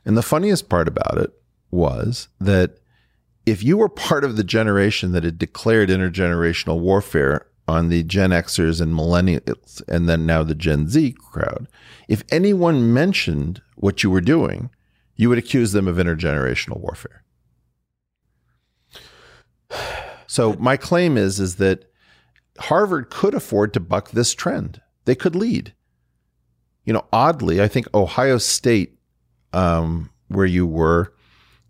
And 0.04 0.18
the 0.18 0.24
funniest 0.24 0.68
part 0.68 0.88
about 0.88 1.20
it 1.20 1.32
was 1.70 2.28
that 2.40 2.80
if 3.46 3.64
you 3.64 3.78
were 3.78 3.90
part 3.90 4.24
of 4.24 4.38
the 4.38 4.44
generation 4.44 5.12
that 5.12 5.24
had 5.24 5.38
declared 5.38 5.90
intergenerational 5.90 6.80
warfare 6.80 7.46
on 7.68 7.90
the 7.90 8.04
Gen 8.04 8.32
Xers 8.32 8.82
and 8.82 8.94
millennials, 8.94 9.82
and 9.88 10.08
then 10.08 10.26
now 10.26 10.44
the 10.44 10.56
Gen 10.56 10.88
Z 10.88 11.16
crowd, 11.20 11.68
if 12.08 12.24
anyone 12.32 12.94
mentioned 12.94 13.62
what 13.76 14.04
you 14.04 14.10
were 14.10 14.22
doing, 14.22 14.70
you 15.16 15.30
would 15.30 15.38
accuse 15.38 15.72
them 15.72 15.88
of 15.88 15.98
intergenerational 15.98 16.80
warfare. 16.80 17.24
So 20.28 20.54
my 20.54 20.78
claim 20.78 21.18
is 21.18 21.40
is 21.40 21.56
that 21.58 21.86
Harvard 22.60 23.10
could 23.10 23.34
afford 23.34 23.74
to 23.74 23.80
buck 23.80 24.12
this 24.12 24.34
trend. 24.34 24.82
They 25.06 25.16
could 25.16 25.36
lead. 25.36 25.74
You 26.84 26.94
know, 26.94 27.06
oddly, 27.12 27.62
I 27.62 27.68
think 27.68 27.88
Ohio 27.94 28.38
State, 28.38 28.98
um, 29.54 30.12
where 30.28 30.46
you 30.46 30.68
were, 30.68 31.14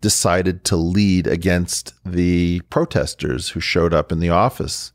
decided 0.00 0.64
to 0.64 0.76
lead 0.76 1.26
against 1.26 1.94
the 2.04 2.60
protesters 2.70 3.50
who 3.50 3.60
showed 3.60 3.94
up 3.94 4.12
in 4.12 4.20
the 4.20 4.30
office. 4.30 4.92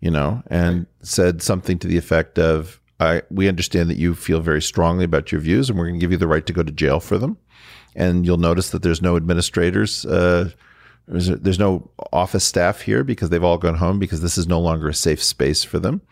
You 0.00 0.12
know, 0.12 0.42
and 0.46 0.86
said 1.02 1.42
something 1.42 1.76
to 1.80 1.88
the 1.88 1.98
effect 1.98 2.38
of, 2.38 2.80
"I 3.00 3.22
we 3.30 3.48
understand 3.48 3.90
that 3.90 3.98
you 3.98 4.14
feel 4.14 4.40
very 4.40 4.62
strongly 4.62 5.04
about 5.04 5.32
your 5.32 5.40
views, 5.40 5.68
and 5.68 5.78
we're 5.78 5.86
going 5.86 5.98
to 5.98 6.04
give 6.04 6.12
you 6.12 6.18
the 6.18 6.28
right 6.28 6.46
to 6.46 6.52
go 6.52 6.62
to 6.62 6.70
jail 6.70 7.00
for 7.00 7.18
them." 7.18 7.36
And 7.96 8.24
you'll 8.24 8.36
notice 8.36 8.70
that 8.70 8.82
there's 8.82 9.02
no 9.02 9.16
administrators. 9.16 10.06
Uh, 10.06 10.50
there's, 11.08 11.28
there's 11.28 11.58
no 11.58 11.90
office 12.12 12.44
staff 12.44 12.82
here 12.82 13.02
because 13.02 13.30
they've 13.30 13.42
all 13.42 13.58
gone 13.58 13.76
home 13.76 13.98
because 13.98 14.20
this 14.20 14.38
is 14.38 14.46
no 14.46 14.60
longer 14.60 14.88
a 14.88 14.94
safe 14.94 15.22
space 15.22 15.64
for 15.64 15.78
them. 15.78 16.02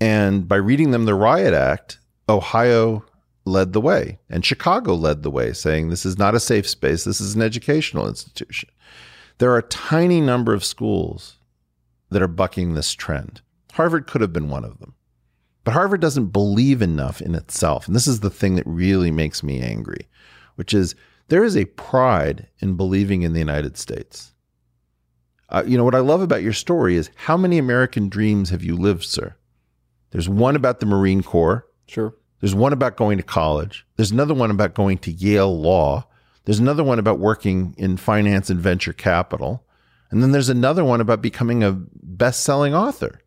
And 0.00 0.48
by 0.48 0.56
reading 0.56 0.90
them 0.90 1.04
the 1.04 1.14
Riot 1.14 1.54
Act, 1.54 1.98
Ohio 2.28 3.04
led 3.48 3.72
the 3.72 3.80
way 3.80 4.18
and 4.30 4.44
Chicago 4.44 4.94
led 4.94 5.22
the 5.22 5.30
way, 5.30 5.52
saying 5.52 5.88
this 5.88 6.06
is 6.06 6.18
not 6.18 6.34
a 6.34 6.40
safe 6.40 6.68
space, 6.68 7.04
this 7.04 7.20
is 7.20 7.34
an 7.34 7.42
educational 7.42 8.08
institution. 8.08 8.68
There 9.38 9.50
are 9.50 9.58
a 9.58 9.62
tiny 9.62 10.20
number 10.20 10.52
of 10.52 10.64
schools 10.64 11.38
that 12.10 12.22
are 12.22 12.28
bucking 12.28 12.74
this 12.74 12.92
trend. 12.92 13.40
Harvard 13.72 14.06
could 14.06 14.20
have 14.20 14.32
been 14.32 14.48
one 14.48 14.64
of 14.64 14.78
them. 14.78 14.94
But 15.64 15.74
Harvard 15.74 16.00
doesn't 16.00 16.32
believe 16.32 16.80
enough 16.80 17.20
in 17.20 17.34
itself. 17.34 17.86
And 17.86 17.94
this 17.94 18.06
is 18.06 18.20
the 18.20 18.30
thing 18.30 18.54
that 18.54 18.66
really 18.66 19.10
makes 19.10 19.42
me 19.42 19.60
angry, 19.60 20.08
which 20.54 20.72
is 20.72 20.94
there 21.28 21.44
is 21.44 21.56
a 21.56 21.66
pride 21.66 22.48
in 22.60 22.76
believing 22.76 23.22
in 23.22 23.34
the 23.34 23.38
United 23.38 23.76
States. 23.76 24.32
Uh, 25.50 25.62
you 25.66 25.76
know, 25.76 25.84
what 25.84 25.94
I 25.94 26.00
love 26.00 26.22
about 26.22 26.42
your 26.42 26.52
story 26.52 26.96
is 26.96 27.10
how 27.14 27.36
many 27.36 27.58
American 27.58 28.08
dreams 28.08 28.50
have 28.50 28.62
you 28.62 28.76
lived, 28.76 29.04
sir? 29.04 29.34
There's 30.10 30.28
one 30.28 30.56
about 30.56 30.80
the 30.80 30.86
Marine 30.86 31.22
Corps. 31.22 31.66
Sure. 31.86 32.14
There's 32.40 32.54
one 32.54 32.72
about 32.72 32.96
going 32.96 33.18
to 33.18 33.24
college. 33.24 33.86
There's 33.96 34.10
another 34.10 34.34
one 34.34 34.50
about 34.50 34.74
going 34.74 34.98
to 34.98 35.12
Yale 35.12 35.56
Law. 35.60 36.06
There's 36.44 36.58
another 36.58 36.84
one 36.84 36.98
about 36.98 37.18
working 37.18 37.74
in 37.76 37.96
finance 37.96 38.48
and 38.48 38.60
venture 38.60 38.92
capital. 38.92 39.64
And 40.10 40.22
then 40.22 40.32
there's 40.32 40.48
another 40.48 40.84
one 40.84 41.00
about 41.00 41.20
becoming 41.20 41.62
a 41.62 41.72
best 41.72 42.42
selling 42.42 42.74
author. 42.74 43.20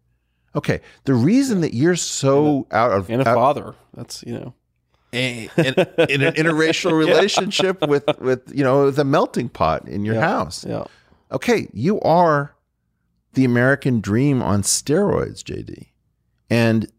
Okay. 0.56 0.82
The 1.04 1.14
reason 1.14 1.62
that 1.62 1.74
you're 1.74 1.96
so 1.96 2.68
a, 2.72 2.76
out 2.76 2.92
of. 2.92 3.10
And 3.10 3.22
a 3.22 3.30
out, 3.30 3.36
father. 3.36 3.76
That's, 3.94 4.24
you 4.24 4.34
know 4.34 4.54
in, 5.12 5.50
in, 5.58 5.74
an 6.22 6.34
interracial 6.36 6.94
relationship 6.98 7.80
yeah. 7.82 7.88
with 7.88 8.20
with 8.20 8.52
you 8.54 8.64
know 8.64 8.92
the 8.92 9.04
melting 9.04 9.50
pot 9.50 9.88
in 9.88 10.06
your 10.06 10.16
yeah. 10.16 10.22
house. 10.22 10.66
Yeah. 10.66 10.86
Okay, 11.32 11.68
you 11.74 12.00
are 12.02 12.56
the 13.34 13.46
American 13.46 14.02
dream 14.02 14.42
on 14.42 14.62
steroids, 14.64 15.44
JD. 15.44 15.88
And 16.50 16.92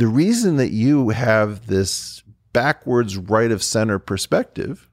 the 0.00 0.06
reason 0.06 0.56
that 0.56 0.70
you 0.70 1.10
have 1.10 1.66
this 1.66 2.22
backwards 2.54 3.18
right 3.18 3.50
of 3.50 3.62
center 3.62 3.98
perspective 3.98 4.88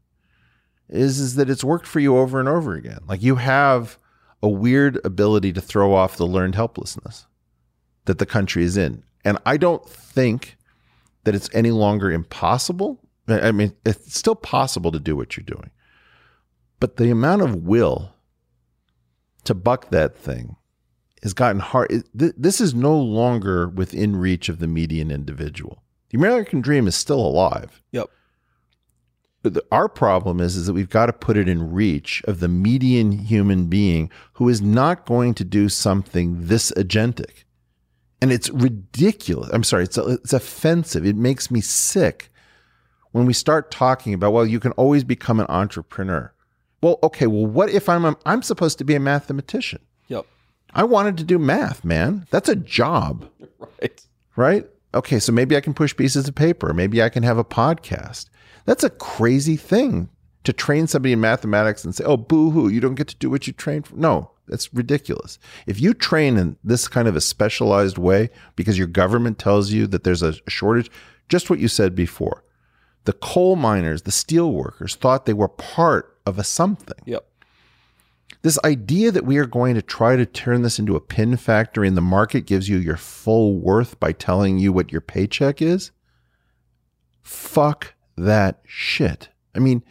is 0.89 1.17
is 1.21 1.35
that 1.35 1.49
it's 1.49 1.63
worked 1.63 1.87
for 1.87 2.01
you 2.01 2.17
over 2.17 2.41
and 2.41 2.49
over 2.49 2.73
again. 2.73 2.99
Like 3.07 3.23
you 3.23 3.35
have 3.35 3.97
a 4.43 4.49
weird 4.49 4.99
ability 5.05 5.53
to 5.53 5.61
throw 5.61 5.93
off 5.93 6.17
the 6.17 6.27
learned 6.27 6.55
helplessness 6.55 7.25
that 8.03 8.19
the 8.19 8.25
country 8.25 8.65
is 8.65 8.75
in. 8.75 9.01
And 9.23 9.37
I 9.45 9.55
don't 9.55 9.87
think 9.87 10.57
that 11.23 11.35
it's 11.35 11.49
any 11.53 11.71
longer 11.71 12.11
impossible. 12.11 12.99
I 13.29 13.53
mean, 13.53 13.71
it's 13.85 14.13
still 14.13 14.35
possible 14.35 14.91
to 14.91 14.99
do 14.99 15.15
what 15.15 15.37
you're 15.37 15.45
doing. 15.45 15.71
But 16.81 16.97
the 16.97 17.11
amount 17.11 17.43
of 17.43 17.55
will 17.55 18.11
to 19.45 19.53
buck 19.53 19.89
that 19.91 20.17
thing 20.17 20.57
has 21.23 21.33
gotten 21.33 21.59
hard. 21.59 22.03
This 22.13 22.61
is 22.61 22.73
no 22.73 22.97
longer 22.97 23.67
within 23.67 24.15
reach 24.15 24.49
of 24.49 24.59
the 24.59 24.67
median 24.67 25.11
individual. 25.11 25.83
The 26.09 26.17
American 26.17 26.61
dream 26.61 26.87
is 26.87 26.95
still 26.95 27.19
alive. 27.19 27.81
Yep. 27.91 28.09
But 29.43 29.53
the, 29.53 29.65
our 29.71 29.87
problem 29.87 30.39
is, 30.39 30.55
is 30.55 30.65
that 30.67 30.73
we've 30.73 30.89
got 30.89 31.07
to 31.07 31.13
put 31.13 31.37
it 31.37 31.47
in 31.47 31.71
reach 31.71 32.23
of 32.25 32.39
the 32.39 32.47
median 32.47 33.11
human 33.11 33.67
being 33.67 34.09
who 34.33 34.49
is 34.49 34.61
not 34.61 35.05
going 35.05 35.33
to 35.35 35.43
do 35.43 35.69
something 35.69 36.47
this 36.47 36.71
agentic 36.71 37.43
and 38.21 38.31
it's 38.31 38.49
ridiculous. 38.49 39.49
I'm 39.53 39.63
sorry, 39.63 39.83
it's 39.83 39.97
it's 39.97 40.33
offensive. 40.33 41.05
It 41.05 41.15
makes 41.15 41.51
me 41.51 41.61
sick 41.61 42.31
when 43.11 43.25
we 43.25 43.33
start 43.33 43.71
talking 43.71 44.13
about 44.13 44.33
well, 44.33 44.45
you 44.45 44.59
can 44.59 44.71
always 44.73 45.03
become 45.03 45.39
an 45.39 45.45
entrepreneur. 45.49 46.33
Well, 46.81 46.99
okay, 47.03 47.27
well, 47.27 47.45
what 47.45 47.69
if 47.69 47.89
I'm 47.89 48.05
a, 48.05 48.17
I'm 48.25 48.41
supposed 48.41 48.77
to 48.79 48.83
be 48.83 48.95
a 48.95 48.99
mathematician? 48.99 49.81
I 50.73 50.83
wanted 50.83 51.17
to 51.17 51.23
do 51.23 51.39
math, 51.39 51.83
man. 51.83 52.27
That's 52.29 52.49
a 52.49 52.55
job. 52.55 53.29
Right. 53.79 54.05
Right? 54.35 54.67
Okay, 54.93 55.19
so 55.19 55.31
maybe 55.31 55.55
I 55.55 55.61
can 55.61 55.73
push 55.73 55.95
pieces 55.95 56.27
of 56.27 56.35
paper. 56.35 56.73
Maybe 56.73 57.01
I 57.01 57.09
can 57.09 57.23
have 57.23 57.37
a 57.37 57.43
podcast. 57.43 58.27
That's 58.65 58.83
a 58.83 58.89
crazy 58.89 59.55
thing 59.55 60.09
to 60.43 60.53
train 60.53 60.87
somebody 60.87 61.13
in 61.13 61.19
mathematics 61.19 61.83
and 61.83 61.93
say, 61.93 62.03
"Oh, 62.03 62.17
boo-hoo, 62.17 62.69
you 62.69 62.79
don't 62.79 62.95
get 62.95 63.07
to 63.09 63.15
do 63.15 63.29
what 63.29 63.45
you 63.47 63.53
trained 63.53 63.87
for." 63.87 63.95
No, 63.95 64.31
that's 64.47 64.73
ridiculous. 64.73 65.37
If 65.65 65.79
you 65.81 65.93
train 65.93 66.37
in 66.37 66.57
this 66.63 66.87
kind 66.87 67.07
of 67.07 67.15
a 67.15 67.21
specialized 67.21 67.97
way 67.97 68.29
because 68.55 68.77
your 68.77 68.87
government 68.87 69.37
tells 69.39 69.71
you 69.71 69.87
that 69.87 70.03
there's 70.03 70.23
a 70.23 70.35
shortage, 70.47 70.89
just 71.29 71.49
what 71.49 71.59
you 71.59 71.67
said 71.67 71.95
before. 71.95 72.43
The 73.05 73.13
coal 73.13 73.55
miners, 73.55 74.03
the 74.03 74.11
steel 74.11 74.51
workers 74.51 74.95
thought 74.95 75.25
they 75.25 75.33
were 75.33 75.47
part 75.47 76.17
of 76.25 76.39
a 76.39 76.43
something. 76.43 76.97
Yep. 77.05 77.25
This 78.47 78.57
idea 78.63 79.11
that 79.11 79.25
we 79.25 79.35
are 79.39 79.45
going 79.45 79.75
to 79.75 79.81
try 79.81 80.15
to 80.15 80.25
turn 80.25 80.61
this 80.61 80.79
into 80.79 80.95
a 80.95 81.01
pin 81.01 81.35
factory 81.35 81.85
and 81.85 81.97
the 81.97 82.01
market 82.01 82.45
gives 82.45 82.69
you 82.69 82.77
your 82.77 82.95
full 82.95 83.59
worth 83.59 83.99
by 83.99 84.13
telling 84.13 84.57
you 84.57 84.71
what 84.71 84.89
your 84.89 85.01
paycheck 85.01 85.61
is, 85.61 85.91
fuck 87.21 87.93
that 88.15 88.61
shit. 88.63 89.27
I 89.53 89.59
mean, 89.59 89.83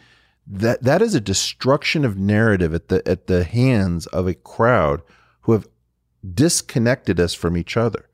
that 0.47 0.81
that 0.81 1.03
is 1.03 1.13
a 1.13 1.21
destruction 1.21 2.03
of 2.03 2.17
narrative 2.17 2.73
at 2.73 2.87
the 2.87 3.07
at 3.07 3.27
the 3.27 3.43
hands 3.43 4.07
of 4.07 4.25
a 4.25 4.33
crowd 4.33 5.03
who 5.41 5.51
have 5.51 5.67
disconnected 6.33 7.19
us 7.19 7.35
from 7.35 7.57
each 7.57 7.77
other. 7.77 8.09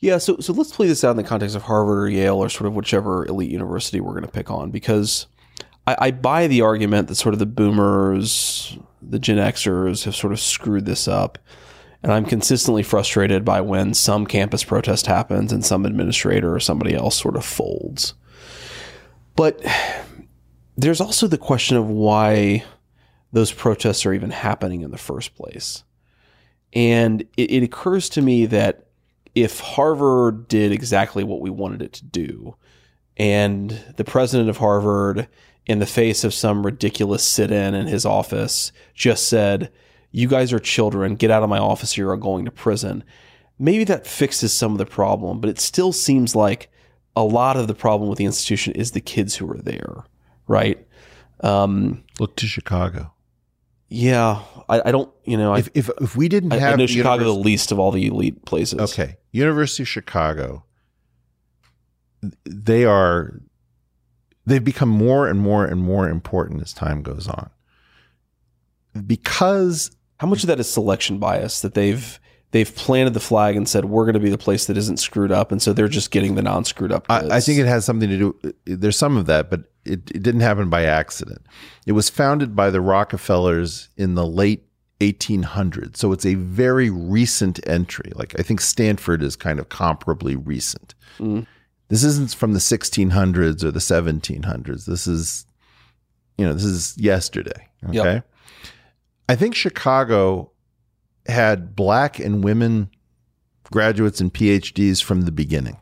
Yeah, 0.00 0.18
so 0.18 0.38
so 0.40 0.52
let's 0.52 0.72
play 0.72 0.88
this 0.88 1.04
out 1.04 1.12
in 1.12 1.18
the 1.18 1.22
context 1.22 1.54
of 1.54 1.62
Harvard 1.62 1.98
or 1.98 2.08
Yale 2.08 2.38
or 2.38 2.48
sort 2.48 2.66
of 2.66 2.74
whichever 2.74 3.26
elite 3.26 3.52
university 3.52 4.00
we're 4.00 4.10
going 4.10 4.24
to 4.24 4.28
pick 4.28 4.50
on 4.50 4.72
because 4.72 5.28
I, 5.86 5.96
I 6.00 6.10
buy 6.10 6.46
the 6.46 6.62
argument 6.62 7.06
that 7.06 7.14
sort 7.14 7.32
of 7.32 7.38
the 7.38 7.46
boomers, 7.46 8.76
the 9.10 9.18
Gen 9.18 9.38
Xers 9.38 10.04
have 10.04 10.14
sort 10.14 10.32
of 10.32 10.40
screwed 10.40 10.86
this 10.86 11.08
up. 11.08 11.38
And 12.02 12.12
I'm 12.12 12.26
consistently 12.26 12.82
frustrated 12.82 13.44
by 13.44 13.62
when 13.62 13.94
some 13.94 14.26
campus 14.26 14.62
protest 14.62 15.06
happens 15.06 15.52
and 15.52 15.64
some 15.64 15.86
administrator 15.86 16.54
or 16.54 16.60
somebody 16.60 16.94
else 16.94 17.16
sort 17.16 17.36
of 17.36 17.44
folds. 17.46 18.12
But 19.36 19.64
there's 20.76 21.00
also 21.00 21.26
the 21.26 21.38
question 21.38 21.76
of 21.76 21.88
why 21.88 22.64
those 23.32 23.52
protests 23.52 24.04
are 24.04 24.12
even 24.12 24.30
happening 24.30 24.82
in 24.82 24.90
the 24.90 24.98
first 24.98 25.34
place. 25.34 25.82
And 26.74 27.22
it, 27.36 27.50
it 27.50 27.62
occurs 27.62 28.08
to 28.10 28.22
me 28.22 28.46
that 28.46 28.86
if 29.34 29.60
Harvard 29.60 30.46
did 30.46 30.72
exactly 30.72 31.24
what 31.24 31.40
we 31.40 31.50
wanted 31.50 31.82
it 31.82 31.92
to 31.94 32.04
do, 32.04 32.56
and 33.16 33.70
the 33.96 34.04
president 34.04 34.48
of 34.50 34.58
Harvard, 34.58 35.28
in 35.66 35.78
the 35.78 35.86
face 35.86 36.24
of 36.24 36.34
some 36.34 36.64
ridiculous 36.64 37.24
sit 37.24 37.50
in 37.50 37.74
in 37.74 37.86
his 37.86 38.04
office, 38.04 38.72
just 38.94 39.28
said, 39.28 39.72
You 40.10 40.28
guys 40.28 40.52
are 40.52 40.58
children, 40.58 41.16
get 41.16 41.30
out 41.30 41.42
of 41.42 41.48
my 41.48 41.58
office, 41.58 41.96
you're 41.96 42.16
going 42.16 42.44
to 42.44 42.50
prison. 42.50 43.04
Maybe 43.58 43.84
that 43.84 44.06
fixes 44.06 44.52
some 44.52 44.72
of 44.72 44.78
the 44.78 44.86
problem, 44.86 45.40
but 45.40 45.48
it 45.48 45.60
still 45.60 45.92
seems 45.92 46.34
like 46.34 46.70
a 47.16 47.22
lot 47.22 47.56
of 47.56 47.68
the 47.68 47.74
problem 47.74 48.08
with 48.08 48.18
the 48.18 48.24
institution 48.24 48.72
is 48.74 48.90
the 48.90 49.00
kids 49.00 49.36
who 49.36 49.50
are 49.50 49.58
there, 49.58 50.04
right? 50.48 50.84
Um, 51.40 52.04
Look 52.18 52.36
to 52.36 52.46
Chicago. 52.46 53.12
Yeah, 53.88 54.42
I, 54.68 54.82
I 54.86 54.92
don't. 54.92 55.12
You 55.24 55.36
know, 55.36 55.54
if, 55.54 55.68
if 55.74 55.88
if 56.00 56.16
we 56.16 56.28
didn't 56.28 56.50
have 56.50 56.74
I 56.74 56.76
know 56.76 56.86
Chicago 56.86 57.24
the 57.24 57.32
least 57.32 57.70
of 57.70 57.78
all 57.78 57.92
the 57.92 58.06
elite 58.06 58.44
places. 58.44 58.80
Okay, 58.80 59.18
University 59.30 59.84
of 59.84 59.88
Chicago. 59.88 60.64
They 62.44 62.84
are. 62.84 63.40
They've 64.46 64.62
become 64.62 64.88
more 64.88 65.26
and 65.26 65.40
more 65.40 65.64
and 65.64 65.80
more 65.80 66.08
important 66.08 66.62
as 66.62 66.72
time 66.72 67.02
goes 67.02 67.28
on. 67.28 67.50
Because 69.06 69.90
how 70.18 70.26
much 70.26 70.42
of 70.42 70.48
that 70.48 70.60
is 70.60 70.70
selection 70.70 71.18
bias 71.18 71.60
that 71.62 71.74
they've 71.74 72.20
they've 72.54 72.74
planted 72.76 73.14
the 73.14 73.20
flag 73.20 73.56
and 73.56 73.68
said 73.68 73.86
we're 73.86 74.04
going 74.04 74.14
to 74.14 74.20
be 74.20 74.30
the 74.30 74.38
place 74.38 74.66
that 74.66 74.76
isn't 74.76 74.98
screwed 74.98 75.32
up, 75.32 75.50
and 75.50 75.60
so 75.60 75.72
they're 75.72 75.88
just 75.88 76.12
getting 76.12 76.36
the 76.36 76.42
non 76.42 76.64
screwed 76.64 76.92
up. 76.92 77.04
I, 77.08 77.36
I, 77.36 77.40
think 77.40 77.58
it 77.58 77.66
has 77.66 77.84
something 77.84 78.08
to 78.08 78.16
do. 78.16 78.54
There's 78.64 78.96
some 78.96 79.16
of 79.16 79.26
that, 79.26 79.50
but 79.50 79.64
it, 79.84 80.08
it 80.14 80.22
didn't 80.22 80.40
happen 80.40 80.70
by 80.70 80.84
accident. 80.84 81.44
It 81.84 81.92
was 81.92 82.08
founded 82.08 82.54
by 82.54 82.70
the 82.70 82.80
Rockefellers 82.80 83.88
in 83.96 84.14
the 84.14 84.24
late 84.24 84.64
1800s, 85.00 85.96
so 85.96 86.12
it's 86.12 86.24
a 86.24 86.34
very 86.34 86.90
recent 86.90 87.58
entry. 87.66 88.12
Like 88.14 88.38
I 88.38 88.42
think 88.42 88.60
Stanford 88.60 89.22
is 89.22 89.34
kind 89.34 89.58
of 89.58 89.68
comparably 89.68 90.40
recent. 90.42 90.94
Mm. 91.18 91.46
This 91.94 92.02
isn't 92.02 92.34
from 92.34 92.54
the 92.54 92.58
1600s 92.58 93.62
or 93.62 93.70
the 93.70 93.78
1700s. 93.78 94.84
This 94.84 95.06
is, 95.06 95.46
you 96.36 96.44
know, 96.44 96.52
this 96.52 96.64
is 96.64 96.98
yesterday. 96.98 97.68
Okay. 97.84 98.14
Yep. 98.14 98.28
I 99.28 99.36
think 99.36 99.54
Chicago 99.54 100.50
had 101.28 101.76
black 101.76 102.18
and 102.18 102.42
women 102.42 102.90
graduates 103.70 104.20
and 104.20 104.34
PhDs 104.34 105.04
from 105.04 105.20
the 105.20 105.30
beginning. 105.30 105.76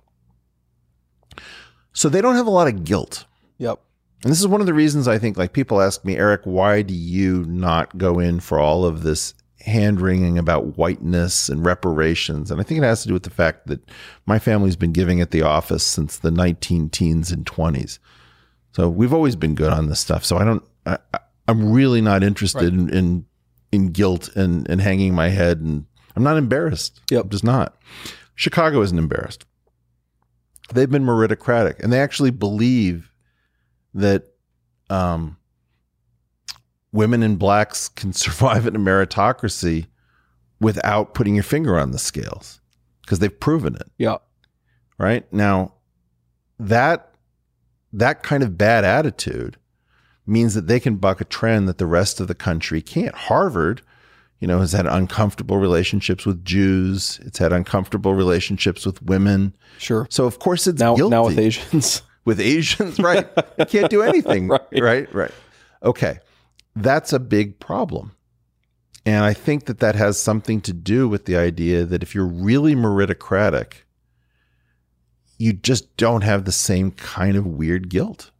So 1.95 2.11
they 2.11 2.21
don't 2.21 2.37
have 2.37 2.47
a 2.47 2.51
lot 2.51 2.69
of 2.69 2.85
guilt. 2.85 3.25
Yep. 3.57 3.81
And 4.23 4.31
this 4.31 4.41
is 4.41 4.47
one 4.47 4.61
of 4.61 4.67
the 4.67 4.75
reasons 4.75 5.09
I 5.09 5.17
think 5.19 5.39
like 5.39 5.55
people 5.55 5.81
ask 5.81 6.05
me, 6.05 6.19
Eric, 6.19 6.43
why 6.45 6.83
do 6.83 6.93
you 6.93 7.45
not 7.45 7.97
go 7.97 8.19
in 8.19 8.41
for 8.41 8.61
all 8.61 8.85
of 8.85 9.03
this 9.03 9.33
hand 9.63 10.01
wringing 10.01 10.39
about 10.39 10.77
whiteness 10.77 11.49
and 11.49 11.65
reparations? 11.65 12.51
And 12.51 12.61
I 12.61 12.65
think 12.65 12.79
it 12.79 12.85
has 12.85 13.03
to 13.03 13.09
do 13.09 13.15
with 13.15 13.23
the 13.23 13.31
fact 13.31 13.67
that 13.67 13.81
my 14.27 14.39
family's 14.39 14.77
been 14.77 14.93
giving 14.93 15.21
at 15.21 15.31
the 15.31 15.43
office 15.43 15.85
since 15.85 16.19
the 16.19 16.31
19 16.31 16.91
teens 16.91 17.31
and 17.31 17.47
20s. 17.47 17.99
So 18.73 18.89
we've 18.89 19.13
always 19.13 19.37
been 19.37 19.55
good 19.55 19.73
on 19.73 19.89
this 19.89 20.01
stuff. 20.01 20.25
So 20.25 20.39
I 20.39 20.45
don't, 20.45 20.63
I, 20.87 20.99
am 21.49 21.73
really 21.73 22.01
not 22.01 22.23
interested 22.23 22.63
right. 22.63 22.73
in, 22.73 22.89
in 22.91 23.27
in 23.73 23.89
guilt 23.89 24.29
and, 24.37 24.69
and 24.69 24.81
hanging 24.81 25.15
my 25.15 25.31
head. 25.31 25.61
And 25.61 25.87
I'm 26.15 26.23
not 26.23 26.37
embarrassed. 26.37 27.01
Yep. 27.11 27.31
Just 27.31 27.43
not. 27.43 27.77
Chicago 28.35 28.83
isn't 28.83 28.99
embarrassed. 28.99 29.47
They've 30.73 30.91
been 30.91 31.05
meritocratic 31.05 31.81
and 31.81 31.93
they 31.93 32.01
actually 32.01 32.31
believe 32.31 33.11
that 33.95 34.25
um, 34.89 35.37
women 36.93 37.23
and 37.23 37.39
blacks 37.39 37.89
can 37.89 38.13
survive 38.13 38.67
in 38.67 38.77
a 38.77 38.79
meritocracy 38.79 39.87
without 40.61 41.15
putting 41.15 41.35
your 41.35 41.45
finger 41.45 41.79
on 41.79 41.91
the 41.91 41.99
scales 41.99 42.61
because 43.03 43.19
they've 43.19 43.41
proven 43.41 43.75
it. 43.75 43.91
Yeah. 43.99 44.19
Right. 44.99 45.31
Now, 45.33 45.75
that 46.59 47.15
that 47.93 48.23
kind 48.23 48.43
of 48.43 48.57
bad 48.57 48.85
attitude 48.85 49.57
means 50.27 50.55
that 50.55 50.67
they 50.67 50.81
can 50.81 50.97
buck 50.97 51.21
a 51.21 51.25
trend 51.25 51.69
that 51.69 51.79
the 51.79 51.87
rest 51.87 52.21
of 52.21 52.29
the 52.29 52.35
country 52.35 52.81
can't. 52.81 53.15
Harvard, 53.15 53.83
you 54.39 54.47
know, 54.47 54.61
has 54.61 54.73
had 54.73 54.87
uncomfortable 54.87 55.59
relationships 55.59 56.25
with 56.25 56.45
Jews. 56.45 57.19
It's 57.25 57.39
had 57.39 57.53
uncomfortable 57.53 58.15
relationships 58.15 58.87
with 58.87 59.03
women. 59.03 59.55
Sure. 59.79 60.07
So 60.11 60.25
of 60.27 60.39
course 60.39 60.67
it's 60.67 60.81
now, 60.81 60.95
guilty. 60.95 61.11
now 61.11 61.25
with 61.27 61.39
Asians. 61.39 62.03
with 62.25 62.41
Asians, 62.41 62.99
right? 63.01 63.29
you 63.59 63.67
can't 63.67 63.91
do 63.91 64.03
anything. 64.03 64.49
right. 64.49 64.63
right. 64.73 65.13
Right. 65.13 65.33
Okay. 65.83 66.21
That's 66.75 67.13
a 67.13 67.19
big 67.19 67.59
problem. 67.59 68.13
And 69.05 69.25
I 69.25 69.35
think 69.35 69.65
that 69.67 69.81
that 69.81 69.95
has 69.97 70.19
something 70.19 70.61
to 70.63 70.73
do 70.73 71.09
with 71.09 71.25
the 71.25 71.37
idea 71.37 71.85
that 71.85 72.03
if 72.03 72.15
you're 72.15 72.25
really 72.25 72.75
meritocratic, 72.75 73.83
you 75.39 75.53
just 75.53 75.97
don't 75.97 76.23
have 76.23 76.45
the 76.45 76.53
same 76.53 76.93
kind 76.93 77.37
of 77.37 77.47
weird 77.47 77.89
guilt. 77.89 78.31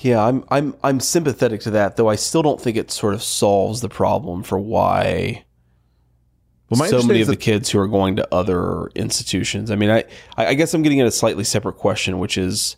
Yeah, 0.00 0.24
I'm 0.24 0.44
I'm 0.50 0.76
I'm 0.84 1.00
sympathetic 1.00 1.62
to 1.62 1.70
that, 1.70 1.96
though 1.96 2.08
I 2.08 2.14
still 2.14 2.42
don't 2.42 2.60
think 2.60 2.76
it 2.76 2.90
sort 2.90 3.14
of 3.14 3.22
solves 3.22 3.80
the 3.80 3.88
problem 3.88 4.42
for 4.42 4.58
why 4.58 5.44
well, 6.68 6.88
so 6.88 7.02
many 7.02 7.20
of 7.20 7.28
the 7.28 7.36
kids 7.36 7.70
who 7.70 7.78
are 7.78 7.88
going 7.88 8.16
to 8.16 8.34
other 8.34 8.88
institutions. 8.94 9.70
I 9.70 9.76
mean, 9.76 9.90
I 9.90 10.04
I 10.36 10.54
guess 10.54 10.74
I'm 10.74 10.82
getting 10.82 11.00
at 11.00 11.06
a 11.06 11.12
slightly 11.12 11.44
separate 11.44 11.76
question, 11.76 12.18
which 12.18 12.36
is 12.36 12.76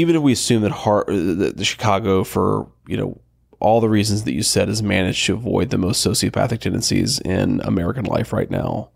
even 0.00 0.16
if 0.16 0.22
we 0.22 0.32
assume 0.32 0.62
that, 0.62 0.72
uh, 0.72 1.04
that 1.06 1.56
the 1.56 1.64
Chicago, 1.64 2.24
for 2.24 2.68
you 2.86 2.96
know 2.96 3.20
all 3.58 3.80
the 3.80 3.88
reasons 3.88 4.24
that 4.24 4.34
you 4.34 4.42
said, 4.42 4.68
has 4.68 4.82
managed 4.82 5.24
to 5.26 5.34
avoid 5.34 5.70
the 5.70 5.78
most 5.78 6.06
sociopathic 6.06 6.60
tendencies 6.60 7.18
in 7.20 7.60
American 7.64 8.04
life 8.04 8.32
right 8.32 8.50
now, 8.50 8.90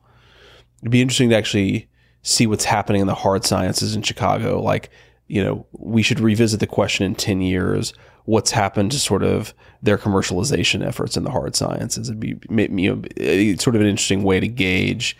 it'd 0.82 0.90
be 0.90 1.00
interesting 1.00 1.30
to 1.30 1.36
actually 1.36 1.88
see 2.22 2.46
what's 2.46 2.64
happening 2.64 3.00
in 3.00 3.06
the 3.06 3.14
hard 3.14 3.44
sciences 3.44 3.94
in 3.94 4.02
Chicago, 4.02 4.60
like 4.60 4.90
you 5.26 5.42
know, 5.42 5.64
we 5.72 6.02
should 6.02 6.18
revisit 6.18 6.58
the 6.58 6.66
question 6.66 7.06
in 7.06 7.14
10 7.14 7.40
years 7.40 7.94
what's 8.24 8.50
happened 8.50 8.90
to 8.90 8.98
sort 8.98 9.22
of 9.22 9.54
their 9.80 9.96
commercialization 9.96 10.84
efforts 10.84 11.16
in 11.16 11.22
the 11.22 11.30
hard 11.30 11.54
sciences. 11.54 12.08
It'd 12.08 12.18
be 12.18 12.34
you 12.50 12.94
know, 12.96 13.54
sort 13.56 13.76
of 13.76 13.80
an 13.80 13.86
interesting 13.86 14.24
way 14.24 14.40
to 14.40 14.48
gauge 14.48 15.16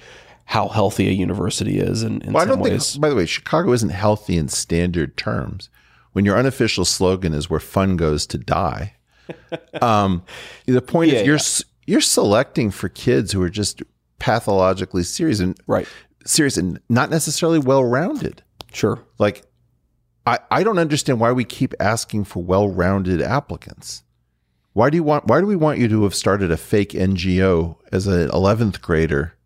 how 0.51 0.67
healthy 0.67 1.07
a 1.07 1.13
university 1.13 1.79
is 1.79 2.03
in, 2.03 2.21
in 2.23 2.33
well, 2.33 2.45
some 2.45 2.59
ways. 2.59 2.91
Think, 2.91 3.03
by 3.03 3.09
the 3.09 3.15
way, 3.15 3.25
Chicago 3.25 3.73
isn't 3.73 3.91
healthy 3.91 4.37
in 4.37 4.49
standard 4.49 5.17
terms. 5.17 5.71
When 6.11 6.25
your 6.25 6.37
unofficial 6.37 6.85
slogan 6.85 7.35
is 7.35 7.49
where 7.49 7.61
fun 7.61 7.97
goes 7.97 8.27
to 8.27 8.37
die, 8.37 8.97
um, 9.81 10.25
the 10.67 10.83
point 10.83 11.13
yeah, 11.13 11.21
is 11.21 11.27
you're 11.27 11.37
yeah. 11.37 11.93
you're 11.93 12.01
selecting 12.01 12.73
for 12.73 12.89
kids 12.89 13.31
who 13.31 13.41
are 13.43 13.49
just 13.49 13.81
pathologically 14.19 15.05
serious 15.05 15.39
and 15.39 15.57
right 15.69 15.87
serious 16.27 16.57
and 16.57 16.81
not 16.89 17.11
necessarily 17.11 17.61
well 17.61 17.85
rounded. 17.85 18.43
Sure, 18.73 19.05
like 19.21 19.45
I, 20.27 20.41
I 20.51 20.65
don't 20.65 20.81
understand 20.81 21.21
why 21.21 21.31
we 21.31 21.45
keep 21.45 21.75
asking 21.79 22.25
for 22.25 22.43
well-rounded 22.43 23.23
applicants. 23.23 24.03
Why 24.73 24.91
do 24.91 24.97
you 24.97 25.05
want 25.05 25.29
why 25.29 25.39
do 25.39 25.47
we 25.47 25.55
want 25.55 25.79
you 25.79 25.87
to 25.87 26.03
have 26.03 26.15
started 26.17 26.51
a 26.51 26.57
fake 26.57 26.91
NGO 26.91 27.77
as 27.93 28.09
an 28.09 28.29
11th 28.31 28.81
grader 28.81 29.37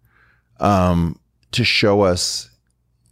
um, 0.60 1.18
to 1.52 1.64
show 1.64 2.02
us 2.02 2.50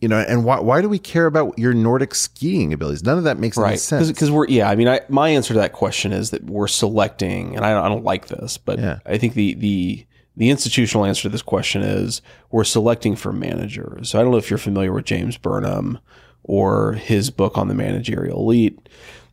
you 0.03 0.09
know, 0.09 0.19
and 0.19 0.45
why, 0.45 0.59
why 0.59 0.83
do 0.83 0.89
we 0.89 0.99
care 0.99 1.27
about 1.27 1.57
your 1.57 1.73
Nordic 1.73 2.17
skiing 2.17 2.73
abilities? 2.73 3.05
None 3.05 3.19
of 3.19 3.25
that 3.25 3.39
makes 3.39 3.57
right. 3.57 3.69
any 3.69 3.77
sense. 3.77 4.09
Because 4.09 4.33
we're, 4.33 4.49
yeah, 4.49 4.69
I 4.69 4.75
mean, 4.75 4.89
I, 4.89 5.01
my 5.09 5.29
answer 5.29 5.55
to 5.55 5.61
that 5.61 5.73
question 5.73 6.13
is 6.13 6.31
that 6.31 6.43
we're 6.43 6.67
selecting, 6.67 7.55
and 7.55 7.65
I 7.65 7.71
don't, 7.71 7.85
I 7.85 7.89
don't 7.89 8.03
like 8.03 8.27
this, 8.27 8.59
but 8.59 8.81
yeah. 8.81 8.99
I 9.07 9.17
think 9.17 9.35
the, 9.35 9.55
the, 9.55 10.05
the 10.37 10.51
institutional 10.51 11.05
answer 11.05 11.23
to 11.23 11.29
this 11.29 11.41
question 11.41 11.83
is 11.83 12.21
we're 12.51 12.65
selecting 12.65 13.15
for 13.15 13.33
managers. 13.33 14.11
So 14.11 14.19
I 14.19 14.23
don't 14.23 14.33
know 14.33 14.39
if 14.39 14.51
you're 14.51 14.59
familiar 14.59 14.93
with 14.93 15.05
James 15.05 15.37
Burnham 15.37 16.01
or 16.43 16.95
his 16.95 17.31
book 17.31 17.57
on 17.57 17.69
the 17.69 17.75
managerial 17.75 18.41
elite, 18.41 18.89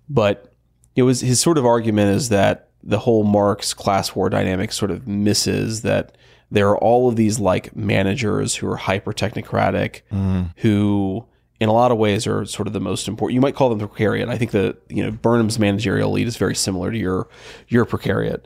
but 0.07 0.53
it 0.95 1.02
was 1.02 1.22
his 1.22 1.41
sort 1.41 1.57
of 1.57 1.65
argument 1.65 2.15
is 2.15 2.30
that 2.30 2.69
the 2.84 2.99
whole 2.99 3.23
Marx 3.23 3.73
class 3.73 4.15
war 4.15 4.30
dynamic 4.30 4.72
sort 4.72 4.91
of 4.91 5.07
misses 5.07 5.81
that 5.81 6.15
there 6.51 6.69
are 6.69 6.77
all 6.77 7.07
of 7.07 7.15
these 7.15 7.39
like 7.39 7.76
managers 7.76 8.55
who 8.55 8.67
are 8.67 8.77
hyper 8.77 9.13
technocratic, 9.13 10.01
mm. 10.11 10.51
who 10.57 11.26
in 11.59 11.69
a 11.69 11.73
lot 11.73 11.91
of 11.91 11.97
ways 11.97 12.26
are 12.26 12.45
sort 12.45 12.67
of 12.67 12.73
the 12.73 12.80
most 12.80 13.07
important. 13.07 13.35
You 13.35 13.41
might 13.41 13.55
call 13.55 13.69
them 13.69 13.80
the 13.80 13.88
precariat. 13.88 14.30
I 14.30 14.38
think 14.38 14.51
that 14.51 14.77
you 14.89 15.03
know 15.03 15.11
Burnham's 15.11 15.59
managerial 15.59 16.09
elite 16.09 16.27
is 16.27 16.38
very 16.38 16.55
similar 16.55 16.91
to 16.91 16.97
your 16.97 17.27
your 17.67 17.85
precariat, 17.85 18.45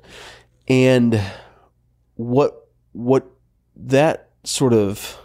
and 0.68 1.22
what 2.16 2.68
what 2.92 3.26
that 3.76 4.30
sort 4.44 4.74
of 4.74 5.18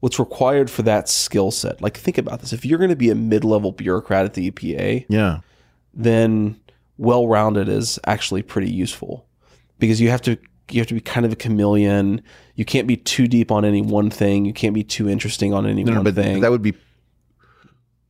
what's 0.00 0.18
required 0.18 0.70
for 0.70 0.82
that 0.82 1.08
skill 1.08 1.50
set. 1.50 1.82
Like 1.82 1.96
think 1.96 2.18
about 2.18 2.40
this: 2.40 2.52
if 2.52 2.64
you're 2.64 2.78
going 2.78 2.90
to 2.90 2.96
be 2.96 3.10
a 3.10 3.14
mid 3.14 3.44
level 3.44 3.72
bureaucrat 3.72 4.24
at 4.24 4.34
the 4.34 4.50
EPA, 4.50 5.06
yeah, 5.08 5.40
then 5.92 6.60
well 6.96 7.26
rounded 7.26 7.68
is 7.68 7.98
actually 8.06 8.42
pretty 8.42 8.70
useful 8.70 9.26
because 9.78 10.00
you 10.00 10.08
have 10.10 10.22
to 10.22 10.38
you 10.70 10.80
have 10.80 10.86
to 10.88 10.94
be 10.94 11.00
kind 11.00 11.26
of 11.26 11.32
a 11.32 11.36
chameleon. 11.36 12.22
You 12.54 12.64
can't 12.64 12.86
be 12.86 12.96
too 12.96 13.26
deep 13.26 13.50
on 13.50 13.64
any 13.64 13.82
one 13.82 14.10
thing. 14.10 14.44
You 14.44 14.52
can't 14.52 14.74
be 14.74 14.84
too 14.84 15.08
interesting 15.08 15.52
on 15.52 15.66
any 15.66 15.84
no, 15.84 15.94
one 15.94 16.04
but 16.04 16.14
thing. 16.14 16.40
That 16.40 16.50
would 16.50 16.62
be. 16.62 16.74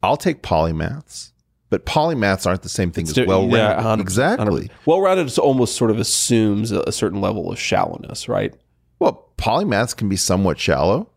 I'll 0.02 0.16
take 0.16 0.42
polymaths, 0.42 1.32
but 1.70 1.86
polymaths 1.86 2.46
aren't 2.46 2.62
the 2.62 2.68
same 2.68 2.92
thing 2.92 3.08
it's 3.08 3.16
as 3.16 3.26
well 3.26 3.48
rounded. 3.48 3.56
Yeah, 3.56 4.00
exactly. 4.00 4.70
Well 4.84 5.00
rounded 5.00 5.36
almost 5.38 5.76
sort 5.76 5.90
of 5.90 5.98
assumes 5.98 6.72
a, 6.72 6.80
a 6.82 6.92
certain 6.92 7.20
level 7.20 7.50
of 7.50 7.58
shallowness, 7.58 8.28
right? 8.28 8.54
Well, 8.98 9.30
polymaths 9.38 9.96
can 9.96 10.08
be 10.08 10.16
somewhat 10.16 10.58
shallow. 10.58 11.10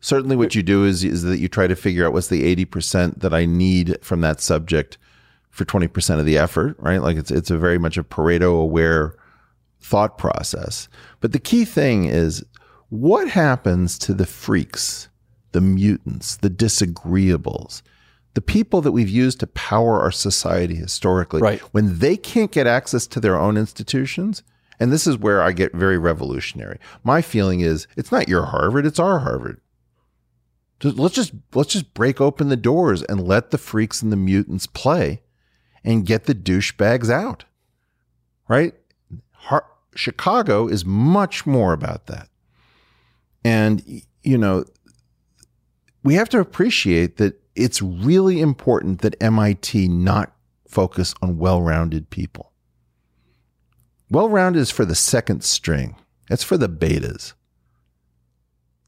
Certainly, 0.00 0.36
what 0.36 0.54
you 0.54 0.62
do 0.62 0.84
is 0.84 1.02
is 1.02 1.24
that 1.24 1.38
you 1.38 1.48
try 1.48 1.66
to 1.66 1.74
figure 1.74 2.06
out 2.06 2.12
what's 2.12 2.28
the 2.28 2.44
eighty 2.44 2.64
percent 2.64 3.20
that 3.20 3.34
I 3.34 3.44
need 3.46 3.98
from 4.00 4.20
that 4.20 4.40
subject 4.40 4.96
for 5.50 5.64
twenty 5.64 5.88
percent 5.88 6.20
of 6.20 6.26
the 6.26 6.38
effort, 6.38 6.76
right? 6.78 7.02
Like 7.02 7.16
it's 7.16 7.32
it's 7.32 7.50
a 7.50 7.58
very 7.58 7.78
much 7.78 7.98
a 7.98 8.04
Pareto 8.04 8.62
aware 8.62 9.16
thought 9.80 10.18
process. 10.18 10.88
But 11.20 11.32
the 11.32 11.38
key 11.38 11.64
thing 11.64 12.04
is 12.04 12.44
what 12.88 13.28
happens 13.28 13.98
to 14.00 14.14
the 14.14 14.26
freaks, 14.26 15.08
the 15.52 15.60
mutants, 15.60 16.36
the 16.36 16.50
disagreeables, 16.50 17.82
the 18.34 18.40
people 18.40 18.80
that 18.82 18.92
we've 18.92 19.08
used 19.08 19.40
to 19.40 19.46
power 19.48 20.00
our 20.00 20.12
society 20.12 20.74
historically, 20.74 21.40
right. 21.40 21.60
when 21.72 21.98
they 21.98 22.16
can't 22.16 22.52
get 22.52 22.66
access 22.66 23.06
to 23.08 23.20
their 23.20 23.36
own 23.36 23.56
institutions? 23.56 24.42
And 24.80 24.92
this 24.92 25.06
is 25.06 25.18
where 25.18 25.42
I 25.42 25.52
get 25.52 25.74
very 25.74 25.98
revolutionary. 25.98 26.78
My 27.02 27.20
feeling 27.20 27.60
is 27.60 27.88
it's 27.96 28.12
not 28.12 28.28
your 28.28 28.46
Harvard, 28.46 28.86
it's 28.86 29.00
our 29.00 29.20
Harvard. 29.20 29.60
let's 30.82 31.14
just 31.14 31.32
let's 31.54 31.72
just 31.72 31.92
break 31.94 32.20
open 32.20 32.48
the 32.48 32.56
doors 32.56 33.02
and 33.02 33.26
let 33.26 33.50
the 33.50 33.58
freaks 33.58 34.02
and 34.02 34.12
the 34.12 34.16
mutants 34.16 34.66
play 34.66 35.22
and 35.82 36.06
get 36.06 36.24
the 36.24 36.34
douchebags 36.34 37.10
out. 37.10 37.44
Right? 38.48 38.74
Chicago 39.94 40.68
is 40.68 40.84
much 40.84 41.46
more 41.46 41.72
about 41.72 42.06
that. 42.06 42.28
And, 43.44 43.82
you 44.22 44.38
know, 44.38 44.64
we 46.04 46.14
have 46.14 46.28
to 46.30 46.40
appreciate 46.40 47.16
that 47.16 47.40
it's 47.54 47.82
really 47.82 48.40
important 48.40 49.00
that 49.00 49.20
MIT 49.20 49.88
not 49.88 50.32
focus 50.68 51.14
on 51.20 51.38
well 51.38 51.60
rounded 51.60 52.10
people. 52.10 52.52
Well 54.10 54.28
rounded 54.28 54.60
is 54.60 54.70
for 54.70 54.84
the 54.84 54.94
second 54.94 55.42
string, 55.42 55.96
it's 56.30 56.44
for 56.44 56.56
the 56.56 56.68
betas. 56.68 57.32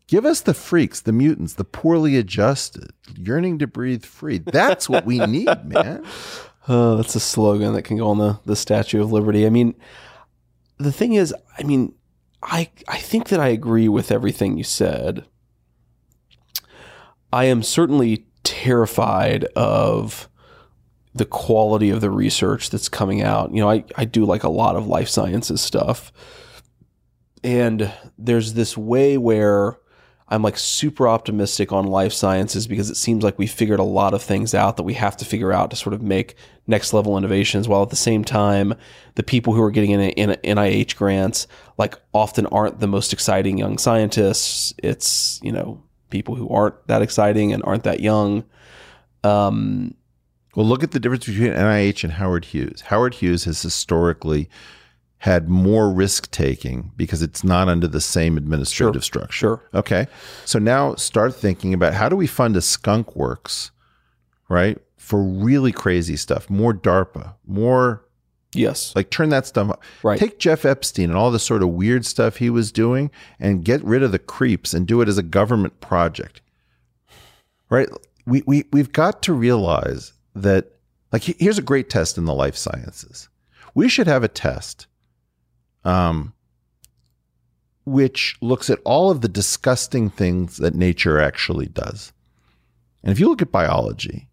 Give 0.06 0.24
us 0.24 0.40
the 0.40 0.54
freaks, 0.54 1.00
the 1.00 1.12
mutants, 1.12 1.54
the 1.54 1.64
poorly 1.64 2.16
adjusted, 2.16 2.90
yearning 3.16 3.58
to 3.60 3.68
breathe 3.68 4.04
free. 4.04 4.38
That's 4.38 4.88
what 4.88 5.04
we 5.06 5.18
need, 5.18 5.64
man. 5.64 6.04
Oh, 6.68 6.98
that's 6.98 7.14
a 7.16 7.20
slogan 7.20 7.72
that 7.72 7.82
can 7.82 7.96
go 7.96 8.10
on 8.10 8.18
the, 8.18 8.38
the 8.44 8.54
Statue 8.54 9.00
of 9.00 9.10
Liberty. 9.10 9.46
I 9.46 9.50
mean, 9.50 9.74
the 10.80 10.92
thing 10.92 11.14
is, 11.14 11.34
I 11.58 11.62
mean, 11.62 11.94
I 12.42 12.70
I 12.88 12.98
think 12.98 13.28
that 13.28 13.40
I 13.40 13.48
agree 13.48 13.88
with 13.88 14.10
everything 14.10 14.56
you 14.56 14.64
said. 14.64 15.26
I 17.32 17.44
am 17.44 17.62
certainly 17.62 18.26
terrified 18.42 19.44
of 19.56 20.28
the 21.14 21.24
quality 21.24 21.90
of 21.90 22.00
the 22.00 22.10
research 22.10 22.70
that's 22.70 22.88
coming 22.88 23.22
out. 23.22 23.52
You 23.52 23.60
know, 23.60 23.70
I, 23.70 23.84
I 23.96 24.04
do 24.04 24.24
like 24.24 24.42
a 24.42 24.48
lot 24.48 24.76
of 24.76 24.86
life 24.86 25.08
sciences 25.08 25.60
stuff. 25.60 26.12
And 27.42 27.92
there's 28.18 28.54
this 28.54 28.76
way 28.76 29.18
where 29.18 29.78
I'm 30.30 30.42
like 30.42 30.56
super 30.56 31.08
optimistic 31.08 31.72
on 31.72 31.86
life 31.86 32.12
sciences 32.12 32.68
because 32.68 32.88
it 32.88 32.96
seems 32.96 33.24
like 33.24 33.38
we 33.38 33.48
figured 33.48 33.80
a 33.80 33.84
lot 33.84 34.14
of 34.14 34.22
things 34.22 34.54
out 34.54 34.76
that 34.76 34.84
we 34.84 34.94
have 34.94 35.16
to 35.16 35.24
figure 35.24 35.52
out 35.52 35.70
to 35.70 35.76
sort 35.76 35.92
of 35.92 36.02
make 36.02 36.36
next 36.68 36.92
level 36.92 37.18
innovations 37.18 37.66
while 37.66 37.82
at 37.82 37.90
the 37.90 37.96
same 37.96 38.24
time 38.24 38.74
the 39.16 39.24
people 39.24 39.54
who 39.54 39.62
are 39.62 39.72
getting 39.72 39.90
in, 39.90 40.00
in 40.00 40.30
NIH 40.30 40.94
grants 40.94 41.48
like 41.78 41.98
often 42.14 42.46
aren't 42.46 42.78
the 42.78 42.86
most 42.86 43.12
exciting 43.12 43.58
young 43.58 43.76
scientists. 43.76 44.72
It's 44.78 45.40
you 45.42 45.50
know 45.50 45.82
people 46.10 46.36
who 46.36 46.48
aren't 46.48 46.86
that 46.86 47.02
exciting 47.02 47.52
and 47.52 47.62
aren't 47.64 47.84
that 47.84 47.98
young. 47.98 48.44
Um, 49.24 49.94
well 50.54 50.66
look 50.66 50.84
at 50.84 50.92
the 50.92 51.00
difference 51.00 51.26
between 51.26 51.52
NIH 51.52 52.04
and 52.04 52.12
Howard 52.14 52.44
Hughes. 52.46 52.82
Howard 52.82 53.14
Hughes 53.14 53.44
has 53.44 53.60
historically 53.60 54.48
had 55.20 55.50
more 55.50 55.90
risk 55.90 56.30
taking 56.30 56.92
because 56.96 57.20
it's 57.20 57.44
not 57.44 57.68
under 57.68 57.86
the 57.86 58.00
same 58.00 58.38
administrative 58.38 59.02
sure, 59.02 59.02
structure. 59.02 59.32
Sure. 59.32 59.62
Okay. 59.74 60.06
So 60.46 60.58
now 60.58 60.94
start 60.94 61.34
thinking 61.34 61.74
about 61.74 61.92
how 61.92 62.08
do 62.08 62.16
we 62.16 62.26
fund 62.26 62.56
a 62.56 62.62
skunk 62.62 63.14
works, 63.14 63.70
right? 64.48 64.78
For 64.96 65.22
really 65.22 65.72
crazy 65.72 66.16
stuff, 66.16 66.48
more 66.48 66.72
DARPA, 66.72 67.34
more 67.46 68.02
Yes. 68.54 68.96
Like 68.96 69.10
turn 69.10 69.28
that 69.28 69.46
stuff 69.46 69.70
up. 69.70 69.82
Right. 70.02 70.18
Take 70.18 70.40
Jeff 70.40 70.64
Epstein 70.64 71.10
and 71.10 71.16
all 71.16 71.30
the 71.30 71.38
sort 71.38 71.62
of 71.62 71.68
weird 71.68 72.04
stuff 72.04 72.38
he 72.38 72.50
was 72.50 72.72
doing 72.72 73.10
and 73.38 73.64
get 73.64 73.84
rid 73.84 74.02
of 74.02 74.10
the 74.10 74.18
creeps 74.18 74.74
and 74.74 74.88
do 74.88 75.00
it 75.02 75.08
as 75.08 75.18
a 75.18 75.22
government 75.22 75.80
project. 75.80 76.40
Right? 77.68 77.88
We 78.26 78.42
we 78.46 78.64
we've 78.72 78.92
got 78.92 79.22
to 79.24 79.34
realize 79.34 80.14
that 80.34 80.72
like 81.12 81.22
here's 81.22 81.58
a 81.58 81.62
great 81.62 81.90
test 81.90 82.18
in 82.18 82.24
the 82.24 82.34
life 82.34 82.56
sciences. 82.56 83.28
We 83.74 83.88
should 83.88 84.08
have 84.08 84.24
a 84.24 84.28
test 84.28 84.88
um, 85.84 86.32
which 87.84 88.36
looks 88.40 88.70
at 88.70 88.78
all 88.84 89.10
of 89.10 89.20
the 89.20 89.28
disgusting 89.28 90.10
things 90.10 90.58
that 90.58 90.74
nature 90.74 91.20
actually 91.20 91.66
does. 91.66 92.12
And 93.02 93.12
if 93.12 93.18
you 93.18 93.28
look 93.28 93.42
at 93.42 93.50
biology, 93.50 94.28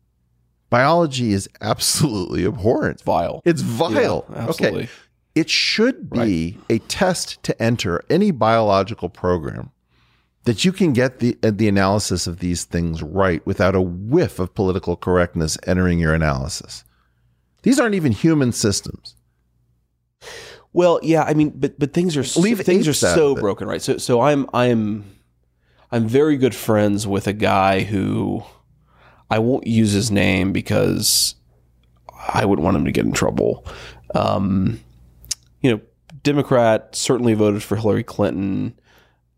biology 0.69 1.33
is 1.33 1.49
absolutely 1.61 2.45
abhorrent. 2.45 2.95
It's 2.95 3.03
vile. 3.03 3.41
It's 3.45 3.61
vile. 3.61 4.25
Yeah, 4.29 4.47
absolutely. 4.49 4.83
Okay. 4.83 4.91
It 5.35 5.49
should 5.49 6.09
be 6.09 6.57
right. 6.57 6.65
a 6.69 6.79
test 6.87 7.43
to 7.43 7.61
enter 7.61 8.03
any 8.09 8.31
biological 8.31 9.07
program 9.07 9.71
that 10.45 10.65
you 10.65 10.71
can 10.71 10.93
get 10.93 11.19
the 11.19 11.37
uh, 11.43 11.51
the 11.53 11.67
analysis 11.67 12.25
of 12.25 12.39
these 12.39 12.63
things 12.63 13.03
right 13.03 13.45
without 13.45 13.75
a 13.75 13.81
whiff 13.81 14.39
of 14.39 14.55
political 14.55 14.95
correctness 14.95 15.57
entering 15.67 15.99
your 15.99 16.13
analysis. 16.13 16.83
These 17.63 17.79
aren't 17.79 17.95
even 17.95 18.13
human 18.13 18.51
systems. 18.53 19.16
Well, 20.77 20.99
yeah, 21.01 21.23
I 21.23 21.33
mean, 21.33 21.53
but 21.55 21.79
but 21.79 21.91
things 21.91 22.15
are 22.15 22.39
Leave 22.39 22.59
things 22.61 22.87
are 22.87 22.93
so 22.93 23.33
broken, 23.33 23.67
right? 23.67 23.81
So 23.81 23.97
so 23.97 24.21
I'm 24.21 24.47
I'm 24.53 25.05
I'm 25.91 26.07
very 26.07 26.37
good 26.37 26.53
friends 26.53 27.07
with 27.07 27.25
a 27.25 27.33
guy 27.33 27.81
who 27.81 28.43
I 29.27 29.39
won't 29.39 29.65
use 29.65 29.93
his 29.93 30.11
name 30.11 30.51
because 30.51 31.33
I 32.31 32.45
wouldn't 32.45 32.63
want 32.63 32.77
him 32.77 32.85
to 32.85 32.91
get 32.91 33.05
in 33.05 33.11
trouble. 33.11 33.65
Um, 34.13 34.79
you 35.61 35.71
know, 35.71 35.81
Democrat 36.21 36.95
certainly 36.95 37.33
voted 37.33 37.63
for 37.63 37.75
Hillary 37.75 38.03
Clinton. 38.03 38.79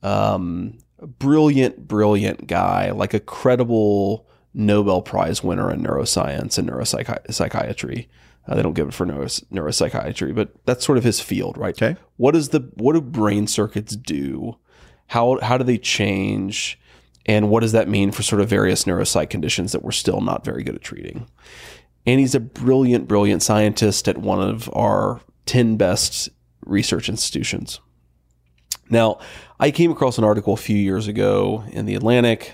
Um, 0.03 0.79
brilliant, 0.99 1.87
brilliant 1.87 2.47
guy, 2.47 2.91
like 2.91 3.13
a 3.13 3.19
credible 3.21 4.27
Nobel 4.53 5.01
Prize 5.01 5.41
winner 5.41 5.71
in 5.71 5.83
neuroscience 5.83 6.57
and 6.57 6.69
neuropsychiatry. 6.69 8.09
Uh, 8.49 8.55
they 8.55 8.63
don't 8.63 8.73
give 8.73 8.87
it 8.87 8.93
for 8.95 9.05
neuros- 9.05 9.43
neuropsychiatry, 9.51 10.33
but 10.33 10.49
that's 10.65 10.83
sort 10.83 10.97
of 10.97 11.03
his 11.03 11.21
field, 11.21 11.55
right? 11.55 11.79
Okay. 11.79 11.99
What 12.17 12.35
is 12.35 12.49
the 12.49 12.71
what 12.73 12.93
do 12.93 13.01
brain 13.01 13.45
circuits 13.45 13.95
do? 13.95 14.57
How 15.07 15.39
how 15.41 15.57
do 15.57 15.63
they 15.63 15.77
change? 15.77 16.79
And 17.27 17.51
what 17.51 17.59
does 17.59 17.73
that 17.73 17.87
mean 17.87 18.11
for 18.11 18.23
sort 18.23 18.41
of 18.41 18.49
various 18.49 18.85
neuropsych 18.85 19.29
conditions 19.29 19.71
that 19.71 19.83
we're 19.83 19.91
still 19.91 20.19
not 20.19 20.43
very 20.43 20.63
good 20.63 20.73
at 20.73 20.81
treating? 20.81 21.27
And 22.07 22.19
he's 22.19 22.33
a 22.33 22.39
brilliant, 22.39 23.07
brilliant 23.07 23.43
scientist 23.43 24.07
at 24.07 24.17
one 24.17 24.41
of 24.41 24.67
our 24.73 25.21
10 25.45 25.77
best 25.77 26.29
research 26.65 27.07
institutions. 27.07 27.79
Now, 28.89 29.19
I 29.59 29.69
came 29.69 29.91
across 29.91 30.17
an 30.17 30.23
article 30.23 30.53
a 30.53 30.57
few 30.57 30.77
years 30.77 31.07
ago 31.07 31.65
in 31.71 31.85
The 31.85 31.93
Atlantic, 31.93 32.53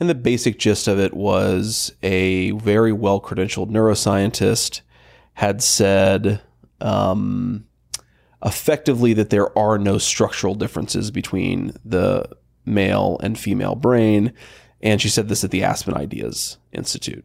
and 0.00 0.08
the 0.08 0.14
basic 0.14 0.58
gist 0.58 0.88
of 0.88 0.98
it 0.98 1.12
was 1.12 1.92
a 2.02 2.52
very 2.52 2.92
well 2.92 3.20
credentialed 3.20 3.70
neuroscientist 3.70 4.80
had 5.38 5.62
said 5.62 6.40
um, 6.80 7.64
effectively 8.44 9.12
that 9.12 9.30
there 9.30 9.56
are 9.56 9.78
no 9.78 9.96
structural 9.96 10.56
differences 10.56 11.12
between 11.12 11.72
the 11.84 12.28
male 12.66 13.20
and 13.22 13.38
female 13.38 13.76
brain. 13.76 14.32
And 14.82 15.00
she 15.00 15.08
said 15.08 15.28
this 15.28 15.44
at 15.44 15.52
the 15.52 15.62
Aspen 15.62 15.96
Ideas 15.96 16.56
Institute. 16.72 17.24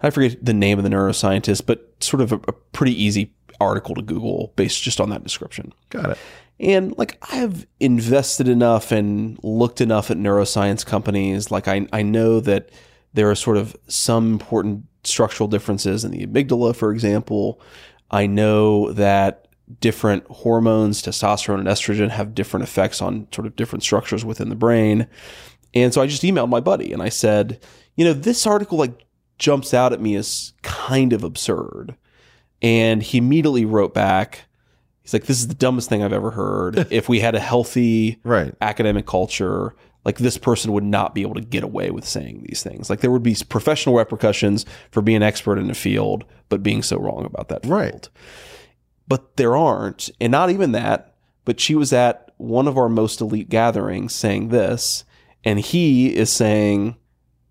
I 0.00 0.08
forget 0.08 0.42
the 0.42 0.54
name 0.54 0.78
of 0.78 0.84
the 0.84 0.88
neuroscientist, 0.88 1.66
but 1.66 2.02
sort 2.02 2.22
of 2.22 2.32
a, 2.32 2.36
a 2.48 2.52
pretty 2.52 3.02
easy 3.02 3.34
article 3.60 3.94
to 3.96 4.02
Google 4.02 4.54
based 4.56 4.82
just 4.82 4.98
on 4.98 5.10
that 5.10 5.22
description. 5.22 5.74
Got 5.90 6.12
it. 6.12 6.18
And 6.58 6.96
like 6.96 7.22
I 7.30 7.36
have 7.36 7.66
invested 7.80 8.48
enough 8.48 8.92
and 8.92 9.38
looked 9.42 9.82
enough 9.82 10.10
at 10.10 10.16
neuroscience 10.16 10.86
companies. 10.86 11.50
Like 11.50 11.68
I, 11.68 11.86
I 11.92 12.00
know 12.00 12.40
that 12.40 12.70
there 13.12 13.30
are 13.30 13.34
sort 13.34 13.58
of 13.58 13.76
some 13.88 14.32
important 14.32 14.86
structural 15.06 15.48
differences 15.48 16.04
in 16.04 16.10
the 16.10 16.26
amygdala, 16.26 16.74
for 16.74 16.92
example. 16.92 17.60
I 18.10 18.26
know 18.26 18.92
that 18.92 19.48
different 19.80 20.24
hormones, 20.28 21.02
testosterone 21.02 21.58
and 21.58 21.68
estrogen, 21.68 22.10
have 22.10 22.34
different 22.34 22.64
effects 22.64 23.02
on 23.02 23.26
sort 23.32 23.46
of 23.46 23.56
different 23.56 23.82
structures 23.82 24.24
within 24.24 24.48
the 24.48 24.54
brain. 24.54 25.08
And 25.74 25.92
so 25.92 26.00
I 26.00 26.06
just 26.06 26.22
emailed 26.22 26.48
my 26.48 26.60
buddy 26.60 26.92
and 26.92 27.02
I 27.02 27.08
said, 27.08 27.60
you 27.96 28.04
know, 28.04 28.12
this 28.12 28.46
article 28.46 28.78
like 28.78 29.06
jumps 29.38 29.74
out 29.74 29.92
at 29.92 30.00
me 30.00 30.14
as 30.14 30.52
kind 30.62 31.12
of 31.12 31.24
absurd. 31.24 31.96
And 32.62 33.02
he 33.02 33.18
immediately 33.18 33.64
wrote 33.64 33.92
back, 33.92 34.46
he's 35.02 35.12
like, 35.12 35.24
this 35.24 35.38
is 35.38 35.48
the 35.48 35.54
dumbest 35.54 35.88
thing 35.88 36.02
I've 36.02 36.12
ever 36.12 36.30
heard. 36.30 36.86
if 36.90 37.08
we 37.08 37.20
had 37.20 37.34
a 37.34 37.40
healthy 37.40 38.20
right. 38.24 38.54
academic 38.60 39.06
culture, 39.06 39.74
like 40.06 40.18
this 40.18 40.38
person 40.38 40.72
would 40.72 40.84
not 40.84 41.16
be 41.16 41.22
able 41.22 41.34
to 41.34 41.40
get 41.40 41.64
away 41.64 41.90
with 41.90 42.06
saying 42.06 42.44
these 42.46 42.62
things. 42.62 42.88
Like 42.88 43.00
there 43.00 43.10
would 43.10 43.24
be 43.24 43.36
professional 43.48 43.96
repercussions 43.96 44.64
for 44.92 45.02
being 45.02 45.16
an 45.16 45.22
expert 45.24 45.58
in 45.58 45.68
a 45.68 45.74
field, 45.74 46.24
but 46.48 46.62
being 46.62 46.84
so 46.84 46.96
wrong 46.96 47.24
about 47.24 47.48
that 47.48 47.62
field. 47.62 47.72
Right. 47.74 48.08
But 49.08 49.36
there 49.36 49.56
aren't. 49.56 50.08
And 50.20 50.30
not 50.30 50.50
even 50.50 50.70
that, 50.72 51.16
but 51.44 51.58
she 51.58 51.74
was 51.74 51.92
at 51.92 52.30
one 52.36 52.68
of 52.68 52.78
our 52.78 52.88
most 52.88 53.20
elite 53.20 53.48
gatherings 53.48 54.14
saying 54.14 54.50
this, 54.50 55.04
and 55.44 55.58
he 55.58 56.14
is 56.14 56.32
saying, 56.32 56.94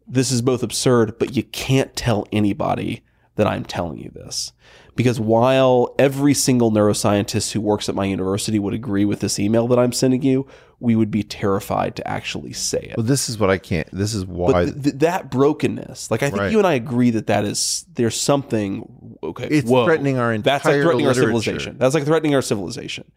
This 0.07 0.31
is 0.31 0.41
both 0.41 0.63
absurd, 0.63 1.19
but 1.19 1.35
you 1.35 1.43
can't 1.43 1.93
tell 1.93 2.25
anybody 2.31 3.03
that 3.35 3.47
I'm 3.47 3.65
telling 3.65 3.97
you 3.97 4.11
this. 4.13 4.53
Because 4.95 5.19
while 5.19 5.93
every 5.99 6.33
single 6.33 6.71
neuroscientist 6.71 7.51
who 7.51 7.59
works 7.59 7.89
at 7.89 7.95
my 7.95 8.05
university 8.05 8.59
would 8.59 8.73
agree 8.73 9.03
with 9.03 9.19
this 9.19 9.39
email 9.39 9.67
that 9.67 9.79
I'm 9.79 9.91
sending 9.91 10.23
you, 10.23 10.47
we 10.79 10.95
would 10.95 11.11
be 11.11 11.23
terrified 11.23 11.95
to 11.95 12.07
actually 12.07 12.53
say 12.53 12.79
it. 12.79 12.97
Well, 12.97 13.05
this 13.05 13.29
is 13.29 13.39
what 13.39 13.49
I 13.49 13.57
can't. 13.57 13.89
This 13.91 14.13
is 14.13 14.25
why 14.25 14.65
th- 14.65 14.83
th- 14.83 14.95
that 14.95 15.31
brokenness. 15.31 16.11
Like 16.11 16.21
I 16.21 16.29
think 16.29 16.41
right. 16.41 16.51
you 16.51 16.57
and 16.57 16.67
I 16.67 16.73
agree 16.73 17.11
that 17.11 17.27
that 17.27 17.45
is 17.45 17.85
there's 17.93 18.19
something. 18.19 19.17
Okay, 19.23 19.47
it's 19.47 19.69
whoa, 19.69 19.85
threatening 19.85 20.17
our 20.17 20.33
entire. 20.33 20.55
That's 20.55 20.65
like 20.65 20.81
threatening 20.81 21.05
literature. 21.05 21.33
our 21.33 21.39
civilization. 21.39 21.77
That's 21.77 21.95
like 21.95 22.05
threatening 22.05 22.35
our 22.35 22.41
civilization. 22.41 23.11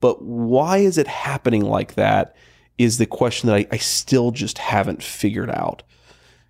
But 0.00 0.22
why 0.22 0.78
is 0.78 0.98
it 0.98 1.06
happening 1.06 1.64
like 1.64 1.94
that? 1.94 2.36
Is 2.78 2.98
the 2.98 3.06
question 3.06 3.46
that 3.46 3.56
I, 3.56 3.66
I 3.70 3.76
still 3.78 4.30
just 4.32 4.58
haven't 4.58 5.02
figured 5.02 5.50
out 5.50 5.82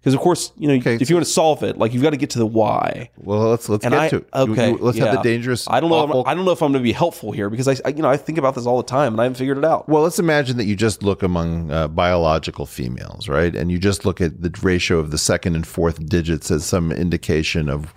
because 0.07 0.15
of 0.15 0.21
course 0.21 0.53
you 0.57 0.69
know 0.69 0.75
okay, 0.75 0.95
if 0.95 1.11
you 1.11 1.17
want 1.17 1.27
to 1.27 1.33
solve 1.33 1.65
it 1.65 1.79
like 1.79 1.93
you've 1.93 2.03
got 2.03 2.11
to 2.11 2.17
get 2.17 2.31
to 2.31 2.39
the 2.39 2.47
why. 2.47 3.11
Well 3.17 3.49
let's 3.49 3.69
let's 3.69 3.85
and 3.85 3.93
get 3.93 4.01
I, 4.01 4.09
to 4.11 4.17
it. 4.19 4.29
Okay 4.33 4.71
you, 4.71 4.77
let's 4.77 4.97
yeah. 4.97 5.07
have 5.07 5.17
the 5.17 5.23
dangerous 5.23 5.69
i 5.69 5.81
don't 5.81 5.91
know 5.91 5.97
awful... 5.97 6.23
i 6.29 6.35
don't 6.35 6.45
know 6.45 6.53
if 6.53 6.63
i'm 6.63 6.71
going 6.71 6.81
to 6.81 6.87
be 6.87 6.93
helpful 6.93 7.33
here 7.33 7.51
because 7.51 7.67
I, 7.67 7.75
I, 7.85 7.89
you 7.89 8.03
know 8.03 8.09
i 8.09 8.17
think 8.17 8.39
about 8.39 8.55
this 8.55 8.67
all 8.67 8.77
the 8.77 8.87
time 8.87 9.15
and 9.15 9.21
i 9.21 9.25
haven't 9.25 9.37
figured 9.37 9.59
it 9.59 9.65
out. 9.65 9.89
Well 9.89 10.05
let's 10.05 10.21
imagine 10.21 10.59
that 10.59 10.67
you 10.67 10.77
just 10.77 11.03
look 11.03 11.25
among 11.25 11.73
uh, 11.73 11.89
biological 11.89 12.67
females 12.67 13.29
right? 13.29 13.55
And 13.57 13.73
you 13.73 13.81
just 13.81 14.05
look 14.05 14.21
at 14.21 14.43
the 14.43 14.57
ratio 14.63 15.01
of 15.01 15.11
the 15.11 15.19
second 15.19 15.57
and 15.57 15.67
fourth 15.67 16.07
digits 16.09 16.53
as 16.53 16.65
some 16.65 16.93
indication 16.93 17.69
of 17.69 17.93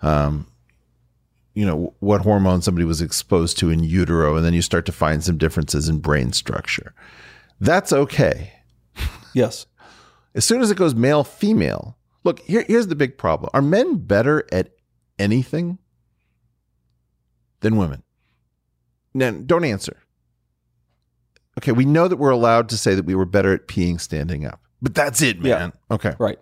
um 0.00 0.46
you 1.52 1.66
know 1.66 1.94
what 2.00 2.22
hormone 2.22 2.62
somebody 2.62 2.86
was 2.86 3.02
exposed 3.02 3.58
to 3.58 3.68
in 3.68 3.84
utero 3.84 4.34
and 4.34 4.46
then 4.46 4.54
you 4.54 4.62
start 4.62 4.86
to 4.86 4.92
find 4.92 5.22
some 5.22 5.36
differences 5.36 5.90
in 5.90 5.98
brain 5.98 6.32
structure. 6.32 6.94
That's 7.60 7.92
okay. 7.92 8.54
Yes 9.34 9.66
as 10.34 10.44
soon 10.44 10.60
as 10.60 10.70
it 10.70 10.76
goes 10.76 10.94
male 10.94 11.24
female 11.24 11.96
Look, 12.24 12.40
here, 12.40 12.64
here's 12.66 12.86
the 12.86 12.96
big 12.96 13.18
problem. 13.18 13.50
Are 13.52 13.62
men 13.62 13.98
better 13.98 14.44
at 14.50 14.70
anything 15.18 15.78
than 17.60 17.76
women? 17.76 18.02
Now, 19.12 19.30
don't 19.30 19.64
answer. 19.64 19.98
Okay, 21.58 21.70
we 21.70 21.84
know 21.84 22.08
that 22.08 22.16
we're 22.16 22.30
allowed 22.30 22.68
to 22.70 22.78
say 22.78 22.94
that 22.94 23.04
we 23.04 23.14
were 23.14 23.26
better 23.26 23.52
at 23.52 23.68
peeing 23.68 24.00
standing 24.00 24.44
up, 24.44 24.60
but 24.82 24.94
that's 24.94 25.22
it, 25.22 25.40
man. 25.40 25.72
Yeah. 25.88 25.94
Okay. 25.94 26.14
Right. 26.18 26.38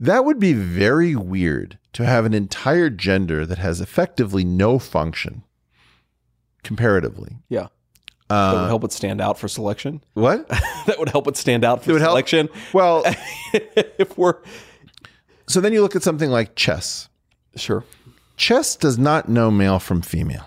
That 0.00 0.24
would 0.24 0.38
be 0.38 0.54
very 0.54 1.14
weird 1.16 1.78
to 1.94 2.06
have 2.06 2.24
an 2.24 2.32
entire 2.32 2.88
gender 2.88 3.44
that 3.44 3.58
has 3.58 3.80
effectively 3.80 4.44
no 4.44 4.78
function 4.78 5.42
comparatively. 6.62 7.36
Yeah. 7.48 7.66
Uh, 8.30 8.52
that 8.52 8.60
would 8.60 8.68
help 8.68 8.84
it 8.84 8.92
stand 8.92 9.20
out 9.20 9.38
for 9.38 9.48
selection. 9.48 10.02
What? 10.14 10.48
that 10.86 10.96
would 10.98 11.08
help 11.08 11.26
it 11.28 11.36
stand 11.36 11.64
out 11.64 11.82
for 11.82 11.98
selection. 11.98 12.48
Help. 12.48 12.74
Well, 12.74 13.02
if 13.52 14.16
we're 14.18 14.36
so 15.46 15.60
then 15.60 15.72
you 15.72 15.80
look 15.80 15.96
at 15.96 16.02
something 16.02 16.30
like 16.30 16.54
chess. 16.54 17.08
Sure. 17.56 17.84
Chess 18.36 18.76
does 18.76 18.98
not 18.98 19.28
know 19.28 19.50
male 19.50 19.78
from 19.78 20.02
female. 20.02 20.46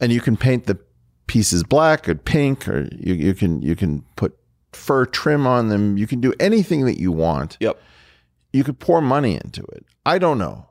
And 0.00 0.12
you 0.12 0.20
can 0.20 0.36
paint 0.36 0.66
the 0.66 0.78
pieces 1.26 1.62
black 1.62 2.08
or 2.08 2.16
pink 2.16 2.66
or 2.66 2.88
you, 2.98 3.14
you 3.14 3.34
can 3.34 3.62
you 3.62 3.76
can 3.76 4.04
put 4.16 4.36
fur 4.72 5.06
trim 5.06 5.46
on 5.46 5.68
them. 5.68 5.96
You 5.96 6.06
can 6.06 6.20
do 6.20 6.34
anything 6.40 6.84
that 6.86 6.98
you 6.98 7.12
want. 7.12 7.56
Yep. 7.60 7.80
You 8.52 8.64
could 8.64 8.80
pour 8.80 9.00
money 9.00 9.34
into 9.34 9.62
it. 9.72 9.86
I 10.04 10.18
don't 10.18 10.38
know, 10.38 10.66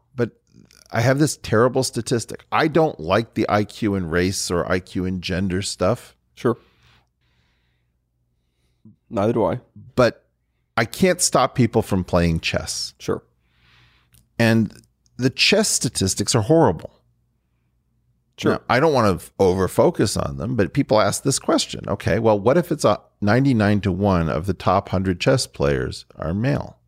I 0.91 1.01
have 1.01 1.19
this 1.19 1.37
terrible 1.37 1.83
statistic. 1.83 2.45
I 2.51 2.67
don't 2.67 2.99
like 2.99 3.35
the 3.35 3.45
IQ 3.47 3.95
and 3.95 4.11
race 4.11 4.49
or 4.49 4.65
IQ 4.65 5.07
and 5.07 5.21
gender 5.21 5.61
stuff. 5.61 6.15
Sure. 6.35 6.57
Neither 9.09 9.33
do 9.33 9.45
I. 9.45 9.59
But 9.95 10.25
I 10.77 10.85
can't 10.85 11.21
stop 11.21 11.55
people 11.55 11.81
from 11.81 12.03
playing 12.03 12.39
chess. 12.39 12.93
Sure. 12.99 13.21
And 14.39 14.73
the 15.17 15.29
chess 15.29 15.67
statistics 15.69 16.33
are 16.33 16.41
horrible. 16.41 16.91
Sure. 18.37 18.53
Now, 18.53 18.61
I 18.69 18.79
don't 18.79 18.93
want 18.93 19.19
to 19.19 19.31
over 19.37 19.67
focus 19.67 20.15
on 20.15 20.37
them, 20.37 20.55
but 20.55 20.73
people 20.73 21.01
ask 21.01 21.23
this 21.23 21.39
question. 21.39 21.83
Okay, 21.87 22.19
well, 22.19 22.39
what 22.39 22.57
if 22.57 22.71
it's 22.71 22.85
a 22.85 23.01
99 23.19 23.81
to 23.81 23.91
1 23.91 24.29
of 24.29 24.45
the 24.45 24.53
top 24.53 24.87
100 24.87 25.19
chess 25.19 25.45
players 25.45 26.05
are 26.15 26.33
male? 26.33 26.78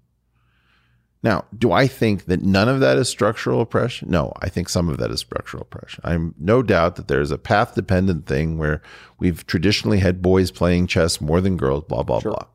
Now, 1.23 1.45
do 1.55 1.71
I 1.71 1.85
think 1.85 2.25
that 2.25 2.41
none 2.41 2.67
of 2.67 2.79
that 2.79 2.97
is 2.97 3.07
structural 3.07 3.61
oppression? 3.61 4.09
No, 4.09 4.33
I 4.41 4.49
think 4.49 4.69
some 4.69 4.89
of 4.89 4.97
that 4.97 5.11
is 5.11 5.19
structural 5.19 5.61
oppression. 5.61 6.01
I'm 6.03 6.33
no 6.39 6.63
doubt 6.63 6.95
that 6.95 7.07
there's 7.07 7.29
a 7.29 7.37
path 7.37 7.75
dependent 7.75 8.25
thing 8.25 8.57
where 8.57 8.81
we've 9.19 9.45
traditionally 9.45 9.99
had 9.99 10.21
boys 10.21 10.49
playing 10.49 10.87
chess 10.87 11.21
more 11.21 11.39
than 11.39 11.57
girls, 11.57 11.83
blah, 11.83 12.01
blah, 12.01 12.21
sure. 12.21 12.31
blah. 12.31 12.47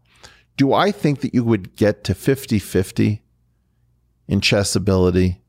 Do 0.57 0.73
I 0.73 0.91
think 0.91 1.21
that 1.21 1.33
you 1.33 1.45
would 1.45 1.77
get 1.77 2.03
to 2.05 2.15
50 2.15 2.59
50 2.59 3.23
in 4.27 4.41
chess 4.41 4.75
ability 4.75 5.41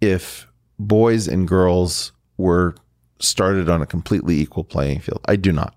if 0.00 0.46
boys 0.78 1.28
and 1.28 1.46
girls 1.46 2.12
were 2.38 2.74
started 3.18 3.68
on 3.68 3.82
a 3.82 3.86
completely 3.86 4.40
equal 4.40 4.64
playing 4.64 5.00
field. 5.00 5.20
I 5.26 5.36
do 5.36 5.52
not. 5.52 5.74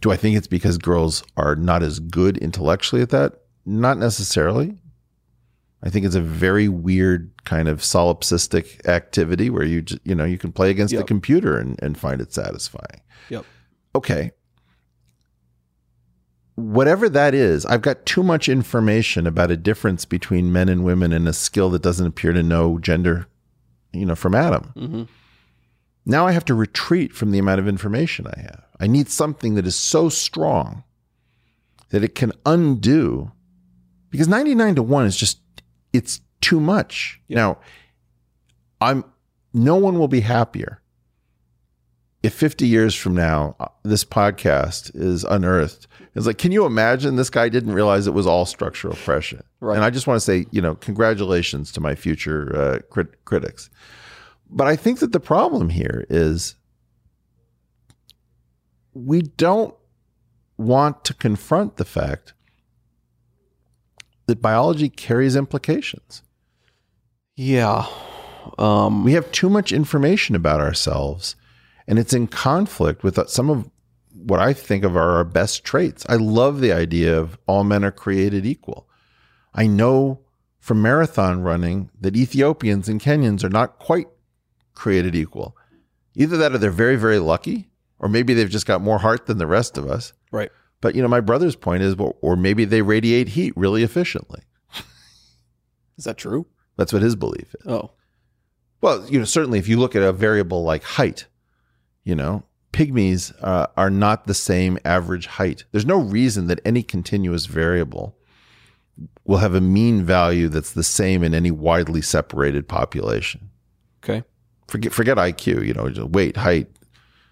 Do 0.00 0.12
I 0.12 0.16
think 0.16 0.36
it's 0.36 0.46
because 0.46 0.76
girls 0.76 1.24
are 1.36 1.56
not 1.56 1.82
as 1.82 1.98
good 1.98 2.36
intellectually 2.38 3.02
at 3.02 3.10
that? 3.10 3.32
Not 3.64 3.98
necessarily. 3.98 4.76
I 5.84 5.90
think 5.90 6.06
it's 6.06 6.14
a 6.14 6.20
very 6.20 6.68
weird 6.68 7.30
kind 7.44 7.68
of 7.68 7.80
solipsistic 7.80 8.86
activity 8.88 9.50
where 9.50 9.64
you 9.64 9.84
you 10.02 10.14
know 10.14 10.24
you 10.24 10.38
can 10.38 10.50
play 10.50 10.70
against 10.70 10.92
yep. 10.92 11.02
the 11.02 11.06
computer 11.06 11.58
and, 11.58 11.78
and 11.82 11.98
find 11.98 12.20
it 12.20 12.32
satisfying. 12.32 13.00
Yep. 13.28 13.44
Okay 13.94 14.30
whatever 16.54 17.08
that 17.08 17.34
is, 17.34 17.66
I've 17.66 17.82
got 17.82 18.06
too 18.06 18.22
much 18.22 18.48
information 18.48 19.26
about 19.26 19.50
a 19.50 19.56
difference 19.56 20.04
between 20.04 20.52
men 20.52 20.68
and 20.68 20.84
women 20.84 21.12
and 21.12 21.26
a 21.28 21.32
skill 21.32 21.70
that 21.70 21.82
doesn't 21.82 22.06
appear 22.06 22.32
to 22.32 22.42
know 22.42 22.78
gender, 22.78 23.26
you 23.92 24.06
know, 24.06 24.14
from 24.14 24.34
Adam. 24.34 24.72
Mm-hmm. 24.76 25.02
Now 26.06 26.26
I 26.26 26.32
have 26.32 26.44
to 26.46 26.54
retreat 26.54 27.12
from 27.12 27.30
the 27.30 27.38
amount 27.38 27.60
of 27.60 27.68
information 27.68 28.26
I 28.26 28.40
have. 28.40 28.64
I 28.78 28.86
need 28.86 29.08
something 29.08 29.54
that 29.54 29.66
is 29.66 29.76
so 29.76 30.08
strong 30.08 30.84
that 31.90 32.04
it 32.04 32.14
can 32.14 32.32
undo 32.44 33.32
because 34.10 34.28
99 34.28 34.76
to 34.76 34.82
1 34.82 35.06
is 35.06 35.16
just 35.16 35.40
it's 35.94 36.20
too 36.42 36.60
much. 36.60 37.20
Yep. 37.28 37.36
Now, 37.36 37.58
I'm 38.82 39.04
no 39.54 39.76
one 39.76 39.98
will 39.98 40.08
be 40.08 40.20
happier 40.20 40.82
if 42.24 42.32
50 42.32 42.66
years 42.66 42.94
from 42.94 43.14
now 43.14 43.54
uh, 43.60 43.68
this 43.82 44.04
podcast 44.04 44.90
is 44.94 45.24
unearthed 45.24 45.86
it's 46.14 46.26
like 46.26 46.38
can 46.38 46.52
you 46.52 46.64
imagine 46.64 47.16
this 47.16 47.30
guy 47.30 47.48
didn't 47.48 47.72
realize 47.72 48.06
it 48.06 48.14
was 48.14 48.26
all 48.26 48.46
structural 48.46 48.94
oppression 48.94 49.42
right. 49.60 49.76
and 49.76 49.84
i 49.84 49.90
just 49.90 50.06
want 50.06 50.16
to 50.16 50.24
say 50.24 50.46
you 50.50 50.60
know 50.60 50.74
congratulations 50.74 51.70
to 51.70 51.80
my 51.80 51.94
future 51.94 52.54
uh, 52.56 52.78
crit- 52.90 53.24
critics 53.24 53.70
but 54.50 54.66
i 54.66 54.74
think 54.74 54.98
that 54.98 55.12
the 55.12 55.20
problem 55.20 55.68
here 55.68 56.06
is 56.10 56.56
we 58.94 59.22
don't 59.22 59.74
want 60.56 61.04
to 61.04 61.14
confront 61.14 61.76
the 61.76 61.84
fact 61.84 62.32
that 64.26 64.42
biology 64.42 64.88
carries 64.88 65.36
implications 65.36 66.22
yeah 67.36 67.86
um, 68.58 69.04
we 69.04 69.12
have 69.12 69.30
too 69.32 69.48
much 69.48 69.72
information 69.72 70.36
about 70.36 70.60
ourselves 70.60 71.36
And 71.86 71.98
it's 71.98 72.12
in 72.14 72.26
conflict 72.26 73.02
with 73.02 73.18
some 73.28 73.50
of 73.50 73.70
what 74.12 74.40
I 74.40 74.52
think 74.52 74.84
of 74.84 74.96
are 74.96 75.16
our 75.16 75.24
best 75.24 75.64
traits. 75.64 76.06
I 76.08 76.16
love 76.16 76.60
the 76.60 76.72
idea 76.72 77.18
of 77.18 77.38
all 77.46 77.64
men 77.64 77.84
are 77.84 77.90
created 77.90 78.46
equal. 78.46 78.88
I 79.54 79.66
know 79.66 80.20
from 80.58 80.80
marathon 80.80 81.42
running 81.42 81.90
that 82.00 82.16
Ethiopians 82.16 82.88
and 82.88 83.00
Kenyans 83.00 83.44
are 83.44 83.50
not 83.50 83.78
quite 83.78 84.08
created 84.74 85.14
equal. 85.14 85.56
Either 86.14 86.36
that 86.36 86.54
or 86.54 86.58
they're 86.58 86.70
very, 86.70 86.96
very 86.96 87.18
lucky, 87.18 87.68
or 87.98 88.08
maybe 88.08 88.34
they've 88.34 88.48
just 88.48 88.66
got 88.66 88.80
more 88.80 88.98
heart 88.98 89.26
than 89.26 89.38
the 89.38 89.46
rest 89.46 89.76
of 89.76 89.90
us. 89.90 90.12
Right. 90.30 90.50
But, 90.84 90.94
you 90.94 91.00
know, 91.00 91.08
my 91.08 91.20
brother's 91.20 91.56
point 91.56 91.82
is, 91.82 91.96
or 91.98 92.36
maybe 92.36 92.66
they 92.66 92.82
radiate 92.82 93.28
heat 93.28 93.54
really 93.56 93.82
efficiently. 93.82 94.42
Is 95.96 96.04
that 96.04 96.18
true? 96.18 96.44
That's 96.76 96.92
what 96.92 97.00
his 97.00 97.16
belief 97.16 97.54
is. 97.58 97.66
Oh. 97.66 97.92
Well, 98.82 99.06
you 99.08 99.18
know, 99.18 99.24
certainly 99.24 99.58
if 99.58 99.66
you 99.66 99.78
look 99.78 99.96
at 99.96 100.02
a 100.02 100.12
variable 100.12 100.62
like 100.62 100.82
height, 100.82 101.26
you 102.04 102.14
know, 102.14 102.44
pygmies 102.74 103.32
uh, 103.42 103.68
are 103.78 103.88
not 103.88 104.26
the 104.26 104.34
same 104.34 104.76
average 104.84 105.24
height. 105.24 105.64
There's 105.72 105.86
no 105.86 105.96
reason 105.96 106.48
that 106.48 106.60
any 106.66 106.82
continuous 106.82 107.46
variable 107.46 108.18
will 109.24 109.38
have 109.38 109.54
a 109.54 109.62
mean 109.62 110.04
value 110.04 110.50
that's 110.50 110.72
the 110.72 110.82
same 110.82 111.24
in 111.24 111.32
any 111.32 111.50
widely 111.50 112.02
separated 112.02 112.68
population. 112.68 113.48
Okay. 114.04 114.22
Forget 114.68 114.92
forget 114.92 115.16
IQ, 115.16 115.66
you 115.66 115.72
know, 115.72 116.04
weight, 116.04 116.36
height. 116.36 116.68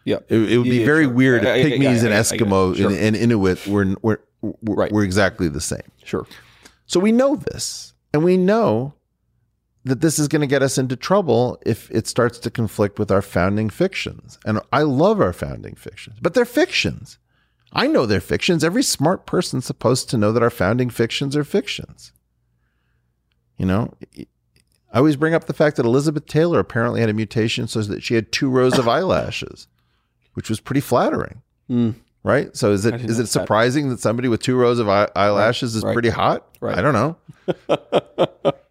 Yeah. 0.04 0.18
It, 0.28 0.52
it 0.52 0.58
would 0.58 0.64
be 0.64 0.78
yeah, 0.78 0.86
very 0.86 1.04
sure. 1.04 1.12
weird 1.12 1.44
if 1.44 1.72
pygmies 1.72 2.02
and 2.04 2.12
Eskimo 2.12 2.76
sure. 2.76 2.88
and, 2.90 2.96
and, 2.96 3.16
Inuit 3.16 3.66
were, 3.66 3.94
were, 4.02 4.22
were, 4.40 4.54
right. 4.62 4.92
were 4.92 5.04
exactly 5.04 5.48
the 5.48 5.60
same. 5.60 5.90
Sure. 6.04 6.26
So 6.86 7.00
we 7.00 7.12
know 7.12 7.36
this. 7.36 7.94
And 8.12 8.24
we 8.24 8.36
know 8.36 8.94
that 9.84 10.00
this 10.00 10.18
is 10.18 10.28
going 10.28 10.40
to 10.40 10.46
get 10.46 10.62
us 10.62 10.78
into 10.78 10.96
trouble 10.96 11.60
if 11.66 11.90
it 11.90 12.06
starts 12.06 12.38
to 12.40 12.50
conflict 12.50 12.98
with 12.98 13.10
our 13.10 13.22
founding 13.22 13.70
fictions. 13.70 14.38
And 14.44 14.60
I 14.72 14.82
love 14.82 15.20
our 15.20 15.32
founding 15.32 15.74
fictions, 15.74 16.18
but 16.20 16.34
they're 16.34 16.44
fictions. 16.44 17.18
I 17.72 17.86
know 17.86 18.06
they're 18.06 18.20
fictions. 18.20 18.62
Every 18.62 18.82
smart 18.82 19.26
person's 19.26 19.64
supposed 19.64 20.10
to 20.10 20.18
know 20.18 20.30
that 20.32 20.42
our 20.42 20.50
founding 20.50 20.90
fictions 20.90 21.34
are 21.36 21.44
fictions. 21.44 22.12
You 23.56 23.66
know, 23.66 23.94
I 24.92 24.98
always 24.98 25.16
bring 25.16 25.34
up 25.34 25.46
the 25.46 25.54
fact 25.54 25.76
that 25.76 25.86
Elizabeth 25.86 26.26
Taylor 26.26 26.58
apparently 26.58 27.00
had 27.00 27.08
a 27.08 27.14
mutation 27.14 27.66
so 27.66 27.80
that 27.82 28.02
she 28.02 28.14
had 28.14 28.30
two 28.30 28.50
rows 28.50 28.78
of 28.78 28.88
eyelashes, 28.88 29.66
which 30.34 30.48
was 30.48 30.60
pretty 30.60 30.80
flattering. 30.80 31.42
Mm. 31.70 31.94
Right? 32.24 32.56
So 32.56 32.70
is 32.70 32.86
it 32.86 32.94
is 33.00 33.18
it 33.18 33.26
surprising 33.26 33.88
that. 33.88 33.96
that 33.96 34.00
somebody 34.00 34.28
with 34.28 34.42
two 34.42 34.56
rows 34.56 34.78
of 34.78 34.88
eye- 34.88 35.10
eyelashes 35.16 35.72
right. 35.72 35.78
is 35.78 35.84
right. 35.84 35.92
pretty 35.92 36.10
hot? 36.10 36.46
Right. 36.60 36.78
I 36.78 36.82
don't 36.82 36.94
know. 36.94 38.52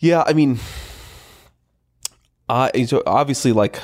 Yeah, 0.00 0.24
I 0.26 0.32
mean, 0.32 0.58
I 2.48 2.84
so 2.84 3.02
obviously 3.06 3.52
like 3.52 3.80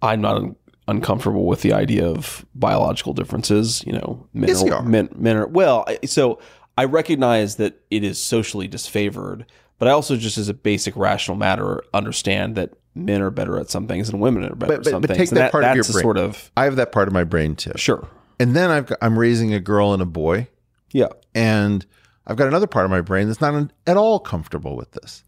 I'm 0.00 0.20
not 0.20 0.36
un- 0.36 0.56
uncomfortable 0.88 1.46
with 1.46 1.62
the 1.62 1.72
idea 1.72 2.06
of 2.06 2.46
biological 2.54 3.12
differences. 3.12 3.84
You 3.84 3.92
know, 3.94 4.26
men 4.32 4.48
yes, 4.48 4.62
are, 4.62 4.82
men, 4.82 5.08
men 5.16 5.36
are 5.36 5.46
well. 5.48 5.84
So 6.06 6.38
I 6.78 6.84
recognize 6.84 7.56
that 7.56 7.80
it 7.90 8.04
is 8.04 8.20
socially 8.20 8.68
disfavored, 8.68 9.44
but 9.78 9.88
I 9.88 9.90
also 9.90 10.16
just 10.16 10.38
as 10.38 10.48
a 10.48 10.54
basic 10.54 10.96
rational 10.96 11.36
matter 11.36 11.82
understand 11.92 12.54
that 12.54 12.74
men 12.94 13.22
are 13.22 13.30
better 13.30 13.58
at 13.58 13.70
some 13.70 13.86
things 13.86 14.08
and 14.08 14.20
women 14.20 14.44
are 14.44 14.54
better 14.54 14.74
but, 14.74 14.84
but, 14.84 14.86
at 14.86 14.90
some 14.90 15.00
but 15.00 15.08
things. 15.08 15.18
Take 15.18 15.30
that, 15.30 15.34
that 15.34 15.52
part 15.52 15.64
of 15.64 15.74
your 15.74 15.84
brain. 15.84 16.02
Sort 16.02 16.18
of. 16.18 16.50
I 16.56 16.64
have 16.64 16.76
that 16.76 16.92
part 16.92 17.08
of 17.08 17.14
my 17.14 17.24
brain 17.24 17.56
too. 17.56 17.72
Sure. 17.76 18.08
And 18.38 18.54
then 18.56 18.70
I've 18.70 18.86
got, 18.86 18.98
I'm 19.00 19.18
raising 19.18 19.54
a 19.54 19.60
girl 19.60 19.92
and 19.92 20.02
a 20.02 20.06
boy. 20.06 20.48
Yeah. 20.92 21.08
And 21.34 21.86
I've 22.26 22.36
got 22.36 22.48
another 22.48 22.66
part 22.66 22.84
of 22.84 22.90
my 22.90 23.00
brain 23.00 23.26
that's 23.26 23.40
not 23.40 23.70
at 23.86 23.96
all 23.96 24.20
comfortable 24.20 24.76
with 24.76 24.92
this. 24.92 25.24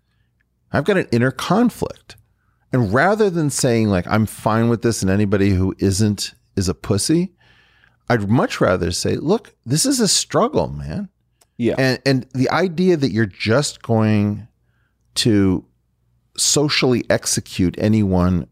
I've 0.72 0.84
got 0.84 0.96
an 0.96 1.08
inner 1.12 1.30
conflict. 1.30 2.16
And 2.72 2.92
rather 2.92 3.30
than 3.30 3.50
saying, 3.50 3.88
like, 3.88 4.06
I'm 4.08 4.26
fine 4.26 4.68
with 4.68 4.82
this 4.82 5.02
and 5.02 5.10
anybody 5.10 5.50
who 5.50 5.74
isn't 5.78 6.34
is 6.56 6.68
a 6.68 6.74
pussy, 6.74 7.32
I'd 8.08 8.28
much 8.28 8.60
rather 8.60 8.90
say, 8.90 9.16
look, 9.16 9.54
this 9.64 9.86
is 9.86 10.00
a 10.00 10.08
struggle, 10.08 10.68
man. 10.68 11.08
Yeah. 11.56 11.76
And, 11.78 12.00
and 12.04 12.26
the 12.34 12.50
idea 12.50 12.96
that 12.96 13.12
you're 13.12 13.26
just 13.26 13.82
going 13.82 14.48
to 15.16 15.64
socially 16.36 17.04
execute 17.08 17.74
anyone 17.78 18.46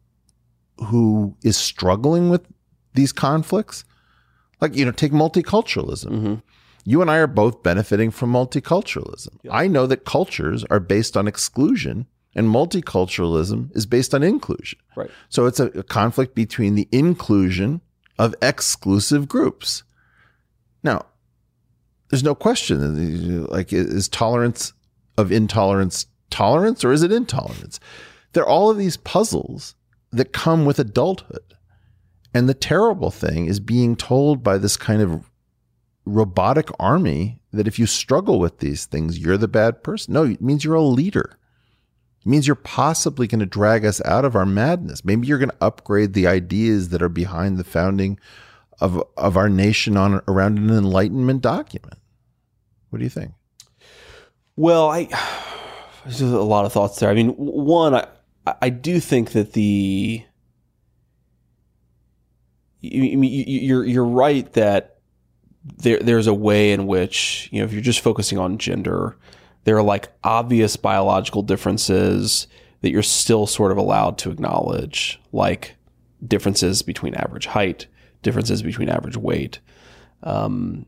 who 0.86 1.36
is 1.42 1.56
struggling 1.56 2.30
with 2.30 2.46
these 2.94 3.12
conflicts, 3.12 3.84
like, 4.60 4.76
you 4.76 4.84
know, 4.84 4.92
take 4.92 5.12
multiculturalism. 5.12 6.10
Mm-hmm. 6.10 6.34
You 6.84 7.00
and 7.00 7.10
I 7.10 7.18
are 7.18 7.26
both 7.26 7.62
benefiting 7.62 8.10
from 8.10 8.32
multiculturalism. 8.32 9.38
Yep. 9.42 9.52
I 9.52 9.68
know 9.68 9.86
that 9.86 10.04
cultures 10.04 10.64
are 10.70 10.80
based 10.80 11.16
on 11.16 11.28
exclusion 11.28 12.06
and 12.34 12.48
multiculturalism 12.48 13.74
is 13.76 13.86
based 13.86 14.14
on 14.14 14.22
inclusion. 14.22 14.78
Right. 14.96 15.10
So 15.28 15.46
it's 15.46 15.60
a, 15.60 15.66
a 15.66 15.82
conflict 15.82 16.34
between 16.34 16.74
the 16.74 16.88
inclusion 16.90 17.82
of 18.18 18.34
exclusive 18.42 19.28
groups. 19.28 19.84
Now, 20.82 21.06
there's 22.10 22.24
no 22.24 22.34
question 22.34 23.46
like 23.46 23.72
is 23.72 24.08
tolerance 24.08 24.72
of 25.16 25.32
intolerance 25.32 26.06
tolerance 26.32 26.84
or 26.84 26.90
is 26.90 27.02
it 27.02 27.12
intolerance? 27.12 27.78
There 28.32 28.42
are 28.42 28.48
all 28.48 28.70
of 28.70 28.78
these 28.78 28.96
puzzles 28.96 29.76
that 30.10 30.32
come 30.32 30.64
with 30.64 30.78
adulthood. 30.78 31.54
And 32.34 32.48
the 32.48 32.54
terrible 32.54 33.10
thing 33.10 33.46
is 33.46 33.60
being 33.60 33.94
told 33.94 34.42
by 34.42 34.58
this 34.58 34.76
kind 34.76 35.02
of 35.02 35.30
robotic 36.04 36.70
army 36.80 37.40
that 37.52 37.68
if 37.68 37.78
you 37.78 37.86
struggle 37.86 38.40
with 38.40 38.58
these 38.58 38.86
things, 38.86 39.18
you're 39.18 39.36
the 39.36 39.48
bad 39.48 39.82
person. 39.82 40.14
No, 40.14 40.24
it 40.24 40.40
means 40.40 40.64
you're 40.64 40.74
a 40.74 40.82
leader. 40.82 41.38
It 42.20 42.26
means 42.26 42.46
you're 42.46 42.56
possibly 42.56 43.26
going 43.26 43.40
to 43.40 43.46
drag 43.46 43.84
us 43.84 44.00
out 44.04 44.24
of 44.24 44.34
our 44.34 44.46
madness. 44.46 45.04
Maybe 45.04 45.26
you're 45.26 45.38
going 45.38 45.50
to 45.50 45.56
upgrade 45.64 46.14
the 46.14 46.26
ideas 46.26 46.88
that 46.88 47.02
are 47.02 47.08
behind 47.08 47.58
the 47.58 47.64
founding 47.64 48.18
of, 48.80 49.02
of 49.16 49.36
our 49.36 49.48
nation 49.48 49.96
on 49.96 50.22
around 50.26 50.58
an 50.58 50.70
enlightenment 50.70 51.42
document. 51.42 51.98
What 52.90 52.98
do 52.98 53.04
you 53.04 53.10
think? 53.10 53.32
Well, 54.56 54.90
I 54.90 55.08
there's 56.04 56.20
a 56.20 56.40
lot 56.40 56.64
of 56.64 56.72
thoughts 56.72 56.98
there. 56.98 57.10
I 57.10 57.14
mean, 57.14 57.30
one, 57.30 57.94
I 57.94 58.06
I 58.60 58.70
do 58.70 58.98
think 59.00 59.32
that 59.32 59.52
the 59.52 60.24
you, 62.80 63.22
you're 63.22 63.84
you're 63.84 64.04
right 64.04 64.52
that 64.54 64.98
there 65.78 65.98
there's 66.00 66.26
a 66.26 66.34
way 66.34 66.72
in 66.72 66.86
which 66.86 67.48
you 67.52 67.60
know 67.60 67.64
if 67.64 67.72
you're 67.72 67.80
just 67.80 68.00
focusing 68.00 68.38
on 68.38 68.58
gender, 68.58 69.16
there 69.64 69.76
are 69.76 69.82
like 69.82 70.08
obvious 70.24 70.76
biological 70.76 71.42
differences 71.42 72.46
that 72.80 72.90
you're 72.90 73.02
still 73.02 73.46
sort 73.46 73.70
of 73.70 73.78
allowed 73.78 74.18
to 74.18 74.30
acknowledge, 74.30 75.20
like 75.32 75.76
differences 76.26 76.82
between 76.82 77.14
average 77.14 77.46
height, 77.46 77.86
differences 78.22 78.62
between 78.62 78.88
average 78.88 79.16
weight. 79.16 79.60
Um, 80.24 80.86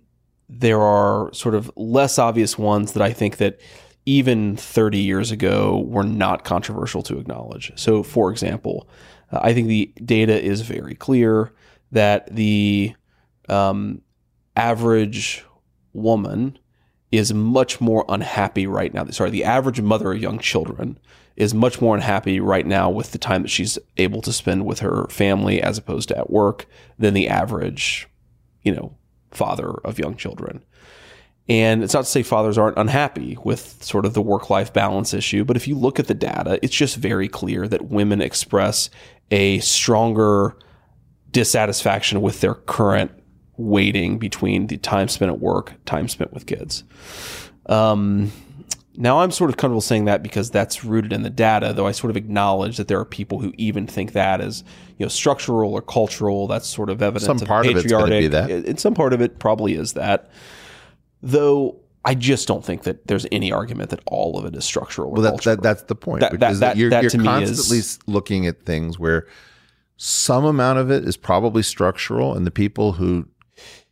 there 0.49 0.81
are 0.81 1.33
sort 1.33 1.55
of 1.55 1.71
less 1.77 2.19
obvious 2.19 2.59
ones 2.59 2.93
that 2.93 3.03
I 3.03 3.13
think 3.13 3.37
that 3.39 3.61
even 4.07 4.57
30 4.57 4.99
years 4.99 5.31
ago 5.31 5.85
were 5.87 6.05
not 6.05 6.45
controversial 6.45 7.03
to 7.03 7.19
acknowledge. 7.19 7.73
So, 7.77 8.03
for 8.03 8.31
example, 8.31 8.89
uh, 9.33 9.41
I 9.43 9.55
think 9.55 9.69
the 9.69 9.93
data 10.05 10.41
is 10.41 10.61
very 10.61 10.95
clear 10.95 11.53
that 11.93 12.35
the 12.35 12.95
um, 13.49 14.03
average 14.57 15.45
woman 15.93 16.59
is 17.11 17.33
much 17.33 17.81
more 17.81 18.05
unhappy 18.09 18.67
right 18.67 18.93
now. 18.93 19.07
Sorry, 19.07 19.31
the 19.31 19.45
average 19.45 19.81
mother 19.81 20.13
of 20.13 20.21
young 20.21 20.39
children 20.39 20.99
is 21.37 21.55
much 21.55 21.81
more 21.81 21.95
unhappy 21.95 22.41
right 22.41 22.67
now 22.67 22.91
with 22.91 23.13
the 23.13 23.19
time 23.19 23.43
that 23.43 23.51
she's 23.51 23.79
able 23.97 24.21
to 24.23 24.33
spend 24.33 24.67
with 24.67 24.81
her 24.81 25.07
family 25.09 25.63
as 25.63 25.79
opposed 25.79 26.09
to 26.09 26.19
at 26.19 26.31
work 26.31 26.67
than 26.99 27.15
the 27.15 27.29
average, 27.29 28.09
you 28.63 28.75
know, 28.75 28.97
father 29.31 29.71
of 29.85 29.99
young 29.99 30.17
children. 30.17 30.65
And 31.49 31.85
it's 31.85 31.93
not 31.93 32.05
to 32.05 32.11
say 32.11 32.23
fathers 32.23 32.57
aren't 32.57 32.79
unhappy 32.79 33.37
with 33.45 33.83
sort 33.83 34.07
of 34.07 34.15
the 34.15 34.23
work 34.23 34.49
life 34.49 34.73
balance 34.73 35.13
issue, 35.13 35.45
but 35.45 35.57
if 35.57 35.69
you 35.69 35.77
look 35.77 35.99
at 35.99 36.07
the 36.07 36.15
data, 36.15 36.59
it's 36.63 36.75
just 36.75 36.97
very 36.97 37.29
clear 37.29 37.69
that 37.69 37.87
women 37.87 38.23
express 38.23 38.89
a 39.31 39.59
stronger 39.59 40.57
dissatisfaction 41.33 42.23
with 42.23 42.41
their 42.41 42.55
current 42.55 43.11
weighting 43.57 44.19
between 44.19 44.69
the 44.69 44.79
time 44.79 45.09
spent 45.09 45.31
at 45.31 45.39
work, 45.39 45.75
time 45.85 46.09
spent 46.09 46.33
with 46.33 46.47
kids. 46.47 46.83
Um, 47.67 48.33
now, 48.97 49.21
I'm 49.21 49.31
sort 49.31 49.51
of 49.51 49.57
comfortable 49.57 49.81
saying 49.81 50.05
that 50.05 50.23
because 50.23 50.51
that's 50.51 50.85
rooted 50.85 51.13
in 51.13 51.23
the 51.23 51.31
data, 51.31 51.73
though 51.73 51.87
I 51.87 51.93
sort 51.93 52.11
of 52.11 52.17
acknowledge 52.17 52.77
that 52.77 52.87
there 52.87 53.01
are 53.01 53.05
people 53.05 53.41
who 53.41 53.53
even 53.57 53.87
think 53.87 54.13
that 54.13 54.41
as 54.41 54.63
you 54.99 55.05
know 55.05 55.09
structural 55.09 55.75
or 55.75 55.83
cultural. 55.83 56.47
That's 56.47 56.69
sort 56.69 56.91
of 56.91 57.03
evidence 57.03 57.27
some 57.27 57.37
of 57.39 57.49
part 57.49 57.67
patriarchic. 57.67 58.07
Of 58.07 58.13
it's 58.13 58.23
be 58.23 58.29
that. 58.29 58.51
And 58.69 58.79
some 58.79 58.95
part 58.95 59.13
of 59.13 59.21
it 59.21 59.41
probably 59.41 59.75
is 59.75 59.95
that, 59.95 60.31
though. 61.25 61.81
I 62.07 62.15
just 62.15 62.47
don't 62.47 62.63
think 62.63 62.83
that 62.83 63.07
there's 63.07 63.25
any 63.33 63.51
argument 63.51 63.89
that 63.89 64.01
all 64.05 64.39
of 64.39 64.45
it 64.45 64.55
is 64.55 64.67
structural. 64.67 65.11
well, 65.11 65.23
that, 65.23 65.41
that, 65.45 65.63
that's 65.63 65.85
the 65.85 65.95
point. 65.95 66.21
That, 66.21 66.39
that, 66.39 66.61
that, 66.61 66.77
you're, 66.77 66.91
that 66.91 67.03
you're 67.03 67.25
constantly 67.25 67.79
is, 67.79 67.99
looking 68.07 68.47
at 68.47 68.67
things 68.67 68.99
where 68.99 69.27
some 69.97 70.45
amount 70.45 70.81
of 70.81 70.91
it 70.91 71.09
is 71.09 71.17
probably 71.17 71.63
structural, 71.63 72.35
and 72.35 72.47
the 72.47 72.51
people 72.51 72.93
who 72.93 73.27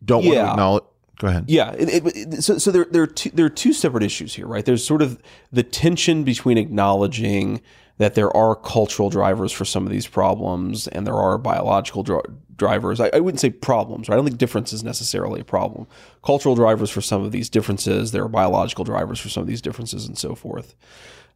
don't 0.04 0.24
yeah. 0.24 0.28
want 0.28 0.36
to 0.36 0.50
acknowledge 0.50 0.84
Go 1.22 1.28
ahead. 1.28 1.44
Yeah. 1.46 1.72
It, 1.78 2.04
it, 2.04 2.42
so, 2.42 2.58
so 2.58 2.72
there, 2.72 2.84
there, 2.90 3.02
are 3.02 3.06
two, 3.06 3.30
there 3.30 3.46
are 3.46 3.50
two 3.50 3.72
separate 3.72 4.02
issues 4.02 4.34
here, 4.34 4.48
right? 4.48 4.64
There's 4.64 4.84
sort 4.84 5.02
of 5.02 5.22
the 5.52 5.62
tension 5.62 6.24
between 6.24 6.58
acknowledging 6.58 7.60
that 7.98 8.14
there 8.14 8.34
are 8.36 8.56
cultural 8.56 9.10
drivers 9.10 9.52
for 9.52 9.64
some 9.64 9.86
of 9.86 9.92
these 9.92 10.06
problems 10.06 10.88
and 10.88 11.06
there 11.06 11.16
are 11.16 11.38
biological 11.38 12.02
dr- 12.02 12.24
drivers. 12.56 13.00
I, 13.00 13.10
I, 13.12 13.20
wouldn't 13.20 13.40
say 13.40 13.50
problems, 13.50 14.08
right? 14.08 14.14
I 14.14 14.16
don't 14.16 14.24
think 14.24 14.38
difference 14.38 14.72
is 14.72 14.82
necessarily 14.82 15.40
a 15.40 15.44
problem. 15.44 15.86
Cultural 16.24 16.54
drivers 16.54 16.90
for 16.90 17.00
some 17.00 17.22
of 17.22 17.32
these 17.32 17.48
differences, 17.48 18.12
there 18.12 18.24
are 18.24 18.28
biological 18.28 18.84
drivers 18.84 19.20
for 19.20 19.28
some 19.28 19.42
of 19.42 19.46
these 19.46 19.62
differences, 19.62 20.06
and 20.06 20.16
so 20.16 20.34
forth. 20.34 20.74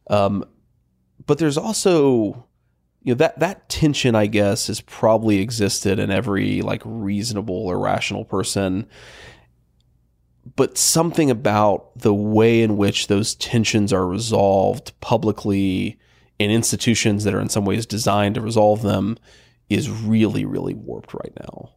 Um, 0.09 0.45
but 1.25 1.37
there's 1.37 1.57
also 1.57 2.45
you 3.03 3.13
know 3.13 3.17
that 3.17 3.39
that 3.39 3.69
tension 3.69 4.15
i 4.15 4.25
guess 4.25 4.67
has 4.67 4.81
probably 4.81 5.39
existed 5.39 5.99
in 5.99 6.11
every 6.11 6.61
like 6.61 6.81
reasonable 6.83 7.67
or 7.67 7.79
rational 7.79 8.25
person 8.25 8.87
but 10.55 10.77
something 10.77 11.29
about 11.29 11.97
the 11.97 12.13
way 12.13 12.61
in 12.61 12.77
which 12.77 13.07
those 13.07 13.35
tensions 13.35 13.91
are 13.91 14.07
resolved 14.07 14.97
publicly 15.01 15.99
in 16.39 16.51
institutions 16.51 17.23
that 17.23 17.33
are 17.33 17.41
in 17.41 17.49
some 17.49 17.65
ways 17.65 17.85
designed 17.85 18.35
to 18.35 18.41
resolve 18.41 18.81
them 18.81 19.17
is 19.69 19.89
really 19.89 20.45
really 20.45 20.73
warped 20.73 21.13
right 21.13 21.33
now 21.39 21.69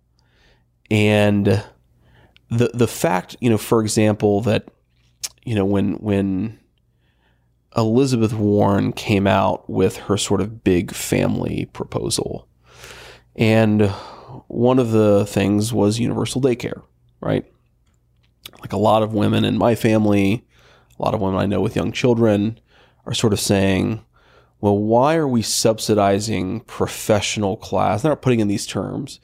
and 0.91 1.65
the 2.51 2.71
the 2.75 2.89
fact 2.89 3.37
you 3.41 3.51
know 3.51 3.59
for 3.59 3.81
example 3.81 4.41
that 4.41 4.69
you 5.45 5.55
know 5.55 5.65
when 5.65 5.95
when 5.95 6.61
Elizabeth 7.77 8.33
Warren 8.33 8.93
came 8.93 9.27
out 9.27 9.69
with 9.71 9.97
her 9.97 10.17
sort 10.17 10.41
of 10.41 10.65
big 10.65 10.93
family 10.93 11.67
proposal. 11.73 12.49
And 13.37 13.89
one 14.49 14.79
of 14.79 14.91
the 14.91 15.25
things 15.27 15.73
was 15.73 16.01
universal 16.01 16.41
daycare, 16.41 16.83
right? 17.21 17.45
Like 18.61 18.73
a 18.73 18.79
lot 18.79 19.03
of 19.03 19.15
women 19.15 19.45
in 19.45 19.57
my 19.57 19.75
family, 19.75 20.45
a 20.99 21.03
lot 21.03 21.15
of 21.15 21.21
women 21.21 21.41
I 21.41 21.47
know 21.47 21.61
with 21.61 21.77
young 21.77 21.93
children 21.93 22.59
are 23.07 23.15
sort 23.15 23.33
of 23.33 23.41
saying, 23.41 24.05
well, 24.61 24.77
why 24.77 25.17
are 25.17 25.29
we 25.29 25.43
subsidizing 25.43 26.61
professional 26.61 27.57
class? 27.57 28.03
They're 28.03 28.11
not 28.11 28.23
putting 28.23 28.41
in 28.41 28.49
these 28.49 28.67
terms. 28.67 29.21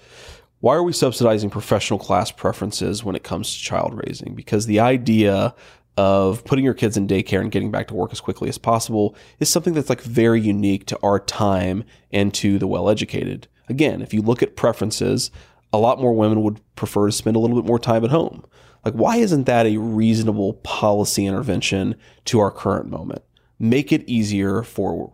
Why 0.61 0.75
are 0.75 0.83
we 0.83 0.93
subsidizing 0.93 1.51
professional 1.51 1.99
class 1.99 2.31
preferences 2.31 3.05
when 3.05 3.15
it 3.15 3.23
comes 3.23 3.53
to 3.53 3.63
child 3.63 4.01
raising? 4.07 4.35
Because 4.35 4.67
the 4.67 4.81
idea 4.81 5.55
of 5.99 6.45
putting 6.45 6.65
your 6.65 6.75
kids 6.75 6.97
in 6.97 7.07
daycare 7.07 7.41
and 7.41 7.51
getting 7.51 7.71
back 7.71 7.89
to 7.89 7.95
work 7.95 8.13
as 8.13 8.21
quickly 8.21 8.49
as 8.49 8.59
possible 8.59 9.15
is 9.39 9.49
something 9.49 9.75
that's 9.75 9.89
like 9.89 10.03
very 10.03 10.41
unique 10.41 10.87
to 10.87 10.99
our 11.03 11.19
time 11.19 11.85
and 12.13 12.33
to 12.35 12.59
the 12.59 12.67
well 12.67 12.89
educated. 12.89 13.49
Again, 13.69 14.03
if 14.03 14.15
you 14.15 14.23
look 14.23 14.43
at 14.43 14.57
preferences, 14.57 15.31
a 15.73 15.79
lot 15.79 16.01
more 16.01 16.15
women 16.15 16.43
would 16.43 16.61
prefer 16.77 17.07
to 17.07 17.13
spend 17.13 17.37
a 17.37 17.39
little 17.39 17.61
bit 17.61 17.67
more 17.67 17.79
time 17.79 18.05
at 18.05 18.11
home. 18.11 18.45
Like, 18.85 18.95
why 18.95 19.17
isn't 19.17 19.45
that 19.45 19.67
a 19.67 19.79
reasonable 19.79 20.55
policy 20.55 21.27
intervention 21.27 21.97
to 22.27 22.39
our 22.39 22.51
current 22.51 22.89
moment? 22.89 23.23
Make 23.59 23.93
it 23.93 24.09
easier 24.09 24.63
for. 24.63 25.13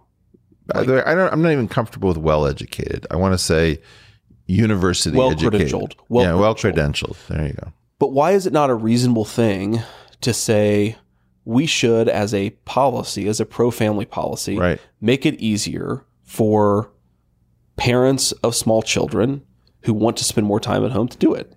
Uh, 0.74 0.84
like, 0.86 1.06
I 1.06 1.14
don't, 1.14 1.32
I'm 1.32 1.42
not 1.42 1.52
even 1.52 1.68
comfortable 1.68 2.08
with 2.08 2.18
well 2.18 2.46
educated. 2.46 3.06
I 3.10 3.16
want 3.16 3.34
to 3.34 3.38
say 3.38 3.80
university 4.46 5.16
well 5.16 5.30
educated. 5.30 5.94
Well 6.08 6.24
yeah, 6.24 6.34
well 6.34 6.54
credentialed. 6.54 7.16
There 7.28 7.46
you 7.46 7.54
go. 7.54 7.72
But 7.98 8.12
why 8.12 8.32
is 8.32 8.46
it 8.46 8.52
not 8.52 8.70
a 8.70 8.74
reasonable 8.74 9.24
thing 9.24 9.80
to 10.22 10.32
say 10.32 10.96
we 11.44 11.66
should, 11.66 12.08
as 12.08 12.34
a 12.34 12.50
policy, 12.50 13.28
as 13.28 13.40
a 13.40 13.46
pro 13.46 13.70
family 13.70 14.04
policy, 14.04 14.58
right. 14.58 14.80
make 15.00 15.26
it 15.26 15.34
easier 15.40 16.04
for 16.22 16.90
parents 17.76 18.32
of 18.42 18.54
small 18.54 18.82
children 18.82 19.42
who 19.82 19.92
want 19.92 20.16
to 20.16 20.24
spend 20.24 20.46
more 20.46 20.60
time 20.60 20.84
at 20.84 20.92
home 20.92 21.08
to 21.08 21.18
do 21.18 21.34
it. 21.34 21.54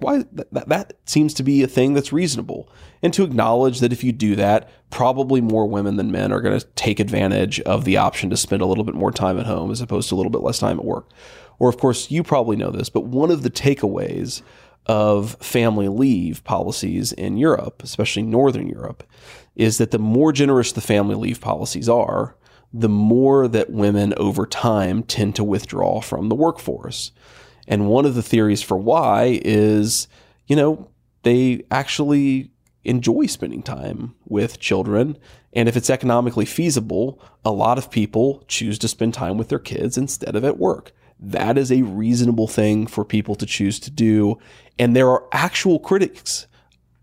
Like 0.00 0.02
why 0.02 0.44
that, 0.52 0.68
that 0.68 0.92
seems 1.06 1.34
to 1.34 1.42
be 1.42 1.62
a 1.62 1.68
thing 1.68 1.94
that's 1.94 2.12
reasonable. 2.12 2.68
And 3.02 3.12
to 3.14 3.24
acknowledge 3.24 3.80
that 3.80 3.92
if 3.92 4.02
you 4.02 4.12
do 4.12 4.36
that, 4.36 4.70
probably 4.90 5.40
more 5.40 5.66
women 5.66 5.96
than 5.96 6.10
men 6.10 6.32
are 6.32 6.40
going 6.40 6.58
to 6.58 6.66
take 6.74 7.00
advantage 7.00 7.60
of 7.60 7.84
the 7.84 7.96
option 7.96 8.30
to 8.30 8.36
spend 8.36 8.62
a 8.62 8.66
little 8.66 8.84
bit 8.84 8.94
more 8.94 9.12
time 9.12 9.38
at 9.38 9.46
home 9.46 9.70
as 9.70 9.80
opposed 9.80 10.08
to 10.08 10.14
a 10.14 10.16
little 10.16 10.30
bit 10.30 10.42
less 10.42 10.58
time 10.58 10.78
at 10.78 10.84
work. 10.84 11.08
Or 11.58 11.68
of 11.68 11.78
course, 11.78 12.10
you 12.10 12.22
probably 12.22 12.56
know 12.56 12.70
this, 12.70 12.88
but 12.88 13.04
one 13.04 13.30
of 13.30 13.42
the 13.42 13.50
takeaways 13.50 14.42
of 14.86 15.36
family 15.40 15.88
leave 15.88 16.44
policies 16.44 17.12
in 17.12 17.36
Europe, 17.36 17.82
especially 17.82 18.22
Northern 18.22 18.68
Europe, 18.68 19.04
is 19.56 19.78
that 19.78 19.90
the 19.90 19.98
more 19.98 20.32
generous 20.32 20.72
the 20.72 20.80
family 20.80 21.14
leave 21.14 21.40
policies 21.40 21.88
are, 21.88 22.36
the 22.72 22.88
more 22.88 23.46
that 23.46 23.70
women 23.70 24.12
over 24.16 24.46
time 24.46 25.02
tend 25.04 25.36
to 25.36 25.44
withdraw 25.44 26.00
from 26.00 26.28
the 26.28 26.34
workforce. 26.34 27.12
And 27.66 27.88
one 27.88 28.04
of 28.04 28.14
the 28.14 28.22
theories 28.22 28.62
for 28.62 28.76
why 28.76 29.40
is, 29.44 30.08
you 30.46 30.56
know, 30.56 30.90
they 31.22 31.64
actually 31.70 32.50
enjoy 32.84 33.26
spending 33.26 33.62
time 33.62 34.14
with 34.26 34.60
children. 34.60 35.16
And 35.52 35.68
if 35.68 35.76
it's 35.76 35.90
economically 35.90 36.44
feasible, 36.44 37.20
a 37.44 37.50
lot 37.50 37.78
of 37.78 37.90
people 37.90 38.44
choose 38.46 38.78
to 38.80 38.88
spend 38.88 39.14
time 39.14 39.38
with 39.38 39.48
their 39.48 39.58
kids 39.58 39.96
instead 39.96 40.36
of 40.36 40.44
at 40.44 40.58
work. 40.58 40.92
That 41.18 41.56
is 41.56 41.72
a 41.72 41.82
reasonable 41.82 42.48
thing 42.48 42.86
for 42.86 43.04
people 43.04 43.34
to 43.36 43.46
choose 43.46 43.80
to 43.80 43.90
do. 43.90 44.38
And 44.78 44.94
there 44.94 45.08
are 45.08 45.24
actual 45.32 45.78
critics, 45.78 46.46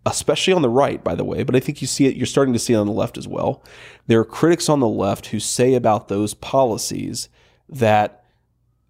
especially 0.06 0.54
on 0.54 0.62
the 0.62 0.70
right, 0.70 1.04
by 1.04 1.16
the 1.16 1.24
way, 1.24 1.44
but 1.44 1.56
I 1.56 1.60
think 1.60 1.82
you 1.82 1.88
see 1.88 2.06
it, 2.06 2.16
you're 2.16 2.26
starting 2.28 2.54
to 2.54 2.60
see 2.60 2.74
it 2.74 2.78
on 2.78 2.88
the 2.88 2.94
left 2.94 3.18
as 3.18 3.28
well. 3.28 3.64
There 4.08 4.20
are 4.20 4.26
critics 4.26 4.70
on 4.70 4.80
the 4.80 4.88
left 4.88 5.28
who 5.28 5.40
say 5.40 5.74
about 5.74 6.08
those 6.08 6.34
policies 6.34 7.30
that 7.70 8.24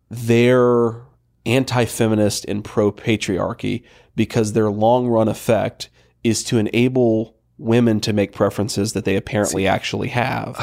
they're 0.09 1.03
anti 1.45 1.85
feminist 1.85 2.45
and 2.45 2.63
pro 2.63 2.91
patriarchy 2.91 3.83
because 4.15 4.53
their 4.53 4.69
long 4.69 5.07
run 5.07 5.27
effect 5.27 5.89
is 6.23 6.43
to 6.45 6.57
enable 6.57 7.35
women 7.57 7.99
to 8.01 8.13
make 8.13 8.31
preferences 8.31 8.93
that 8.93 9.05
they 9.05 9.15
apparently 9.15 9.67
actually 9.67 10.09
have. 10.09 10.57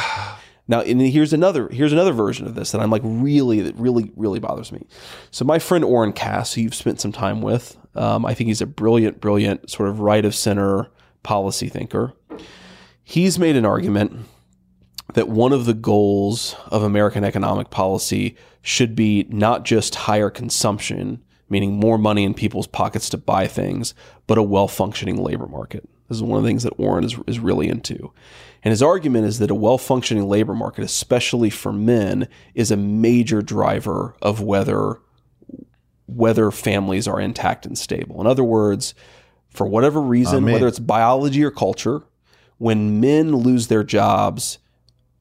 Now, 0.70 0.82
and 0.82 1.00
here's 1.00 1.32
another 1.32 1.68
here's 1.70 1.94
another 1.94 2.12
version 2.12 2.46
of 2.46 2.54
this 2.54 2.72
that 2.72 2.82
I'm 2.82 2.90
like 2.90 3.00
really 3.02 3.62
that 3.62 3.74
really 3.76 4.12
really 4.16 4.38
bothers 4.38 4.70
me. 4.70 4.86
So 5.30 5.44
my 5.46 5.58
friend 5.58 5.82
Oren 5.82 6.12
Cass, 6.12 6.52
who 6.52 6.60
you've 6.60 6.74
spent 6.74 7.00
some 7.00 7.10
time 7.10 7.40
with, 7.40 7.78
um, 7.94 8.26
I 8.26 8.34
think 8.34 8.48
he's 8.48 8.60
a 8.60 8.66
brilliant, 8.66 9.18
brilliant 9.18 9.70
sort 9.70 9.88
of 9.88 10.00
right 10.00 10.24
of 10.26 10.34
center 10.34 10.90
policy 11.22 11.70
thinker. 11.70 12.12
He's 13.02 13.38
made 13.38 13.56
an 13.56 13.64
argument 13.64 14.26
that 15.14 15.28
one 15.28 15.52
of 15.52 15.64
the 15.64 15.74
goals 15.74 16.54
of 16.66 16.82
American 16.82 17.24
economic 17.24 17.70
policy 17.70 18.36
should 18.62 18.94
be 18.94 19.26
not 19.30 19.64
just 19.64 19.94
higher 19.94 20.30
consumption, 20.30 21.22
meaning 21.48 21.72
more 21.72 21.98
money 21.98 22.24
in 22.24 22.34
people's 22.34 22.66
pockets 22.66 23.08
to 23.10 23.16
buy 23.16 23.46
things, 23.46 23.94
but 24.26 24.38
a 24.38 24.42
well 24.42 24.68
functioning 24.68 25.22
labor 25.22 25.46
market. 25.46 25.88
This 26.08 26.16
is 26.16 26.22
one 26.22 26.38
of 26.38 26.42
the 26.42 26.48
things 26.48 26.62
that 26.62 26.78
Oren 26.78 27.04
is, 27.04 27.16
is 27.26 27.38
really 27.38 27.68
into. 27.68 28.12
And 28.64 28.70
his 28.72 28.82
argument 28.82 29.26
is 29.26 29.38
that 29.38 29.50
a 29.50 29.54
well 29.54 29.78
functioning 29.78 30.28
labor 30.28 30.54
market, 30.54 30.84
especially 30.84 31.50
for 31.50 31.72
men, 31.72 32.28
is 32.54 32.70
a 32.70 32.76
major 32.76 33.40
driver 33.42 34.14
of 34.20 34.40
whether 34.40 35.00
whether 36.06 36.50
families 36.50 37.06
are 37.06 37.20
intact 37.20 37.66
and 37.66 37.76
stable. 37.76 38.18
In 38.20 38.26
other 38.26 38.42
words, 38.42 38.94
for 39.50 39.66
whatever 39.66 40.00
reason, 40.00 40.44
whether 40.54 40.66
it's 40.66 40.78
biology 40.78 41.44
or 41.44 41.50
culture, 41.50 42.02
when 42.56 42.98
men 42.98 43.36
lose 43.36 43.68
their 43.68 43.84
jobs, 43.84 44.58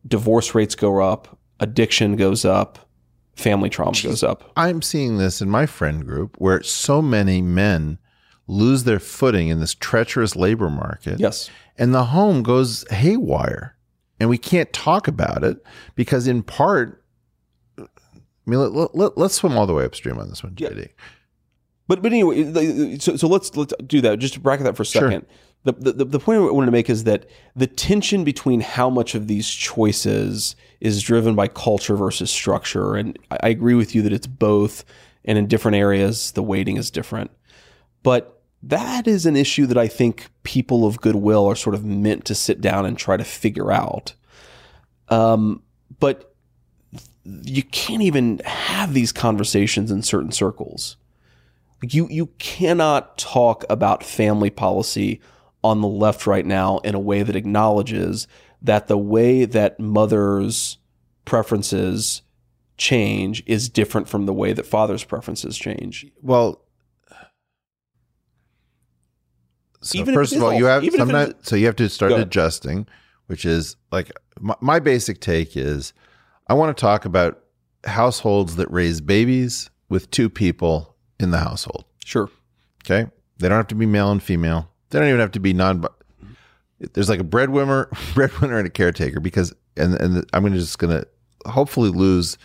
divorce 0.07 0.55
rates 0.55 0.75
go 0.75 1.01
up, 1.01 1.37
addiction 1.59 2.15
goes 2.15 2.45
up, 2.45 2.89
family 3.35 3.69
trauma 3.69 3.91
Jeez, 3.91 4.03
goes 4.03 4.23
up. 4.23 4.51
I'm 4.55 4.81
seeing 4.81 5.17
this 5.17 5.41
in 5.41 5.49
my 5.49 5.65
friend 5.65 6.05
group 6.05 6.35
where 6.39 6.63
so 6.63 7.01
many 7.01 7.41
men 7.41 7.99
lose 8.47 8.85
their 8.85 8.99
footing 8.99 9.49
in 9.49 9.59
this 9.59 9.73
treacherous 9.73 10.35
labor 10.35 10.69
market. 10.69 11.19
Yes 11.19 11.49
and 11.77 11.93
the 11.93 12.05
home 12.05 12.43
goes 12.43 12.85
haywire. 12.89 13.75
And 14.19 14.29
we 14.29 14.37
can't 14.39 14.71
talk 14.73 15.07
about 15.07 15.43
it 15.43 15.63
because, 15.93 16.27
in 16.27 16.41
part, 16.41 17.03
I 17.77 17.83
mean, 18.47 18.59
let, 18.59 18.71
us 18.71 18.89
let, 18.95 19.17
let, 19.17 19.31
swim 19.31 19.55
all 19.55 19.67
the 19.67 19.73
way 19.73 19.85
upstream 19.85 20.17
on 20.17 20.29
this 20.29 20.43
one, 20.43 20.55
JD. 20.55 20.79
Yeah. 20.79 20.87
But 21.87 22.01
but 22.01 22.11
anyway, 22.11 22.97
so, 22.97 23.15
so 23.15 23.27
let's 23.27 23.55
let's 23.55 23.73
do 23.85 24.01
that. 24.01 24.17
Just 24.17 24.33
to 24.33 24.39
bracket 24.39 24.65
that 24.65 24.75
for 24.75 24.83
a 24.83 24.85
second. 24.87 25.11
Sure. 25.11 25.25
The, 25.67 25.91
the, 25.91 26.05
the 26.05 26.19
point 26.19 26.39
I 26.39 26.51
wanted 26.51 26.67
to 26.67 26.71
make 26.71 26.89
is 26.89 27.03
that 27.03 27.29
the 27.55 27.67
tension 27.67 28.23
between 28.23 28.61
how 28.61 28.89
much 28.89 29.15
of 29.15 29.27
these 29.27 29.49
choices 29.49 30.55
is 30.79 31.01
driven 31.01 31.35
by 31.35 31.49
culture 31.49 31.97
versus 31.97 32.31
structure, 32.31 32.95
and 32.95 33.19
I 33.29 33.49
agree 33.49 33.73
with 33.73 33.93
you 33.93 34.01
that 34.03 34.13
it's 34.13 34.27
both, 34.27 34.85
and 35.25 35.37
in 35.37 35.47
different 35.47 35.75
areas 35.75 36.31
the 36.31 36.43
weighting 36.43 36.77
is 36.77 36.89
different. 36.89 37.31
But 38.01 38.41
that 38.63 39.07
is 39.07 39.25
an 39.25 39.35
issue 39.35 39.65
that 39.65 39.77
I 39.77 39.87
think 39.87 40.29
people 40.43 40.85
of 40.85 41.01
goodwill 41.01 41.45
are 41.45 41.55
sort 41.55 41.75
of 41.75 41.83
meant 41.83 42.23
to 42.25 42.35
sit 42.35 42.61
down 42.61 42.85
and 42.85 42.97
try 42.97 43.17
to 43.17 43.25
figure 43.25 43.71
out. 43.71 44.13
Um, 45.09 45.63
but 45.99 46.33
you 47.23 47.63
can't 47.63 48.03
even 48.03 48.39
have 48.45 48.93
these 48.93 49.11
conversations 49.11 49.91
in 49.91 50.01
certain 50.01 50.31
circles. 50.31 50.95
You, 51.83 52.07
you 52.09 52.27
cannot 52.39 53.17
talk 53.17 53.65
about 53.69 54.03
family 54.03 54.49
policy 54.49 55.19
on 55.63 55.81
the 55.81 55.87
left 55.87 56.27
right 56.27 56.45
now 56.45 56.77
in 56.79 56.95
a 56.95 56.99
way 56.99 57.23
that 57.23 57.35
acknowledges 57.35 58.27
that 58.61 58.87
the 58.87 58.97
way 58.97 59.45
that 59.45 59.79
mothers' 59.79 60.77
preferences 61.25 62.21
change 62.77 63.43
is 63.45 63.69
different 63.69 64.07
from 64.07 64.25
the 64.25 64.33
way 64.33 64.53
that 64.53 64.65
fathers' 64.65 65.03
preferences 65.03 65.57
change. 65.57 66.05
Well, 66.21 66.63
So 69.81 69.99
even 69.99 70.13
first 70.13 70.35
of 70.35 70.43
all, 70.43 70.53
you 70.53 70.65
have 70.65 70.83
sometimes 70.95 71.35
so 71.43 71.55
you 71.55 71.65
have 71.67 71.75
to 71.77 71.89
start 71.89 72.11
adjusting, 72.11 72.87
which 73.27 73.45
is 73.45 73.75
like 73.91 74.11
my, 74.39 74.55
my 74.59 74.79
basic 74.79 75.21
take 75.21 75.55
is 75.55 75.93
I 76.47 76.55
want 76.55 76.75
to 76.75 76.81
talk 76.81 77.05
about 77.05 77.43
households 77.85 78.55
that 78.55 78.69
raise 78.71 79.01
babies 79.01 79.69
with 79.87 80.09
two 80.11 80.29
people 80.29 80.95
in 81.19 81.31
the 81.31 81.37
household. 81.37 81.85
Sure. 82.03 82.29
Okay. 82.83 83.09
They 83.37 83.49
don't 83.49 83.57
have 83.57 83.67
to 83.67 83.75
be 83.75 83.85
male 83.85 84.11
and 84.11 84.21
female. 84.21 84.71
They 84.89 84.99
don't 84.99 85.07
even 85.07 85.19
have 85.19 85.31
to 85.31 85.39
be 85.39 85.53
non. 85.53 85.85
There's 86.93 87.09
like 87.09 87.19
a 87.19 87.25
breadwinner, 87.25 87.89
breadwinner, 88.13 88.57
and 88.57 88.67
a 88.67 88.71
caretaker 88.71 89.19
because, 89.19 89.53
and 89.75 89.95
and 89.95 90.25
I'm 90.33 90.43
gonna 90.43 90.57
just 90.57 90.79
gonna 90.79 91.05
hopefully 91.45 91.89
lose 91.89 92.37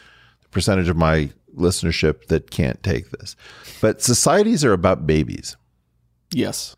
the 0.43 0.49
percentage 0.51 0.89
of 0.89 0.97
my 0.97 1.31
listenership 1.57 2.27
that 2.27 2.51
can't 2.51 2.83
take 2.83 3.11
this. 3.11 3.37
But 3.81 4.03
societies 4.03 4.65
are 4.65 4.73
about 4.73 5.07
babies. 5.07 5.57
Yes. 6.33 6.77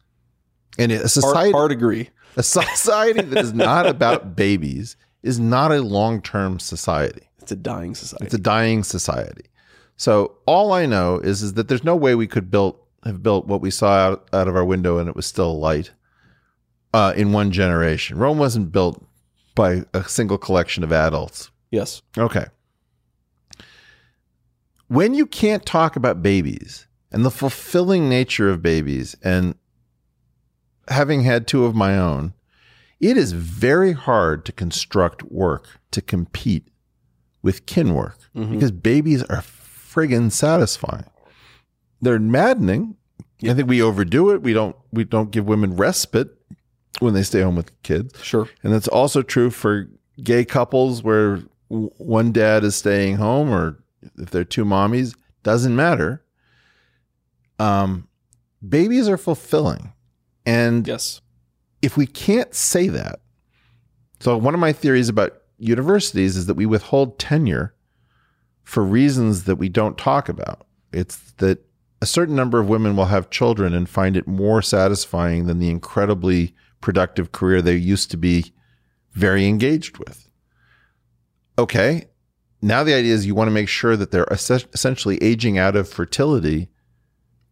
And 0.78 0.90
a 0.90 1.08
society, 1.08 1.52
hard, 1.52 1.54
hard 1.54 1.72
agree. 1.72 2.10
A 2.36 2.42
society 2.42 3.22
that 3.22 3.38
is 3.38 3.52
not 3.52 3.86
about 3.86 4.34
babies 4.34 4.96
is 5.22 5.38
not 5.38 5.72
a 5.72 5.80
long 5.80 6.20
term 6.20 6.58
society. 6.58 7.28
It's 7.40 7.52
a 7.52 7.56
dying 7.56 7.94
society. 7.94 8.24
It's 8.24 8.34
a 8.34 8.38
dying 8.38 8.82
society. 8.82 9.44
So 9.96 10.36
all 10.46 10.72
I 10.72 10.86
know 10.86 11.18
is 11.18 11.42
is 11.42 11.54
that 11.54 11.68
there's 11.68 11.84
no 11.84 11.94
way 11.94 12.14
we 12.14 12.26
could 12.26 12.50
build 12.50 12.76
have 13.04 13.22
built 13.22 13.46
what 13.46 13.60
we 13.60 13.70
saw 13.70 13.92
out, 13.92 14.28
out 14.32 14.48
of 14.48 14.56
our 14.56 14.64
window 14.64 14.98
and 14.98 15.08
it 15.08 15.16
was 15.16 15.26
still 15.26 15.58
light 15.58 15.92
uh, 16.92 17.12
in 17.16 17.32
one 17.32 17.50
generation. 17.50 18.18
Rome 18.18 18.38
wasn't 18.38 18.72
built 18.72 19.04
by 19.54 19.82
a 19.92 20.04
single 20.04 20.38
collection 20.38 20.84
of 20.84 20.92
adults. 20.92 21.50
Yes. 21.70 22.02
Okay. 22.16 22.46
When 24.88 25.14
you 25.14 25.26
can't 25.26 25.64
talk 25.64 25.96
about 25.96 26.22
babies 26.22 26.86
and 27.10 27.24
the 27.24 27.30
fulfilling 27.30 28.08
nature 28.08 28.48
of 28.48 28.62
babies 28.62 29.16
and 29.22 29.54
having 30.88 31.22
had 31.22 31.46
two 31.46 31.64
of 31.64 31.74
my 31.74 31.98
own, 31.98 32.34
it 33.00 33.16
is 33.16 33.32
very 33.32 33.92
hard 33.92 34.44
to 34.44 34.52
construct 34.52 35.22
work 35.24 35.80
to 35.90 36.00
compete 36.00 36.68
with 37.42 37.66
kin 37.66 37.94
work 37.94 38.18
mm-hmm. 38.34 38.54
because 38.54 38.70
babies 38.70 39.22
are 39.24 39.38
friggin' 39.38 40.30
satisfying. 40.30 41.04
They're 42.04 42.18
maddening. 42.18 42.96
I 43.42 43.52
think 43.52 43.68
we 43.68 43.82
overdo 43.82 44.30
it. 44.30 44.42
We 44.42 44.52
don't 44.52 44.76
we 44.92 45.04
don't 45.04 45.30
give 45.30 45.46
women 45.46 45.76
respite 45.76 46.28
when 47.00 47.14
they 47.14 47.22
stay 47.22 47.42
home 47.42 47.56
with 47.56 47.82
kids. 47.82 48.22
Sure. 48.22 48.48
And 48.62 48.72
that's 48.72 48.88
also 48.88 49.22
true 49.22 49.50
for 49.50 49.88
gay 50.22 50.44
couples 50.44 51.02
where 51.02 51.42
one 51.68 52.32
dad 52.32 52.62
is 52.64 52.76
staying 52.76 53.16
home 53.16 53.50
or 53.50 53.82
if 54.18 54.30
they're 54.30 54.44
two 54.44 54.64
mommies, 54.64 55.14
doesn't 55.42 55.74
matter. 55.74 56.24
Um 57.58 58.08
babies 58.66 59.08
are 59.08 59.18
fulfilling. 59.18 59.92
And 60.46 60.86
yes 60.86 61.20
if 61.84 61.98
we 61.98 62.06
can't 62.06 62.54
say 62.54 62.88
that, 62.88 63.20
so 64.20 64.38
one 64.38 64.54
of 64.54 64.60
my 64.60 64.72
theories 64.72 65.10
about 65.10 65.42
universities 65.58 66.34
is 66.34 66.46
that 66.46 66.54
we 66.54 66.64
withhold 66.64 67.18
tenure 67.18 67.74
for 68.62 68.82
reasons 68.82 69.44
that 69.44 69.56
we 69.56 69.68
don't 69.68 69.98
talk 69.98 70.30
about. 70.30 70.66
It's 70.94 71.32
that 71.32 71.62
a 72.04 72.06
certain 72.06 72.36
number 72.36 72.60
of 72.60 72.68
women 72.68 72.96
will 72.96 73.06
have 73.06 73.30
children 73.30 73.72
and 73.72 73.88
find 73.88 74.14
it 74.14 74.26
more 74.26 74.60
satisfying 74.60 75.46
than 75.46 75.58
the 75.58 75.70
incredibly 75.70 76.54
productive 76.82 77.32
career 77.32 77.62
they 77.62 77.76
used 77.76 78.10
to 78.10 78.18
be 78.18 78.52
very 79.12 79.46
engaged 79.46 79.96
with. 79.96 80.28
Okay. 81.58 82.04
Now 82.60 82.84
the 82.84 82.92
idea 82.92 83.14
is 83.14 83.24
you 83.24 83.34
want 83.34 83.48
to 83.48 83.54
make 83.54 83.70
sure 83.70 83.96
that 83.96 84.10
they're 84.10 84.28
essentially 84.30 85.16
aging 85.22 85.56
out 85.56 85.76
of 85.76 85.88
fertility 85.88 86.68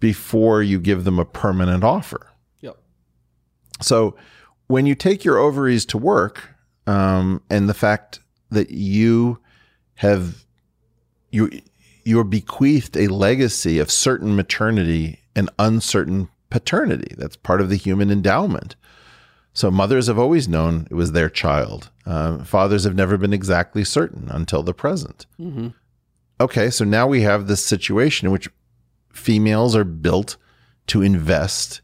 before 0.01 0.62
you 0.62 0.79
give 0.79 1.05
them 1.05 1.19
a 1.19 1.24
permanent 1.24 1.83
offer. 1.83 2.29
Yep. 2.61 2.77
So 3.81 4.16
when 4.66 4.85
you 4.85 4.95
take 4.95 5.24
your 5.24 5.39
ovaries 5.39 5.87
to 5.87 5.97
work, 5.97 6.51
um, 6.87 7.43
and 7.49 7.70
the 7.70 7.74
fact 7.74 8.20
that 8.51 8.70
you 8.70 9.39
have 9.95 10.45
you 11.31 11.51
you're 12.05 12.24
bequeathed 12.24 12.97
a 12.97 13.09
legacy 13.09 13.79
of 13.79 13.91
certain 13.91 14.35
maternity 14.37 15.20
and 15.35 15.51
uncertain 15.59 16.29
paternity. 16.51 17.15
That's 17.16 17.37
part 17.37 17.61
of 17.61 17.69
the 17.69 17.77
human 17.77 18.11
endowment. 18.11 18.77
So 19.55 19.70
mothers 19.70 20.07
have 20.07 20.19
always 20.19 20.49
known 20.49 20.87
it 20.91 20.95
was 20.95 21.12
their 21.12 21.29
child. 21.29 21.91
Uh, 22.07 22.43
fathers 22.45 22.85
have 22.85 22.95
never 22.95 23.16
been 23.19 23.33
exactly 23.33 23.85
certain 23.85 24.29
until 24.31 24.62
the 24.62 24.74
present. 24.74 25.27
Mm-hmm. 25.39 25.69
Okay, 26.41 26.70
so 26.70 26.85
now 26.85 27.07
we 27.07 27.23
have 27.23 27.47
this 27.47 27.65
situation 27.65 28.27
in 28.27 28.33
which 28.33 28.49
females 29.12 29.77
are 29.77 29.85
built 29.85 30.37
to 30.89 31.03
invest 31.03 31.83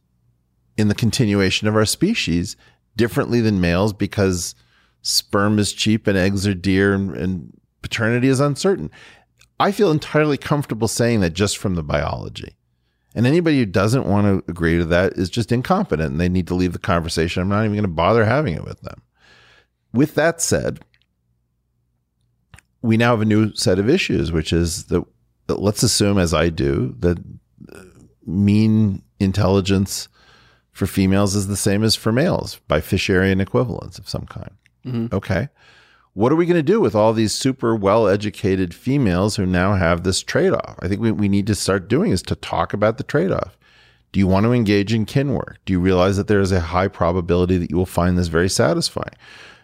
in 0.77 0.89
the 0.89 0.95
continuation 0.95 1.69
of 1.69 1.77
our 1.77 1.85
species 1.85 2.57
differently 2.97 3.41
than 3.41 3.61
males 3.61 3.93
because 3.93 4.55
sperm 5.03 5.59
is 5.59 5.73
cheap 5.73 6.07
and 6.07 6.17
eggs 6.17 6.47
are 6.47 6.55
dear 6.55 6.95
and, 6.95 7.15
and 7.15 7.53
paternity 7.83 8.29
is 8.29 8.41
uncertain. 8.41 8.91
I 9.61 9.73
feel 9.73 9.91
entirely 9.91 10.37
comfortable 10.37 10.89
saying 10.89 11.21
that 11.21 11.31
just 11.31 11.59
from 11.59 11.75
the 11.75 11.83
biology. 11.83 12.55
And 13.15 13.27
anybody 13.27 13.59
who 13.59 13.67
doesn't 13.67 14.07
want 14.07 14.27
to 14.27 14.51
agree 14.51 14.79
to 14.79 14.85
that 14.85 15.15
is 15.15 15.31
just 15.31 15.51
incompetent 15.51 16.13
and 16.13 16.21
they 16.21 16.29
need 16.29 16.47
to 16.49 16.55
leave 16.55 16.73
the 16.73 16.79
conversation. 16.79 17.43
I'm 17.43 17.49
not 17.49 17.65
even 17.65 17.73
going 17.73 17.83
to 17.83 17.89
bother 17.89 18.25
having 18.25 18.55
it 18.55 18.65
with 18.65 18.81
them. 18.83 19.03
With 19.93 20.15
that 20.15 20.41
said, 20.41 20.81
we 22.83 22.97
now 22.97 23.11
have 23.11 23.23
a 23.23 23.25
new 23.25 23.55
set 23.55 23.79
of 23.79 23.89
issues, 23.89 24.31
which 24.31 24.53
is 24.53 24.85
that, 24.85 25.05
let's 25.49 25.83
assume, 25.83 26.19
as 26.19 26.33
I 26.33 26.51
do, 26.51 26.95
that 27.01 27.19
mean 28.25 29.03
intelligence 29.19 30.09
for 30.71 30.87
females 30.87 31.35
is 31.35 31.49
the 31.49 31.57
same 31.57 31.83
as 31.83 31.97
for 31.97 32.13
males 32.13 32.61
by 32.69 32.81
Fisherian 32.81 33.41
equivalence 33.41 33.99
of 33.99 34.09
some 34.09 34.27
kind. 34.27 34.53
Mm-hmm. 34.87 35.17
Okay. 35.17 35.49
What 36.19 36.33
are 36.33 36.37
we 36.37 36.47
going 36.47 36.57
to 36.57 36.65
do 36.65 36.81
with 36.81 36.97
all 36.97 37.13
these 37.13 37.33
super 37.33 37.77
well 37.77 38.09
educated 38.09 38.75
females 38.75 39.37
who 39.37 39.47
now 39.47 39.77
have 39.77 40.03
this 40.03 40.21
trade 40.21 40.53
off? 40.53 40.77
I 40.83 40.89
think 40.89 41.01
what 41.01 41.15
we 41.17 41.29
need 41.29 41.47
to 41.47 41.55
start 41.55 41.87
doing 41.87 42.11
is 42.11 42.23
to 42.23 42.35
talk 42.35 42.73
about 42.73 42.99
the 42.99 43.05
trade 43.05 43.31
off. 43.31 43.57
Do 44.11 44.19
you 44.19 44.27
want 44.27 44.43
to 44.43 44.53
engage 44.53 44.93
in 44.93 45.07
kin 45.07 45.35
work? 45.35 45.59
Do 45.65 45.73
you 45.73 45.79
realize 45.79 46.17
that 46.17 46.27
there 46.27 46.41
is 46.41 46.51
a 46.51 46.59
high 46.59 46.89
probability 46.89 47.57
that 47.59 47.71
you 47.71 47.77
will 47.77 47.87
find 47.87 48.19
this 48.19 48.27
very 48.27 48.49
satisfying? 48.49 49.15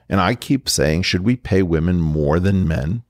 And 0.08 0.20
I 0.20 0.36
keep 0.36 0.68
saying, 0.68 1.02
should 1.02 1.24
we 1.24 1.34
pay 1.34 1.64
women 1.64 2.00
more 2.00 2.38
than 2.38 2.68
men 2.68 3.02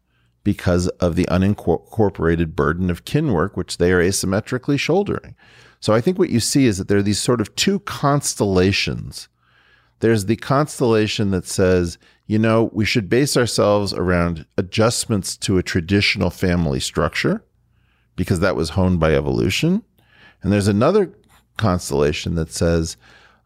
because 0.43 0.89
of 0.89 1.15
the 1.15 1.27
unincorporated 1.27 2.57
burden 2.57 2.89
of 2.89 3.05
kin 3.05 3.31
work, 3.35 3.59
which 3.59 3.77
they 3.77 3.93
are 3.93 4.03
asymmetrically 4.03 4.81
shouldering? 4.81 5.35
So 5.81 5.93
I 5.93 6.01
think 6.01 6.19
what 6.19 6.31
you 6.31 6.41
see 6.41 6.65
is 6.65 6.79
that 6.79 6.89
there 6.89 6.97
are 6.97 7.03
these 7.03 7.21
sort 7.21 7.43
of 7.43 7.55
two 7.57 7.81
constellations. 7.81 9.29
There's 10.01 10.27
the 10.27 10.37
constellation 10.37 11.31
that 11.31 11.47
says, 11.47 11.99
you 12.27 12.39
know, 12.39 12.71
we 12.73 12.85
should 12.85 13.09
base 13.09 13.37
ourselves 13.37 13.93
around 13.93 14.47
adjustments 14.57 15.37
to 15.39 15.59
a 15.59 15.63
traditional 15.63 16.31
family 16.31 16.81
structure 16.81 17.45
because 18.17 18.41
that 18.41 18.57
was 18.57 18.71
honed 18.71 19.01
by 19.01 19.15
evolution. 19.15 19.83
And 20.43 20.53
there's 20.53 20.69
another 20.69 21.13
constellation 21.57 22.35
that 22.35 22.51
says, 22.53 22.97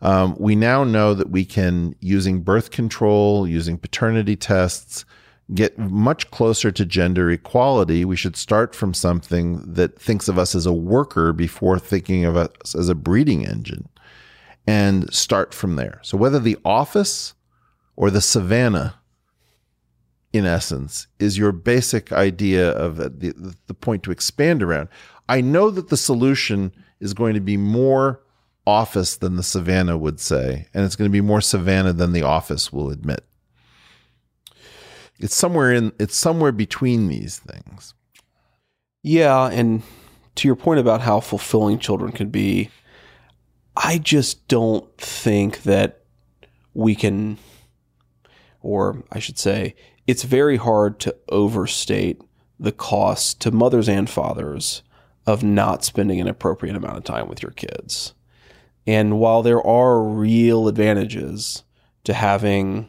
um, 0.00 0.36
we 0.38 0.54
now 0.54 0.84
know 0.84 1.14
that 1.14 1.30
we 1.30 1.44
can, 1.44 1.94
using 2.00 2.42
birth 2.42 2.70
control, 2.70 3.48
using 3.48 3.78
paternity 3.78 4.36
tests, 4.36 5.04
get 5.54 5.78
much 5.78 6.30
closer 6.30 6.70
to 6.70 6.84
gender 6.84 7.30
equality, 7.30 8.04
we 8.04 8.16
should 8.16 8.36
start 8.36 8.74
from 8.74 8.92
something 8.92 9.72
that 9.72 9.98
thinks 9.98 10.28
of 10.28 10.38
us 10.38 10.54
as 10.54 10.66
a 10.66 10.72
worker 10.72 11.32
before 11.32 11.78
thinking 11.78 12.24
of 12.24 12.36
us 12.36 12.74
as 12.74 12.88
a 12.88 12.94
breeding 12.94 13.46
engine 13.46 13.88
and 14.68 15.10
start 15.14 15.54
from 15.54 15.76
there. 15.76 15.98
So, 16.02 16.18
whether 16.18 16.38
the 16.38 16.58
office 16.62 17.32
or 17.96 18.10
the 18.10 18.20
savannah, 18.20 18.96
in 20.30 20.44
essence, 20.44 21.06
is 21.18 21.38
your 21.38 21.52
basic 21.52 22.12
idea 22.12 22.70
of 22.72 22.98
the, 22.98 23.56
the 23.66 23.74
point 23.74 24.02
to 24.02 24.10
expand 24.10 24.62
around, 24.62 24.90
I 25.26 25.40
know 25.40 25.70
that 25.70 25.88
the 25.88 25.96
solution 25.96 26.72
is 27.00 27.14
going 27.14 27.32
to 27.32 27.40
be 27.40 27.56
more 27.56 28.20
office 28.66 29.16
than 29.16 29.36
the 29.36 29.42
savannah 29.42 29.96
would 29.96 30.20
say, 30.20 30.66
and 30.74 30.84
it's 30.84 30.96
going 30.96 31.08
to 31.08 31.12
be 31.12 31.22
more 31.22 31.40
savannah 31.40 31.94
than 31.94 32.12
the 32.12 32.22
office 32.22 32.70
will 32.70 32.90
admit. 32.90 33.24
It's 35.18 35.34
somewhere 35.34 35.72
in 35.72 35.92
it's 35.98 36.14
somewhere 36.14 36.52
between 36.52 37.08
these 37.08 37.38
things. 37.38 37.94
Yeah, 39.02 39.46
and 39.46 39.82
to 40.34 40.46
your 40.46 40.56
point 40.56 40.78
about 40.78 41.00
how 41.00 41.20
fulfilling 41.20 41.78
children 41.78 42.12
can 42.12 42.28
be, 42.28 42.68
I 43.80 43.98
just 43.98 44.48
don't 44.48 44.96
think 44.98 45.62
that 45.62 46.02
we 46.74 46.94
can 46.96 47.38
or 48.60 49.04
I 49.12 49.20
should 49.20 49.38
say 49.38 49.74
it's 50.06 50.24
very 50.24 50.56
hard 50.56 50.98
to 51.00 51.14
overstate 51.28 52.20
the 52.58 52.72
cost 52.72 53.40
to 53.42 53.52
mothers 53.52 53.88
and 53.88 54.10
fathers 54.10 54.82
of 55.26 55.44
not 55.44 55.84
spending 55.84 56.20
an 56.20 56.26
appropriate 56.26 56.74
amount 56.74 56.96
of 56.96 57.04
time 57.04 57.28
with 57.28 57.40
your 57.40 57.52
kids. 57.52 58.14
And 58.86 59.20
while 59.20 59.42
there 59.42 59.64
are 59.64 60.02
real 60.02 60.66
advantages 60.66 61.62
to 62.04 62.14
having, 62.14 62.88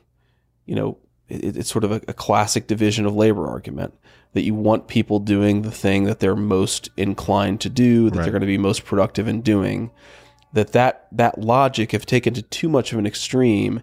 you 0.65 0.73
know, 0.73 0.97
it, 1.27 1.57
it's 1.57 1.69
sort 1.69 1.83
of 1.83 1.91
a, 1.91 2.01
a 2.07 2.13
classic 2.13 2.65
division 2.65 3.05
of 3.05 3.15
labor 3.15 3.47
argument 3.47 3.93
that 4.33 4.43
you 4.43 4.55
want 4.55 4.87
people 4.87 5.19
doing 5.19 5.61
the 5.61 5.71
thing 5.71 6.05
that 6.05 6.19
they're 6.19 6.35
most 6.35 6.89
inclined 6.97 7.61
to 7.61 7.69
do, 7.69 8.09
that 8.09 8.15
right. 8.15 8.23
they're 8.23 8.31
going 8.31 8.41
to 8.41 8.47
be 8.47 8.57
most 8.57 8.85
productive 8.85 9.27
in 9.27 9.41
doing. 9.41 9.91
That 10.53 10.71
that, 10.73 11.07
that 11.11 11.39
logic, 11.39 11.93
if 11.93 12.05
taken 12.05 12.33
to 12.33 12.41
too 12.41 12.69
much 12.69 12.91
of 12.91 12.99
an 12.99 13.05
extreme, 13.05 13.81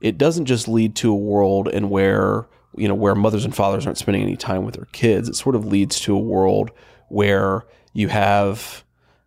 it 0.00 0.18
doesn't 0.18 0.46
just 0.46 0.68
lead 0.68 0.94
to 0.96 1.10
a 1.10 1.16
world 1.16 1.68
in 1.68 1.90
where 1.90 2.46
you 2.76 2.86
know 2.86 2.94
where 2.94 3.14
mothers 3.14 3.44
and 3.44 3.54
fathers 3.54 3.86
aren't 3.86 3.98
spending 3.98 4.22
any 4.22 4.36
time 4.36 4.64
with 4.64 4.74
their 4.74 4.88
kids. 4.92 5.28
It 5.28 5.36
sort 5.36 5.54
of 5.54 5.66
leads 5.66 5.98
to 6.00 6.14
a 6.14 6.20
world 6.20 6.70
where 7.08 7.64
you 7.92 8.08
have 8.08 8.84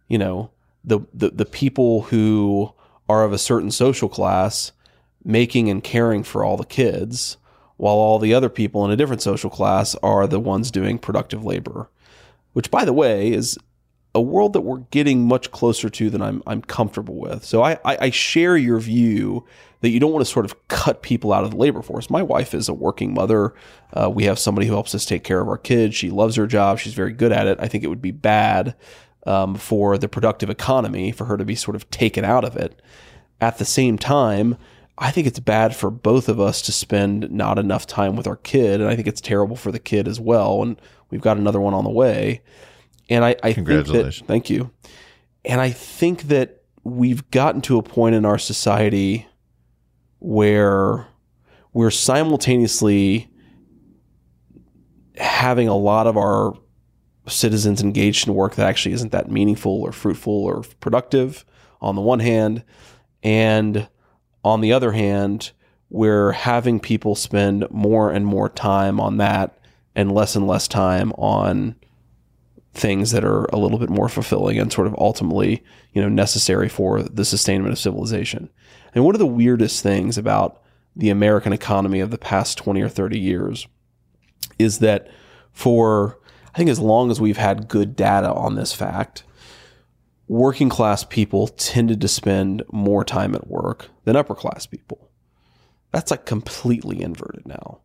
you 0.08 0.18
know 0.18 0.52
the 0.84 1.00
the, 1.14 1.30
the 1.30 1.46
people 1.46 2.04
who 2.04 2.74
are 3.10 3.24
of 3.24 3.34
a 3.34 3.38
certain 3.38 3.72
social 3.72 4.10
class 4.10 4.72
making 5.24 5.70
and 5.70 5.84
caring 5.84 6.24
for 6.24 6.44
all 6.44 6.58
the 6.58 6.66
kids 6.66 7.38
while 7.78 7.96
all 7.96 8.20
the 8.20 8.34
other 8.34 8.50
people 8.50 8.86
in 8.86 8.92
a 8.92 8.96
different 8.96 9.22
social 9.22 9.50
class 9.50 9.96
are 9.96 10.28
the 10.28 10.40
ones 10.40 10.72
doing 10.72 10.98
productive 10.98 11.44
labor 11.44 11.90
which 12.54 12.72
by 12.72 12.84
the 12.84 12.94
way 12.94 13.32
is 13.32 13.58
a 14.14 14.22
world 14.22 14.54
that 14.54 14.62
we're 14.62 14.80
getting 14.92 15.28
much 15.28 15.52
closer 15.52 15.90
to 15.90 16.10
than 16.10 16.22
I'm 16.22 16.44
I'm 16.46 16.62
comfortable 16.62 17.16
with. 17.16 17.46
So 17.46 17.64
I, 17.64 17.74
I, 17.86 17.98
I 18.02 18.10
share 18.10 18.58
your 18.58 18.80
view 18.80 19.46
that 19.82 19.90
you 19.90 20.00
don't 20.00 20.12
want 20.12 20.26
to 20.26 20.32
sort 20.32 20.46
of 20.46 20.68
cut 20.68 21.02
people 21.02 21.34
out 21.34 21.44
of 21.44 21.52
the 21.52 21.58
labor 21.58 21.82
force. 21.82 22.10
My 22.10 22.22
wife 22.22 22.54
is 22.54 22.70
a 22.70 22.74
working 22.74 23.14
mother. 23.14 23.54
Uh, 23.94 24.10
we 24.10 24.26
have 24.26 24.38
somebody 24.38 24.68
who 24.68 24.74
helps 24.74 24.94
us 24.94 25.06
take 25.06 25.24
care 25.24 25.42
of 25.42 25.48
our 25.48 25.58
kids. 25.58 25.96
She 25.96 26.10
loves 26.10 26.36
her 26.36 26.46
job. 26.46 26.78
She's 26.78 26.94
very 26.94 27.14
good 27.14 27.32
at 27.32 27.48
it. 27.48 27.58
I 27.60 27.68
think 27.68 27.84
it 27.84 27.88
would 27.88 28.02
be 28.02 28.12
bad 28.12 28.76
um, 29.26 29.56
for 29.56 29.98
the 29.98 30.08
productive 30.08 30.50
economy 30.50 31.12
for 31.12 31.26
her 31.26 31.38
to 31.38 31.46
be 31.46 31.56
sort 31.56 31.76
of 31.76 31.90
taken 31.90 32.24
out 32.24 32.44
of 32.44 32.56
it. 32.56 32.80
At 33.40 33.58
the 33.58 33.66
same 33.66 33.98
time, 33.98 34.58
I 34.98 35.10
think 35.10 35.26
it's 35.26 35.40
bad 35.40 35.76
for 35.76 35.90
both 35.90 36.30
of 36.30 36.40
us 36.40 36.62
to 36.64 36.72
spend 36.72 37.32
not 37.32 37.58
enough 37.58 37.88
time 37.88 38.16
with 38.16 38.28
our 38.28 38.36
kid, 38.36 38.82
and 38.82 38.90
I 38.90 38.96
think 38.96 39.08
it's 39.08 39.22
terrible 39.22 39.56
for 39.56 39.72
the 39.72 39.80
kid 39.80 40.08
as 40.08 40.20
well. 40.20 40.62
And 40.62 40.80
we've 41.10 41.22
got 41.22 41.38
another 41.38 41.60
one 41.60 41.74
on 41.74 41.84
the 41.84 41.90
way. 41.90 42.42
And 43.12 43.26
I, 43.26 43.36
I 43.44 43.54
Congratulations. 43.54 44.20
That, 44.20 44.28
thank 44.28 44.50
you. 44.50 44.72
And 45.44 45.60
I 45.60 45.70
think 45.70 46.24
that 46.24 46.64
we've 46.84 47.30
gotten 47.30 47.62
to 47.64 47.78
a 47.78 47.84
point 47.84 48.16
in 48.16 48.26
our 48.26 48.38
society 48.38 49.28
where 50.20 51.08
we're 51.74 51.92
simultaneously 51.92 53.30
having 55.18 55.68
a 55.68 55.76
lot 55.76 56.08
of 56.08 56.16
our 56.16 56.54
citizens 57.28 57.82
engaged 57.82 58.28
in 58.28 58.34
work 58.34 58.56
that 58.56 58.68
actually 58.68 58.94
isn't 58.94 59.12
that 59.12 59.30
meaningful 59.30 59.82
or 59.82 59.92
fruitful 59.92 60.34
or 60.34 60.64
productive 60.80 61.46
on 61.82 61.96
the 61.96 62.02
one 62.02 62.20
hand. 62.20 62.64
And 63.24 63.90
on 64.44 64.62
the 64.62 64.72
other 64.72 64.94
hand, 64.94 65.52
we're 65.90 66.32
having 66.32 66.80
people 66.80 67.16
spend 67.16 67.68
more 67.70 68.10
and 68.10 68.26
more 68.26 68.48
time 68.48 69.02
on 69.02 69.18
that 69.18 69.60
and 69.96 70.14
less 70.14 70.38
and 70.38 70.48
less 70.48 70.70
time 70.70 71.12
on 71.14 71.76
things 72.74 73.12
that 73.12 73.24
are 73.24 73.46
a 73.46 73.58
little 73.58 73.78
bit 73.78 73.90
more 73.90 74.08
fulfilling 74.08 74.58
and 74.58 74.72
sort 74.72 74.88
of 74.88 74.96
ultimately, 74.98 75.64
you 75.94 76.02
know, 76.02 76.10
necessary 76.10 76.70
for 76.70 77.04
the 77.04 77.26
sustainment 77.26 77.72
of 77.72 77.80
civilization. 77.80 78.50
And 78.96 79.04
one 79.04 79.16
of 79.16 79.20
the 79.20 79.26
weirdest 79.26 79.84
things 79.84 80.18
about 80.18 80.62
the 80.96 81.10
American 81.10 81.54
economy 81.54 82.00
of 82.00 82.12
the 82.12 82.18
past 82.18 82.58
20 82.58 82.82
or 82.82 82.90
30 82.90 83.20
years 83.20 83.68
is 84.60 84.80
that 84.80 85.10
for 85.52 86.18
I 86.54 86.58
think 86.58 86.70
as 86.70 86.80
long 86.80 87.12
as 87.12 87.22
we've 87.22 87.38
had 87.38 87.70
good 87.70 87.96
data 87.96 88.32
on 88.34 88.56
this 88.56 88.74
fact, 88.74 89.24
working 90.28 90.70
class 90.70 91.04
people 91.04 91.48
tended 91.48 92.02
to 92.02 92.08
spend 92.08 92.64
more 92.72 93.04
time 93.06 93.36
at 93.36 93.48
work 93.48 93.90
than 94.04 94.16
upper 94.16 94.36
class 94.36 94.66
people. 94.66 95.10
That's 95.92 96.12
like 96.12 96.26
completely 96.26 97.02
inverted 97.02 97.48
now. 97.48 97.80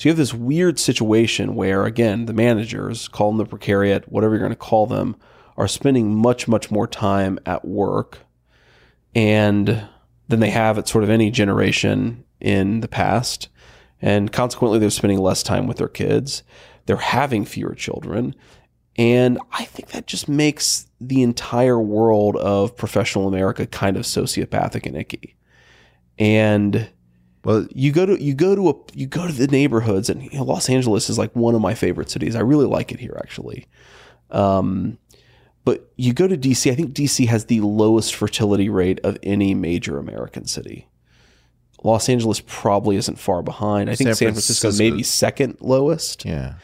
So 0.00 0.08
you 0.08 0.12
have 0.12 0.16
this 0.16 0.32
weird 0.32 0.78
situation 0.78 1.54
where, 1.54 1.84
again, 1.84 2.24
the 2.24 2.32
managers, 2.32 3.06
call 3.06 3.30
them 3.30 3.36
the 3.36 3.44
precariat, 3.44 4.04
whatever 4.06 4.32
you're 4.32 4.40
going 4.40 4.50
to 4.50 4.56
call 4.56 4.86
them, 4.86 5.14
are 5.58 5.68
spending 5.68 6.16
much, 6.16 6.48
much 6.48 6.70
more 6.70 6.86
time 6.86 7.38
at 7.44 7.66
work 7.66 8.20
and 9.14 9.86
than 10.26 10.40
they 10.40 10.48
have 10.48 10.78
at 10.78 10.88
sort 10.88 11.04
of 11.04 11.10
any 11.10 11.30
generation 11.30 12.24
in 12.40 12.80
the 12.80 12.88
past. 12.88 13.50
And 14.00 14.32
consequently, 14.32 14.78
they're 14.78 14.88
spending 14.88 15.18
less 15.18 15.42
time 15.42 15.66
with 15.66 15.76
their 15.76 15.86
kids. 15.86 16.44
They're 16.86 16.96
having 16.96 17.44
fewer 17.44 17.74
children. 17.74 18.34
And 18.96 19.38
I 19.52 19.66
think 19.66 19.88
that 19.90 20.06
just 20.06 20.30
makes 20.30 20.86
the 20.98 21.22
entire 21.22 21.78
world 21.78 22.36
of 22.36 22.74
professional 22.74 23.28
America 23.28 23.66
kind 23.66 23.98
of 23.98 24.04
sociopathic 24.04 24.86
and 24.86 24.96
icky. 24.96 25.36
And 26.18 26.88
well, 27.44 27.66
you 27.74 27.90
go 27.92 28.04
to 28.06 28.22
you 28.22 28.34
go 28.34 28.54
to 28.54 28.68
a 28.70 28.74
you 28.92 29.06
go 29.06 29.26
to 29.26 29.32
the 29.32 29.46
neighborhoods, 29.46 30.10
and 30.10 30.22
you 30.22 30.38
know, 30.38 30.44
Los 30.44 30.68
Angeles 30.68 31.08
is 31.08 31.18
like 31.18 31.34
one 31.34 31.54
of 31.54 31.60
my 31.60 31.74
favorite 31.74 32.10
cities. 32.10 32.36
I 32.36 32.40
really 32.40 32.66
like 32.66 32.92
it 32.92 33.00
here, 33.00 33.16
actually. 33.18 33.66
Um, 34.30 34.98
but 35.64 35.90
you 35.96 36.12
go 36.12 36.28
to 36.28 36.36
DC. 36.36 36.70
I 36.70 36.74
think 36.74 36.92
DC 36.92 37.26
has 37.28 37.46
the 37.46 37.60
lowest 37.60 38.14
fertility 38.14 38.68
rate 38.68 39.00
of 39.00 39.18
any 39.22 39.54
major 39.54 39.98
American 39.98 40.46
city. 40.46 40.88
Los 41.82 42.10
Angeles 42.10 42.42
probably 42.46 42.96
isn't 42.96 43.18
far 43.18 43.42
behind. 43.42 43.88
I 43.88 43.94
think 43.94 44.08
San, 44.08 44.14
San 44.16 44.28
Francisco, 44.32 44.68
Francisco 44.68 44.90
maybe 44.90 45.02
second 45.02 45.56
lowest. 45.60 46.26
Yeah, 46.26 46.54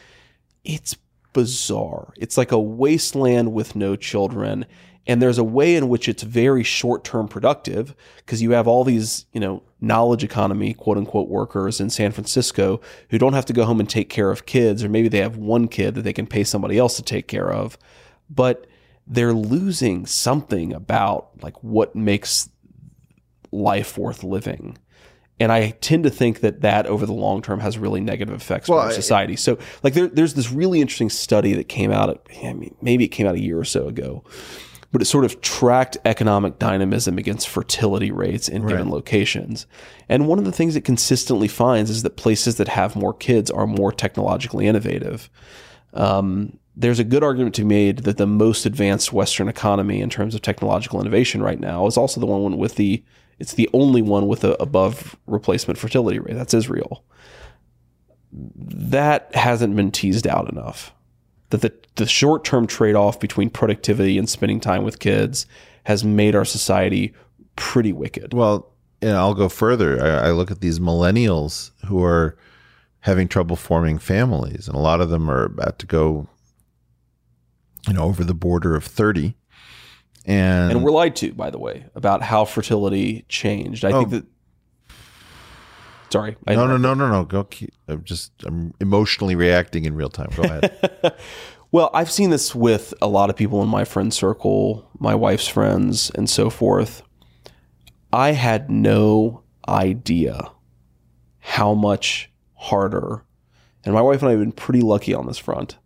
it's 0.63 0.95
bizarre. 1.33 2.13
It's 2.17 2.37
like 2.37 2.51
a 2.51 2.59
wasteland 2.59 3.53
with 3.53 3.75
no 3.75 3.95
children. 3.95 4.67
And 5.07 5.21
there's 5.21 5.37
a 5.37 5.43
way 5.43 5.75
in 5.75 5.87
which 5.87 6.09
it's 6.09 6.21
very 6.21 6.63
short 6.63 7.03
term 7.03 7.27
productive 7.27 7.95
because 8.17 8.41
you 8.41 8.51
have 8.51 8.67
all 8.67 8.83
these, 8.83 9.25
you 9.31 9.39
know, 9.39 9.63
knowledge 9.79 10.23
economy, 10.23 10.73
quote 10.73 10.97
unquote, 10.97 11.29
workers 11.29 11.79
in 11.79 11.89
San 11.89 12.11
Francisco 12.11 12.81
who 13.09 13.17
don't 13.17 13.33
have 13.33 13.45
to 13.45 13.53
go 13.53 13.63
home 13.63 13.79
and 13.79 13.89
take 13.89 14.09
care 14.09 14.29
of 14.29 14.45
kids, 14.45 14.83
or 14.83 14.89
maybe 14.89 15.07
they 15.07 15.19
have 15.19 15.37
one 15.37 15.67
kid 15.67 15.95
that 15.95 16.01
they 16.01 16.13
can 16.13 16.27
pay 16.27 16.43
somebody 16.43 16.77
else 16.77 16.97
to 16.97 17.01
take 17.01 17.27
care 17.27 17.51
of. 17.51 17.77
But 18.29 18.67
they're 19.07 19.33
losing 19.33 20.05
something 20.05 20.73
about 20.73 21.29
like 21.41 21.63
what 21.63 21.95
makes 21.95 22.49
life 23.51 23.97
worth 23.97 24.23
living. 24.23 24.77
And 25.39 25.51
I 25.51 25.69
tend 25.81 26.03
to 26.03 26.09
think 26.09 26.39
that 26.39 26.61
that 26.61 26.87
over 26.87 27.05
the 27.05 27.13
long 27.13 27.41
term 27.41 27.59
has 27.59 27.77
really 27.77 28.01
negative 28.01 28.33
effects 28.33 28.67
well, 28.67 28.79
on 28.79 28.91
society. 28.91 29.35
so, 29.35 29.59
like, 29.83 29.93
there, 29.93 30.07
there's 30.07 30.33
this 30.33 30.51
really 30.51 30.81
interesting 30.81 31.11
study 31.11 31.53
that 31.53 31.69
came 31.69 31.91
out. 31.91 32.27
I 32.43 32.53
mean, 32.53 32.75
maybe 32.81 33.05
it 33.05 33.09
came 33.09 33.27
out 33.27 33.35
a 33.35 33.39
year 33.39 33.59
or 33.59 33.63
so 33.63 33.87
ago, 33.87 34.23
but 34.97 35.03
it 35.03 35.05
sort 35.05 35.25
of 35.25 35.41
tracked 35.41 35.95
economic 36.05 36.57
dynamism 36.57 37.19
against 37.19 37.47
fertility 37.47 38.09
rates 38.09 38.49
in 38.49 38.63
right. 38.63 38.71
given 38.71 38.89
locations. 38.89 39.67
And 40.09 40.27
one 40.27 40.39
of 40.39 40.45
the 40.45 40.51
things 40.51 40.75
it 40.75 40.85
consistently 40.85 41.47
finds 41.47 41.91
is 41.91 42.01
that 42.01 42.17
places 42.17 42.55
that 42.55 42.67
have 42.69 42.95
more 42.95 43.13
kids 43.13 43.51
are 43.51 43.67
more 43.67 43.91
technologically 43.91 44.65
innovative. 44.65 45.29
Um, 45.93 46.57
there's 46.75 46.97
a 46.97 47.03
good 47.03 47.21
argument 47.21 47.53
to 47.53 47.61
be 47.61 47.67
made 47.67 47.99
that 48.05 48.17
the 48.17 48.25
most 48.25 48.65
advanced 48.65 49.13
Western 49.13 49.47
economy 49.47 50.01
in 50.01 50.09
terms 50.09 50.33
of 50.33 50.41
technological 50.41 50.99
innovation 50.99 51.43
right 51.43 51.59
now 51.59 51.85
is 51.85 51.95
also 51.95 52.19
the 52.19 52.25
one 52.25 52.57
with 52.57 52.73
the 52.73 53.03
it's 53.37 53.53
the 53.53 53.69
only 53.73 54.01
one 54.01 54.27
with 54.27 54.43
a 54.43 54.59
above 54.59 55.15
replacement 55.27 55.77
fertility 55.77 56.17
rate. 56.17 56.33
That's 56.33 56.55
Israel. 56.55 57.03
That 58.33 59.35
hasn't 59.35 59.75
been 59.75 59.91
teased 59.91 60.25
out 60.25 60.51
enough 60.51 60.91
that 61.49 61.61
the, 61.61 61.73
the 61.95 62.05
short 62.05 62.43
term 62.43 62.67
trade 62.67 62.95
off 62.95 63.19
between 63.19 63.49
productivity 63.49 64.17
and 64.17 64.29
spending 64.29 64.59
time 64.59 64.83
with 64.83 64.99
kids 64.99 65.45
has 65.83 66.03
made 66.03 66.35
our 66.35 66.45
society 66.45 67.13
pretty 67.55 67.93
wicked. 67.93 68.33
Well, 68.33 68.71
and 69.01 69.11
I'll 69.11 69.33
go 69.33 69.49
further. 69.49 70.01
I, 70.03 70.27
I, 70.27 70.31
look 70.31 70.51
at 70.51 70.59
these 70.59 70.79
millennials 70.79 71.71
who 71.85 72.03
are 72.03 72.37
having 73.01 73.27
trouble 73.27 73.55
forming 73.55 73.99
families, 73.99 74.67
and 74.67 74.75
a 74.75 74.79
lot 74.79 75.01
of 75.01 75.09
them 75.09 75.29
are 75.29 75.45
about 75.45 75.79
to 75.79 75.85
go, 75.85 76.27
you 77.87 77.93
know, 77.93 78.03
over 78.03 78.23
the 78.23 78.33
border 78.33 78.75
of 78.75 78.83
30. 78.83 79.35
And, 80.25 80.71
and 80.71 80.83
we're 80.83 80.91
lied 80.91 81.15
to, 81.17 81.31
by 81.33 81.49
the 81.49 81.59
way, 81.59 81.85
about 81.95 82.21
how 82.21 82.43
fertility 82.43 83.25
changed. 83.29 83.85
I 83.85 83.91
oh, 83.91 83.99
think 83.99 84.09
that 84.09 84.25
Sorry. 86.09 86.37
I 86.47 86.55
no, 86.55 86.67
no, 86.67 86.77
no, 86.77 86.93
no, 86.93 87.09
no. 87.09 87.25
Go. 87.25 87.43
Keep, 87.45 87.73
I'm 87.87 88.03
just 88.03 88.31
I'm 88.45 88.73
emotionally 88.79 89.35
reacting 89.35 89.85
in 89.85 89.95
real 89.95 90.09
time. 90.09 90.29
Go 90.35 90.43
ahead. 90.43 91.15
well, 91.71 91.89
I've 91.93 92.11
seen 92.11 92.29
this 92.29 92.55
with 92.55 92.93
a 93.01 93.07
lot 93.07 93.29
of 93.29 93.35
people 93.35 93.61
in 93.61 93.69
my 93.69 93.83
friend 93.83 94.13
circle, 94.13 94.89
my 94.99 95.15
wife's 95.15 95.47
friends, 95.47 96.09
and 96.11 96.29
so 96.29 96.49
forth. 96.49 97.03
I 98.13 98.31
had 98.31 98.69
no 98.69 99.43
idea 99.67 100.51
how 101.39 101.73
much 101.73 102.31
harder, 102.55 103.25
and 103.83 103.93
my 103.93 104.01
wife 104.01 104.21
and 104.21 104.29
I 104.29 104.31
have 104.31 104.39
been 104.39 104.53
pretty 104.53 104.81
lucky 104.81 105.13
on 105.13 105.27
this 105.27 105.37
front. 105.37 105.77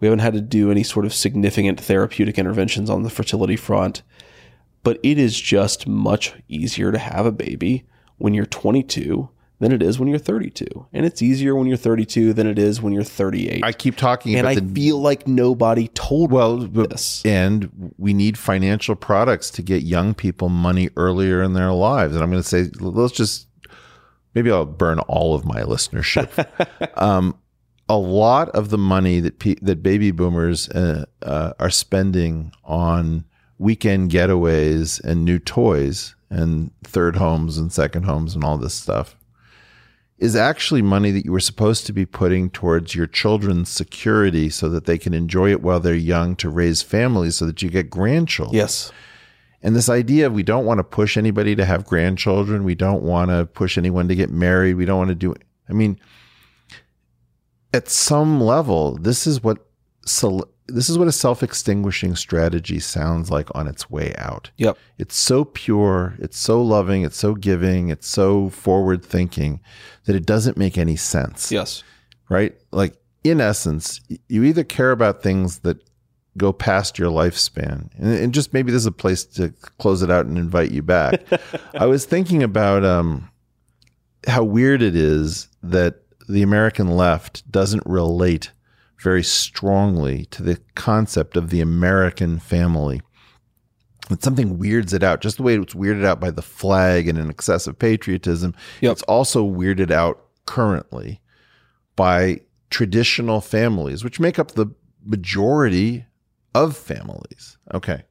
We 0.00 0.06
haven't 0.06 0.20
had 0.20 0.34
to 0.34 0.40
do 0.40 0.70
any 0.70 0.82
sort 0.82 1.06
of 1.06 1.14
significant 1.14 1.80
therapeutic 1.80 2.38
interventions 2.38 2.88
on 2.90 3.02
the 3.02 3.10
fertility 3.10 3.56
front, 3.56 4.02
but 4.82 4.98
it 5.02 5.18
is 5.18 5.40
just 5.40 5.86
much 5.86 6.34
easier 6.48 6.92
to 6.92 6.98
have 6.98 7.26
a 7.26 7.32
baby 7.32 7.84
when 8.16 8.34
you're 8.34 8.46
22 8.46 9.28
than 9.60 9.72
it 9.72 9.82
is 9.82 9.98
when 9.98 10.08
you're 10.08 10.18
32. 10.18 10.66
And 10.92 11.04
it's 11.04 11.20
easier 11.20 11.54
when 11.54 11.66
you're 11.66 11.76
32 11.76 12.32
than 12.32 12.46
it 12.46 12.58
is 12.58 12.80
when 12.80 12.92
you're 12.92 13.02
38. 13.02 13.64
I 13.64 13.72
keep 13.72 13.96
talking 13.96 14.36
and 14.36 14.46
I 14.46 14.54
the, 14.54 14.62
feel 14.62 15.00
like 15.00 15.26
nobody 15.26 15.88
told 15.88 16.30
well, 16.30 16.58
this. 16.58 17.24
And 17.24 17.92
we 17.98 18.14
need 18.14 18.38
financial 18.38 18.94
products 18.94 19.50
to 19.52 19.62
get 19.62 19.82
young 19.82 20.14
people 20.14 20.48
money 20.48 20.90
earlier 20.96 21.42
in 21.42 21.54
their 21.54 21.72
lives. 21.72 22.14
And 22.14 22.22
I'm 22.22 22.30
going 22.30 22.42
to 22.42 22.48
say, 22.48 22.70
let's 22.78 23.12
just, 23.12 23.48
maybe 24.34 24.50
I'll 24.50 24.64
burn 24.64 25.00
all 25.00 25.34
of 25.34 25.44
my 25.44 25.62
listenership. 25.62 26.46
um, 27.00 27.36
a 27.88 27.96
lot 27.96 28.50
of 28.50 28.70
the 28.70 28.78
money 28.78 29.18
that 29.20 29.38
pe- 29.38 29.56
that 29.62 29.82
baby 29.82 30.10
boomers 30.10 30.68
uh, 30.68 31.06
uh, 31.22 31.54
are 31.58 31.70
spending 31.70 32.52
on 32.62 33.24
weekend 33.56 34.10
getaways 34.10 35.02
and 35.02 35.24
new 35.24 35.38
toys 35.38 36.14
and 36.28 36.70
third 36.84 37.16
homes 37.16 37.56
and 37.56 37.72
second 37.72 38.02
homes 38.02 38.34
and 38.34 38.44
all 38.44 38.58
this 38.58 38.74
stuff 38.74 39.16
is 40.18 40.34
actually 40.34 40.82
money 40.82 41.12
that 41.12 41.24
you 41.24 41.32
were 41.32 41.40
supposed 41.40 41.86
to 41.86 41.92
be 41.92 42.04
putting 42.04 42.50
towards 42.50 42.94
your 42.94 43.06
children's 43.06 43.68
security 43.68 44.50
so 44.50 44.68
that 44.68 44.84
they 44.84 44.98
can 44.98 45.14
enjoy 45.14 45.50
it 45.50 45.62
while 45.62 45.78
they're 45.78 45.94
young 45.94 46.34
to 46.36 46.48
raise 46.48 46.82
families 46.82 47.36
so 47.36 47.46
that 47.46 47.62
you 47.62 47.70
get 47.70 47.88
grandchildren. 47.88 48.56
Yes. 48.56 48.90
And 49.62 49.76
this 49.76 49.88
idea 49.88 50.26
of 50.26 50.32
we 50.32 50.42
don't 50.42 50.64
want 50.64 50.78
to 50.78 50.84
push 50.84 51.16
anybody 51.16 51.54
to 51.56 51.64
have 51.64 51.84
grandchildren, 51.84 52.64
we 52.64 52.74
don't 52.74 53.02
want 53.02 53.30
to 53.30 53.46
push 53.46 53.78
anyone 53.78 54.08
to 54.08 54.14
get 54.14 54.30
married, 54.30 54.74
we 54.74 54.84
don't 54.84 54.98
want 54.98 55.10
to 55.10 55.14
do 55.14 55.34
I 55.68 55.72
mean 55.72 55.98
at 57.72 57.88
some 57.88 58.40
level 58.40 58.96
this 58.96 59.26
is 59.26 59.42
what 59.42 59.68
this 60.68 60.90
is 60.90 60.98
what 60.98 61.08
a 61.08 61.12
self-extinguishing 61.12 62.14
strategy 62.14 62.78
sounds 62.78 63.30
like 63.30 63.48
on 63.54 63.66
its 63.66 63.90
way 63.90 64.14
out. 64.18 64.50
Yep. 64.58 64.76
It's 64.98 65.16
so 65.16 65.44
pure, 65.44 66.14
it's 66.18 66.38
so 66.38 66.62
loving, 66.62 67.02
it's 67.02 67.16
so 67.16 67.34
giving, 67.34 67.88
it's 67.88 68.06
so 68.06 68.50
forward 68.50 69.04
thinking 69.04 69.60
that 70.04 70.14
it 70.14 70.26
doesn't 70.26 70.56
make 70.56 70.76
any 70.76 70.96
sense. 70.96 71.50
Yes. 71.50 71.82
Right? 72.28 72.54
Like 72.70 72.96
in 73.24 73.40
essence, 73.40 74.00
you 74.28 74.44
either 74.44 74.64
care 74.64 74.90
about 74.90 75.22
things 75.22 75.60
that 75.60 75.82
go 76.36 76.52
past 76.52 76.98
your 76.98 77.10
lifespan. 77.10 77.88
And, 77.98 78.14
and 78.14 78.34
just 78.34 78.52
maybe 78.52 78.70
this 78.70 78.82
is 78.82 78.86
a 78.86 78.92
place 78.92 79.24
to 79.24 79.50
close 79.78 80.02
it 80.02 80.10
out 80.10 80.26
and 80.26 80.38
invite 80.38 80.70
you 80.70 80.82
back. 80.82 81.22
I 81.74 81.86
was 81.86 82.04
thinking 82.04 82.42
about 82.42 82.84
um, 82.84 83.30
how 84.26 84.44
weird 84.44 84.82
it 84.82 84.94
is 84.94 85.48
that 85.62 86.02
the 86.28 86.42
American 86.42 86.96
left 86.96 87.50
doesn't 87.50 87.82
relate 87.86 88.52
very 89.00 89.22
strongly 89.22 90.24
to 90.26 90.42
the 90.42 90.60
concept 90.74 91.36
of 91.36 91.50
the 91.50 91.60
American 91.60 92.38
family. 92.38 93.00
That 94.08 94.22
something 94.22 94.58
weirds 94.58 94.92
it 94.92 95.02
out, 95.02 95.20
just 95.20 95.36
the 95.36 95.42
way 95.42 95.56
it's 95.56 95.74
weirded 95.74 96.04
out 96.04 96.20
by 96.20 96.30
the 96.30 96.42
flag 96.42 97.08
and 97.08 97.18
an 97.18 97.28
excessive 97.28 97.78
patriotism. 97.78 98.54
Yep. 98.80 98.92
It's 98.92 99.02
also 99.02 99.46
weirded 99.46 99.90
out 99.90 100.24
currently 100.46 101.20
by 101.94 102.40
traditional 102.70 103.40
families, 103.40 104.02
which 104.02 104.20
make 104.20 104.38
up 104.38 104.52
the 104.52 104.68
majority 105.04 106.06
of 106.54 106.76
families. 106.76 107.58
Okay. 107.74 108.04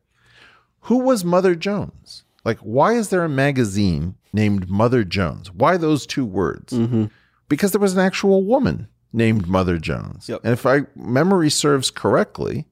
Who 0.81 0.99
was 0.99 1.25
Mother 1.25 1.55
Jones? 1.55 2.23
Like, 2.45 2.59
why 2.59 2.93
is 2.93 3.09
there 3.09 3.25
a 3.25 3.29
magazine 3.29 4.15
named 4.31 4.69
Mother 4.69 5.03
Jones? 5.03 5.51
Why 5.51 5.77
those 5.77 6.05
two 6.05 6.25
words? 6.25 6.73
Mm-hmm. 6.73 7.05
Because 7.49 7.71
there 7.71 7.81
was 7.81 7.93
an 7.93 7.99
actual 7.99 8.43
woman 8.43 8.87
named 9.13 9.47
Mother 9.47 9.77
Jones. 9.77 10.29
Yep. 10.29 10.41
And 10.43 10.53
if 10.53 10.65
I 10.65 10.81
memory 10.95 11.49
serves 11.49 11.89
correctly, 11.89 12.67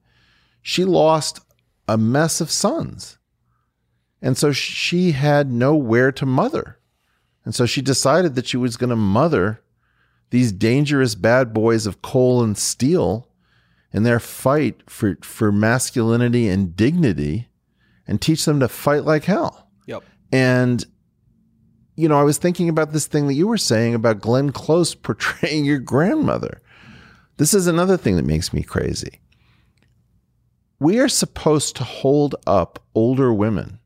she 0.62 0.84
lost 0.84 1.40
a 1.88 1.96
mess 1.96 2.40
of 2.40 2.50
sons. 2.50 3.18
And 4.22 4.36
so 4.36 4.52
she 4.52 5.12
had 5.12 5.50
nowhere 5.50 6.10
to 6.12 6.26
mother. 6.26 6.78
And 7.44 7.54
so 7.54 7.66
she 7.66 7.80
decided 7.82 8.34
that 8.34 8.46
she 8.46 8.56
was 8.56 8.76
going 8.76 8.90
to 8.90 8.96
mother 8.96 9.62
these 10.30 10.50
dangerous 10.52 11.14
bad 11.14 11.52
boys 11.52 11.86
of 11.86 12.02
coal 12.02 12.42
and 12.42 12.58
steel 12.58 13.28
in 13.92 14.02
their 14.02 14.18
fight 14.18 14.82
for, 14.90 15.16
for 15.22 15.52
masculinity 15.52 16.48
and 16.48 16.74
dignity 16.74 17.48
and 18.06 18.20
teach 18.20 18.44
them 18.44 18.60
to 18.60 18.68
fight 18.68 19.04
like 19.04 19.24
hell. 19.24 19.70
Yep. 19.86 20.02
And 20.32 20.84
you 21.96 22.08
know, 22.08 22.18
I 22.20 22.24
was 22.24 22.38
thinking 22.38 22.68
about 22.68 22.92
this 22.92 23.06
thing 23.06 23.26
that 23.26 23.34
you 23.34 23.48
were 23.48 23.58
saying 23.58 23.94
about 23.94 24.20
Glenn 24.20 24.52
Close 24.52 24.94
portraying 25.06 25.64
your 25.64 25.78
grandmother. 25.78 26.60
This 27.38 27.52
is 27.52 27.66
another 27.66 27.96
thing 27.96 28.16
that 28.16 28.24
makes 28.24 28.52
me 28.52 28.62
crazy. 28.62 29.20
We 30.78 30.98
are 31.00 31.08
supposed 31.08 31.74
to 31.76 31.84
hold 31.84 32.34
up 32.46 32.82
older 32.94 33.32
women. 33.32 33.80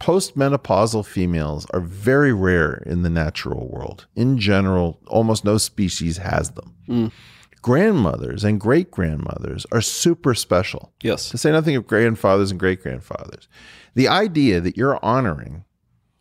Postmenopausal 0.00 1.06
females 1.06 1.64
are 1.70 1.80
very 1.80 2.32
rare 2.32 2.82
in 2.86 3.02
the 3.02 3.10
natural 3.10 3.68
world. 3.68 4.06
In 4.16 4.38
general, 4.38 4.98
almost 5.06 5.44
no 5.44 5.58
species 5.58 6.16
has 6.16 6.50
them. 6.50 6.74
Mm. 6.88 7.12
Grandmothers 7.60 8.42
and 8.42 8.60
great 8.60 8.90
grandmothers 8.90 9.64
are 9.70 9.80
super 9.80 10.34
special. 10.34 10.92
Yes. 11.00 11.28
To 11.30 11.38
say 11.38 11.52
nothing 11.52 11.76
of 11.76 11.86
grandfathers 11.86 12.50
and 12.50 12.58
great 12.58 12.82
grandfathers. 12.82 13.46
The 13.94 14.08
idea 14.08 14.60
that 14.60 14.76
you're 14.76 14.98
honoring 15.04 15.64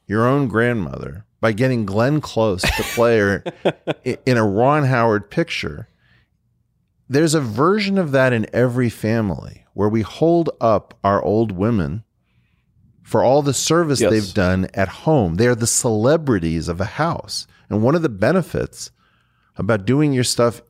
your 0.06 0.28
own 0.28 0.48
grandmother 0.48 1.26
by 1.42 1.52
getting 1.52 1.86
Glenn 1.86 2.22
Close 2.22 2.62
to 2.62 2.84
play 2.94 3.42
in 4.26 4.38
a 4.38 4.46
Ron 4.46 4.86
Howard 4.86 5.30
picture. 5.30 5.88
There's 7.10 7.34
a 7.34 7.42
version 7.42 7.98
of 7.98 8.12
that 8.12 8.32
in 8.32 8.48
every 8.54 8.90
family 8.90 9.66
where 9.74 9.90
we 9.90 10.02
hold 10.02 10.52
up 10.62 10.98
our 11.04 11.22
old 11.22 11.52
women 11.52 12.04
for 13.02 13.24
all 13.24 13.42
the 13.42 13.54
service 13.54 14.00
yes. 14.00 14.12
they've 14.12 14.34
done 14.34 14.68
at 14.74 14.88
home. 14.88 15.36
They're 15.36 15.56
the 15.56 15.68
celebrities 15.68 16.70
of 16.70 16.80
a 16.80 16.86
house. 16.86 17.48
And 17.70 17.84
one 17.84 17.96
of 17.96 18.04
the 18.04 18.10
benefits 18.10 18.92
about 19.58 19.86
doing 19.86 20.14
your 20.14 20.24
stuff, 20.24 20.62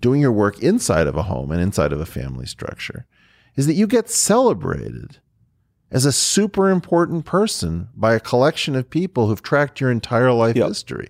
doing 0.00 0.20
your 0.20 0.32
work 0.32 0.60
inside 0.60 1.06
of 1.06 1.16
a 1.16 1.22
home 1.24 1.52
and 1.52 1.60
inside 1.60 1.92
of 1.92 2.00
a 2.00 2.06
family 2.06 2.46
structure 2.46 3.06
is 3.54 3.66
that 3.66 3.74
you 3.74 3.86
get 3.86 4.10
celebrated 4.10 5.18
as 5.90 6.04
a 6.04 6.12
super 6.12 6.70
important 6.70 7.24
person 7.24 7.88
by 7.94 8.14
a 8.14 8.20
collection 8.20 8.74
of 8.74 8.90
people 8.90 9.28
who've 9.28 9.42
tracked 9.42 9.80
your 9.80 9.90
entire 9.90 10.32
life 10.32 10.56
yep. 10.56 10.68
history. 10.68 11.08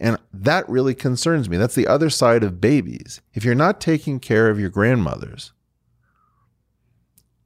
And 0.00 0.18
that 0.32 0.68
really 0.68 0.94
concerns 0.94 1.48
me. 1.48 1.56
That's 1.56 1.74
the 1.74 1.86
other 1.86 2.10
side 2.10 2.44
of 2.44 2.60
babies. 2.60 3.20
If 3.34 3.44
you're 3.44 3.54
not 3.54 3.80
taking 3.80 4.20
care 4.20 4.48
of 4.48 4.60
your 4.60 4.70
grandmothers 4.70 5.52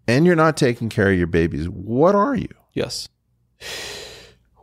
and 0.07 0.27
you're 0.27 0.37
not 0.37 0.57
taking 0.57 0.89
care 0.89 1.11
of 1.11 1.17
your 1.17 1.27
babies, 1.27 1.69
what 1.69 2.15
are 2.15 2.35
you? 2.35 2.49
Yes. 2.73 3.09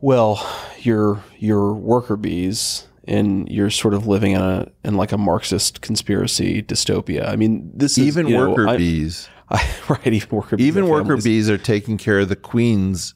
Well, 0.01 0.47
you're 0.79 1.23
you're 1.37 1.73
worker 1.73 2.15
bees 2.15 2.87
and 3.05 3.49
you're 3.49 3.71
sort 3.71 3.93
of 3.93 4.07
living 4.07 4.33
in 4.33 4.41
a 4.41 4.71
in 4.83 4.95
like 4.95 5.11
a 5.11 5.17
Marxist 5.17 5.81
conspiracy 5.81 6.61
dystopia. 6.61 7.27
I 7.27 7.35
mean, 7.35 7.71
this 7.73 7.97
is 7.97 8.05
even 8.05 8.31
worker 8.33 8.65
know, 8.65 8.77
bees. 8.77 9.27
right, 9.89 10.07
even 10.07 10.29
worker 10.29 10.57
bees 10.57 10.67
even 10.67 10.87
worker 10.87 11.05
families. 11.05 11.23
bees 11.23 11.49
are 11.49 11.57
taking 11.57 11.97
care 11.97 12.19
of 12.19 12.29
the 12.29 12.35
queen's 12.35 13.15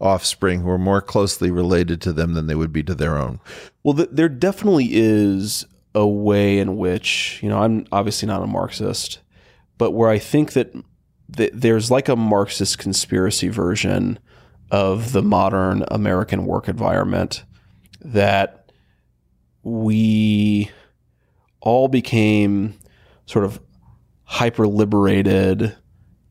offspring 0.00 0.60
who 0.62 0.68
are 0.68 0.78
more 0.78 1.00
closely 1.00 1.50
related 1.50 2.00
to 2.02 2.12
them 2.12 2.34
than 2.34 2.48
they 2.48 2.56
would 2.56 2.72
be 2.72 2.82
to 2.82 2.94
their 2.94 3.16
own. 3.16 3.38
Well, 3.84 3.94
th- 3.94 4.08
there 4.10 4.28
definitely 4.28 4.88
is 4.90 5.64
a 5.94 6.06
way 6.06 6.58
in 6.58 6.76
which 6.76 7.38
you 7.42 7.48
know 7.48 7.62
I'm 7.62 7.86
obviously 7.92 8.26
not 8.26 8.42
a 8.42 8.46
Marxist, 8.46 9.20
but 9.78 9.92
where 9.92 10.10
I 10.10 10.18
think 10.18 10.52
that 10.54 10.72
th- 11.36 11.52
there's 11.54 11.90
like 11.90 12.08
a 12.08 12.16
Marxist 12.16 12.78
conspiracy 12.78 13.48
version 13.48 14.18
of 14.70 15.12
the 15.12 15.22
modern 15.22 15.84
American 15.88 16.46
work 16.46 16.66
environment 16.66 17.44
that 18.00 18.70
we 19.62 20.70
all 21.60 21.88
became 21.88 22.74
sort 23.26 23.44
of 23.44 23.60
hyper 24.32 24.66
liberated 24.66 25.76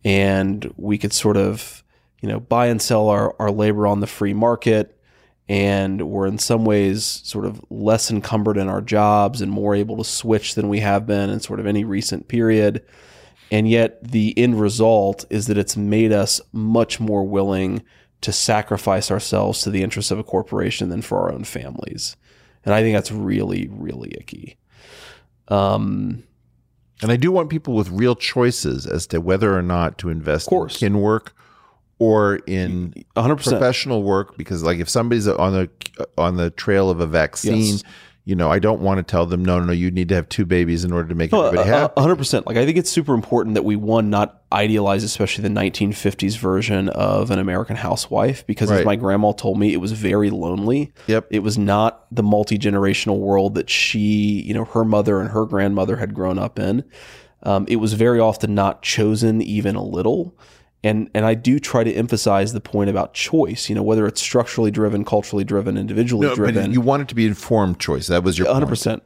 and 0.03 0.73
we 0.75 0.97
could 0.97 1.13
sort 1.13 1.37
of 1.37 1.83
you 2.19 2.27
know 2.27 2.39
buy 2.39 2.65
and 2.65 2.81
sell 2.81 3.09
our, 3.09 3.35
our 3.37 3.51
labor 3.51 3.85
on 3.85 3.99
the 3.99 4.07
free 4.07 4.33
market 4.33 4.99
and 5.47 6.09
we're 6.09 6.25
in 6.25 6.39
some 6.39 6.65
ways 6.65 7.21
sort 7.23 7.45
of 7.45 7.63
less 7.69 8.09
encumbered 8.09 8.57
in 8.57 8.67
our 8.67 8.81
jobs 8.81 9.39
and 9.39 9.51
more 9.51 9.75
able 9.75 9.97
to 9.97 10.03
switch 10.03 10.55
than 10.55 10.67
we 10.67 10.79
have 10.79 11.05
been 11.05 11.29
in 11.29 11.39
sort 11.39 11.59
of 11.59 11.67
any 11.67 11.83
recent 11.83 12.27
period. 12.27 12.83
And 13.51 13.69
yet 13.69 14.01
the 14.01 14.33
end 14.35 14.59
result 14.59 15.25
is 15.29 15.45
that 15.45 15.59
it's 15.59 15.77
made 15.77 16.11
us 16.11 16.41
much 16.51 16.99
more 16.99 17.23
willing 17.23 17.83
to 18.21 18.31
sacrifice 18.31 19.11
ourselves 19.11 19.61
to 19.61 19.69
the 19.69 19.83
interests 19.83 20.09
of 20.09 20.17
a 20.17 20.23
corporation 20.23 20.89
than 20.89 21.03
for 21.03 21.19
our 21.19 21.31
own 21.31 21.43
families. 21.43 22.15
And 22.65 22.73
i 22.73 22.81
think 22.81 22.95
that's 22.95 23.11
really 23.11 23.67
really 23.69 24.11
icky. 24.17 24.57
Um, 25.49 26.23
and 27.01 27.11
I 27.11 27.15
do 27.15 27.31
want 27.31 27.49
people 27.49 27.73
with 27.73 27.89
real 27.89 28.15
choices 28.15 28.85
as 28.85 29.07
to 29.07 29.19
whether 29.19 29.57
or 29.57 29.61
not 29.61 29.97
to 29.99 30.09
invest 30.09 30.51
in 30.51 30.67
kin 30.67 31.01
work 31.01 31.33
or 31.99 32.37
in 32.47 32.93
100%. 33.15 33.43
professional 33.43 34.03
work 34.03 34.37
because 34.37 34.63
like 34.63 34.79
if 34.79 34.89
somebody's 34.89 35.27
on 35.27 35.53
the 35.53 35.69
on 36.17 36.37
the 36.37 36.49
trail 36.51 36.89
of 36.89 36.99
a 36.99 37.07
vaccine 37.07 37.73
yes 37.75 37.83
you 38.23 38.35
know, 38.35 38.52
I 38.52 38.60
don't 38.60 38.81
want 38.81 38.99
to 38.99 39.03
tell 39.03 39.26
them, 39.26 39.43
no, 39.43 39.60
no, 39.60 39.65
no, 39.65 39.73
you 39.73 39.89
need 39.89 40.10
to 40.10 40.15
have 40.15 40.30
two 40.30 40.45
babies 40.45 40.84
in 40.84 40.91
order 40.91 41.10
to 41.10 41.15
make 41.15 41.34
everybody 41.34 41.68
happy. 41.68 41.99
hundred 41.99 42.18
percent. 42.18 42.45
Like 42.45 42.56
I 42.56 42.65
think 42.65 42.77
it's 42.77 42.91
super 42.91 43.15
important 43.15 43.56
that 43.56 43.64
we 43.64 43.76
one 43.76 44.11
not 44.11 44.43
idealize, 44.52 45.03
especially 45.03 45.41
the 45.41 45.49
1950s 45.49 46.38
version 46.38 46.89
of 46.89 47.31
an 47.31 47.39
American 47.39 47.76
housewife, 47.76 48.45
because 48.45 48.69
right. 48.69 48.81
as 48.81 48.85
my 48.85 48.95
grandma 48.95 49.31
told 49.31 49.57
me, 49.57 49.73
it 49.73 49.77
was 49.77 49.93
very 49.93 50.30
lonely. 50.30 50.93
Yep. 51.07 51.27
It 51.31 51.39
was 51.39 51.57
not 51.57 52.06
the 52.11 52.23
multi 52.23 52.60
generational 52.60 53.18
world 53.18 53.56
that 53.56 53.69
she, 53.69 54.43
you 54.45 54.53
know, 54.53 54.65
her 54.65 54.85
mother 54.85 55.19
and 55.19 55.31
her 55.31 55.45
grandmother 55.45 55.95
had 55.95 56.14
grown 56.14 56.38
up 56.38 56.60
in. 56.60 56.84
Um, 57.43 57.65
it 57.68 57.77
was 57.77 57.93
very 57.93 58.19
often 58.19 58.53
not 58.53 58.84
chosen 58.84 59.41
even 59.41 59.76
a 59.76 59.84
little 59.84 60.38
and 60.83 61.09
and 61.13 61.25
I 61.25 61.35
do 61.35 61.59
try 61.59 61.83
to 61.83 61.93
emphasize 61.93 62.53
the 62.53 62.61
point 62.61 62.89
about 62.89 63.13
choice. 63.13 63.69
You 63.69 63.75
know, 63.75 63.83
whether 63.83 64.07
it's 64.07 64.21
structurally 64.21 64.71
driven, 64.71 65.05
culturally 65.05 65.43
driven, 65.43 65.77
individually 65.77 66.27
no, 66.27 66.35
driven. 66.35 66.65
But 66.65 66.71
you 66.71 66.81
want 66.81 67.03
it 67.03 67.07
to 67.09 67.15
be 67.15 67.27
informed 67.27 67.79
choice. 67.79 68.07
That 68.07 68.23
was 68.23 68.37
your 68.37 68.51
hundred 68.51 68.69
percent. 68.69 69.03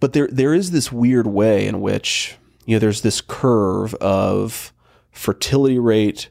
But 0.00 0.12
there 0.12 0.28
there 0.32 0.54
is 0.54 0.72
this 0.72 0.90
weird 0.90 1.26
way 1.26 1.66
in 1.66 1.80
which 1.80 2.36
you 2.66 2.74
know 2.74 2.80
there's 2.80 3.02
this 3.02 3.20
curve 3.20 3.94
of 3.94 4.72
fertility 5.10 5.78
rate 5.78 6.28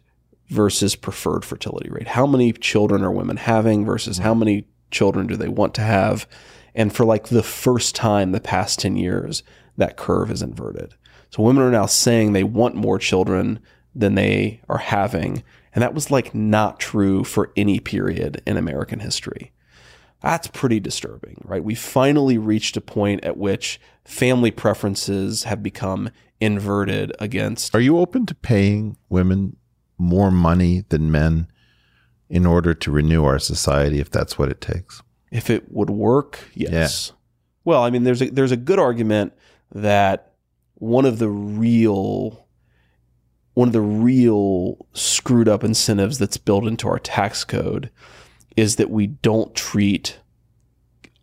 versus 0.49 0.95
preferred 0.95 1.45
fertility 1.45 1.89
rate. 1.89 2.09
How 2.09 2.27
many 2.27 2.51
children 2.51 3.03
are 3.03 3.11
women 3.11 3.37
having 3.37 3.85
versus 3.85 4.17
how 4.17 4.33
many 4.33 4.65
children 4.91 5.25
do 5.25 5.37
they 5.37 5.47
want 5.47 5.73
to 5.75 5.81
have? 5.81 6.27
And 6.75 6.93
for 6.93 7.05
like 7.05 7.27
the 7.27 7.43
first 7.43 7.95
time 7.95 8.31
the 8.31 8.41
past 8.41 8.79
10 8.79 8.97
years, 8.97 9.43
that 9.77 9.95
curve 9.95 10.29
is 10.29 10.41
inverted. 10.41 10.95
So 11.29 11.43
women 11.43 11.63
are 11.63 11.71
now 11.71 11.85
saying 11.85 12.33
they 12.33 12.43
want 12.43 12.75
more 12.75 12.99
children 12.99 13.59
than 13.93 14.15
they 14.15 14.61
are 14.69 14.77
having. 14.77 15.43
And 15.73 15.81
that 15.81 15.93
was 15.93 16.11
like 16.11 16.35
not 16.35 16.79
true 16.79 17.23
for 17.23 17.51
any 17.55 17.79
period 17.79 18.41
in 18.45 18.57
American 18.57 18.99
history. 18.99 19.51
That's 20.21 20.47
pretty 20.47 20.79
disturbing, 20.79 21.41
right? 21.45 21.63
We 21.63 21.73
finally 21.73 22.37
reached 22.37 22.77
a 22.77 22.81
point 22.81 23.23
at 23.23 23.37
which 23.37 23.81
family 24.05 24.51
preferences 24.51 25.43
have 25.43 25.63
become 25.63 26.09
inverted 26.39 27.11
against. 27.19 27.73
Are 27.73 27.79
you 27.79 27.97
open 27.97 28.25
to 28.27 28.35
paying 28.35 28.97
women 29.09 29.57
more 29.97 30.29
money 30.31 30.83
than 30.89 31.11
men 31.11 31.47
in 32.29 32.45
order 32.45 32.73
to 32.73 32.91
renew 32.91 33.25
our 33.25 33.39
society 33.39 33.99
if 33.99 34.11
that's 34.11 34.37
what 34.37 34.49
it 34.49 34.61
takes? 34.61 35.01
If 35.31 35.49
it 35.49 35.71
would 35.71 35.89
work, 35.89 36.39
yes. 36.53 37.09
Yeah. 37.09 37.15
Well, 37.63 37.83
I 37.83 37.89
mean, 37.89 38.03
there's 38.03 38.21
a 38.21 38.29
there's 38.29 38.51
a 38.51 38.57
good 38.57 38.79
argument 38.79 39.33
that 39.73 40.33
one 40.75 41.05
of 41.05 41.19
the 41.19 41.29
real 41.29 42.47
one 43.53 43.67
of 43.67 43.73
the 43.73 43.81
real 43.81 44.85
screwed 44.93 45.47
up 45.47 45.63
incentives 45.63 46.17
that's 46.17 46.37
built 46.37 46.65
into 46.65 46.87
our 46.87 46.99
tax 46.99 47.43
code 47.43 47.89
is 48.55 48.77
that 48.77 48.89
we 48.89 49.07
don't 49.07 49.53
treat 49.55 50.19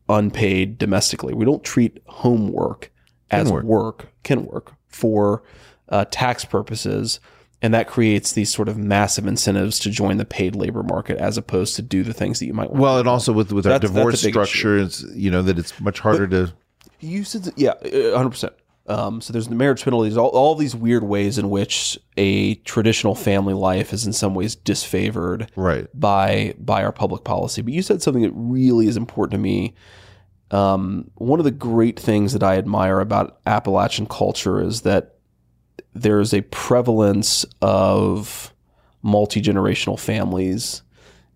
unpaid 0.09 0.79
domestically. 0.79 1.35
We 1.35 1.45
don't 1.45 1.65
treat 1.65 2.03
homework 2.07 2.91
as 3.31 3.51
work. 3.51 3.65
work, 3.65 4.13
can 4.25 4.47
work 4.47 4.73
for 4.89 5.43
uh, 5.89 6.05
tax 6.11 6.45
purposes. 6.45 7.21
And 7.61 7.75
that 7.75 7.89
creates 7.89 8.33
these 8.33 8.53
sort 8.53 8.69
of 8.69 8.79
massive 8.79 9.27
incentives 9.27 9.81
to 9.81 9.91
join 9.91 10.17
the 10.17 10.25
paid 10.25 10.55
labor 10.55 10.83
market 10.83 11.19
as 11.19 11.37
opposed 11.37 11.75
to 11.77 11.83
do 11.83 12.05
the 12.05 12.13
things 12.13 12.39
that 12.39 12.47
you 12.47 12.55
might 12.55 12.71
want. 12.71 12.81
Well, 12.81 12.99
and 13.01 13.09
also 13.09 13.33
with, 13.33 13.53
with 13.53 13.67
our 13.67 13.81
divorce 13.81 14.23
structure, 14.23 14.79
it's, 14.79 15.03
you 15.15 15.31
know, 15.31 15.43
that 15.43 15.59
it's 15.59 15.79
much 15.81 15.99
harder 15.99 16.27
but 16.27 16.47
to. 16.47 16.53
You 17.01 17.25
said, 17.25 17.53
yeah, 17.57 17.75
100%. 17.83 18.51
Um, 18.89 19.21
so 19.21 19.35
there's 19.35 19.49
the 19.49 19.55
marriage 19.55 19.85
penalties, 19.85 20.17
all, 20.17 20.29
all 20.29 20.55
these 20.55 20.75
weird 20.75 21.05
ways 21.05 21.37
in 21.37 21.51
which 21.51 21.99
a 22.17 22.55
traditional 22.57 23.15
family 23.15 23.53
life 23.53 23.93
is 23.93 24.07
in 24.07 24.15
some 24.15 24.35
ways 24.35 24.57
disfavored 24.57 25.49
right. 25.57 25.87
by 25.93 26.55
by 26.59 26.83
our 26.83 26.93
public 26.93 27.23
policy. 27.23 27.61
But 27.61 27.75
you 27.75 27.83
said 27.83 28.01
something 28.01 28.23
that 28.23 28.33
really 28.33 28.89
is 28.89 28.97
important 28.97 29.33
to 29.33 29.39
me. 29.39 29.75
Um, 30.51 31.11
one 31.17 31.39
of 31.39 31.45
the 31.45 31.51
great 31.51 32.01
things 32.01 32.33
that 32.33 32.43
I 32.43 32.57
admire 32.57 33.01
about 33.01 33.39
Appalachian 33.47 34.07
culture 34.07 34.63
is 34.63 34.81
that 34.81 35.17
there's 35.93 36.33
a 36.33 36.41
prevalence 36.41 37.45
of 37.61 38.55
multi 39.03 39.43
generational 39.43 40.01
families 40.01 40.81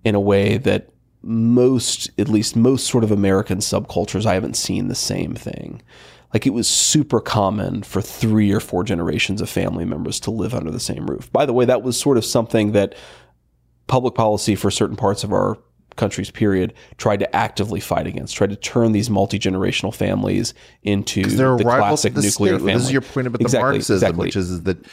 in 0.04 0.14
a 0.14 0.20
way 0.20 0.56
that 0.56 0.88
most, 1.20 2.10
at 2.18 2.28
least 2.28 2.56
most 2.56 2.86
sort 2.86 3.04
of 3.04 3.10
American 3.10 3.58
subcultures, 3.58 4.24
I 4.24 4.34
haven't 4.34 4.56
seen 4.56 4.88
the 4.88 4.94
same 4.94 5.34
thing 5.34 5.82
like 6.32 6.46
it 6.46 6.50
was 6.50 6.68
super 6.68 7.20
common 7.20 7.82
for 7.82 8.00
three 8.00 8.52
or 8.52 8.60
four 8.60 8.84
generations 8.84 9.40
of 9.40 9.50
family 9.50 9.84
members 9.84 10.18
to 10.20 10.30
live 10.30 10.54
under 10.54 10.70
the 10.70 10.80
same 10.80 11.06
roof. 11.06 11.30
By 11.32 11.46
the 11.46 11.52
way, 11.52 11.64
that 11.64 11.82
was 11.82 11.98
sort 11.98 12.16
of 12.16 12.24
something 12.24 12.72
that 12.72 12.94
public 13.86 14.14
policy 14.14 14.54
for 14.54 14.70
certain 14.70 14.96
parts 14.96 15.24
of 15.24 15.32
our 15.32 15.59
country's 15.96 16.30
period 16.30 16.72
tried 16.96 17.18
to 17.18 17.36
actively 17.36 17.80
fight 17.80 18.06
against, 18.06 18.34
tried 18.34 18.50
to 18.50 18.56
turn 18.56 18.92
these 18.92 19.10
multi 19.10 19.38
generational 19.38 19.94
families 19.94 20.54
into 20.82 21.22
the 21.22 21.59
classic 21.60 22.14
the 22.14 22.22
nuclear 22.22 22.54
state. 22.54 22.59
family. 22.59 22.72
This 22.72 22.84
is 22.84 22.92
your 22.92 23.02
point 23.02 23.26
about 23.26 23.40
exactly, 23.40 23.68
the 23.68 23.72
Marxism, 23.72 23.94
exactly. 23.96 24.26
which 24.26 24.36
is, 24.36 24.62
that 24.62 24.78
yes. 24.84 24.86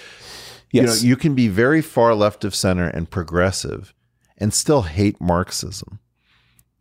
you 0.71 0.81
know 0.83 0.93
you 0.93 1.15
can 1.15 1.35
be 1.35 1.47
very 1.47 1.81
far 1.81 2.13
left 2.15 2.43
of 2.43 2.53
center 2.53 2.87
and 2.87 3.09
progressive 3.09 3.93
and 4.37 4.53
still 4.53 4.83
hate 4.83 5.19
Marxism. 5.21 5.99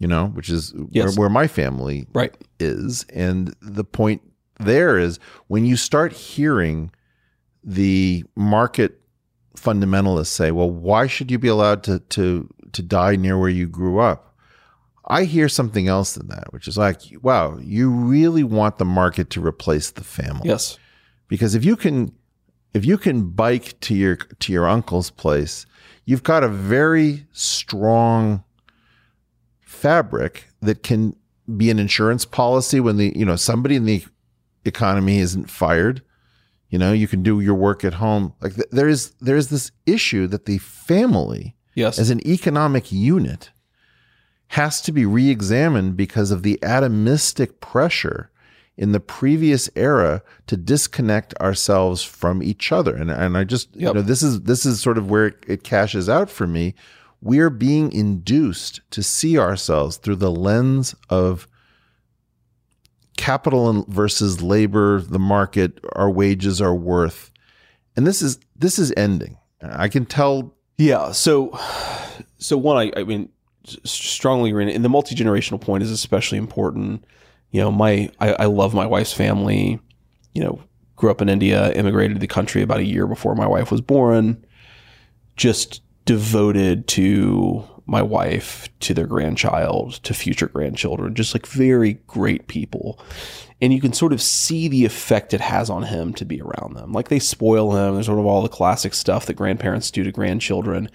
You 0.00 0.06
know, 0.06 0.26
which 0.26 0.48
is 0.48 0.72
yes. 0.90 1.16
where, 1.16 1.24
where 1.24 1.28
my 1.28 1.48
family 1.48 2.06
right. 2.12 2.32
is, 2.60 3.04
and 3.12 3.52
the 3.60 3.82
point 3.82 4.22
there 4.58 4.98
is 4.98 5.18
when 5.46 5.64
you 5.64 5.76
start 5.76 6.12
hearing 6.12 6.90
the 7.64 8.24
market 8.36 9.00
fundamentalists 9.56 10.26
say, 10.28 10.50
"Well, 10.50 10.70
why 10.70 11.06
should 11.06 11.30
you 11.30 11.38
be 11.38 11.48
allowed 11.48 11.82
to 11.84 12.00
to 12.00 12.48
to 12.72 12.82
die 12.82 13.16
near 13.16 13.38
where 13.38 13.48
you 13.48 13.66
grew 13.66 13.98
up?" 13.98 14.36
I 15.10 15.24
hear 15.24 15.48
something 15.48 15.88
else 15.88 16.14
than 16.14 16.28
that, 16.28 16.52
which 16.52 16.68
is 16.68 16.76
like, 16.76 17.00
"Wow, 17.22 17.58
you 17.58 17.90
really 17.90 18.44
want 18.44 18.78
the 18.78 18.84
market 18.84 19.30
to 19.30 19.44
replace 19.44 19.90
the 19.90 20.04
family?" 20.04 20.48
Yes, 20.48 20.78
because 21.28 21.54
if 21.54 21.64
you 21.64 21.76
can 21.76 22.12
if 22.74 22.84
you 22.84 22.98
can 22.98 23.30
bike 23.30 23.78
to 23.80 23.94
your 23.94 24.16
to 24.16 24.52
your 24.52 24.68
uncle's 24.68 25.10
place, 25.10 25.66
you've 26.04 26.22
got 26.22 26.44
a 26.44 26.48
very 26.48 27.26
strong 27.32 28.44
fabric 29.60 30.48
that 30.60 30.82
can 30.82 31.14
be 31.56 31.70
an 31.70 31.78
insurance 31.78 32.24
policy 32.24 32.80
when 32.80 32.96
the 32.96 33.12
you 33.16 33.24
know 33.24 33.36
somebody 33.36 33.76
in 33.76 33.84
the 33.84 34.04
economy 34.68 35.18
isn't 35.18 35.50
fired. 35.50 36.02
You 36.70 36.78
know, 36.78 36.92
you 36.92 37.08
can 37.08 37.22
do 37.22 37.40
your 37.40 37.54
work 37.54 37.84
at 37.84 37.94
home. 37.94 38.34
Like 38.40 38.54
th- 38.54 38.68
there 38.70 38.88
is 38.88 39.10
there 39.20 39.36
is 39.36 39.48
this 39.48 39.72
issue 39.86 40.26
that 40.28 40.44
the 40.44 40.58
family, 40.58 41.56
yes, 41.74 41.98
as 41.98 42.10
an 42.10 42.26
economic 42.26 42.92
unit, 42.92 43.50
has 44.48 44.80
to 44.82 44.92
be 44.92 45.06
re-examined 45.06 45.96
because 45.96 46.30
of 46.30 46.42
the 46.42 46.58
atomistic 46.62 47.60
pressure 47.60 48.30
in 48.76 48.92
the 48.92 49.00
previous 49.00 49.68
era 49.74 50.22
to 50.46 50.56
disconnect 50.56 51.34
ourselves 51.40 52.02
from 52.04 52.42
each 52.42 52.70
other. 52.70 52.94
And 52.94 53.10
and 53.10 53.36
I 53.36 53.44
just 53.44 53.74
yep. 53.74 53.88
you 53.88 53.94
know 53.94 54.02
this 54.02 54.22
is 54.22 54.42
this 54.42 54.64
is 54.64 54.80
sort 54.80 54.98
of 54.98 55.10
where 55.10 55.26
it, 55.26 55.44
it 55.46 55.64
cashes 55.64 56.08
out 56.08 56.30
for 56.30 56.46
me. 56.46 56.74
We're 57.20 57.50
being 57.50 57.90
induced 57.92 58.80
to 58.92 59.02
see 59.02 59.36
ourselves 59.38 59.96
through 59.96 60.16
the 60.16 60.30
lens 60.30 60.94
of 61.10 61.47
capital 63.18 63.84
versus 63.88 64.40
labor, 64.40 65.02
the 65.02 65.18
market, 65.18 65.78
our 65.92 66.08
wages, 66.08 66.62
our 66.62 66.74
worth. 66.74 67.30
And 67.96 68.06
this 68.06 68.22
is 68.22 68.38
this 68.56 68.78
is 68.78 68.94
ending. 68.96 69.36
I 69.60 69.88
can 69.88 70.06
tell. 70.06 70.54
Yeah. 70.78 71.10
So, 71.10 71.58
so 72.38 72.56
one, 72.56 72.76
I, 72.76 73.00
I 73.00 73.04
mean, 73.04 73.28
strongly 73.84 74.50
agree. 74.50 74.72
And 74.72 74.84
the 74.84 74.88
multi 74.88 75.14
generational 75.14 75.60
point 75.60 75.82
is 75.82 75.90
especially 75.90 76.38
important. 76.38 77.04
You 77.50 77.60
know, 77.60 77.72
my 77.72 78.10
I, 78.20 78.32
I 78.34 78.44
love 78.46 78.72
my 78.72 78.86
wife's 78.86 79.12
family. 79.12 79.80
You 80.32 80.44
know, 80.44 80.62
grew 80.96 81.10
up 81.10 81.20
in 81.20 81.28
India, 81.28 81.72
immigrated 81.72 82.16
to 82.16 82.20
the 82.20 82.28
country 82.28 82.62
about 82.62 82.78
a 82.78 82.84
year 82.84 83.06
before 83.06 83.34
my 83.34 83.46
wife 83.46 83.70
was 83.70 83.80
born. 83.80 84.44
Just 85.36 85.82
devoted 86.04 86.86
to 86.88 87.64
my 87.88 88.02
wife 88.02 88.68
to 88.80 88.92
their 88.92 89.06
grandchild 89.06 89.94
to 90.04 90.12
future 90.12 90.46
grandchildren 90.46 91.14
just 91.14 91.34
like 91.34 91.46
very 91.46 91.94
great 92.06 92.46
people 92.46 93.00
and 93.60 93.72
you 93.72 93.80
can 93.80 93.94
sort 93.94 94.12
of 94.12 94.22
see 94.22 94.68
the 94.68 94.84
effect 94.84 95.32
it 95.32 95.40
has 95.40 95.70
on 95.70 95.82
him 95.84 96.12
to 96.12 96.24
be 96.24 96.40
around 96.40 96.76
them 96.76 96.92
like 96.92 97.08
they 97.08 97.18
spoil 97.18 97.74
him 97.74 97.94
there's 97.94 98.06
sort 98.06 98.18
of 98.18 98.26
all 98.26 98.42
the 98.42 98.48
classic 98.48 98.92
stuff 98.92 99.26
that 99.26 99.34
grandparents 99.34 99.90
do 99.90 100.04
to 100.04 100.12
grandchildren 100.12 100.90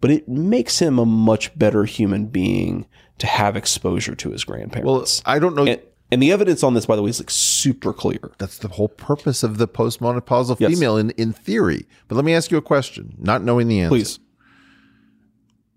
but 0.00 0.10
it 0.10 0.26
makes 0.26 0.78
him 0.78 0.98
a 0.98 1.04
much 1.04 1.56
better 1.56 1.84
human 1.84 2.26
being 2.26 2.86
to 3.18 3.26
have 3.26 3.54
exposure 3.54 4.14
to 4.14 4.30
his 4.30 4.42
grandparents 4.42 5.22
well 5.24 5.34
i 5.34 5.38
don't 5.38 5.54
know 5.54 5.66
and, 5.66 5.82
and 6.10 6.22
the 6.22 6.32
evidence 6.32 6.62
on 6.62 6.72
this, 6.72 6.86
by 6.86 6.96
the 6.96 7.02
way, 7.02 7.10
is 7.10 7.20
like 7.20 7.28
super 7.28 7.92
clear. 7.92 8.32
That's 8.38 8.56
the 8.56 8.68
whole 8.68 8.88
purpose 8.88 9.42
of 9.42 9.58
the 9.58 9.68
postmenopausal 9.68 10.58
yes. 10.58 10.72
female 10.72 10.96
in, 10.96 11.10
in 11.10 11.34
theory. 11.34 11.86
But 12.06 12.14
let 12.14 12.24
me 12.24 12.32
ask 12.32 12.50
you 12.50 12.56
a 12.56 12.62
question, 12.62 13.14
not 13.18 13.42
knowing 13.42 13.68
the 13.68 13.80
answer. 13.80 13.90
Please 13.90 14.18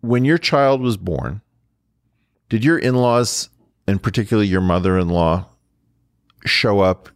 when 0.02 0.26
your 0.26 0.38
child 0.38 0.82
was 0.82 0.98
born, 0.98 1.41
did 2.49 2.64
your 2.64 2.78
in 2.78 2.95
laws, 2.95 3.49
and 3.88 4.02
particularly 4.02 4.48
your 4.48 4.61
mother 4.61 4.98
in 4.98 5.10
law, 5.10 5.48
show 6.45 6.80
up 6.82 7.10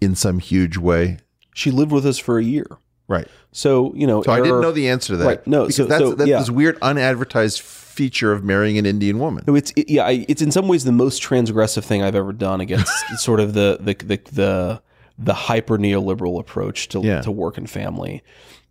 in 0.00 0.14
some 0.14 0.38
huge 0.38 0.76
way? 0.76 1.18
She 1.54 1.70
lived 1.70 1.92
with 1.92 2.04
us 2.04 2.18
for 2.18 2.38
a 2.38 2.44
year. 2.44 2.66
Right. 3.06 3.28
So, 3.52 3.94
you 3.94 4.06
know, 4.06 4.22
so 4.22 4.32
error, 4.32 4.40
I 4.40 4.44
didn't 4.44 4.60
know 4.62 4.72
the 4.72 4.88
answer 4.88 5.12
to 5.12 5.16
that. 5.18 5.26
Right. 5.26 5.46
No, 5.46 5.62
because 5.62 5.76
so, 5.76 5.84
that's, 5.84 6.02
so, 6.02 6.14
that's 6.14 6.28
yeah. 6.28 6.38
this 6.38 6.50
weird 6.50 6.78
unadvertised 6.82 7.60
feature 7.60 8.32
of 8.32 8.42
marrying 8.42 8.78
an 8.78 8.86
Indian 8.86 9.18
woman. 9.18 9.44
No, 9.46 9.54
it's 9.54 9.72
it, 9.76 9.88
yeah, 9.88 10.08
it's 10.08 10.42
in 10.42 10.50
some 10.50 10.66
ways 10.66 10.84
the 10.84 10.92
most 10.92 11.22
transgressive 11.22 11.84
thing 11.84 12.02
I've 12.02 12.16
ever 12.16 12.32
done 12.32 12.60
against 12.60 12.92
sort 13.18 13.40
of 13.40 13.54
the 13.54 13.78
the 13.80 13.94
the 13.94 14.20
the, 14.32 14.82
the 15.18 15.34
hyper 15.34 15.78
neoliberal 15.78 16.40
approach 16.40 16.88
to 16.88 17.00
yeah. 17.00 17.20
to 17.22 17.30
work 17.30 17.56
and 17.56 17.70
family 17.70 18.22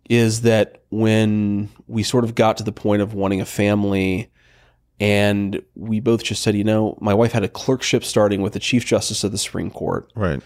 is 0.08 0.42
that 0.42 0.82
when 0.90 1.68
we 1.86 2.02
sort 2.02 2.24
of 2.24 2.34
got 2.34 2.56
to 2.58 2.62
the 2.62 2.72
point 2.72 3.02
of 3.02 3.14
wanting 3.14 3.40
a 3.40 3.46
family 3.46 4.30
and 5.00 5.60
we 5.74 6.00
both 6.00 6.22
just 6.22 6.42
said, 6.42 6.54
you 6.54 6.64
know, 6.64 6.96
my 7.00 7.14
wife 7.14 7.32
had 7.32 7.42
a 7.42 7.48
clerkship 7.48 8.04
starting 8.04 8.42
with 8.42 8.52
the 8.52 8.60
Chief 8.60 8.84
Justice 8.84 9.24
of 9.24 9.32
the 9.32 9.38
Supreme 9.38 9.70
Court. 9.70 10.12
Right. 10.14 10.40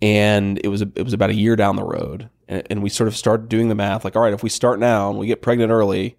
And 0.00 0.58
it 0.64 0.68
was 0.68 0.80
a, 0.80 0.90
it 0.94 1.02
was 1.02 1.12
about 1.12 1.30
a 1.30 1.34
year 1.34 1.56
down 1.56 1.76
the 1.76 1.84
road. 1.84 2.30
And, 2.48 2.66
and 2.70 2.82
we 2.82 2.88
sort 2.88 3.08
of 3.08 3.16
started 3.16 3.48
doing 3.48 3.68
the 3.68 3.74
math 3.74 4.04
like, 4.04 4.16
all 4.16 4.22
right, 4.22 4.32
if 4.32 4.42
we 4.42 4.48
start 4.48 4.78
now 4.78 5.10
and 5.10 5.18
we 5.18 5.26
get 5.26 5.42
pregnant 5.42 5.70
early, 5.70 6.16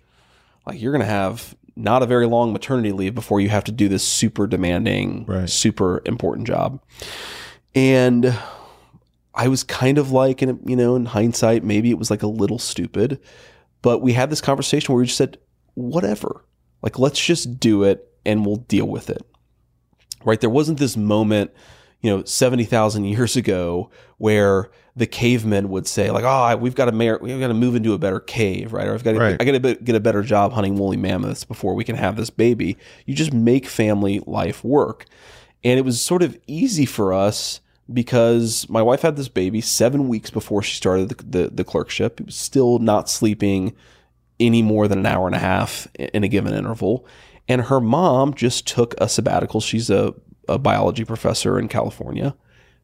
like 0.68 0.80
you're 0.80 0.92
going 0.92 1.02
to 1.02 1.08
have 1.08 1.56
not 1.76 2.04
a 2.04 2.06
very 2.06 2.28
long 2.28 2.54
maternity 2.54 2.92
leave 2.92 3.16
before 3.16 3.42
you 3.42 3.50
have 3.50 3.64
to 3.64 3.72
do 3.72 3.88
this 3.88 4.08
super 4.08 4.46
demanding, 4.46 5.26
right. 5.26 5.50
super 5.50 6.02
important 6.06 6.46
job. 6.46 6.80
And 7.74 8.38
I 9.34 9.48
was 9.48 9.64
kind 9.64 9.98
of 9.98 10.12
like, 10.12 10.42
in 10.42 10.60
you 10.66 10.76
know, 10.76 10.96
in 10.96 11.06
hindsight, 11.06 11.64
maybe 11.64 11.90
it 11.90 11.98
was 11.98 12.12
like 12.12 12.24
a 12.24 12.28
little 12.28 12.60
stupid, 12.60 13.20
But 13.82 14.02
we 14.02 14.14
had 14.14 14.30
this 14.30 14.42
conversation 14.42 14.94
where 14.94 15.00
we 15.00 15.08
just 15.08 15.18
said, 15.18 15.38
whatever, 15.74 16.46
like 16.82 17.00
let's 17.00 17.24
just 17.24 17.60
do 17.60 17.84
it 17.84 18.08
and 18.26 18.46
we'll 18.46 18.58
deal 18.58 18.88
with 18.88 19.10
it. 19.10 19.26
Right? 20.24 20.40
There 20.40 20.50
wasn't 20.50 20.78
this 20.78 20.96
moment, 20.96 21.52
you 22.02 22.10
know, 22.10 22.24
70,000 22.24 23.06
years 23.06 23.36
ago 23.36 23.90
where 24.18 24.70
the 24.96 25.08
cavemen 25.08 25.70
would 25.70 25.88
say 25.88 26.12
like, 26.12 26.26
"Oh, 26.26 26.58
we've 26.58 26.76
got 26.76 26.86
to 26.86 26.92
mar- 26.92 27.20
we've 27.22 27.40
got 27.40 27.48
to 27.48 27.54
move 27.54 27.76
into 27.76 27.94
a 27.94 27.98
better 27.98 28.20
cave, 28.20 28.74
right? 28.74 28.88
Or 28.88 28.94
I've 28.94 29.04
got 29.04 29.14
to, 29.14 29.20
right. 29.20 29.38
I 29.40 29.46
got 29.46 29.64
to 29.64 29.76
get 29.76 29.96
a 29.96 30.02
better 30.02 30.22
job 30.22 30.52
hunting 30.52 30.76
woolly 30.76 30.98
mammoths 30.98 31.46
before 31.46 31.74
we 31.76 31.84
can 31.86 31.96
have 31.96 32.18
this 32.18 32.30
baby." 32.30 32.78
You 33.06 33.16
just 33.16 33.34
make 33.34 33.66
family 33.66 34.22
life 34.28 34.64
work. 34.64 35.06
And 35.64 35.80
it 35.80 35.84
was 35.84 36.02
sort 36.02 36.24
of 36.24 36.38
easy 36.46 36.86
for 36.86 37.14
us 37.14 37.62
because 37.94 38.68
my 38.70 38.82
wife 38.82 39.02
had 39.02 39.16
this 39.16 39.28
baby 39.28 39.62
7 39.62 40.08
weeks 40.08 40.30
before 40.30 40.62
she 40.62 40.76
started 40.76 41.10
the, 41.10 41.24
the, 41.24 41.50
the 41.50 41.64
clerkship. 41.64 42.20
It 42.20 42.28
was 42.28 42.36
still 42.36 42.80
not 42.80 43.10
sleeping 43.10 43.76
any 44.40 44.62
more 44.62 44.88
than 44.88 45.00
an 45.00 45.06
hour 45.06 45.28
and 45.28 45.36
a 45.36 45.40
half 45.40 45.88
in 45.96 46.24
a 46.24 46.28
given 46.28 46.54
interval. 46.54 47.06
And 47.48 47.64
her 47.64 47.80
mom 47.80 48.34
just 48.34 48.68
took 48.68 48.96
a 49.00 49.08
sabbatical. 49.08 49.62
She's 49.62 49.90
a, 49.90 50.14
a 50.48 50.58
biology 50.58 51.06
professor 51.06 51.60
in 51.60 51.68
California. 51.68 52.36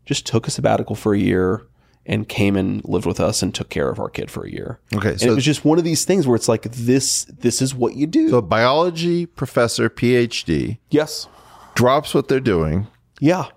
Just 0.05 0.25
took 0.25 0.47
a 0.47 0.51
sabbatical 0.51 0.95
for 0.95 1.13
a 1.13 1.19
year 1.19 1.67
and 2.07 2.27
came 2.27 2.55
and 2.55 2.83
lived 2.85 3.05
with 3.05 3.19
us 3.19 3.43
and 3.43 3.53
took 3.53 3.69
care 3.69 3.89
of 3.89 3.99
our 3.99 4.09
kid 4.09 4.31
for 4.31 4.45
a 4.45 4.49
year. 4.49 4.79
Okay, 4.95 5.17
so 5.17 5.23
and 5.23 5.31
it 5.31 5.35
was 5.35 5.43
just 5.43 5.65
one 5.65 5.77
of 5.77 5.83
these 5.83 6.05
things 6.05 6.25
where 6.25 6.35
it's 6.35 6.47
like 6.47 6.63
this 6.63 7.25
this 7.25 7.61
is 7.61 7.75
what 7.75 7.95
you 7.95 8.07
do. 8.07 8.29
So 8.29 8.41
biology 8.41 9.25
professor, 9.25 9.89
PhD, 9.89 10.77
yes, 10.89 11.27
drops 11.75 12.13
what 12.13 12.29
they're 12.29 12.39
doing, 12.39 12.87
yeah, 13.19 13.47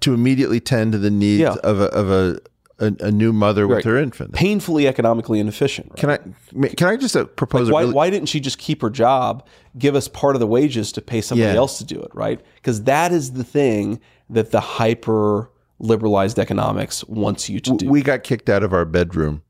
to 0.00 0.14
immediately 0.14 0.60
tend 0.60 0.92
to 0.92 0.98
the 0.98 1.10
needs 1.10 1.40
yeah. 1.40 1.56
of 1.62 1.80
a 1.80 1.84
of 1.86 2.10
a 2.10 2.40
a, 2.78 2.92
a 3.00 3.10
new 3.10 3.32
mother 3.32 3.66
with 3.66 3.84
her 3.84 3.96
infant. 3.96 4.32
Painfully 4.32 4.86
economically 4.86 5.40
inefficient. 5.40 5.88
Right? 5.90 5.98
Can 5.98 6.10
I 6.10 6.68
can 6.68 6.88
I 6.88 6.96
just 6.96 7.16
uh, 7.16 7.24
propose? 7.24 7.68
Like 7.68 7.74
why, 7.74 7.80
really- 7.82 7.94
why 7.94 8.10
didn't 8.10 8.28
she 8.28 8.40
just 8.40 8.58
keep 8.58 8.82
her 8.82 8.90
job, 8.90 9.46
give 9.78 9.94
us 9.94 10.08
part 10.08 10.36
of 10.36 10.40
the 10.40 10.46
wages 10.46 10.92
to 10.92 11.00
pay 11.00 11.20
somebody 11.20 11.52
yeah. 11.52 11.58
else 11.58 11.78
to 11.78 11.84
do 11.84 12.00
it? 12.00 12.10
Right? 12.14 12.40
Because 12.56 12.84
that 12.84 13.12
is 13.12 13.32
the 13.32 13.44
thing 13.44 14.00
that 14.30 14.50
the 14.50 14.60
hyper 14.60 15.50
liberalized 15.78 16.38
economics 16.38 17.04
wants 17.04 17.48
you 17.48 17.60
to 17.60 17.76
do. 17.76 17.88
We 17.88 18.02
got 18.02 18.24
kicked 18.24 18.48
out 18.48 18.62
of 18.62 18.72
our 18.72 18.84
bedroom 18.84 19.42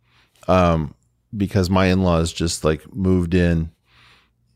um, 0.48 0.94
because 1.36 1.70
my 1.70 1.86
in 1.86 2.02
laws 2.02 2.32
just 2.32 2.64
like 2.64 2.94
moved 2.94 3.35
in 3.35 3.70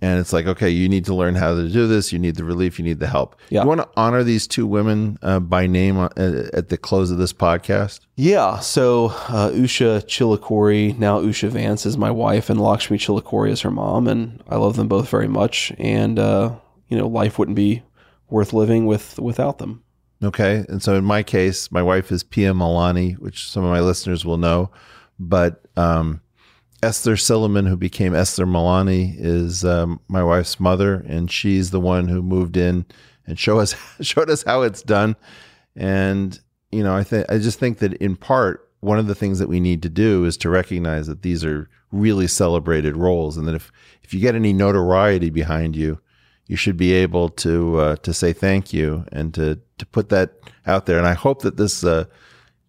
and 0.02 0.18
it's 0.18 0.32
like, 0.32 0.46
okay, 0.46 0.70
you 0.70 0.88
need 0.88 1.04
to 1.06 1.14
learn 1.14 1.34
how 1.34 1.54
to 1.54 1.68
do 1.68 1.86
this. 1.86 2.12
You 2.12 2.18
need 2.18 2.36
the 2.36 2.44
relief. 2.44 2.78
You 2.78 2.84
need 2.84 3.00
the 3.00 3.06
help. 3.06 3.36
Yeah. 3.50 3.62
You 3.62 3.68
want 3.68 3.82
to 3.82 3.88
honor 3.96 4.22
these 4.22 4.46
two 4.46 4.66
women 4.66 5.18
uh, 5.22 5.40
by 5.40 5.66
name 5.66 5.98
uh, 5.98 6.08
at 6.16 6.70
the 6.70 6.78
close 6.78 7.10
of 7.10 7.18
this 7.18 7.32
podcast? 7.32 8.00
Yeah. 8.16 8.60
So 8.60 9.06
uh, 9.06 9.50
Usha 9.50 10.02
Chilukuri, 10.04 10.98
now 10.98 11.20
Usha 11.20 11.48
Vance, 11.48 11.84
is 11.84 11.98
my 11.98 12.10
wife, 12.10 12.48
and 12.48 12.60
Lakshmi 12.60 12.96
Chilukuri 12.96 13.50
is 13.50 13.60
her 13.60 13.70
mom, 13.70 14.08
and 14.08 14.42
I 14.48 14.56
love 14.56 14.76
them 14.76 14.88
both 14.88 15.08
very 15.08 15.28
much. 15.28 15.72
And 15.78 16.18
uh, 16.18 16.56
you 16.88 16.96
know, 16.96 17.06
life 17.06 17.38
wouldn't 17.38 17.56
be 17.56 17.82
worth 18.30 18.52
living 18.52 18.86
with 18.86 19.18
without 19.18 19.58
them. 19.58 19.82
Okay. 20.22 20.64
And 20.68 20.82
so 20.82 20.96
in 20.96 21.04
my 21.04 21.22
case, 21.22 21.70
my 21.72 21.82
wife 21.82 22.12
is 22.12 22.22
Pia 22.22 22.52
Malaney, 22.52 23.18
which 23.18 23.48
some 23.50 23.64
of 23.64 23.70
my 23.70 23.80
listeners 23.80 24.24
will 24.24 24.36
know. 24.36 24.70
But 25.18 25.62
um, 25.76 26.20
Esther 26.82 27.16
Silliman, 27.16 27.68
who 27.68 27.76
became 27.76 28.14
Esther 28.14 28.46
Malaney, 28.46 29.14
is 29.18 29.64
um, 29.64 30.00
my 30.08 30.22
wife's 30.22 30.58
mother, 30.58 31.04
and 31.06 31.30
she's 31.30 31.70
the 31.70 31.80
one 31.80 32.08
who 32.08 32.22
moved 32.22 32.56
in 32.56 32.86
and 33.26 33.38
show 33.38 33.58
us 33.58 33.74
showed 34.00 34.30
us 34.30 34.42
how 34.42 34.62
it's 34.62 34.82
done. 34.82 35.16
And 35.76 36.38
you 36.72 36.82
know, 36.82 36.94
I 36.94 37.04
think 37.04 37.26
I 37.30 37.38
just 37.38 37.58
think 37.58 37.78
that 37.78 37.94
in 37.94 38.16
part, 38.16 38.68
one 38.80 38.98
of 38.98 39.06
the 39.06 39.14
things 39.14 39.38
that 39.38 39.48
we 39.48 39.60
need 39.60 39.82
to 39.82 39.88
do 39.88 40.24
is 40.24 40.36
to 40.38 40.48
recognize 40.48 41.06
that 41.06 41.22
these 41.22 41.44
are 41.44 41.68
really 41.92 42.26
celebrated 42.26 42.96
roles, 42.96 43.36
and 43.36 43.46
that 43.46 43.54
if 43.54 43.70
if 44.02 44.14
you 44.14 44.20
get 44.20 44.34
any 44.34 44.52
notoriety 44.52 45.30
behind 45.30 45.76
you, 45.76 46.00
you 46.46 46.56
should 46.56 46.76
be 46.76 46.92
able 46.92 47.28
to 47.28 47.78
uh, 47.78 47.96
to 47.96 48.14
say 48.14 48.32
thank 48.32 48.72
you 48.72 49.04
and 49.12 49.34
to 49.34 49.60
to 49.78 49.86
put 49.86 50.08
that 50.08 50.32
out 50.66 50.86
there. 50.86 50.98
And 50.98 51.06
I 51.06 51.14
hope 51.14 51.42
that 51.42 51.56
this 51.58 51.84
uh, 51.84 52.04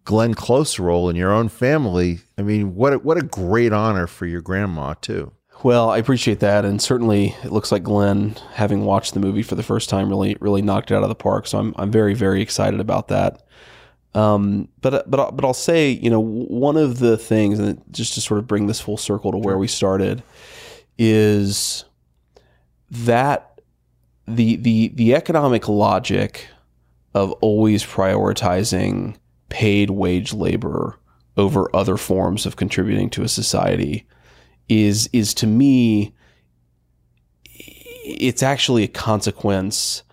Glenn 0.04 0.34
Close 0.34 0.78
role 0.78 1.08
in 1.08 1.16
your 1.16 1.32
own 1.32 1.48
family. 1.48 2.20
I 2.36 2.42
mean, 2.42 2.74
what 2.74 2.92
a, 2.92 2.98
what 2.98 3.18
a 3.18 3.22
great 3.22 3.72
honor 3.72 4.06
for 4.06 4.26
your 4.26 4.40
grandma 4.40 4.94
too. 4.94 5.32
Well, 5.62 5.90
I 5.90 5.98
appreciate 5.98 6.40
that, 6.40 6.64
and 6.64 6.82
certainly 6.82 7.36
it 7.44 7.52
looks 7.52 7.70
like 7.70 7.84
Glenn, 7.84 8.36
having 8.54 8.84
watched 8.84 9.14
the 9.14 9.20
movie 9.20 9.44
for 9.44 9.54
the 9.54 9.62
first 9.62 9.88
time, 9.88 10.08
really 10.08 10.36
really 10.40 10.62
knocked 10.62 10.90
it 10.90 10.94
out 10.94 11.04
of 11.04 11.08
the 11.08 11.14
park. 11.14 11.46
So 11.46 11.58
I'm 11.58 11.74
I'm 11.76 11.90
very 11.90 12.14
very 12.14 12.42
excited 12.42 12.80
about 12.80 13.08
that. 13.08 13.42
Um, 14.14 14.68
but 14.80 15.08
but 15.08 15.36
but 15.36 15.44
I'll 15.44 15.54
say, 15.54 15.90
you 15.90 16.10
know, 16.10 16.20
one 16.20 16.76
of 16.76 16.98
the 16.98 17.16
things, 17.16 17.60
and 17.60 17.80
just 17.92 18.14
to 18.14 18.20
sort 18.20 18.38
of 18.38 18.46
bring 18.48 18.66
this 18.66 18.80
full 18.80 18.96
circle 18.96 19.30
to 19.30 19.38
where 19.38 19.56
we 19.56 19.68
started, 19.68 20.22
is 20.98 21.84
that 22.90 23.60
the 24.26 24.56
the 24.56 24.88
the 24.88 25.14
economic 25.14 25.68
logic 25.68 26.48
of 27.14 27.30
always 27.40 27.84
prioritizing 27.84 29.16
paid 29.52 29.90
wage 29.90 30.32
labor 30.32 30.98
over 31.36 31.68
other 31.76 31.98
forms 31.98 32.46
of 32.46 32.56
contributing 32.56 33.10
to 33.10 33.22
a 33.22 33.28
society 33.28 34.06
is 34.70 35.10
is 35.12 35.34
to 35.34 35.46
me 35.46 36.14
it's 37.54 38.42
actually 38.42 38.82
a 38.82 38.88
consequence 38.88 40.04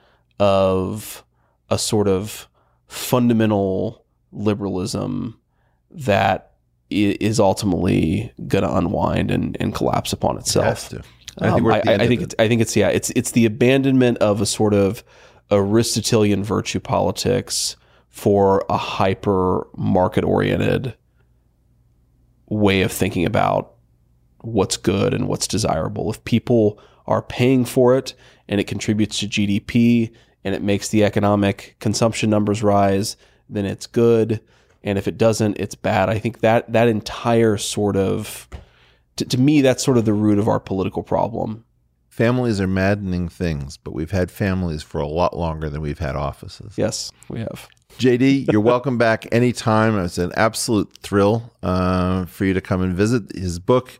of 0.41 1.23
a 1.69 1.79
sort 1.79 2.09
of 2.09 2.49
fundamental 2.87 4.03
liberalism 4.33 5.39
that 5.89 6.51
is 6.89 7.39
ultimately 7.39 8.33
going 8.47 8.65
to 8.65 8.75
unwind 8.75 9.31
and, 9.31 9.55
and 9.61 9.73
collapse 9.73 10.11
upon 10.11 10.37
itself. 10.37 10.91
It 10.91 11.05
I 11.37 11.51
think, 11.51 11.65
um, 11.65 11.71
I, 11.71 11.81
I 11.93 12.07
think 12.07 12.21
it's, 12.21 12.35
I 12.37 12.47
think 12.49 12.61
it's 12.61 12.75
yeah 12.75 12.89
it's 12.89 13.09
it's 13.11 13.31
the 13.31 13.45
abandonment 13.45 14.17
of 14.17 14.41
a 14.41 14.45
sort 14.45 14.73
of 14.73 15.01
Aristotelian 15.49 16.43
virtue 16.43 16.81
politics 16.81 17.77
for 18.09 18.65
a 18.69 18.77
hyper 18.77 19.67
market 19.75 20.23
oriented 20.23 20.95
way 22.47 22.81
of 22.81 22.91
thinking 22.91 23.25
about 23.25 23.73
what's 24.41 24.77
good 24.77 25.13
and 25.13 25.27
what's 25.27 25.47
desirable. 25.47 26.09
If 26.09 26.23
people 26.23 26.79
are 27.05 27.21
paying 27.21 27.65
for 27.65 27.97
it 27.97 28.13
and 28.47 28.59
it 28.59 28.67
contributes 28.67 29.19
to 29.19 29.27
GDP 29.27 30.11
and 30.43 30.55
it 30.55 30.61
makes 30.61 30.89
the 30.89 31.03
economic 31.03 31.75
consumption 31.79 32.29
numbers 32.29 32.63
rise, 32.63 33.17
then 33.49 33.65
it's 33.65 33.87
good. 33.87 34.41
And 34.83 34.97
if 34.97 35.07
it 35.07 35.17
doesn't, 35.17 35.59
it's 35.59 35.75
bad. 35.75 36.09
I 36.09 36.19
think 36.19 36.39
that 36.39 36.71
that 36.71 36.87
entire 36.87 37.57
sort 37.57 37.97
of 37.97 38.47
to, 39.19 39.25
to 39.25 39.37
me, 39.37 39.61
that's 39.61 39.83
sort 39.83 39.97
of 39.97 40.05
the 40.05 40.13
root 40.13 40.39
of 40.39 40.47
our 40.47 40.61
political 40.61 41.03
problem. 41.03 41.65
Families 42.07 42.61
are 42.61 42.67
maddening 42.67 43.27
things, 43.27 43.75
but 43.77 43.93
we've 43.93 44.11
had 44.11 44.31
families 44.31 44.81
for 44.81 44.99
a 44.99 45.07
lot 45.07 45.35
longer 45.35 45.69
than 45.69 45.81
we've 45.81 45.99
had 45.99 46.15
offices. 46.15 46.77
Yes, 46.77 47.11
we 47.27 47.39
have. 47.39 47.67
JD, 47.97 48.51
you're 48.51 48.61
welcome 48.61 48.97
back 48.97 49.27
anytime. 49.31 49.99
It's 49.99 50.17
an 50.17 50.31
absolute 50.37 50.89
thrill 51.01 51.51
uh, 51.61 52.25
for 52.25 52.45
you 52.45 52.53
to 52.53 52.61
come 52.61 52.81
and 52.81 52.95
visit. 52.95 53.35
His 53.35 53.59
book 53.59 53.99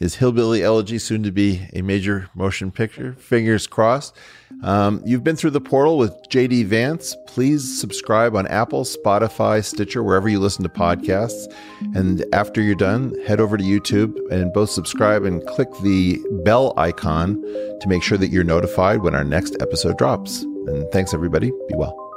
is 0.00 0.14
Hillbilly 0.14 0.62
Elegy, 0.62 0.98
soon 0.98 1.22
to 1.24 1.32
be 1.32 1.66
a 1.74 1.82
major 1.82 2.30
motion 2.34 2.70
picture. 2.70 3.14
Fingers 3.14 3.66
crossed. 3.66 4.14
Um, 4.62 5.02
you've 5.04 5.24
been 5.24 5.36
through 5.36 5.50
the 5.50 5.60
portal 5.60 5.98
with 5.98 6.12
JD 6.30 6.66
Vance. 6.66 7.16
Please 7.26 7.80
subscribe 7.80 8.36
on 8.36 8.46
Apple, 8.46 8.84
Spotify, 8.84 9.64
Stitcher, 9.64 10.02
wherever 10.02 10.28
you 10.28 10.38
listen 10.38 10.62
to 10.62 10.68
podcasts. 10.68 11.52
And 11.94 12.24
after 12.32 12.62
you're 12.62 12.74
done, 12.76 13.14
head 13.26 13.40
over 13.40 13.56
to 13.56 13.64
YouTube 13.64 14.16
and 14.30 14.52
both 14.52 14.70
subscribe 14.70 15.24
and 15.24 15.44
click 15.46 15.68
the 15.82 16.18
bell 16.44 16.72
icon 16.76 17.34
to 17.80 17.88
make 17.88 18.02
sure 18.02 18.16
that 18.16 18.28
you're 18.28 18.44
notified 18.44 19.02
when 19.02 19.14
our 19.14 19.24
next 19.24 19.56
episode 19.60 19.98
drops. 19.98 20.42
And 20.42 20.88
thanks, 20.92 21.12
everybody. 21.12 21.50
Be 21.50 21.74
well. 21.74 22.09